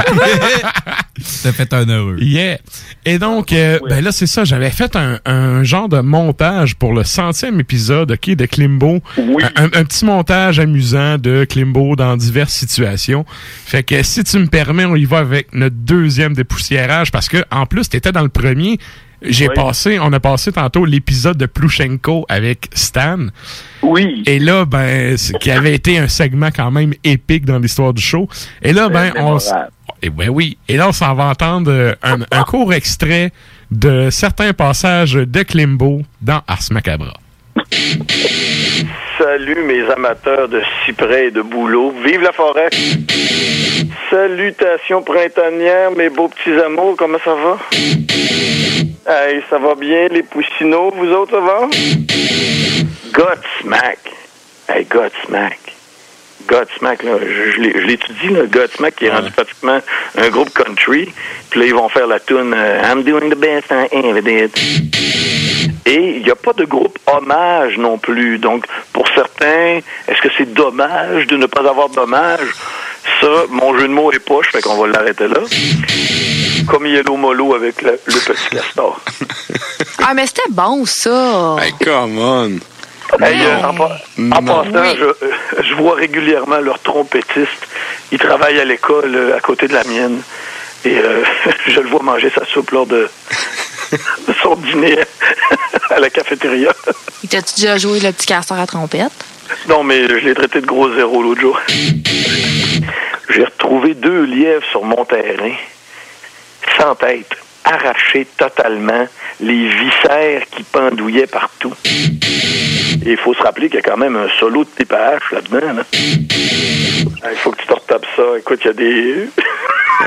T'as 1.44 1.52
fait 1.52 1.74
un 1.74 1.88
heureux. 1.88 2.18
Yeah. 2.20 2.57
Et 3.06 3.20
donc, 3.20 3.52
euh, 3.52 3.80
ben 3.88 4.03
là, 4.03 4.11
c'est 4.11 4.28
ça. 4.28 4.44
J'avais 4.44 4.70
fait 4.72 4.95
un, 4.95 5.20
un 5.26 5.64
genre 5.64 5.90
de 5.90 5.99
montage 5.99 6.76
pour 6.76 6.94
le 6.94 7.03
centième 7.03 7.60
épisode, 7.60 8.11
OK, 8.11 8.30
de 8.30 8.45
Klimbo. 8.45 8.99
Un, 9.18 9.65
un 9.65 9.84
petit 9.84 10.06
montage 10.06 10.60
amusant 10.60 11.18
de 11.18 11.45
Klimbo 11.45 11.95
dans 11.95 12.18
diverses 12.18 12.53
situations. 12.53 13.26
Fait 13.65 13.84
que 13.84 14.02
si 14.03 14.24
tu 14.24 14.40
me 14.40 14.48
permets, 14.48 14.86
on 14.86 14.95
y 14.95 15.06
va 15.06 15.20
avec 15.20 15.53
notre 15.53 15.76
deuxième 15.76 16.34
dépoussiérage 16.34 17.11
parce 17.11 17.30
que, 17.30 17.44
en 17.52 17.65
plus, 17.65 17.90
t'étais 17.90 18.11
dans 18.11 18.24
le 18.24 18.30
premier. 18.30 18.80
J'ai 19.26 19.48
Oui. 19.48 19.54
passé, 19.56 20.00
on 20.00 20.12
a 20.14 20.20
passé 20.20 20.52
tantôt 20.52 20.86
l'épisode 20.86 21.38
de 21.38 21.45
Plushenko 21.45 22.26
avec 22.30 22.70
Stan. 22.74 23.28
Oui. 23.82 24.24
Et 24.26 24.40
là, 24.40 24.66
ben, 24.66 25.18
c'est- 25.18 25.38
qui 25.40 25.52
avait 25.52 25.74
été 25.74 25.98
un 25.98 26.08
segment 26.08 26.50
quand 26.56 26.72
même 26.72 26.94
épique 27.04 27.45
dans 27.45 27.60
l'histoire 27.60 27.94
du 27.94 28.02
show. 28.02 28.28
Et 28.62 28.74
là, 28.74 28.90
ben, 28.90 29.14
on, 29.18 29.38
et 30.02 30.10
ben 30.10 30.30
oui. 30.30 30.58
Et 30.68 30.78
là, 30.78 30.90
on 30.90 30.91
s'en 30.91 31.14
va 31.16 31.26
entendre 31.26 31.72
euh, 31.72 31.94
un, 32.04 32.20
un 32.32 32.44
court 32.44 32.74
extrait 32.74 33.32
de 33.72 34.10
certains 34.10 34.54
passages 34.54 35.14
de 35.14 35.44
Klimbo 35.44 36.04
dans 36.22 36.41
Ars 36.48 36.60
Macabra. 36.72 37.14
Salut 39.24 39.64
mes 39.64 39.90
amateurs 39.90 40.50
de 40.50 40.62
cyprès 40.86 41.28
et 41.28 41.32
de 41.32 41.41
bouleau. 41.41 41.94
Vive 42.06 42.24
la 42.24 42.34
forêt! 42.34 42.68
Salutations 44.10 45.02
printanières, 45.02 45.91
mes 45.91 46.10
beaux 46.10 46.28
petits 46.28 46.60
amours, 46.60 46.98
comment 46.98 47.20
ça 47.24 47.34
va? 47.34 47.58
Hey, 49.08 49.41
ça 49.50 49.60
va 49.60 49.76
bien, 49.76 50.10
les 50.10 50.24
poussinots, 50.24 50.91
vous 50.98 51.10
autres, 51.14 51.32
ça 51.32 51.40
va? 51.40 51.70
Godsmack. 53.14 54.00
Hey, 54.68 54.84
Godsmack. 54.84 55.60
Godsmack, 56.45 57.04
là, 57.04 57.14
je, 57.22 57.52
je 57.52 57.60
l'étudie, 57.62 58.28
là, 58.28 58.41
Godsmack, 58.45 58.98
qui 58.98 59.06
est 59.06 59.10
rendu 59.10 59.32
pratiquement 59.32 59.80
un 60.18 60.30
groupe 60.32 60.50
country. 60.54 61.14
Puis 61.50 61.62
là, 61.62 61.66
ils 61.68 61.74
vont 61.74 61.88
faire 61.88 62.08
la 62.08 62.20
tune 62.20 62.54
euh, 62.54 62.82
I'm 62.84 63.04
doing 63.04 63.30
the 63.30 63.38
best 63.38 63.72
I 63.72 63.88
ever 63.94 64.22
did. 64.22 64.52
Et 65.86 66.18
il 66.18 66.24
n'y 66.24 66.32
a 66.32 66.36
pas 66.36 66.54
de 66.54 66.64
groupe 66.64 66.98
hommage 67.08 67.78
non 67.78 67.98
plus. 67.98 68.38
Donc, 68.38 68.66
certains, 69.15 69.80
est-ce 70.07 70.22
que 70.22 70.30
c'est 70.38 70.53
dommage 70.53 71.27
de 71.27 71.38
ne 71.38 71.45
pas 71.45 71.61
avoir 71.68 71.90
d'hommage? 71.90 72.48
Ça, 73.19 73.27
mon 73.49 73.77
jeu 73.77 73.88
de 73.88 73.94
mots 73.94 74.11
est 74.11 74.19
poche, 74.19 74.48
fait 74.52 74.61
qu'on 74.61 74.76
va 74.81 74.88
l'arrêter 74.88 75.27
là. 75.27 75.40
Comme 76.68 76.85
Yellow 76.85 77.18
Molo 77.18 77.56
avec 77.56 77.81
le, 77.81 77.99
le 78.06 78.14
petit 78.14 78.49
castor. 78.56 78.99
Ah, 80.06 80.14
mais 80.14 80.26
c'était 80.27 80.41
bon, 80.49 80.85
ça. 80.85 81.57
Hey, 81.61 81.73
come 81.84 82.18
on. 82.18 82.52
Hey, 83.23 83.41
euh, 83.45 83.68
en, 83.68 83.73
pa- 83.76 83.98
en 84.18 84.41
Non. 84.41 84.64
passant, 84.64 84.95
je, 84.98 85.03
euh, 85.03 85.14
je 85.61 85.73
vois 85.76 85.95
régulièrement 85.95 86.57
leur 86.60 86.80
trompettiste. 86.80 87.68
Il 88.11 88.18
travaille 88.18 88.60
à 88.60 88.65
l'école 88.65 89.14
euh, 89.15 89.38
à 89.38 89.40
côté 89.40 89.68
de 89.68 89.73
la 89.73 89.84
mienne. 89.84 90.22
Et 90.85 90.98
euh, 90.98 91.23
je 91.68 91.80
le 91.80 91.88
vois 91.90 92.02
manger 92.02 92.31
sa 92.34 92.45
soupe 92.45 92.72
lors 92.72 92.88
de, 92.88 93.10
de 94.28 94.34
son 94.42 94.56
dîner 94.56 95.00
à 95.90 96.00
la 96.00 96.10
cafétéria. 96.10 96.74
Il 97.24 97.30
t'a-tu 97.30 97.56
déjà 97.56 97.78
joué 97.78 98.00
le 98.00 98.12
petit 98.12 98.28
castor 98.28 98.58
à 98.58 98.68
trompette? 98.68 99.12
Non, 99.68 99.84
mais 99.84 100.08
je 100.08 100.16
l'ai 100.16 100.34
traité 100.34 100.62
de 100.62 100.66
gros 100.66 100.94
zéro 100.94 101.22
l'autre 101.22 101.42
jour. 101.42 101.60
J'ai 103.30 103.44
retrouvé 103.46 103.94
deux 103.94 104.24
lièvres 104.24 104.66
sur 104.72 104.84
mon 104.84 105.06
terrain, 105.06 105.54
sans 106.78 106.96
tête, 106.96 107.36
arrachés 107.64 108.27
totalement, 108.38 109.07
les 109.40 109.68
viscères 109.69 110.44
qui 110.52 110.64
pendouillaient 110.64 111.27
partout. 111.27 111.73
Et 113.06 113.11
il 113.11 113.18
faut 113.18 113.34
se 113.34 113.41
rappeler 113.44 113.68
qu'il 113.69 113.77
y 113.77 113.84
a 113.84 113.85
quand 113.90 113.98
même 113.98 114.15
un 114.15 114.27
solo 114.40 114.64
de 114.64 114.69
TPH 114.69 115.31
là-dedans. 115.31 115.73
là. 115.73 115.84
Ah, 117.23 117.31
Il 117.31 117.38
faut 117.38 117.52
que 117.52 117.61
tu 117.61 117.68
te 117.68 117.73
retapes 117.73 118.06
ça. 118.15 118.23
Écoute, 118.38 118.60
il 118.64 118.68
y 118.68 118.69
a 118.69 118.73
des... 118.73 119.30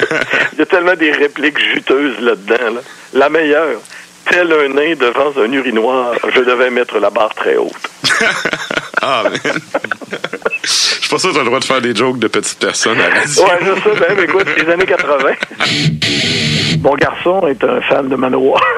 il 0.52 0.58
y 0.58 0.62
a 0.62 0.66
tellement 0.66 0.94
des 0.94 1.12
répliques 1.12 1.58
juteuses 1.58 2.18
là-dedans. 2.20 2.74
là. 2.76 2.80
La 3.14 3.28
meilleure. 3.28 3.80
Tel 4.30 4.52
un 4.52 4.68
nain 4.70 4.94
devant 4.98 5.32
un 5.40 5.52
urinoir, 5.52 6.14
je 6.34 6.40
devais 6.40 6.68
mettre 6.70 6.98
la 6.98 7.10
barre 7.10 7.32
très 7.34 7.56
haute. 7.56 7.72
Ah, 9.02 9.22
man. 9.30 9.32
Je 10.62 10.68
suis 10.68 11.08
pas 11.08 11.18
sûr 11.18 11.30
que 11.30 11.34
t'as 11.34 11.40
le 11.40 11.46
droit 11.46 11.60
de 11.60 11.64
faire 11.64 11.80
des 11.80 11.94
jokes 11.94 12.18
de 12.18 12.28
petites 12.28 12.58
personnes 12.58 13.00
à 13.00 13.08
la 13.08 13.14
radio. 13.20 13.42
Ouais, 13.44 13.58
je 13.60 13.74
sais, 13.82 14.00
ben, 14.00 14.14
mais 14.16 14.24
écoute, 14.24 14.46
les 14.56 14.72
années 14.72 14.86
80. 14.86 15.30
Mon 16.82 16.94
garçon 16.94 17.46
est 17.46 17.62
un 17.62 17.80
fan 17.82 18.08
de 18.08 18.16
Manowar. 18.16 18.60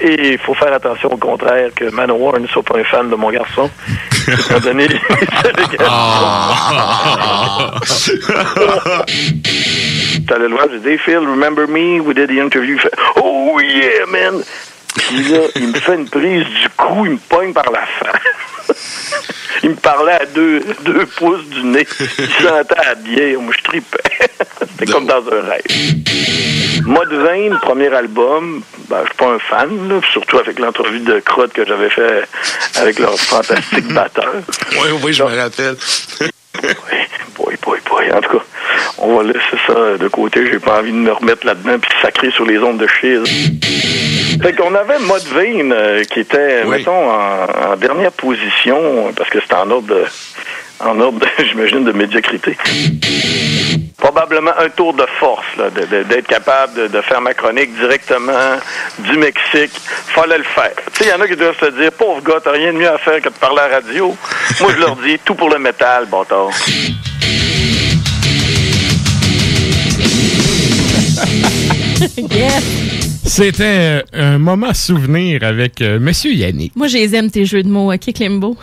Et 0.00 0.32
il 0.32 0.38
faut 0.38 0.54
faire 0.54 0.72
attention 0.72 1.12
au 1.12 1.16
contraire 1.16 1.70
que 1.74 1.90
Manowar 1.90 2.38
ne 2.38 2.46
soit 2.46 2.62
pas 2.62 2.78
un 2.78 2.84
fan 2.84 3.10
de 3.10 3.16
mon 3.16 3.30
garçon. 3.30 3.68
Étant 4.28 4.60
donné 4.60 4.88
les 4.88 4.98
T'allais 10.26 10.48
le 10.48 10.54
voir, 10.54 10.66
j'ai 10.70 10.80
dit, 10.80 10.98
Phil, 10.98 11.18
remember 11.18 11.66
me? 11.68 12.00
We 12.00 12.14
did 12.14 12.28
the 12.28 12.40
interview. 12.40 12.76
Oh 13.16 13.58
yeah, 13.60 14.06
man! 14.10 14.42
Puis 15.06 15.22
là, 15.28 15.40
il 15.54 15.68
me 15.68 15.78
fait 15.78 15.94
une 15.94 16.08
prise 16.08 16.44
du 16.44 16.68
cou, 16.76 17.06
il 17.06 17.12
me 17.12 17.18
pogne 17.28 17.52
par 17.52 17.70
la 17.70 17.86
face. 17.86 18.72
Il 19.62 19.70
me 19.70 19.76
parlait 19.76 20.12
à 20.12 20.26
deux, 20.26 20.62
deux 20.84 21.06
pouces 21.06 21.44
du 21.46 21.64
nez. 21.64 21.86
Il 22.18 22.28
sentait 22.28 22.86
à 22.86 22.94
bière. 22.94 23.40
Moi, 23.40 23.54
je 23.56 23.62
tripais. 23.64 23.98
C'était 24.60 24.92
comme 24.92 25.06
dans 25.06 25.22
un 25.32 25.48
rêve. 25.48 25.62
Mode 26.84 27.12
20, 27.12 27.56
premier 27.62 27.92
album, 27.92 28.62
ben, 28.88 28.98
je 29.02 29.06
suis 29.06 29.16
pas 29.16 29.26
un 29.26 29.38
fan, 29.38 29.88
là, 29.88 30.00
surtout 30.12 30.38
avec 30.38 30.58
l'entrevue 30.58 31.00
de 31.00 31.20
Crotte 31.20 31.52
que 31.52 31.66
j'avais 31.66 31.90
fait 31.90 32.28
avec 32.76 32.98
leur 32.98 33.18
fantastique 33.18 33.88
batteur. 33.92 34.34
Oui, 34.72 34.88
oui, 35.02 35.12
je 35.12 35.22
me 35.22 35.36
rappelle. 35.36 35.76
Boy, 37.36 37.56
boy, 37.64 37.78
boy. 37.88 38.12
En 38.12 38.20
tout 38.20 38.38
cas, 38.38 38.44
on 38.98 39.16
va 39.16 39.24
laisser 39.24 39.58
ça 39.66 39.96
de 39.98 40.08
côté. 40.08 40.46
J'ai 40.50 40.58
pas 40.58 40.78
envie 40.80 40.92
de 40.92 40.96
me 40.96 41.12
remettre 41.12 41.46
là-dedans 41.46 41.78
puis 41.78 41.90
sacrer 42.02 42.30
sur 42.30 42.44
les 42.44 42.58
ondes 42.58 42.78
de 42.78 42.86
chiz. 42.86 43.20
Fait 44.42 44.52
qu'on 44.54 44.74
avait 44.74 44.98
Mode 44.98 45.24
Vein 45.34 45.70
euh, 45.70 46.04
qui 46.04 46.20
était, 46.20 46.64
mettons, 46.64 47.10
en, 47.10 47.72
en 47.72 47.76
dernière 47.76 48.12
position, 48.12 49.12
parce 49.16 49.30
que 49.30 49.40
c'était 49.40 49.54
en 49.54 49.70
ordre 49.70 49.88
de, 49.88 50.04
en 50.80 51.00
ordre, 51.00 51.20
de- 51.20 51.44
j'imagine, 51.44 51.84
de 51.84 51.92
médiocrité. 51.92 52.56
Probablement 53.98 54.52
un 54.58 54.68
tour 54.68 54.92
de 54.94 55.06
force, 55.18 55.46
là, 55.58 55.70
de- 55.70 55.84
de- 55.86 56.02
d'être 56.04 56.26
capable 56.28 56.74
de, 56.74 56.86
de 56.88 57.00
faire 57.00 57.20
ma 57.20 57.34
chronique 57.34 57.74
directement 57.78 58.56
du 59.00 59.16
Mexique. 59.16 59.72
Fallait 60.14 60.38
le 60.38 60.44
faire. 60.44 60.72
Tu 60.92 61.04
sais, 61.04 61.04
il 61.06 61.10
y 61.10 61.14
en 61.14 61.20
a 61.20 61.26
qui 61.28 61.36
doivent 61.36 61.58
se 61.58 61.70
dire, 61.70 61.90
pauvre 61.92 62.20
gars, 62.22 62.40
t'as 62.42 62.52
rien 62.52 62.72
de 62.72 62.78
mieux 62.78 62.90
à 62.90 62.98
faire 62.98 63.20
que 63.20 63.28
de 63.30 63.34
parler 63.34 63.60
à 63.60 63.68
la 63.68 63.74
radio. 63.76 64.14
Moi, 64.60 64.70
je 64.74 64.80
leur 64.80 64.96
dis, 64.96 65.18
tout 65.24 65.34
pour 65.34 65.48
le 65.50 65.58
métal, 65.58 66.06
bâtard. 66.06 66.50
yes! 72.16 73.05
C'était 73.26 74.02
euh, 74.14 74.34
un 74.34 74.38
moment 74.38 74.72
souvenir 74.72 75.42
avec 75.42 75.80
euh, 75.82 75.98
Monsieur 75.98 76.32
Yannick. 76.32 76.74
Moi, 76.76 76.86
je 76.86 76.96
les 76.96 77.14
aime, 77.16 77.30
tes 77.30 77.44
jeux 77.44 77.62
de 77.62 77.68
mots, 77.68 77.92
OK, 77.92 78.12
Klimbo? 78.14 78.56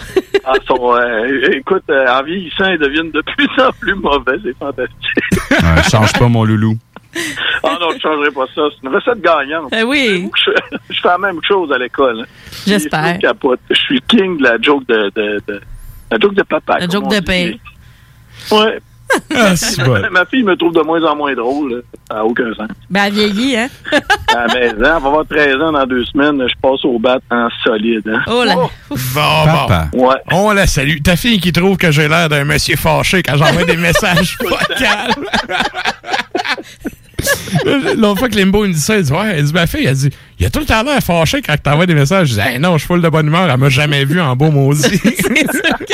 Ah, 0.46 0.54
sont, 0.66 0.96
euh, 0.96 1.50
écoute, 1.52 1.84
euh, 1.90 2.06
en 2.08 2.24
vieillissant, 2.24 2.70
ils 2.72 2.80
deviennent 2.80 3.12
de 3.12 3.22
plus 3.22 3.48
en 3.62 3.72
plus 3.74 3.96
mauvais. 3.96 4.38
C'est 4.44 4.58
fantastique. 4.58 5.90
Change 5.92 6.14
pas, 6.14 6.28
mon 6.30 6.46
loulou. 6.46 6.78
Ah 7.64 7.78
non, 7.80 7.90
je 7.92 7.96
ne 7.96 8.00
changerai 8.00 8.32
pas 8.32 8.46
ça. 8.56 8.62
C'est 8.72 8.88
une 8.88 8.96
recette 8.96 9.22
gagnante. 9.22 9.72
Eh 9.78 9.84
oui. 9.84 10.30
Je, 10.46 10.52
je 10.96 11.00
fais 11.02 11.08
la 11.10 11.18
même 11.18 11.40
chose 11.48 11.72
à 11.72 11.78
l'école. 11.78 12.26
J'espère. 12.66 13.16
Je 13.16 13.20
capote. 13.20 13.60
Je 13.70 13.76
suis 13.76 14.02
king 14.08 14.38
de 14.38 14.44
la 14.44 14.58
joke 14.62 14.88
de, 14.88 15.12
de, 15.16 15.42
de- 15.48 15.62
la 16.12 16.18
joke 16.20 16.34
de 16.36 16.42
papa. 16.44 16.80
La 16.80 16.88
joke 16.88 17.10
de 17.10 17.20
paix. 17.20 17.58
Ouais. 18.52 18.80
Ah, 19.36 19.54
bon. 19.86 20.02
Ma 20.12 20.26
fille 20.26 20.44
me 20.44 20.56
trouve 20.56 20.74
de 20.74 20.82
moins 20.82 21.04
en 21.04 21.16
moins 21.16 21.34
drôle. 21.34 21.72
là. 21.76 21.78
Ça 22.10 22.16
n'a 22.18 22.26
aucun 22.26 22.54
sens. 22.56 22.68
Ben, 22.90 23.04
elle 23.06 23.14
vieillit, 23.14 23.58
hein? 23.58 23.68
À 24.36 24.48
maison, 24.54 24.76
elle 24.76 24.82
va 24.82 24.96
avoir 24.96 25.26
13 25.28 25.56
ans 25.62 25.72
dans 25.72 25.86
deux 25.86 26.04
semaines. 26.06 26.42
Je 26.48 26.54
passe 26.62 26.84
au 26.86 26.98
bat 27.00 27.20
en 27.32 27.48
solide. 27.64 28.08
Hein. 28.08 28.22
Oh 28.28 28.44
là. 28.44 28.56
Bon, 28.56 28.68
Papa. 29.46 29.88
bon. 29.94 30.10
On 30.32 30.52
la 30.52 30.66
salue. 30.68 30.98
Ta 31.04 31.16
fille 31.16 31.40
qui 31.40 31.52
trouve 31.52 31.78
que 31.78 31.92
j'ai 31.92 32.08
l'air 32.08 32.30
d'un 32.30 32.44
monsieur 32.44 32.76
fâché 32.76 33.22
quand 33.24 33.38
j'envoie 33.38 33.64
des 33.64 33.78
messages 33.78 34.38
calmes. 34.80 35.26
L'autre 37.98 38.20
fois 38.20 38.30
que 38.30 38.36
Limbo 38.36 38.64
me 38.66 38.74
dit 38.74 38.80
ça, 38.80 38.96
elle 38.98 39.04
dit 39.04 39.12
Ouais, 39.12 39.36
elle 39.38 39.46
dit 39.46 39.54
ma 39.54 39.68
fille, 39.68 39.86
elle 39.86 39.96
dit 39.96 40.10
Il 40.40 40.44
y 40.44 40.46
a 40.46 40.50
tout 40.50 40.60
le 40.60 40.66
temps 40.66 40.84
l'air 40.84 41.02
fâché 41.02 41.42
quand 41.42 41.56
t'envoies 41.62 41.86
des 41.86 41.96
messages. 41.96 42.30
Je 42.30 42.34
dis 42.36 42.40
Hey, 42.40 42.60
non, 42.60 42.74
je 42.74 42.80
suis 42.80 42.88
full 42.88 43.02
de 43.02 43.10
bonne 43.10 43.28
humeur, 43.28 43.50
elle 43.50 43.58
m'a 43.58 43.70
jamais 43.70 44.06
vu 44.06 44.20
en 44.22 44.36
beau 44.36 44.52
maudit. 44.52 44.84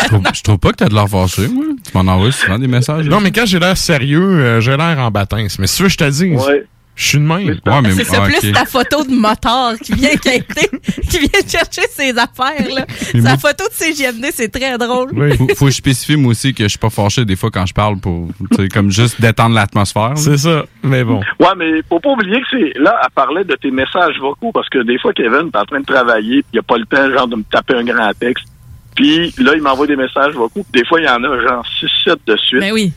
Je 0.01 0.07
trouve, 0.15 0.23
je 0.34 0.41
trouve 0.41 0.57
pas 0.57 0.72
que 0.72 0.77
t'as 0.77 0.88
de 0.89 0.93
l'air 0.95 1.07
fâché, 1.07 1.47
moi. 1.47 1.65
Tu 1.84 1.91
m'en 1.95 2.11
envoies 2.11 2.31
souvent 2.31 2.57
des 2.57 2.68
messages. 2.68 3.06
non, 3.06 3.19
mais 3.19 3.31
quand 3.31 3.45
j'ai 3.45 3.60
l'air 3.60 3.77
sérieux, 3.77 4.22
euh, 4.22 4.61
j'ai 4.61 4.76
l'air 4.76 4.97
en 4.99 5.11
bâtin. 5.11 5.45
Mais 5.60 5.68
si 5.68 5.77
tu 5.77 5.84
veux, 5.84 5.88
que 5.88 5.93
je 5.93 5.97
te 5.97 6.10
dis, 6.10 6.31
je 6.99 7.07
suis 7.07 7.17
de 7.17 7.23
même. 7.23 7.47
Ouais, 7.47 7.81
mais 7.81 7.91
C'est 7.91 8.03
ça, 8.03 8.21
ah, 8.23 8.27
plus 8.27 8.51
ta 8.51 8.65
photo 8.65 9.05
de 9.05 9.11
motard 9.13 9.76
qui 9.81 9.93
vient 9.93 10.09
quêter, 10.21 10.69
qui 11.09 11.19
vient 11.19 11.39
chercher 11.47 11.88
ses 11.89 12.09
affaires, 12.17 12.67
là. 12.76 12.85
Mais 13.13 13.21
Sa 13.21 13.30
moi- 13.30 13.38
photo 13.38 13.63
de 13.69 13.73
CGMD, 13.73 14.26
c'est 14.34 14.49
très 14.49 14.77
drôle. 14.77 15.09
Faut, 15.38 15.47
faut 15.55 15.65
que 15.65 15.71
je 15.71 15.77
spécifie, 15.77 16.17
moi 16.17 16.31
aussi, 16.31 16.53
que 16.53 16.63
je 16.63 16.67
suis 16.67 16.77
pas 16.77 16.89
fâché 16.89 17.23
des 17.23 17.38
fois 17.38 17.49
quand 17.51 17.65
je 17.65 17.73
parle 17.73 17.97
pour, 18.01 18.27
tu 18.51 18.57
sais, 18.63 18.67
comme 18.67 18.91
juste 18.91 19.21
détendre 19.21 19.55
l'atmosphère. 19.55 20.17
C'est 20.17 20.38
ça, 20.38 20.65
mais 20.84 21.05
bon. 21.05 21.21
Ouais, 21.39 21.47
mais 21.57 21.81
faut 21.88 22.01
pas 22.01 22.09
oublier 22.09 22.41
que 22.41 22.47
c'est. 22.51 22.77
Là, 22.80 22.99
elle 23.01 23.11
parlait 23.15 23.45
de 23.45 23.55
tes 23.55 23.71
messages 23.71 24.17
vocaux 24.19 24.51
parce 24.53 24.67
que 24.67 24.84
des 24.84 24.99
fois, 24.99 25.13
Kevin, 25.13 25.49
t'es 25.51 25.57
en 25.57 25.65
train 25.65 25.80
de 25.80 25.85
travailler, 25.85 26.41
puis 26.41 26.51
il 26.55 26.59
a 26.59 26.63
pas 26.63 26.77
le 26.77 26.85
temps, 26.85 27.09
genre, 27.11 27.27
de 27.30 27.38
me 27.38 27.43
taper 27.43 27.76
un 27.76 27.84
grand 27.85 28.11
texte. 28.19 28.45
Puis 28.95 29.34
là, 29.38 29.53
il 29.55 29.61
m'envoie 29.61 29.88
des 29.88 29.95
messages 29.95 30.34
vocaux. 30.34 30.65
Des 30.73 30.84
fois, 30.85 30.99
il 30.99 31.05
y 31.05 31.09
en 31.09 31.23
a, 31.23 31.41
genre, 31.47 31.65
6-7 32.05 32.17
de 32.27 32.35
suite. 32.35 32.59
Ben 32.59 32.73
oui. 32.73 32.91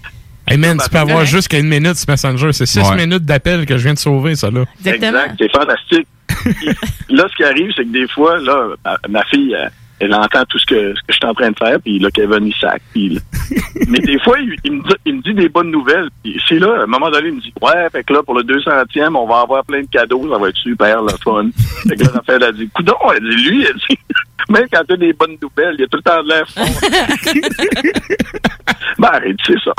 Hey 0.49 0.57
man, 0.59 0.79
tu 0.83 0.89
peux 0.91 0.99
avoir 0.99 1.25
jusqu'à 1.25 1.59
une 1.59 1.69
minute 1.69 1.95
ce 1.97 2.11
Messenger. 2.11 2.53
C'est 2.53 2.67
six 2.67 2.81
Ouais. 2.81 2.97
minutes 2.97 3.25
d'appel 3.25 3.65
que 3.65 3.77
je 3.79 3.85
viens 3.85 3.95
de 3.95 3.99
sauver, 3.99 4.35
ça, 4.35 4.51
là. 4.51 4.65
Exact, 4.85 5.35
c'est 5.39 5.51
fantastique. 5.53 6.07
Là, 7.09 7.25
ce 7.31 7.37
qui 7.37 7.45
arrive, 7.45 7.71
c'est 7.77 7.85
que 7.85 7.93
des 7.93 8.09
fois, 8.09 8.39
là, 8.41 8.69
ma, 8.85 8.99
ma 9.09 9.25
fille, 9.27 9.57
elle 10.03 10.15
entend 10.15 10.43
tout 10.49 10.59
ce 10.59 10.67
que, 10.67 10.95
ce 10.95 11.01
que 11.01 11.13
je 11.13 11.15
suis 11.15 11.27
en 11.27 11.35
train 11.35 11.51
de 11.51 11.57
faire, 11.57 11.81
puis 11.81 12.01
là, 12.01 12.11
Kevin, 12.11 12.47
il 12.47 12.55
sac. 12.55 12.83
Puis 12.93 13.21
Mais 13.89 14.01
des 14.01 14.19
fois, 14.19 14.37
il, 14.41 14.57
il 14.65 14.73
me 14.73 14.83
dit, 14.83 14.95
il 15.07 15.15
me 15.15 15.23
dit 15.23 15.35
des 15.35 15.49
bonnes 15.49 15.71
nouvelles. 15.71 16.09
C'est 16.49 16.59
là, 16.59 16.81
à 16.81 16.83
un 16.83 16.87
moment 16.87 17.09
donné, 17.11 17.29
il 17.29 17.35
me 17.35 17.41
dit, 17.41 17.53
ouais, 17.63 17.89
fait 17.91 18.03
que 18.03 18.13
là, 18.13 18.23
pour 18.25 18.35
le 18.35 18.43
200e, 18.43 19.17
on 19.17 19.27
va 19.29 19.41
avoir 19.41 19.65
plein 19.65 19.83
de 19.83 19.87
cadeaux, 19.87 20.29
ça 20.31 20.39
va 20.39 20.49
être 20.49 20.57
super, 20.57 21.03
le 21.03 21.13
fun. 21.23 21.49
Fait 21.89 21.97
que 21.97 22.05
là, 22.05 22.11
Raphaël 22.15 22.43
a 22.43 22.53
dit, 22.53 22.69
coudon, 22.71 22.97
elle 23.15 23.29
dit, 23.29 23.45
lui, 23.49 23.65
elle 23.65 23.77
dit, 23.77 23.99
même 24.49 24.67
quand 24.73 24.83
tu 24.89 24.95
as 24.95 24.97
des 24.97 25.13
bonnes 25.13 25.37
nouvelles, 25.41 25.77
il 25.79 25.83
y 25.83 25.85
a 25.85 25.87
tout 25.87 25.99
le 25.99 26.03
temps 26.03 26.23
de 26.23 26.29
l'air 26.29 26.49
fort. 26.49 26.67
ben, 28.99 29.09
arrête, 29.09 29.37
c'est 29.47 29.61
ça. 29.65 29.73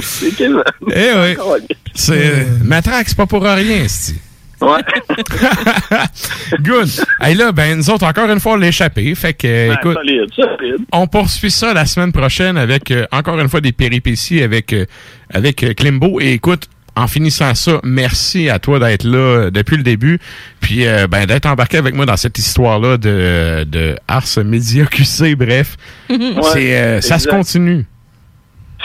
c'est 0.00 0.36
Kevin. 0.36 0.62
Eh 0.94 1.12
oui. 1.16 1.76
C'est. 1.94 2.46
Matraque, 2.62 3.08
c'est 3.08 3.16
pas 3.16 3.26
pour 3.26 3.42
rien, 3.42 3.88
c'est. 3.88 4.33
Ouais. 4.60 4.80
Good. 6.60 6.88
Hey 7.20 7.34
là, 7.34 7.52
ben, 7.52 7.76
nous 7.76 7.90
autres, 7.90 8.06
encore 8.06 8.30
une 8.30 8.40
fois, 8.40 8.58
échappé. 8.64 9.14
Fait 9.14 9.34
que, 9.34 9.46
euh, 9.46 9.68
Ben, 9.68 9.76
écoute. 9.80 9.94
solide, 9.96 10.32
solide. 10.34 10.76
On 10.92 11.06
poursuit 11.06 11.50
ça 11.50 11.74
la 11.74 11.86
semaine 11.86 12.12
prochaine 12.12 12.56
avec, 12.56 12.90
euh, 12.90 13.06
encore 13.12 13.38
une 13.38 13.48
fois, 13.48 13.60
des 13.60 13.72
péripéties 13.72 14.42
avec, 14.42 14.72
euh, 14.72 14.86
avec 15.32 15.62
euh, 15.62 15.74
Klimbo. 15.74 16.20
Et 16.20 16.32
écoute, 16.32 16.68
en 16.96 17.08
finissant 17.08 17.54
ça, 17.54 17.80
merci 17.82 18.48
à 18.48 18.58
toi 18.60 18.78
d'être 18.78 19.04
là 19.04 19.50
depuis 19.50 19.76
le 19.76 19.82
début. 19.82 20.20
Puis, 20.60 20.86
euh, 20.86 21.06
ben, 21.08 21.26
d'être 21.26 21.46
embarqué 21.46 21.76
avec 21.78 21.94
moi 21.94 22.06
dans 22.06 22.16
cette 22.16 22.38
histoire-là 22.38 22.96
de, 22.96 23.64
de 23.64 23.96
Ars 24.06 24.24
Media 24.44 24.86
QC. 24.86 25.34
Bref, 25.34 25.76
Ouais, 26.08 26.18
c'est, 26.52 26.76
euh, 26.78 27.00
ça 27.00 27.18
se 27.18 27.26
continue. 27.28 27.84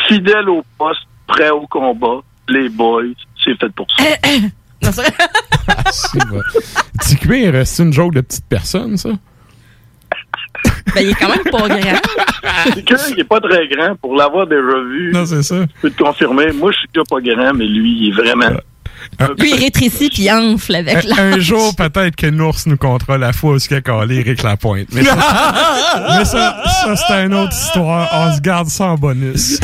Fidèle 0.07 0.49
au 0.49 0.63
poste, 0.77 1.01
prêt 1.27 1.51
au 1.51 1.67
combat, 1.67 2.21
les 2.47 2.69
boys, 2.69 3.03
c'est 3.43 3.53
fait 3.59 3.69
pour 3.73 3.85
ça. 3.97 4.03
C'est 4.81 6.23
vrai. 6.25 6.41
Petit 6.99 7.15
cuir, 7.17 7.51
euh, 7.53 7.63
c'est 7.65 7.83
une 7.83 7.93
joke 7.93 8.13
de 8.13 8.21
petite 8.21 8.45
personne, 8.47 8.97
ça? 8.97 9.09
Ben, 10.95 11.01
il 11.01 11.09
est 11.09 11.13
quand 11.13 11.29
même 11.29 11.43
pas 11.43 11.67
grand. 11.67 12.01
C'est 12.73 12.83
que 12.83 13.11
il 13.13 13.19
est 13.19 13.23
pas 13.23 13.39
très 13.39 13.67
grand 13.67 13.95
pour 13.95 14.15
l'avoir 14.15 14.47
déjà 14.47 14.79
vu. 14.89 15.11
Non, 15.13 15.25
c'est 15.25 15.43
ça. 15.43 15.61
Je 15.61 15.81
peux 15.81 15.91
te 15.91 16.03
confirmer. 16.03 16.51
Moi, 16.51 16.71
je 16.71 16.79
suis 16.79 16.87
déjà 16.93 17.03
pas 17.09 17.21
grand, 17.21 17.53
mais 17.53 17.65
lui, 17.65 17.91
il 17.91 18.09
est 18.09 18.21
vraiment. 18.21 18.57
Lui, 19.37 19.51
il 19.51 19.59
rétrécit 19.59 20.09
puis 20.09 20.23
il 20.23 20.31
enfle 20.31 20.75
avec 20.75 21.05
Un, 21.05 21.07
la. 21.07 21.15
un 21.35 21.39
jour, 21.39 21.75
peut-être 21.75 22.15
que 22.15 22.27
Nours 22.27 22.57
nous 22.65 22.77
comptera 22.77 23.17
la 23.17 23.33
fois 23.33 23.55
où 23.55 23.81
calé 23.81 24.19
Eric 24.19 24.43
Lapointe. 24.43 24.87
Mais 24.93 25.03
ça, 25.03 25.15
mais 26.17 26.25
ça, 26.25 26.63
ça, 26.65 26.95
c'est 26.95 27.25
une 27.25 27.33
autre 27.33 27.53
histoire. 27.53 28.09
On 28.13 28.35
se 28.35 28.41
garde 28.41 28.67
ça 28.69 28.85
en 28.85 28.95
bonus. 28.95 29.59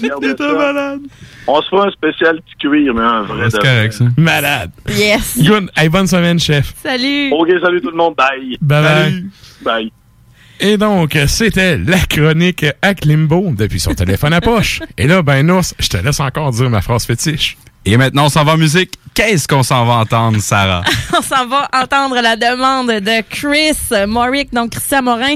T'es 0.00 0.52
malade. 0.54 1.00
On 1.46 1.60
se 1.62 1.68
fait 1.68 1.76
un 1.78 1.90
spécial 1.90 2.40
petit 2.42 2.56
cuir, 2.68 2.94
mais 2.94 3.02
un 3.02 3.22
vrai. 3.22 3.50
C'est 3.50 3.58
correct, 3.58 3.92
ça. 3.92 4.04
Malade. 4.16 4.70
Yes. 4.88 5.38
Good. 5.42 5.70
Hey, 5.76 5.88
bonne 5.88 6.06
semaine, 6.06 6.38
chef. 6.38 6.74
Salut. 6.82 7.32
OK, 7.32 7.48
salut 7.62 7.80
tout 7.80 7.90
le 7.90 7.96
monde. 7.96 8.14
Bye. 8.14 8.56
Bye 8.60 8.82
bye. 8.82 9.24
Bye. 9.62 9.92
Et 10.60 10.76
donc, 10.76 11.16
c'était 11.26 11.78
la 11.78 11.98
chronique 12.00 12.66
à 12.82 12.94
Klimbo 12.94 13.52
depuis 13.52 13.80
son 13.80 13.94
téléphone 13.94 14.34
à 14.34 14.42
poche. 14.42 14.80
Et 14.98 15.06
là, 15.06 15.22
ben, 15.22 15.44
Nours, 15.46 15.64
je 15.78 15.88
te 15.88 15.96
laisse 15.96 16.20
encore 16.20 16.50
dire 16.50 16.68
ma 16.68 16.82
phrase 16.82 17.06
fétiche. 17.06 17.56
Et 17.92 17.96
maintenant, 17.96 18.26
on 18.26 18.28
s'en 18.28 18.44
va 18.44 18.52
en 18.52 18.56
musique. 18.56 18.92
Qu'est-ce 19.14 19.48
qu'on 19.48 19.64
s'en 19.64 19.84
va 19.84 19.94
entendre, 19.94 20.38
Sarah? 20.40 20.82
On 21.18 21.22
s'en 21.22 21.48
va 21.48 21.68
entendre 21.74 22.20
la 22.22 22.36
demande 22.36 22.86
de 22.86 23.22
Chris 23.28 23.76
Morick, 24.06 24.54
donc 24.54 24.70
Christian 24.70 25.02
Morin, 25.02 25.34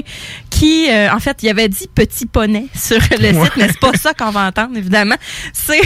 qui, 0.49 0.89
euh, 0.89 1.11
en 1.11 1.19
fait, 1.19 1.43
il 1.43 1.49
avait 1.49 1.67
dit 1.67 1.89
petit 1.93 2.25
poney 2.25 2.67
sur 2.73 2.97
le 3.19 3.27
site, 3.27 3.51
mais 3.57 3.67
c'est 3.67 3.79
pas 3.79 3.91
ça 3.97 4.13
qu'on 4.13 4.31
va 4.31 4.47
entendre, 4.47 4.77
évidemment. 4.77 5.15
C'est, 5.51 5.81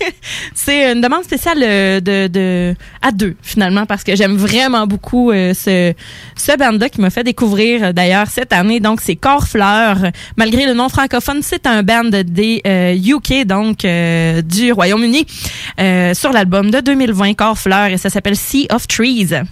c'est 0.54 0.92
une 0.92 1.02
demande 1.02 1.24
spéciale 1.24 1.58
euh, 1.62 2.00
de, 2.00 2.28
de, 2.28 2.74
à 3.02 3.12
deux, 3.12 3.36
finalement, 3.42 3.84
parce 3.84 4.02
que 4.02 4.16
j'aime 4.16 4.36
vraiment 4.36 4.86
beaucoup 4.86 5.30
euh, 5.30 5.52
ce, 5.52 5.92
ce 6.36 6.56
band-là 6.56 6.88
qui 6.88 7.02
m'a 7.02 7.10
fait 7.10 7.24
découvrir, 7.24 7.84
euh, 7.84 7.92
d'ailleurs, 7.92 8.28
cette 8.28 8.54
année. 8.54 8.80
Donc, 8.80 9.00
c'est 9.02 9.16
Corfleur. 9.16 9.98
Malgré 10.38 10.64
le 10.64 10.72
nom 10.72 10.88
francophone, 10.88 11.40
c'est 11.42 11.66
un 11.66 11.82
band 11.82 12.04
des 12.24 12.62
euh, 12.66 12.94
UK, 12.94 13.46
donc, 13.46 13.80
du 13.80 14.72
Royaume-Uni, 14.72 15.26
euh, 15.80 16.13
sur 16.14 16.32
l'album 16.32 16.70
de 16.70 16.80
2020, 16.80 17.34
Corfleur, 17.34 17.88
et 17.88 17.98
ça 17.98 18.10
s'appelle 18.10 18.36
Sea 18.36 18.66
of 18.70 18.86
Trees. 18.88 19.42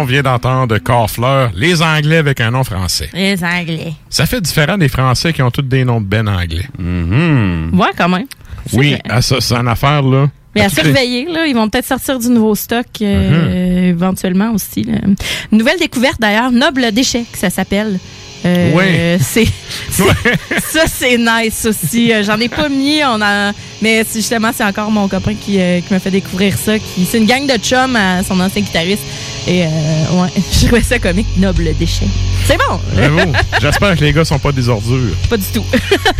On 0.00 0.04
vient 0.04 0.22
d'entendre 0.22 0.78
Corfleur, 0.78 1.50
les 1.54 1.82
Anglais 1.82 2.16
avec 2.18 2.40
un 2.40 2.50
nom 2.50 2.64
français. 2.64 3.10
Les 3.14 3.42
Anglais. 3.44 3.92
Ça 4.10 4.26
fait 4.26 4.40
différent 4.40 4.76
des 4.78 4.88
Français 4.88 5.32
qui 5.32 5.42
ont 5.42 5.50
tous 5.50 5.62
des 5.62 5.84
noms 5.84 6.00
de 6.00 6.06
Ben 6.06 6.28
anglais. 6.28 6.66
Ouais, 6.78 7.88
quand 7.96 8.08
même. 8.08 8.26
Oui, 8.72 8.92
vrai. 8.92 9.02
à 9.08 9.22
ça, 9.22 9.36
c'est 9.40 9.54
une 9.54 9.68
affaire, 9.68 10.02
là. 10.02 10.28
Mais 10.54 10.62
à 10.62 10.68
surveiller, 10.68 11.26
là, 11.28 11.46
ils 11.46 11.54
vont 11.54 11.68
peut-être 11.68 11.86
sortir 11.86 12.18
du 12.18 12.28
nouveau 12.28 12.54
stock 12.54 12.86
euh, 13.02 13.88
éventuellement 13.90 14.52
aussi. 14.52 14.84
là. 14.84 14.98
Nouvelle 15.50 15.78
découverte 15.80 16.20
d'ailleurs, 16.20 16.52
Noble 16.52 16.92
Déchet, 16.92 17.24
que 17.32 17.38
ça 17.38 17.50
s'appelle. 17.50 17.98
Euh, 18.44 18.72
Ouais. 18.74 19.18
C'est 19.20 19.46
ça, 19.90 20.84
c'est 20.86 21.16
nice 21.18 21.66
aussi. 21.66 22.12
Euh, 22.12 22.22
J'en 22.24 22.38
ai 22.40 22.48
pas 22.48 22.68
mis, 22.68 23.00
on 23.04 23.20
a, 23.22 23.52
mais 23.80 24.04
c'est 24.08 24.18
justement 24.20 24.50
c'est 24.54 24.64
encore 24.64 24.90
mon 24.90 25.08
copain 25.08 25.34
qui, 25.34 25.60
euh, 25.60 25.80
qui 25.80 25.92
m'a 25.92 26.00
fait 26.00 26.10
découvrir 26.10 26.56
ça. 26.58 26.78
Qui, 26.78 27.04
c'est 27.04 27.18
une 27.18 27.26
gang 27.26 27.46
de 27.46 27.56
chums 27.58 27.96
à 27.96 28.22
son 28.22 28.38
ancien 28.40 28.62
guitariste. 28.62 29.02
Et 29.46 29.64
euh, 29.64 29.68
ouais, 30.12 30.28
je 30.52 30.66
trouvais 30.66 30.82
ça 30.82 30.98
comique, 30.98 31.26
Noble 31.36 31.74
Déchet. 31.78 32.06
C'est 32.46 32.58
bon. 32.58 32.80
Bravo. 32.94 33.32
J'espère 33.60 33.96
que 33.96 34.04
les 34.04 34.12
gars 34.12 34.24
sont 34.24 34.38
pas 34.38 34.52
des 34.52 34.68
ordures. 34.68 35.14
Pas 35.30 35.36
du 35.36 35.46
tout. 35.52 35.64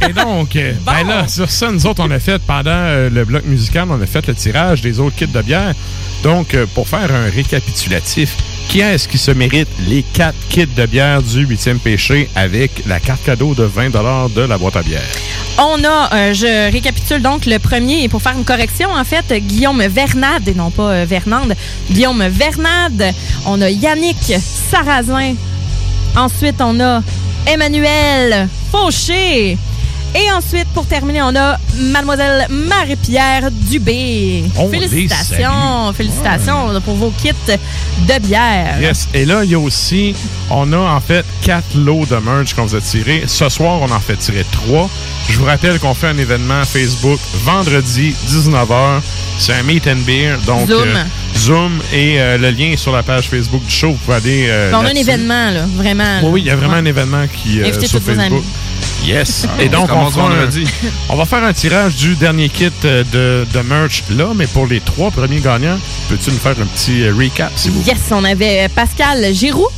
Et 0.09 0.13
donc, 0.13 0.55
ben 0.55 1.07
là, 1.07 1.29
sur 1.29 1.51
ça, 1.51 1.71
nous 1.71 1.87
autres, 1.87 2.03
on 2.07 2.11
a 2.11 2.19
fait, 2.19 2.41
pendant 2.43 3.11
le 3.11 3.25
bloc 3.25 3.45
musical, 3.45 3.89
on 3.91 4.01
a 4.01 4.07
fait 4.07 4.27
le 4.27 4.35
tirage 4.35 4.81
des 4.81 5.01
autres 5.01 5.17
kits 5.17 5.27
de 5.27 5.43
bière. 5.43 5.75
Donc, 6.23 6.57
pour 6.75 6.89
faire 6.89 7.11
un 7.15 7.29
récapitulatif, 7.35 8.37
qui 8.69 8.81
est-ce 8.81 9.09
qui 9.09 9.19
se 9.19 9.31
mérite 9.31 9.69
les 9.89 10.03
quatre 10.03 10.37
kits 10.49 10.67
de 10.67 10.87
bière 10.87 11.23
du 11.23 11.47
8e 11.47 11.79
péché 11.79 12.29
avec 12.35 12.85
la 12.87 13.01
carte 13.01 13.25
cadeau 13.25 13.55
de 13.55 13.65
20 13.65 13.91
de 14.35 14.41
la 14.41 14.59
boîte 14.59 14.77
à 14.77 14.83
bière? 14.83 15.03
On 15.59 15.85
a, 15.85 16.13
euh, 16.13 16.35
je 16.35 16.73
récapitule 16.73 17.23
donc 17.23 17.47
le 17.47 17.59
premier, 17.59 18.03
et 18.03 18.09
pour 18.09 18.21
faire 18.21 18.37
une 18.37 18.45
correction, 18.45 18.91
en 18.91 19.05
fait, 19.05 19.33
Guillaume 19.33 19.83
Vernade, 19.87 20.49
et 20.49 20.55
non 20.55 20.71
pas 20.71 20.91
euh, 20.91 21.05
Vernande, 21.09 21.55
Guillaume 21.91 22.27
Vernade, 22.27 23.15
on 23.47 23.61
a 23.63 23.71
Yannick 23.71 24.35
Sarrazin, 24.71 25.35
ensuite 26.17 26.61
on 26.61 26.81
a 26.81 27.03
Emmanuel 27.47 28.49
Fauché, 28.73 29.57
et 30.15 30.31
ensuite, 30.33 30.67
pour 30.75 30.87
terminer, 30.87 31.23
on 31.23 31.35
a 31.37 31.59
Mademoiselle 31.77 32.47
Marie-Pierre 32.51 33.51
Dubé. 33.51 34.45
On 34.57 34.69
félicitations, 34.69 35.93
félicitations 35.93 36.81
pour 36.85 36.95
vos 36.95 37.11
kits 37.11 37.33
de 37.47 38.19
bière. 38.27 38.81
Yes. 38.81 39.09
Et 39.15 39.25
là, 39.25 39.43
il 39.45 39.51
y 39.51 39.55
a 39.55 39.59
aussi, 39.59 40.15
on 40.51 40.73
a 40.73 40.79
en 40.79 41.01
fait 41.01 41.25
quatre 41.43 41.75
lots 41.77 42.07
de 42.07 42.17
merch 42.17 42.55
qu'on 42.55 42.65
vous 42.67 42.77
a 42.77 42.81
tirés. 42.81 43.25
Ce 43.27 43.49
soir, 43.49 43.81
on 43.83 43.91
en 43.91 44.01
fait 44.01 44.17
tirer 44.17 44.45
trois. 44.53 44.89
Je 45.29 45.39
vous 45.39 45.45
rappelle 45.47 45.79
qu'on 45.81 45.95
fait 45.95 46.09
un 46.09 46.19
événement 46.19 46.65
Facebook 46.65 47.19
vendredi 47.45 48.15
19h. 48.29 49.01
C'est 49.39 49.55
un 49.55 49.63
meet 49.65 49.87
and 49.89 49.97
beer. 50.07 50.37
Donc, 50.47 50.69
Zoom. 50.69 50.81
euh, 50.81 51.05
Zoom 51.37 51.73
et 51.93 52.21
euh, 52.21 52.39
le 52.39 52.51
lien 52.51 52.67
est 52.73 52.77
sur 52.77 52.93
la 52.93 53.03
page 53.03 53.29
Facebook 53.29 53.65
du 53.65 53.75
show. 53.75 53.91
Vous 53.91 53.97
pouvez 54.05 54.17
aller. 54.17 54.47
euh, 54.49 54.71
on 54.75 54.85
a 54.85 54.91
un 54.91 54.95
événement, 54.95 55.51
là, 55.51 55.65
vraiment. 55.77 56.21
Oui, 56.23 56.29
oui, 56.35 56.41
il 56.43 56.47
y 56.47 56.51
a 56.51 56.57
vraiment 56.57 56.75
Ouais. 56.75 56.79
un 56.81 56.85
événement 56.85 57.25
qui 57.33 57.61
Invitez 57.63 57.87
sur 57.89 57.99
vos 58.01 58.07
Facebook. 58.15 58.27
amis. 58.33 58.45
Yes. 59.05 59.47
Ah, 59.49 59.63
Et 59.63 59.69
on 59.69 59.71
donc, 59.73 59.85
on, 59.85 59.87
commence 59.87 60.15
fera 60.15 60.27
un- 60.27 60.31
vendredi. 60.31 60.65
on 61.09 61.17
va 61.17 61.25
faire 61.25 61.45
un 61.45 61.53
tirage 61.53 61.97
du 61.97 62.15
dernier 62.17 62.49
kit 62.49 62.71
euh, 62.85 63.05
de, 63.13 63.47
de 63.53 63.61
merch 63.61 64.03
là, 64.11 64.29
mais 64.35 64.47
pour 64.47 64.67
les 64.67 64.81
trois 64.81 65.11
premiers 65.11 65.41
gagnants, 65.41 65.79
peux-tu 66.09 66.31
nous 66.31 66.39
faire 66.39 66.53
un 66.61 66.67
petit 66.67 67.03
euh, 67.05 67.15
recap, 67.17 67.53
s'il 67.57 67.73
vous 67.73 67.83
plaît? 67.83 67.93
Yes, 67.93 68.03
on 68.13 68.25
avait 68.25 68.65
euh, 68.65 68.69
Pascal 68.75 69.33
Giroux 69.35 69.69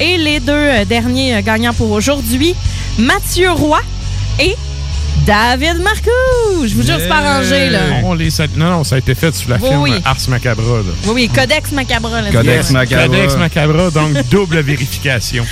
et 0.00 0.18
les 0.18 0.40
deux 0.40 0.84
derniers 0.86 1.42
gagnants 1.42 1.72
pour 1.74 1.90
aujourd'hui, 1.90 2.54
Mathieu 2.98 3.50
Roy 3.52 3.80
et 4.40 4.54
David 5.26 5.78
Marcoux. 5.82 6.66
Je 6.66 6.74
vous 6.74 6.82
jure, 6.82 6.96
c'est 6.98 7.08
pas 7.08 7.18
arrangé, 7.18 7.70
là. 7.70 7.80
On 8.04 8.12
les 8.14 8.28
sa- 8.30 8.46
Non, 8.56 8.70
non, 8.70 8.84
ça 8.84 8.96
a 8.96 8.98
été 8.98 9.14
fait 9.14 9.34
sous 9.34 9.48
la 9.48 9.56
Oui, 9.56 9.68
firme 9.68 9.82
oui. 9.82 9.92
Ars 10.04 10.16
Macabra. 10.28 10.64
là. 10.78 10.82
Oui, 11.06 11.12
oui, 11.14 11.30
Codex 11.34 11.72
Macabra. 11.72 12.20
là. 12.20 12.30
Yes, 12.42 12.72
Codex 12.72 13.36
Macabra, 13.36 13.90
donc 13.90 14.12
double 14.30 14.60
vérification. 14.60 15.46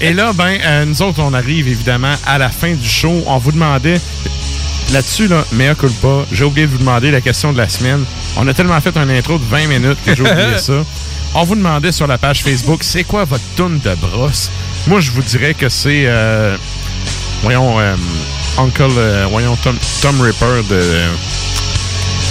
Et 0.00 0.12
là, 0.12 0.32
ben, 0.32 0.56
euh, 0.64 0.84
nous 0.84 1.02
autres, 1.02 1.20
on 1.20 1.34
arrive 1.34 1.66
évidemment 1.66 2.14
à 2.26 2.38
la 2.38 2.48
fin 2.48 2.72
du 2.74 2.88
show. 2.88 3.24
On 3.26 3.38
vous 3.38 3.50
demandait, 3.52 4.00
là-dessus, 4.92 5.26
là, 5.26 5.44
mea 5.52 5.74
culpa, 5.74 6.24
j'ai 6.30 6.44
oublié 6.44 6.66
de 6.68 6.72
vous 6.72 6.78
demander 6.78 7.10
la 7.10 7.20
question 7.20 7.52
de 7.52 7.58
la 7.58 7.68
semaine. 7.68 8.04
On 8.36 8.46
a 8.46 8.54
tellement 8.54 8.80
fait 8.80 8.96
un 8.96 9.08
intro 9.08 9.38
de 9.38 9.44
20 9.44 9.66
minutes 9.66 9.98
que 10.06 10.14
j'ai 10.14 10.22
oublié 10.22 10.58
ça. 10.58 10.74
On 11.34 11.42
vous 11.42 11.56
demandait 11.56 11.92
sur 11.92 12.06
la 12.06 12.18
page 12.18 12.42
Facebook, 12.44 12.82
c'est 12.84 13.04
quoi 13.04 13.24
votre 13.24 13.42
tune 13.56 13.78
de 13.84 13.94
brosse? 13.96 14.50
Moi, 14.86 15.00
je 15.00 15.10
vous 15.10 15.22
dirais 15.22 15.52
que 15.54 15.68
c'est, 15.68 16.04
euh, 16.06 16.56
voyons, 17.42 17.78
euh, 17.78 17.94
Uncle, 18.58 18.88
euh, 18.96 19.26
voyons, 19.30 19.56
Tom, 19.56 19.76
Tom 20.00 20.20
Ripper 20.20 20.62
de... 20.68 20.82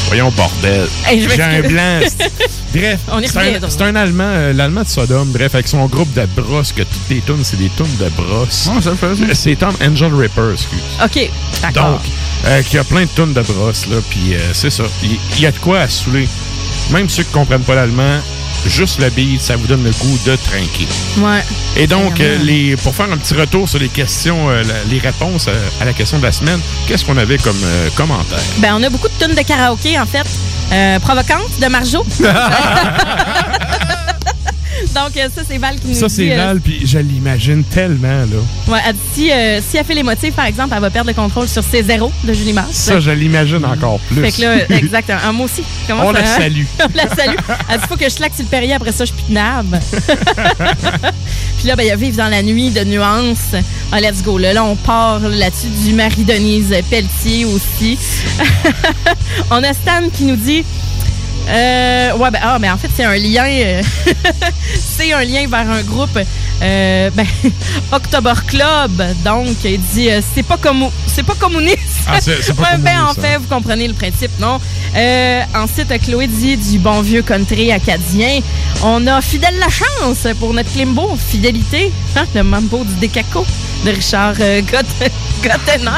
Voyons, 0.08 0.32
bordel. 0.32 0.88
Hey, 1.08 1.22
je 1.22 1.30
J'ai 1.30 1.42
un 1.42 1.62
blanc. 1.62 2.00
Bref, 2.74 3.00
On 3.12 3.22
y 3.22 3.28
c'est 3.28 3.82
un, 3.82 3.86
un 3.88 3.96
Allemand, 3.96 4.24
euh, 4.26 4.54
l'Allemand 4.54 4.84
de 4.84 4.88
Sodome, 4.88 5.30
bref, 5.32 5.56
avec 5.56 5.68
son 5.68 5.86
groupe 5.88 6.14
de 6.14 6.26
brosses, 6.36 6.74
que 6.74 6.82
toutes 6.82 7.10
les 7.10 7.22
tunes, 7.22 7.44
c'est 7.44 7.58
des 7.58 7.72
tunes 7.78 7.86
de 8.00 8.10
brosses. 8.10 8.70
C'est 9.34 9.56
Tom 9.56 9.74
Angel 9.82 10.14
Ripper, 10.14 10.52
excuse. 10.54 10.80
OK, 11.04 11.30
d'accord. 11.62 11.92
Donc, 11.92 12.02
euh, 12.48 12.62
qui 12.64 12.78
a 12.78 12.84
plein 12.84 13.04
de 13.04 13.10
tunes 13.16 13.34
de 13.34 13.42
brosses, 13.42 13.88
là, 13.88 13.98
puis 14.10 14.34
euh, 14.34 14.40
c'est 14.54 14.70
ça. 14.70 14.84
Il 15.04 15.18
il 15.38 15.42
y, 15.42 15.46
a 15.46 15.52
de 15.52 15.58
quoi 15.60 15.80
à 15.80 15.88
saouler. 15.88 16.28
Même 16.92 17.10
ceux 17.10 17.24
qui 17.24 17.32
comprennent 17.32 17.64
pas 17.64 17.76
l'allemand, 17.76 18.20
juste 18.66 19.00
le 19.00 19.10
beat, 19.10 19.42
ça 19.42 19.56
vous 19.56 19.68
donne 19.68 19.84
le 19.84 19.92
goût 19.92 20.20
de 20.26 20.36
trinquer. 20.36 20.88
Ouais. 21.18 21.44
Et 21.78 21.88
donc, 21.88 22.20
euh, 22.20 22.38
les, 22.38 22.76
pour 22.78 22.96
faire 22.96 23.12
un 23.12 23.18
petit 23.18 23.34
retour 23.34 23.68
sur 23.70 23.80
les 23.80 23.90
questions, 23.90 24.50
euh, 24.50 24.64
la- 24.64 24.84
les 24.90 25.00
réponses 25.00 25.46
euh, 25.48 25.54
à 25.82 25.86
la 25.86 25.94
question 25.94 26.18
de 26.20 26.24
la 26.24 26.32
semaine, 26.32 26.60
qu'est-ce 26.88 27.06
qu'on 27.06 27.18
avait 27.18 27.38
comme 27.38 27.60
euh, 27.64 27.90
commentaire? 27.96 28.40
Ben, 28.58 28.74
on 28.76 28.84
a 28.84 28.90
beaucoup 28.90 29.08
de 29.08 29.14
tunes 29.26 29.36
de 29.36 29.42
karaoké, 29.42 29.98
en 30.00 30.06
fait. 30.06 30.26
Provocante 31.02 31.60
de 31.62 31.68
Marjo. 31.68 32.06
Donc, 34.96 35.18
euh, 35.18 35.28
ça, 35.36 35.42
c'est 35.46 35.58
Val 35.58 35.76
qui 35.78 35.90
nous 35.90 35.94
Ça, 35.94 36.08
dit... 36.08 36.16
c'est 36.16 36.32
euh, 36.32 36.38
Val, 36.38 36.62
puis 36.62 36.88
je 36.88 36.98
l'imagine 36.98 37.66
tellement, 37.66 38.08
là. 38.08 38.38
Ouais, 38.70 38.80
elle 38.88 38.94
dit, 38.94 39.00
si, 39.14 39.32
euh, 39.32 39.60
si 39.60 39.76
elle 39.76 39.84
fait 39.84 39.94
les 39.94 40.04
motifs, 40.04 40.34
par 40.34 40.46
exemple, 40.46 40.74
elle 40.74 40.82
va 40.82 40.90
perdre 40.90 41.10
le 41.10 41.14
contrôle 41.14 41.50
sur 41.50 41.64
ses 41.66 41.84
zéros 41.84 42.14
de 42.24 42.32
Julie 42.32 42.54
Mars. 42.54 42.72
Ça, 42.72 43.02
je 43.02 43.12
l'imagine 43.12 43.66
encore 43.66 44.00
plus. 44.00 44.22
Fait 44.22 44.32
que 44.32 44.42
là, 44.42 44.70
exactement. 44.78 45.20
Ah, 45.22 45.34
moi 45.34 45.48
aussi. 45.48 45.64
Comment 45.86 46.06
On 46.06 46.14
ça, 46.14 46.22
la 46.22 46.30
hein? 46.30 46.38
salue. 46.38 46.64
On 46.80 46.96
la 46.96 47.10
salue. 47.10 47.36
Elle 47.70 47.80
dit, 47.82 47.88
faut 47.90 47.98
que 47.98 48.06
je 48.06 48.10
slack 48.10 48.34
sur 48.34 48.46
le 48.46 48.50
Perrier, 48.50 48.74
après 48.74 48.94
ça, 48.94 49.04
je 49.04 49.12
de 49.12 49.34
nab. 49.34 49.66
Puis 51.58 51.68
là, 51.68 51.76
ben, 51.76 51.84
il 51.84 51.88
y 51.88 51.92
a 51.92 51.98
Vive 51.98 52.16
dans 52.16 52.30
la 52.30 52.42
nuit 52.42 52.70
de 52.70 52.86
nuances. 52.86 53.56
Ah, 53.92 54.00
let's 54.00 54.24
go. 54.24 54.38
Là, 54.38 54.54
là 54.54 54.64
on 54.64 54.78
part 54.78 55.20
là-dessus 55.20 55.68
du 55.84 55.94
Marie-Denise 55.94 56.74
Pelletier 56.90 57.44
aussi. 57.44 57.98
on 59.52 59.62
a 59.62 59.74
Stan 59.74 60.10
qui 60.14 60.24
nous 60.24 60.38
dit. 60.38 60.64
Euh, 61.48 62.14
ouais, 62.18 62.32
ben, 62.32 62.40
ah, 62.42 62.58
ben, 62.60 62.74
en 62.74 62.78
fait, 62.78 62.90
c'est 62.96 63.04
un 63.04 63.16
lien. 63.16 63.46
euh, 63.48 63.82
c'est 64.80 65.14
un 65.14 65.24
lien 65.24 65.48
vers 65.48 65.70
un 65.70 65.82
groupe. 65.84 66.18
Euh, 66.62 67.10
ben, 67.14 67.26
October 67.92 68.34
Club. 68.48 68.92
Donc, 69.24 69.48
il 69.64 69.80
dit 69.94 70.10
euh, 70.10 70.22
c'est 70.34 70.44
pas 70.44 70.58
comme 70.58 70.86
c'est 71.08 71.24
pas 71.24 71.36
communiste. 71.36 71.78
Ah, 72.08 72.20
c'est- 72.20 72.42
c'est 72.42 72.56
pas 72.56 72.64
Ouais, 72.74 72.78
ben, 72.80 73.04
en 73.04 73.14
fait, 73.14 73.36
hein. 73.36 73.38
vous 73.40 73.48
comprenez 73.54 73.88
le 73.88 73.94
principe, 73.94 74.32
non? 74.40 74.60
Euh, 74.96 75.42
ensuite, 75.54 75.90
Chloé 76.04 76.28
dit 76.28 76.58
du 76.58 76.80
bon 76.80 77.02
vieux 77.02 77.22
country 77.22 77.72
acadien. 77.72 78.40
On 78.84 79.06
a 79.08 79.22
Fidèle 79.22 79.58
la 79.60 79.70
chance 79.70 80.28
pour 80.40 80.54
notre 80.54 80.72
Klimbo, 80.72 81.16
Fidélité, 81.30 81.92
hein, 82.16 82.26
le 82.34 82.44
mambo 82.44 82.84
du 82.84 82.96
Décaco 82.96 83.46
de 83.86 83.92
Richard 83.92 84.36
Gott- 84.36 85.12
Gottener. 85.48 85.90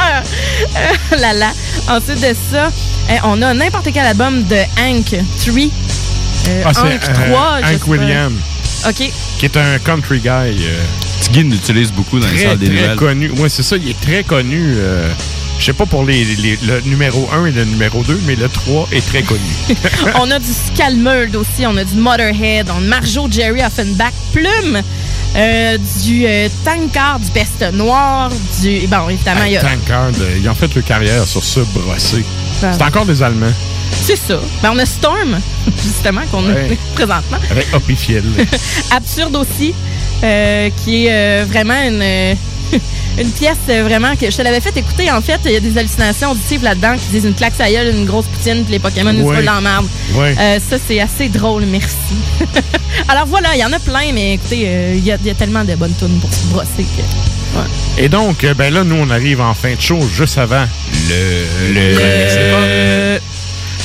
Euh, 0.76 1.18
là, 1.18 1.34
là. 1.34 1.52
Ensuite 1.90 2.20
de 2.22 2.36
ça, 2.52 2.68
euh, 3.10 3.14
on 3.24 3.42
a 3.42 3.54
n'importe 3.54 3.88
quel 3.94 4.06
album 4.06 4.44
de 4.44 4.58
Hank 4.80 5.06
3. 5.46 5.54
Euh, 6.50 6.64
Ah, 6.66 6.70
Hank 6.70 7.02
euh, 7.10 7.14
3. 7.30 7.58
je 7.62 7.68
sais 7.68 7.74
Hank 7.74 7.80
pas. 7.80 7.92
William, 7.92 8.40
OK. 8.88 9.12
qui 9.40 9.46
est 9.46 9.58
un 9.58 9.80
country 9.80 10.20
guy. 10.20 10.28
euh, 10.30 10.84
Tigin 11.22 11.44
l'utilise 11.50 11.92
beaucoup 11.92 12.20
dans 12.20 12.28
les 12.28 12.38
salles 12.44 12.58
des 12.60 12.68
très 12.68 12.76
nouvelles. 12.76 12.96
connu. 12.96 13.32
Oui, 13.38 13.50
c'est 13.50 13.64
ça, 13.64 13.76
il 13.78 13.90
est 13.90 14.00
très 14.02 14.24
connu. 14.24 14.76
Je 15.60 15.66
sais 15.66 15.74
pas 15.74 15.86
pour 15.86 16.06
les, 16.06 16.24
les- 16.24 16.58
le 16.68 16.82
numéro 16.82 17.28
1 17.34 17.46
et 17.48 17.52
le 17.52 17.66
numéro 17.66 18.04
2, 18.04 18.22
mais 18.26 18.36
le 18.36 18.48
3 18.48 18.88
est 18.92 19.06
très 19.06 19.22
connu. 19.24 19.40
on 20.16 20.30
a 20.32 20.40
du 20.40 20.46
Scalmerd 20.74 21.36
aussi, 21.36 21.66
on 21.66 21.76
a 21.78 21.84
du 21.84 21.96
Motorhead, 21.96 22.70
on 22.70 22.78
a 22.78 22.82
Marjo 22.82 23.28
Jerry 23.30 23.62
Offenbach, 23.64 24.14
Plume, 24.34 24.82
euh, 25.36 25.78
du 26.04 26.26
euh, 26.26 26.48
Tankard, 26.64 27.20
du 27.20 27.32
Peste 27.32 27.66
Noire, 27.74 28.30
du. 28.62 28.88
Bon, 28.88 29.10
évidemment, 29.10 29.44
il 29.46 29.54
y 29.54 29.58
a. 29.58 29.62
Tankard, 29.62 30.12
euh, 30.22 30.38
ils 30.42 30.48
ont 30.50 30.56
fait 30.56 30.74
leur 30.74 30.84
carrière 30.86 31.26
sur 31.28 31.44
ce 31.44 31.60
brossé. 31.60 32.24
Ah. 32.64 32.72
C'est 32.74 32.84
encore 32.84 33.06
des 33.06 33.22
Allemands, 33.22 33.52
C'est 33.92 34.16
ça. 34.16 34.40
Ben, 34.64 34.72
on 34.74 34.80
a 34.80 34.86
Storm, 34.86 35.40
justement, 35.84 36.22
qu'on 36.32 36.46
Ouais. 36.48 36.72
a 36.72 36.94
présentement. 36.96 37.38
avec 37.52 37.68
Hoppy 37.74 37.96
Fiel. 37.96 38.24
Absurde 38.92 39.36
aussi, 39.36 39.74
qui 40.84 41.06
est 41.08 41.44
vraiment 41.44 41.82
une. 41.84 42.36
Une 43.20 43.32
pièce 43.32 43.58
euh, 43.70 43.84
vraiment 43.84 44.16
que 44.16 44.30
je 44.30 44.38
te 44.38 44.42
l'avais 44.44 44.62
fait 44.62 44.76
écouter. 44.78 45.10
En 45.12 45.22
fait, 45.22 45.40
il 45.46 45.52
y 45.52 45.56
a 45.56 45.60
des 45.60 45.76
hallucinations 45.78 46.32
auditives 46.32 46.64
là-dedans 46.64 46.96
qui 46.98 47.08
disent 47.12 47.26
une 47.26 47.34
claque 47.34 47.60
à 47.60 47.72
gueule, 47.72 47.96
une 47.96 48.06
grosse 48.06 48.26
poutine, 48.28 48.64
puis 48.64 48.74
les 48.74 48.80
Pokémon 48.80 49.12
ils 49.12 49.18
se 49.20 49.24
Ouais. 49.24 49.36
roulent 49.38 49.46
dans 49.46 49.56
la 49.56 49.62
marde. 49.62 49.88
Ouais. 50.14 50.36
Euh, 50.40 50.60
ça, 50.70 50.78
c'est 50.88 51.00
assez 51.00 51.28
drôle, 51.30 51.66
merci. 51.66 51.88
Alors 53.08 53.26
voilà, 53.26 53.50
il 53.56 53.60
y 53.60 53.66
en 53.66 53.74
a 53.74 53.80
plein, 53.80 54.12
mais 54.14 54.34
écoutez, 54.34 54.64
euh, 54.68 54.94
il 54.96 55.04
y, 55.04 55.12
a- 55.12 55.18
il 55.20 55.26
y 55.28 55.30
a 55.32 55.34
tellement 55.34 55.64
de 55.64 55.76
bonnes 55.76 55.96
tunes 55.98 56.20
pour 56.20 56.32
se 56.32 56.46
brosser 56.48 56.68
que. 56.78 57.58
ouais. 57.60 57.66
Et 57.98 58.08
donc, 58.10 58.44
euh, 58.44 58.54
ben 58.54 58.72
là, 58.74 58.84
nous, 58.84 58.96
on 58.96 59.10
arrive 59.10 59.42
en 59.42 59.54
fin 59.56 59.74
de 59.74 59.82
show 59.82 60.00
juste 60.16 60.38
avant 60.38 60.66
le... 61.10 61.74
Le- 61.74 63.20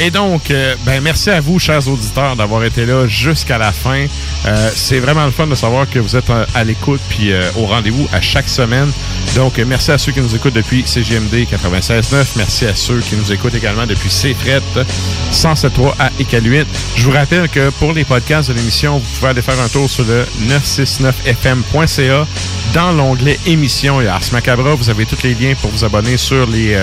Et 0.04 0.10
donc, 0.10 0.50
euh, 0.50 0.74
ben 0.84 1.00
merci 1.00 1.30
à 1.30 1.40
vous, 1.40 1.60
chers 1.60 1.86
auditeurs, 1.86 2.34
d'avoir 2.34 2.64
été 2.64 2.84
là 2.84 3.06
jusqu'à 3.06 3.56
la 3.56 3.70
fin. 3.70 4.06
Euh, 4.46 4.70
c'est 4.74 4.98
vraiment 4.98 5.24
le 5.24 5.30
fun 5.30 5.46
de 5.46 5.54
savoir 5.54 5.88
que 5.88 6.00
vous 6.00 6.16
êtes 6.16 6.28
euh, 6.28 6.44
à 6.56 6.64
l'écoute 6.64 7.00
puis 7.08 7.32
au 7.56 7.66
rendez-vous 7.66 8.08
à 8.12 8.20
chaque 8.20 8.48
semaine. 8.48 8.90
Donc, 9.36 9.58
merci 9.58 9.92
à 9.92 9.98
ceux 9.98 10.10
qui 10.10 10.20
nous 10.20 10.34
écoutent 10.34 10.54
depuis 10.54 10.82
CGMD 10.84 11.46
96.9. 11.46 12.24
Merci 12.34 12.66
à 12.66 12.74
ceux 12.74 12.98
qui 12.98 13.14
nous 13.14 13.30
écoutent 13.30 13.54
également 13.54 13.86
depuis 13.86 14.08
CFRET 14.08 14.60
107.3 15.30 15.92
à 16.00 16.10
Iqaluit. 16.18 16.66
Je 16.96 17.04
vous 17.04 17.12
rappelle 17.12 17.48
que 17.48 17.70
pour 17.70 17.92
les 17.92 18.04
podcasts 18.04 18.48
de 18.48 18.54
l'émission, 18.54 18.98
vous 18.98 19.06
pouvez 19.20 19.30
aller 19.30 19.42
faire 19.42 19.60
un 19.60 19.68
tour 19.68 19.88
sur 19.88 20.04
le 20.04 20.26
969fm.ca. 20.48 22.26
Dans 22.74 22.90
l'onglet 22.90 23.38
émissions 23.46 24.00
et 24.00 24.08
Ars 24.08 24.22
Macabra, 24.32 24.74
vous 24.74 24.90
avez 24.90 25.06
tous 25.06 25.22
les 25.22 25.34
liens 25.34 25.54
pour 25.60 25.70
vous 25.70 25.84
abonner 25.84 26.16
sur 26.16 26.46
les, 26.48 26.76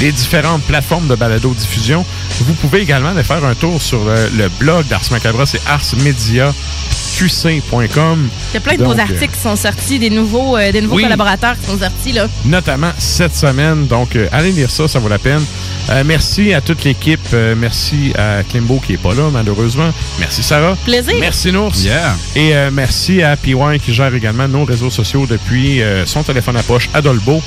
les 0.00 0.12
différentes 0.12 0.64
plateformes 0.64 1.06
de 1.06 1.14
balado-diffusion. 1.14 2.04
Vous 2.46 2.54
pouvez 2.54 2.80
également 2.80 3.10
aller 3.10 3.22
faire 3.22 3.44
un 3.44 3.54
tour 3.54 3.80
sur 3.80 4.04
le, 4.04 4.28
le 4.36 4.48
blog 4.58 4.86
d'Ars 4.88 5.02
Macabra, 5.10 5.46
c'est 5.46 5.60
arsmediaqc.com. 5.66 8.28
Il 8.50 8.54
y 8.54 8.56
a 8.56 8.60
plein 8.60 8.72
de 8.74 8.78
Donc, 8.78 8.88
beaux 8.94 8.98
euh, 8.98 9.02
articles 9.02 9.34
qui 9.34 9.40
sont 9.40 9.56
sortis, 9.56 9.98
des 9.98 10.10
nouveaux, 10.10 10.56
euh, 10.56 10.72
des 10.72 10.80
nouveaux 10.80 10.96
Oui. 10.96 11.02
collaborateurs 11.04 11.54
qui 11.60 11.66
sont 11.70 11.78
sortis. 11.78 12.12
Là. 12.12 12.26
notamment 12.44 12.90
cette 12.98 13.36
semaine. 13.36 13.86
Donc, 13.86 14.16
euh, 14.16 14.28
allez 14.32 14.52
lire 14.52 14.70
ça, 14.70 14.88
ça 14.88 14.98
vaut 14.98 15.08
la 15.08 15.18
peine. 15.18 15.42
Euh, 15.90 16.02
merci 16.04 16.54
à 16.54 16.60
toute 16.60 16.84
l'équipe. 16.84 17.20
Euh, 17.32 17.54
merci 17.56 18.12
à 18.16 18.42
Klimbo 18.42 18.80
qui 18.84 18.94
est 18.94 19.02
pas 19.02 19.14
là, 19.14 19.28
malheureusement. 19.32 19.90
Merci 20.18 20.42
Sarah. 20.42 20.76
Plaisir. 20.84 21.14
Merci 21.20 21.52
Nours. 21.52 21.76
Yeah. 21.76 22.16
Et 22.36 22.54
euh, 22.54 22.70
merci 22.72 23.22
à 23.22 23.36
PY 23.36 23.54
qui 23.84 23.92
gère 23.92 24.14
également 24.14 24.48
nos 24.48 24.64
réseaux 24.64 24.90
sociaux 24.90 25.26
depuis 25.26 25.82
euh, 25.82 26.06
son 26.06 26.22
téléphone 26.22 26.56
à 26.56 26.62
poche 26.62 26.88
à 26.94 27.02
Dolbo. 27.02 27.42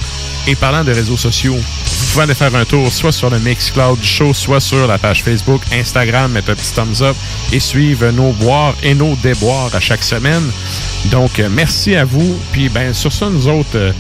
Et 0.47 0.55
parlant 0.55 0.83
de 0.83 0.91
réseaux 0.91 1.17
sociaux, 1.17 1.55
vous 1.55 2.05
pouvez 2.11 2.23
aller 2.23 2.35
faire 2.35 2.55
un 2.55 2.65
tour 2.65 2.91
soit 2.91 3.11
sur 3.11 3.29
le 3.29 3.39
Mixcloud 3.39 3.99
du 3.99 4.07
Show, 4.07 4.33
soit 4.33 4.59
sur 4.59 4.85
la 4.85 4.97
page 4.97 5.23
Facebook, 5.23 5.61
Instagram, 5.73 6.31
mettre 6.31 6.51
un 6.51 6.55
petit 6.55 6.73
thumbs 6.73 7.01
up 7.01 7.15
et 7.51 7.59
suivre 7.59 8.11
nos 8.11 8.31
boires 8.31 8.75
et 8.83 8.93
nos 8.93 9.15
déboires 9.15 9.73
à 9.73 9.79
chaque 9.79 10.03
semaine. 10.03 10.43
Donc, 11.05 11.39
euh, 11.39 11.49
merci 11.51 11.95
à 11.95 12.05
vous. 12.05 12.39
Puis, 12.51 12.69
ben, 12.69 12.93
sur 12.93 13.11
ça, 13.11 13.29
nous 13.29 13.47
autres, 13.47 13.75
euh, 13.75 13.91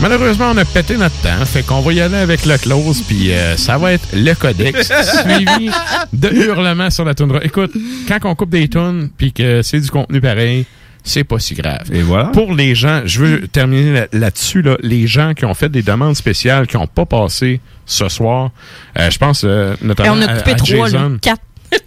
malheureusement, 0.00 0.50
on 0.52 0.56
a 0.56 0.64
pété 0.64 0.96
notre 0.96 1.16
temps. 1.22 1.44
Fait 1.44 1.62
qu'on 1.62 1.80
va 1.80 1.92
y 1.92 2.00
aller 2.00 2.16
avec 2.16 2.44
le 2.46 2.56
close. 2.58 3.02
Puis, 3.02 3.32
euh, 3.32 3.56
ça 3.56 3.78
va 3.78 3.92
être 3.92 4.08
le 4.14 4.34
codex 4.34 4.90
suivi 5.22 5.70
de 6.12 6.28
hurlements 6.28 6.90
sur 6.90 7.04
la 7.04 7.14
toundra. 7.14 7.40
Écoute, 7.44 7.72
quand 8.08 8.18
on 8.24 8.34
coupe 8.34 8.50
des 8.50 8.68
tunes 8.68 9.10
puis 9.16 9.32
que 9.32 9.62
c'est 9.62 9.80
du 9.80 9.90
contenu 9.90 10.20
pareil, 10.20 10.66
c'est 11.04 11.24
pas 11.24 11.38
si 11.38 11.54
grave. 11.54 11.82
Et 11.92 12.02
voilà. 12.02 12.26
Pour 12.26 12.54
les 12.54 12.74
gens, 12.74 13.02
je 13.04 13.20
veux 13.24 13.48
terminer 13.48 13.92
là- 13.92 14.06
là-dessus, 14.12 14.62
là, 14.62 14.76
les 14.82 15.06
gens 15.06 15.34
qui 15.34 15.44
ont 15.44 15.54
fait 15.54 15.68
des 15.68 15.82
demandes 15.82 16.14
spéciales, 16.16 16.66
qui 16.66 16.76
n'ont 16.76 16.86
pas 16.86 17.06
passé 17.06 17.60
ce 17.86 18.08
soir, 18.08 18.50
euh, 18.98 19.10
je 19.10 19.18
pense 19.18 19.42
euh, 19.44 19.74
Et 19.82 19.86
notamment 19.86 20.12
on 20.16 20.22
a 20.22 20.26
à- 20.30 20.36
coupé 20.36 20.52
à 20.52 20.54
trois, 20.54 20.76
là. 20.76 20.84
Jason. 20.86 21.18
Quatre. 21.20 21.40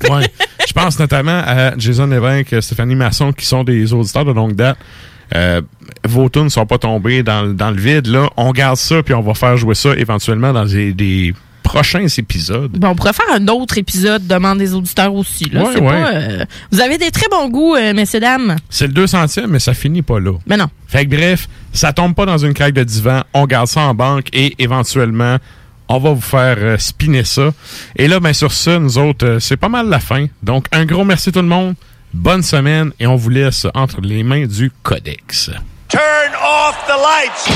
Ouais. 0.09 0.27
Je 0.67 0.73
pense 0.73 0.99
notamment 0.99 1.41
à 1.45 1.77
Jason 1.77 2.07
Lévesque, 2.07 2.61
Stéphanie 2.61 2.95
Masson, 2.95 3.31
qui 3.31 3.45
sont 3.45 3.63
des 3.63 3.93
auditeurs 3.93 4.25
de 4.25 4.31
longue 4.31 4.55
date. 4.55 4.77
Euh, 5.33 5.61
vos 6.07 6.29
tunes 6.29 6.43
ne 6.45 6.49
sont 6.49 6.65
pas 6.65 6.77
tombées 6.77 7.23
dans, 7.23 7.43
le- 7.43 7.53
dans 7.53 7.71
le 7.71 7.77
vide. 7.79 8.07
Là. 8.07 8.29
On 8.37 8.51
garde 8.51 8.77
ça, 8.77 9.01
puis 9.01 9.13
on 9.13 9.21
va 9.21 9.33
faire 9.33 9.57
jouer 9.57 9.75
ça 9.75 9.95
éventuellement 9.95 10.53
dans 10.53 10.65
des, 10.65 10.93
des 10.93 11.33
prochains 11.63 12.05
épisodes. 12.07 12.71
Bon, 12.73 12.89
on 12.89 12.95
pourrait 12.95 13.13
faire 13.13 13.25
un 13.33 13.47
autre 13.47 13.77
épisode 13.79 14.27
Demande 14.27 14.59
des 14.59 14.73
auditeurs 14.75 15.13
aussi. 15.15 15.45
Là. 15.45 15.63
Ouais, 15.63 15.69
C'est 15.73 15.81
ouais. 15.81 15.87
pas, 15.89 16.13
euh, 16.13 16.45
Vous 16.71 16.79
avez 16.79 16.97
des 16.99 17.09
très 17.09 17.27
bons 17.29 17.49
goûts, 17.49 17.75
euh, 17.75 17.93
messieurs, 17.93 18.19
dames. 18.19 18.55
C'est 18.69 18.85
le 18.87 18.93
200e, 18.93 19.47
mais 19.47 19.57
ça 19.59 19.73
finit 19.73 20.03
pas 20.03 20.19
là. 20.19 20.33
Mais 20.45 20.57
non. 20.57 20.67
Fait 20.87 21.05
que 21.05 21.15
bref, 21.15 21.47
ça 21.73 21.91
tombe 21.91 22.13
pas 22.13 22.27
dans 22.27 22.37
une 22.37 22.53
craque 22.53 22.73
de 22.75 22.83
divan. 22.83 23.23
On 23.33 23.45
garde 23.45 23.67
ça 23.67 23.81
en 23.81 23.95
banque 23.95 24.27
et 24.31 24.53
éventuellement, 24.59 25.37
on 25.87 25.99
va 25.99 26.11
vous 26.13 26.21
faire 26.21 26.57
euh, 26.59 26.77
spinner 26.77 27.23
ça. 27.23 27.51
Et 27.95 28.07
là, 28.07 28.19
ben 28.19 28.33
sur 28.33 28.51
ça, 28.53 28.77
nous 28.79 28.97
autres, 28.99 29.37
c'est 29.39 29.57
pas 29.57 29.69
mal 29.69 29.89
la 29.89 29.99
fin. 29.99 30.27
Donc, 30.43 30.67
un 30.71 30.85
gros 30.85 31.03
merci 31.03 31.31
tout 31.31 31.41
le 31.41 31.47
monde. 31.47 31.73
Bonne 32.15 32.43
semaine 32.43 32.93
et 32.97 33.07
on 33.07 33.17
vous 33.17 33.29
laisse 33.29 33.67
entre 33.75 33.99
les 33.99 34.23
mains 34.23 34.47
du 34.47 34.71
Codex. 34.83 35.51
Turn 35.89 36.31
off 36.41 36.77
the 36.87 36.95
lights. 36.97 37.49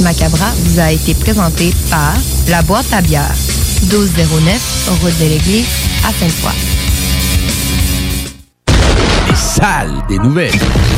Macabra 0.00 0.50
vous 0.56 0.80
a 0.80 0.92
été 0.92 1.14
présenté 1.14 1.72
par 1.90 2.14
La 2.48 2.62
Boîte 2.62 2.92
à 2.92 3.02
bière, 3.02 3.34
1209, 3.82 4.88
route 5.02 5.18
de 5.18 5.24
l'église, 5.24 5.66
à 6.06 6.12
Sainte-Foy. 6.12 6.52
Les 9.28 9.34
salles 9.36 10.02
des 10.08 10.18
nouvelles. 10.18 10.52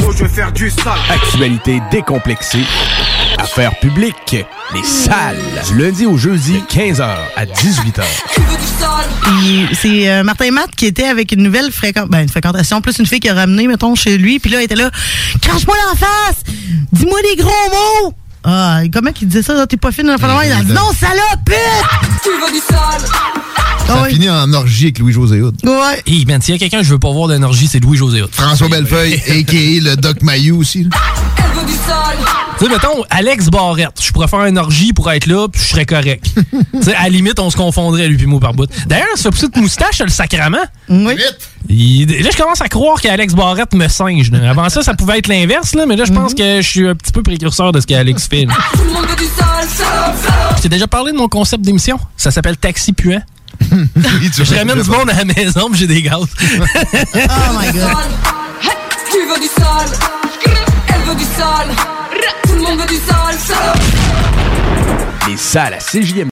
Oh, 0.07 0.13
je 0.17 0.25
vais 0.25 0.29
faire 0.29 0.53
du 0.53 0.71
sale. 0.71 0.99
Actualité 1.11 1.81
décomplexée. 1.91 2.65
Affaires 3.39 3.79
publiques. 3.81 4.37
Les 4.75 4.83
salles. 4.85 5.39
Du 5.67 5.79
lundi 5.79 6.07
au 6.07 6.17
jeudi, 6.17 6.63
15h 6.71 7.03
à 7.37 7.45
18h. 7.45 8.03
Puis 9.23 9.69
c'est 9.75 10.09
euh, 10.11 10.23
Martin 10.23 10.51
Matt 10.53 10.75
qui 10.77 10.87
était 10.87 11.07
avec 11.07 11.33
une 11.33 11.43
nouvelle 11.43 11.73
fréquentation, 11.73 12.09
ben, 12.11 12.23
une 12.23 12.29
fréquentation, 12.29 12.81
plus 12.81 12.99
une 12.99 13.07
fille 13.07 13.21
qui 13.21 13.29
a 13.29 13.35
ramené, 13.35 13.67
mettons, 13.67 13.95
chez 13.95 14.17
lui. 14.17 14.39
Puis 14.39 14.51
là, 14.51 14.61
il 14.61 14.65
était 14.65 14.77
là, 14.77 14.91
crache-moi 15.41 15.77
l'en 15.87 15.97
face! 15.97 16.43
Dis-moi 16.93 17.19
des 17.23 17.43
gros 17.43 17.51
mots! 17.51 18.15
Ah, 18.45 18.81
comment 18.93 19.11
il 19.21 19.29
disait 19.29 19.43
ça? 19.43 19.67
T'es 19.67 19.77
pas 19.77 19.93
fine 19.93 20.07
dans 20.07 20.17
la 20.17 20.47
Il 20.47 20.53
a 20.53 20.63
dit 20.63 20.73
non, 20.73 20.93
salope, 20.93 21.45
pute! 21.45 21.57
Tu 22.23 22.29
veux 22.31 22.53
du 22.53 22.59
sale! 22.59 23.09
Ça 23.87 24.05
finit 24.07 24.31
en 24.31 24.53
orgie 24.53 24.85
avec 24.85 24.99
Louis-José 24.99 25.41
Hood. 25.43 25.57
Ouais. 25.65 26.03
Hey, 26.07 26.25
man, 26.25 26.41
s'il 26.41 26.55
y 26.55 26.57
a 26.57 26.59
quelqu'un 26.59 26.79
que 26.79 26.85
je 26.85 26.93
veux 26.93 26.99
pas 26.99 27.11
voir 27.11 27.29
d'énergie, 27.29 27.67
c'est 27.67 27.81
Louis-José 27.81 28.23
Hood. 28.23 28.31
François 28.33 28.69
Bellefeuille, 28.69 29.15
a.k.a. 29.29 29.91
le 29.91 29.97
Doc 29.97 30.23
Mayou 30.23 30.61
aussi. 30.61 30.85
là. 30.85 30.91
Tu 32.59 32.65
sais, 32.67 32.71
mettons, 32.71 33.03
Alex 33.11 33.49
Barrette, 33.49 34.01
je 34.03 34.11
pourrais 34.13 34.29
faire 34.29 34.45
une 34.45 34.59
orgie 34.59 34.93
pour 34.93 35.11
être 35.11 35.27
là, 35.27 35.49
puis 35.49 35.61
je 35.61 35.67
serais 35.69 35.87
correct. 35.87 36.27
tu 36.73 36.83
sais, 36.83 36.95
à 36.95 37.05
la 37.05 37.09
limite, 37.09 37.39
on 37.41 37.51
se 37.51 37.57
confondrait, 37.57 38.09
lui 38.09 38.17
puis 38.17 38.27
moi, 38.27 38.41
par 38.41 38.55
bout. 38.55 38.71
D'ailleurs, 38.87 39.17
ce 39.17 39.29
petite 39.29 39.57
moustache, 39.57 40.01
le 40.01 40.09
sacrament. 40.09 40.65
Oui. 40.89 41.17
Il- 41.69 42.07
là, 42.23 42.31
je 42.33 42.37
commence 42.37 42.61
à 42.61 42.69
croire 42.69 43.01
qu'Alex 43.01 43.35
Barrette 43.35 43.75
me 43.75 43.89
singe. 43.89 44.31
là. 44.31 44.51
Avant 44.51 44.69
ça, 44.69 44.83
ça 44.83 44.95
pouvait 44.95 45.19
être 45.19 45.29
l'inverse, 45.29 45.75
là, 45.75 45.87
mais 45.87 45.97
là, 45.97 46.05
je 46.05 46.13
pense 46.13 46.35
que 46.35 46.61
je 46.61 46.69
suis 46.69 46.87
un 46.89 46.95
petit 46.95 47.13
peu 47.13 47.23
précurseur 47.23 47.73
de 47.73 47.81
ce 47.81 47.87
qu'Alex 47.87 48.27
fait. 48.31 48.47
Je 50.57 50.63
t'ai 50.63 50.69
déjà 50.69 50.87
parlé 50.87 51.13
de 51.13 51.17
mon 51.17 51.29
concept 51.29 51.65
d'émission. 51.65 51.99
Ça 52.17 52.31
s'appelle 52.31 52.57
Taxi 52.57 52.93
Puant. 52.93 53.23
je 53.61 54.55
ramène 54.57 54.83
du 54.83 54.91
monde 54.91 55.11
à 55.11 55.15
la 55.15 55.25
maison, 55.25 55.69
puis 55.71 55.79
j'ai 55.81 55.87
des 55.87 56.03
gaz. 56.03 56.19
oh 56.21 56.27
my 57.59 57.73
god. 57.73 57.97
Tu 59.11 59.19
veux 59.29 59.41
du 59.41 59.47
sale 59.47 59.99
Elle 60.89 61.03
veut 61.09 61.15
du 61.15 61.25
sale 61.25 61.69
Tout 62.45 62.55
le 62.55 62.61
monde 62.63 62.81
veut 62.81 62.87
du 62.87 62.97
sale 62.97 63.39
sale 63.39 63.81
Les 65.29 65.37
salles 65.37 65.75
à 65.75 65.79
CJM. 65.79 66.32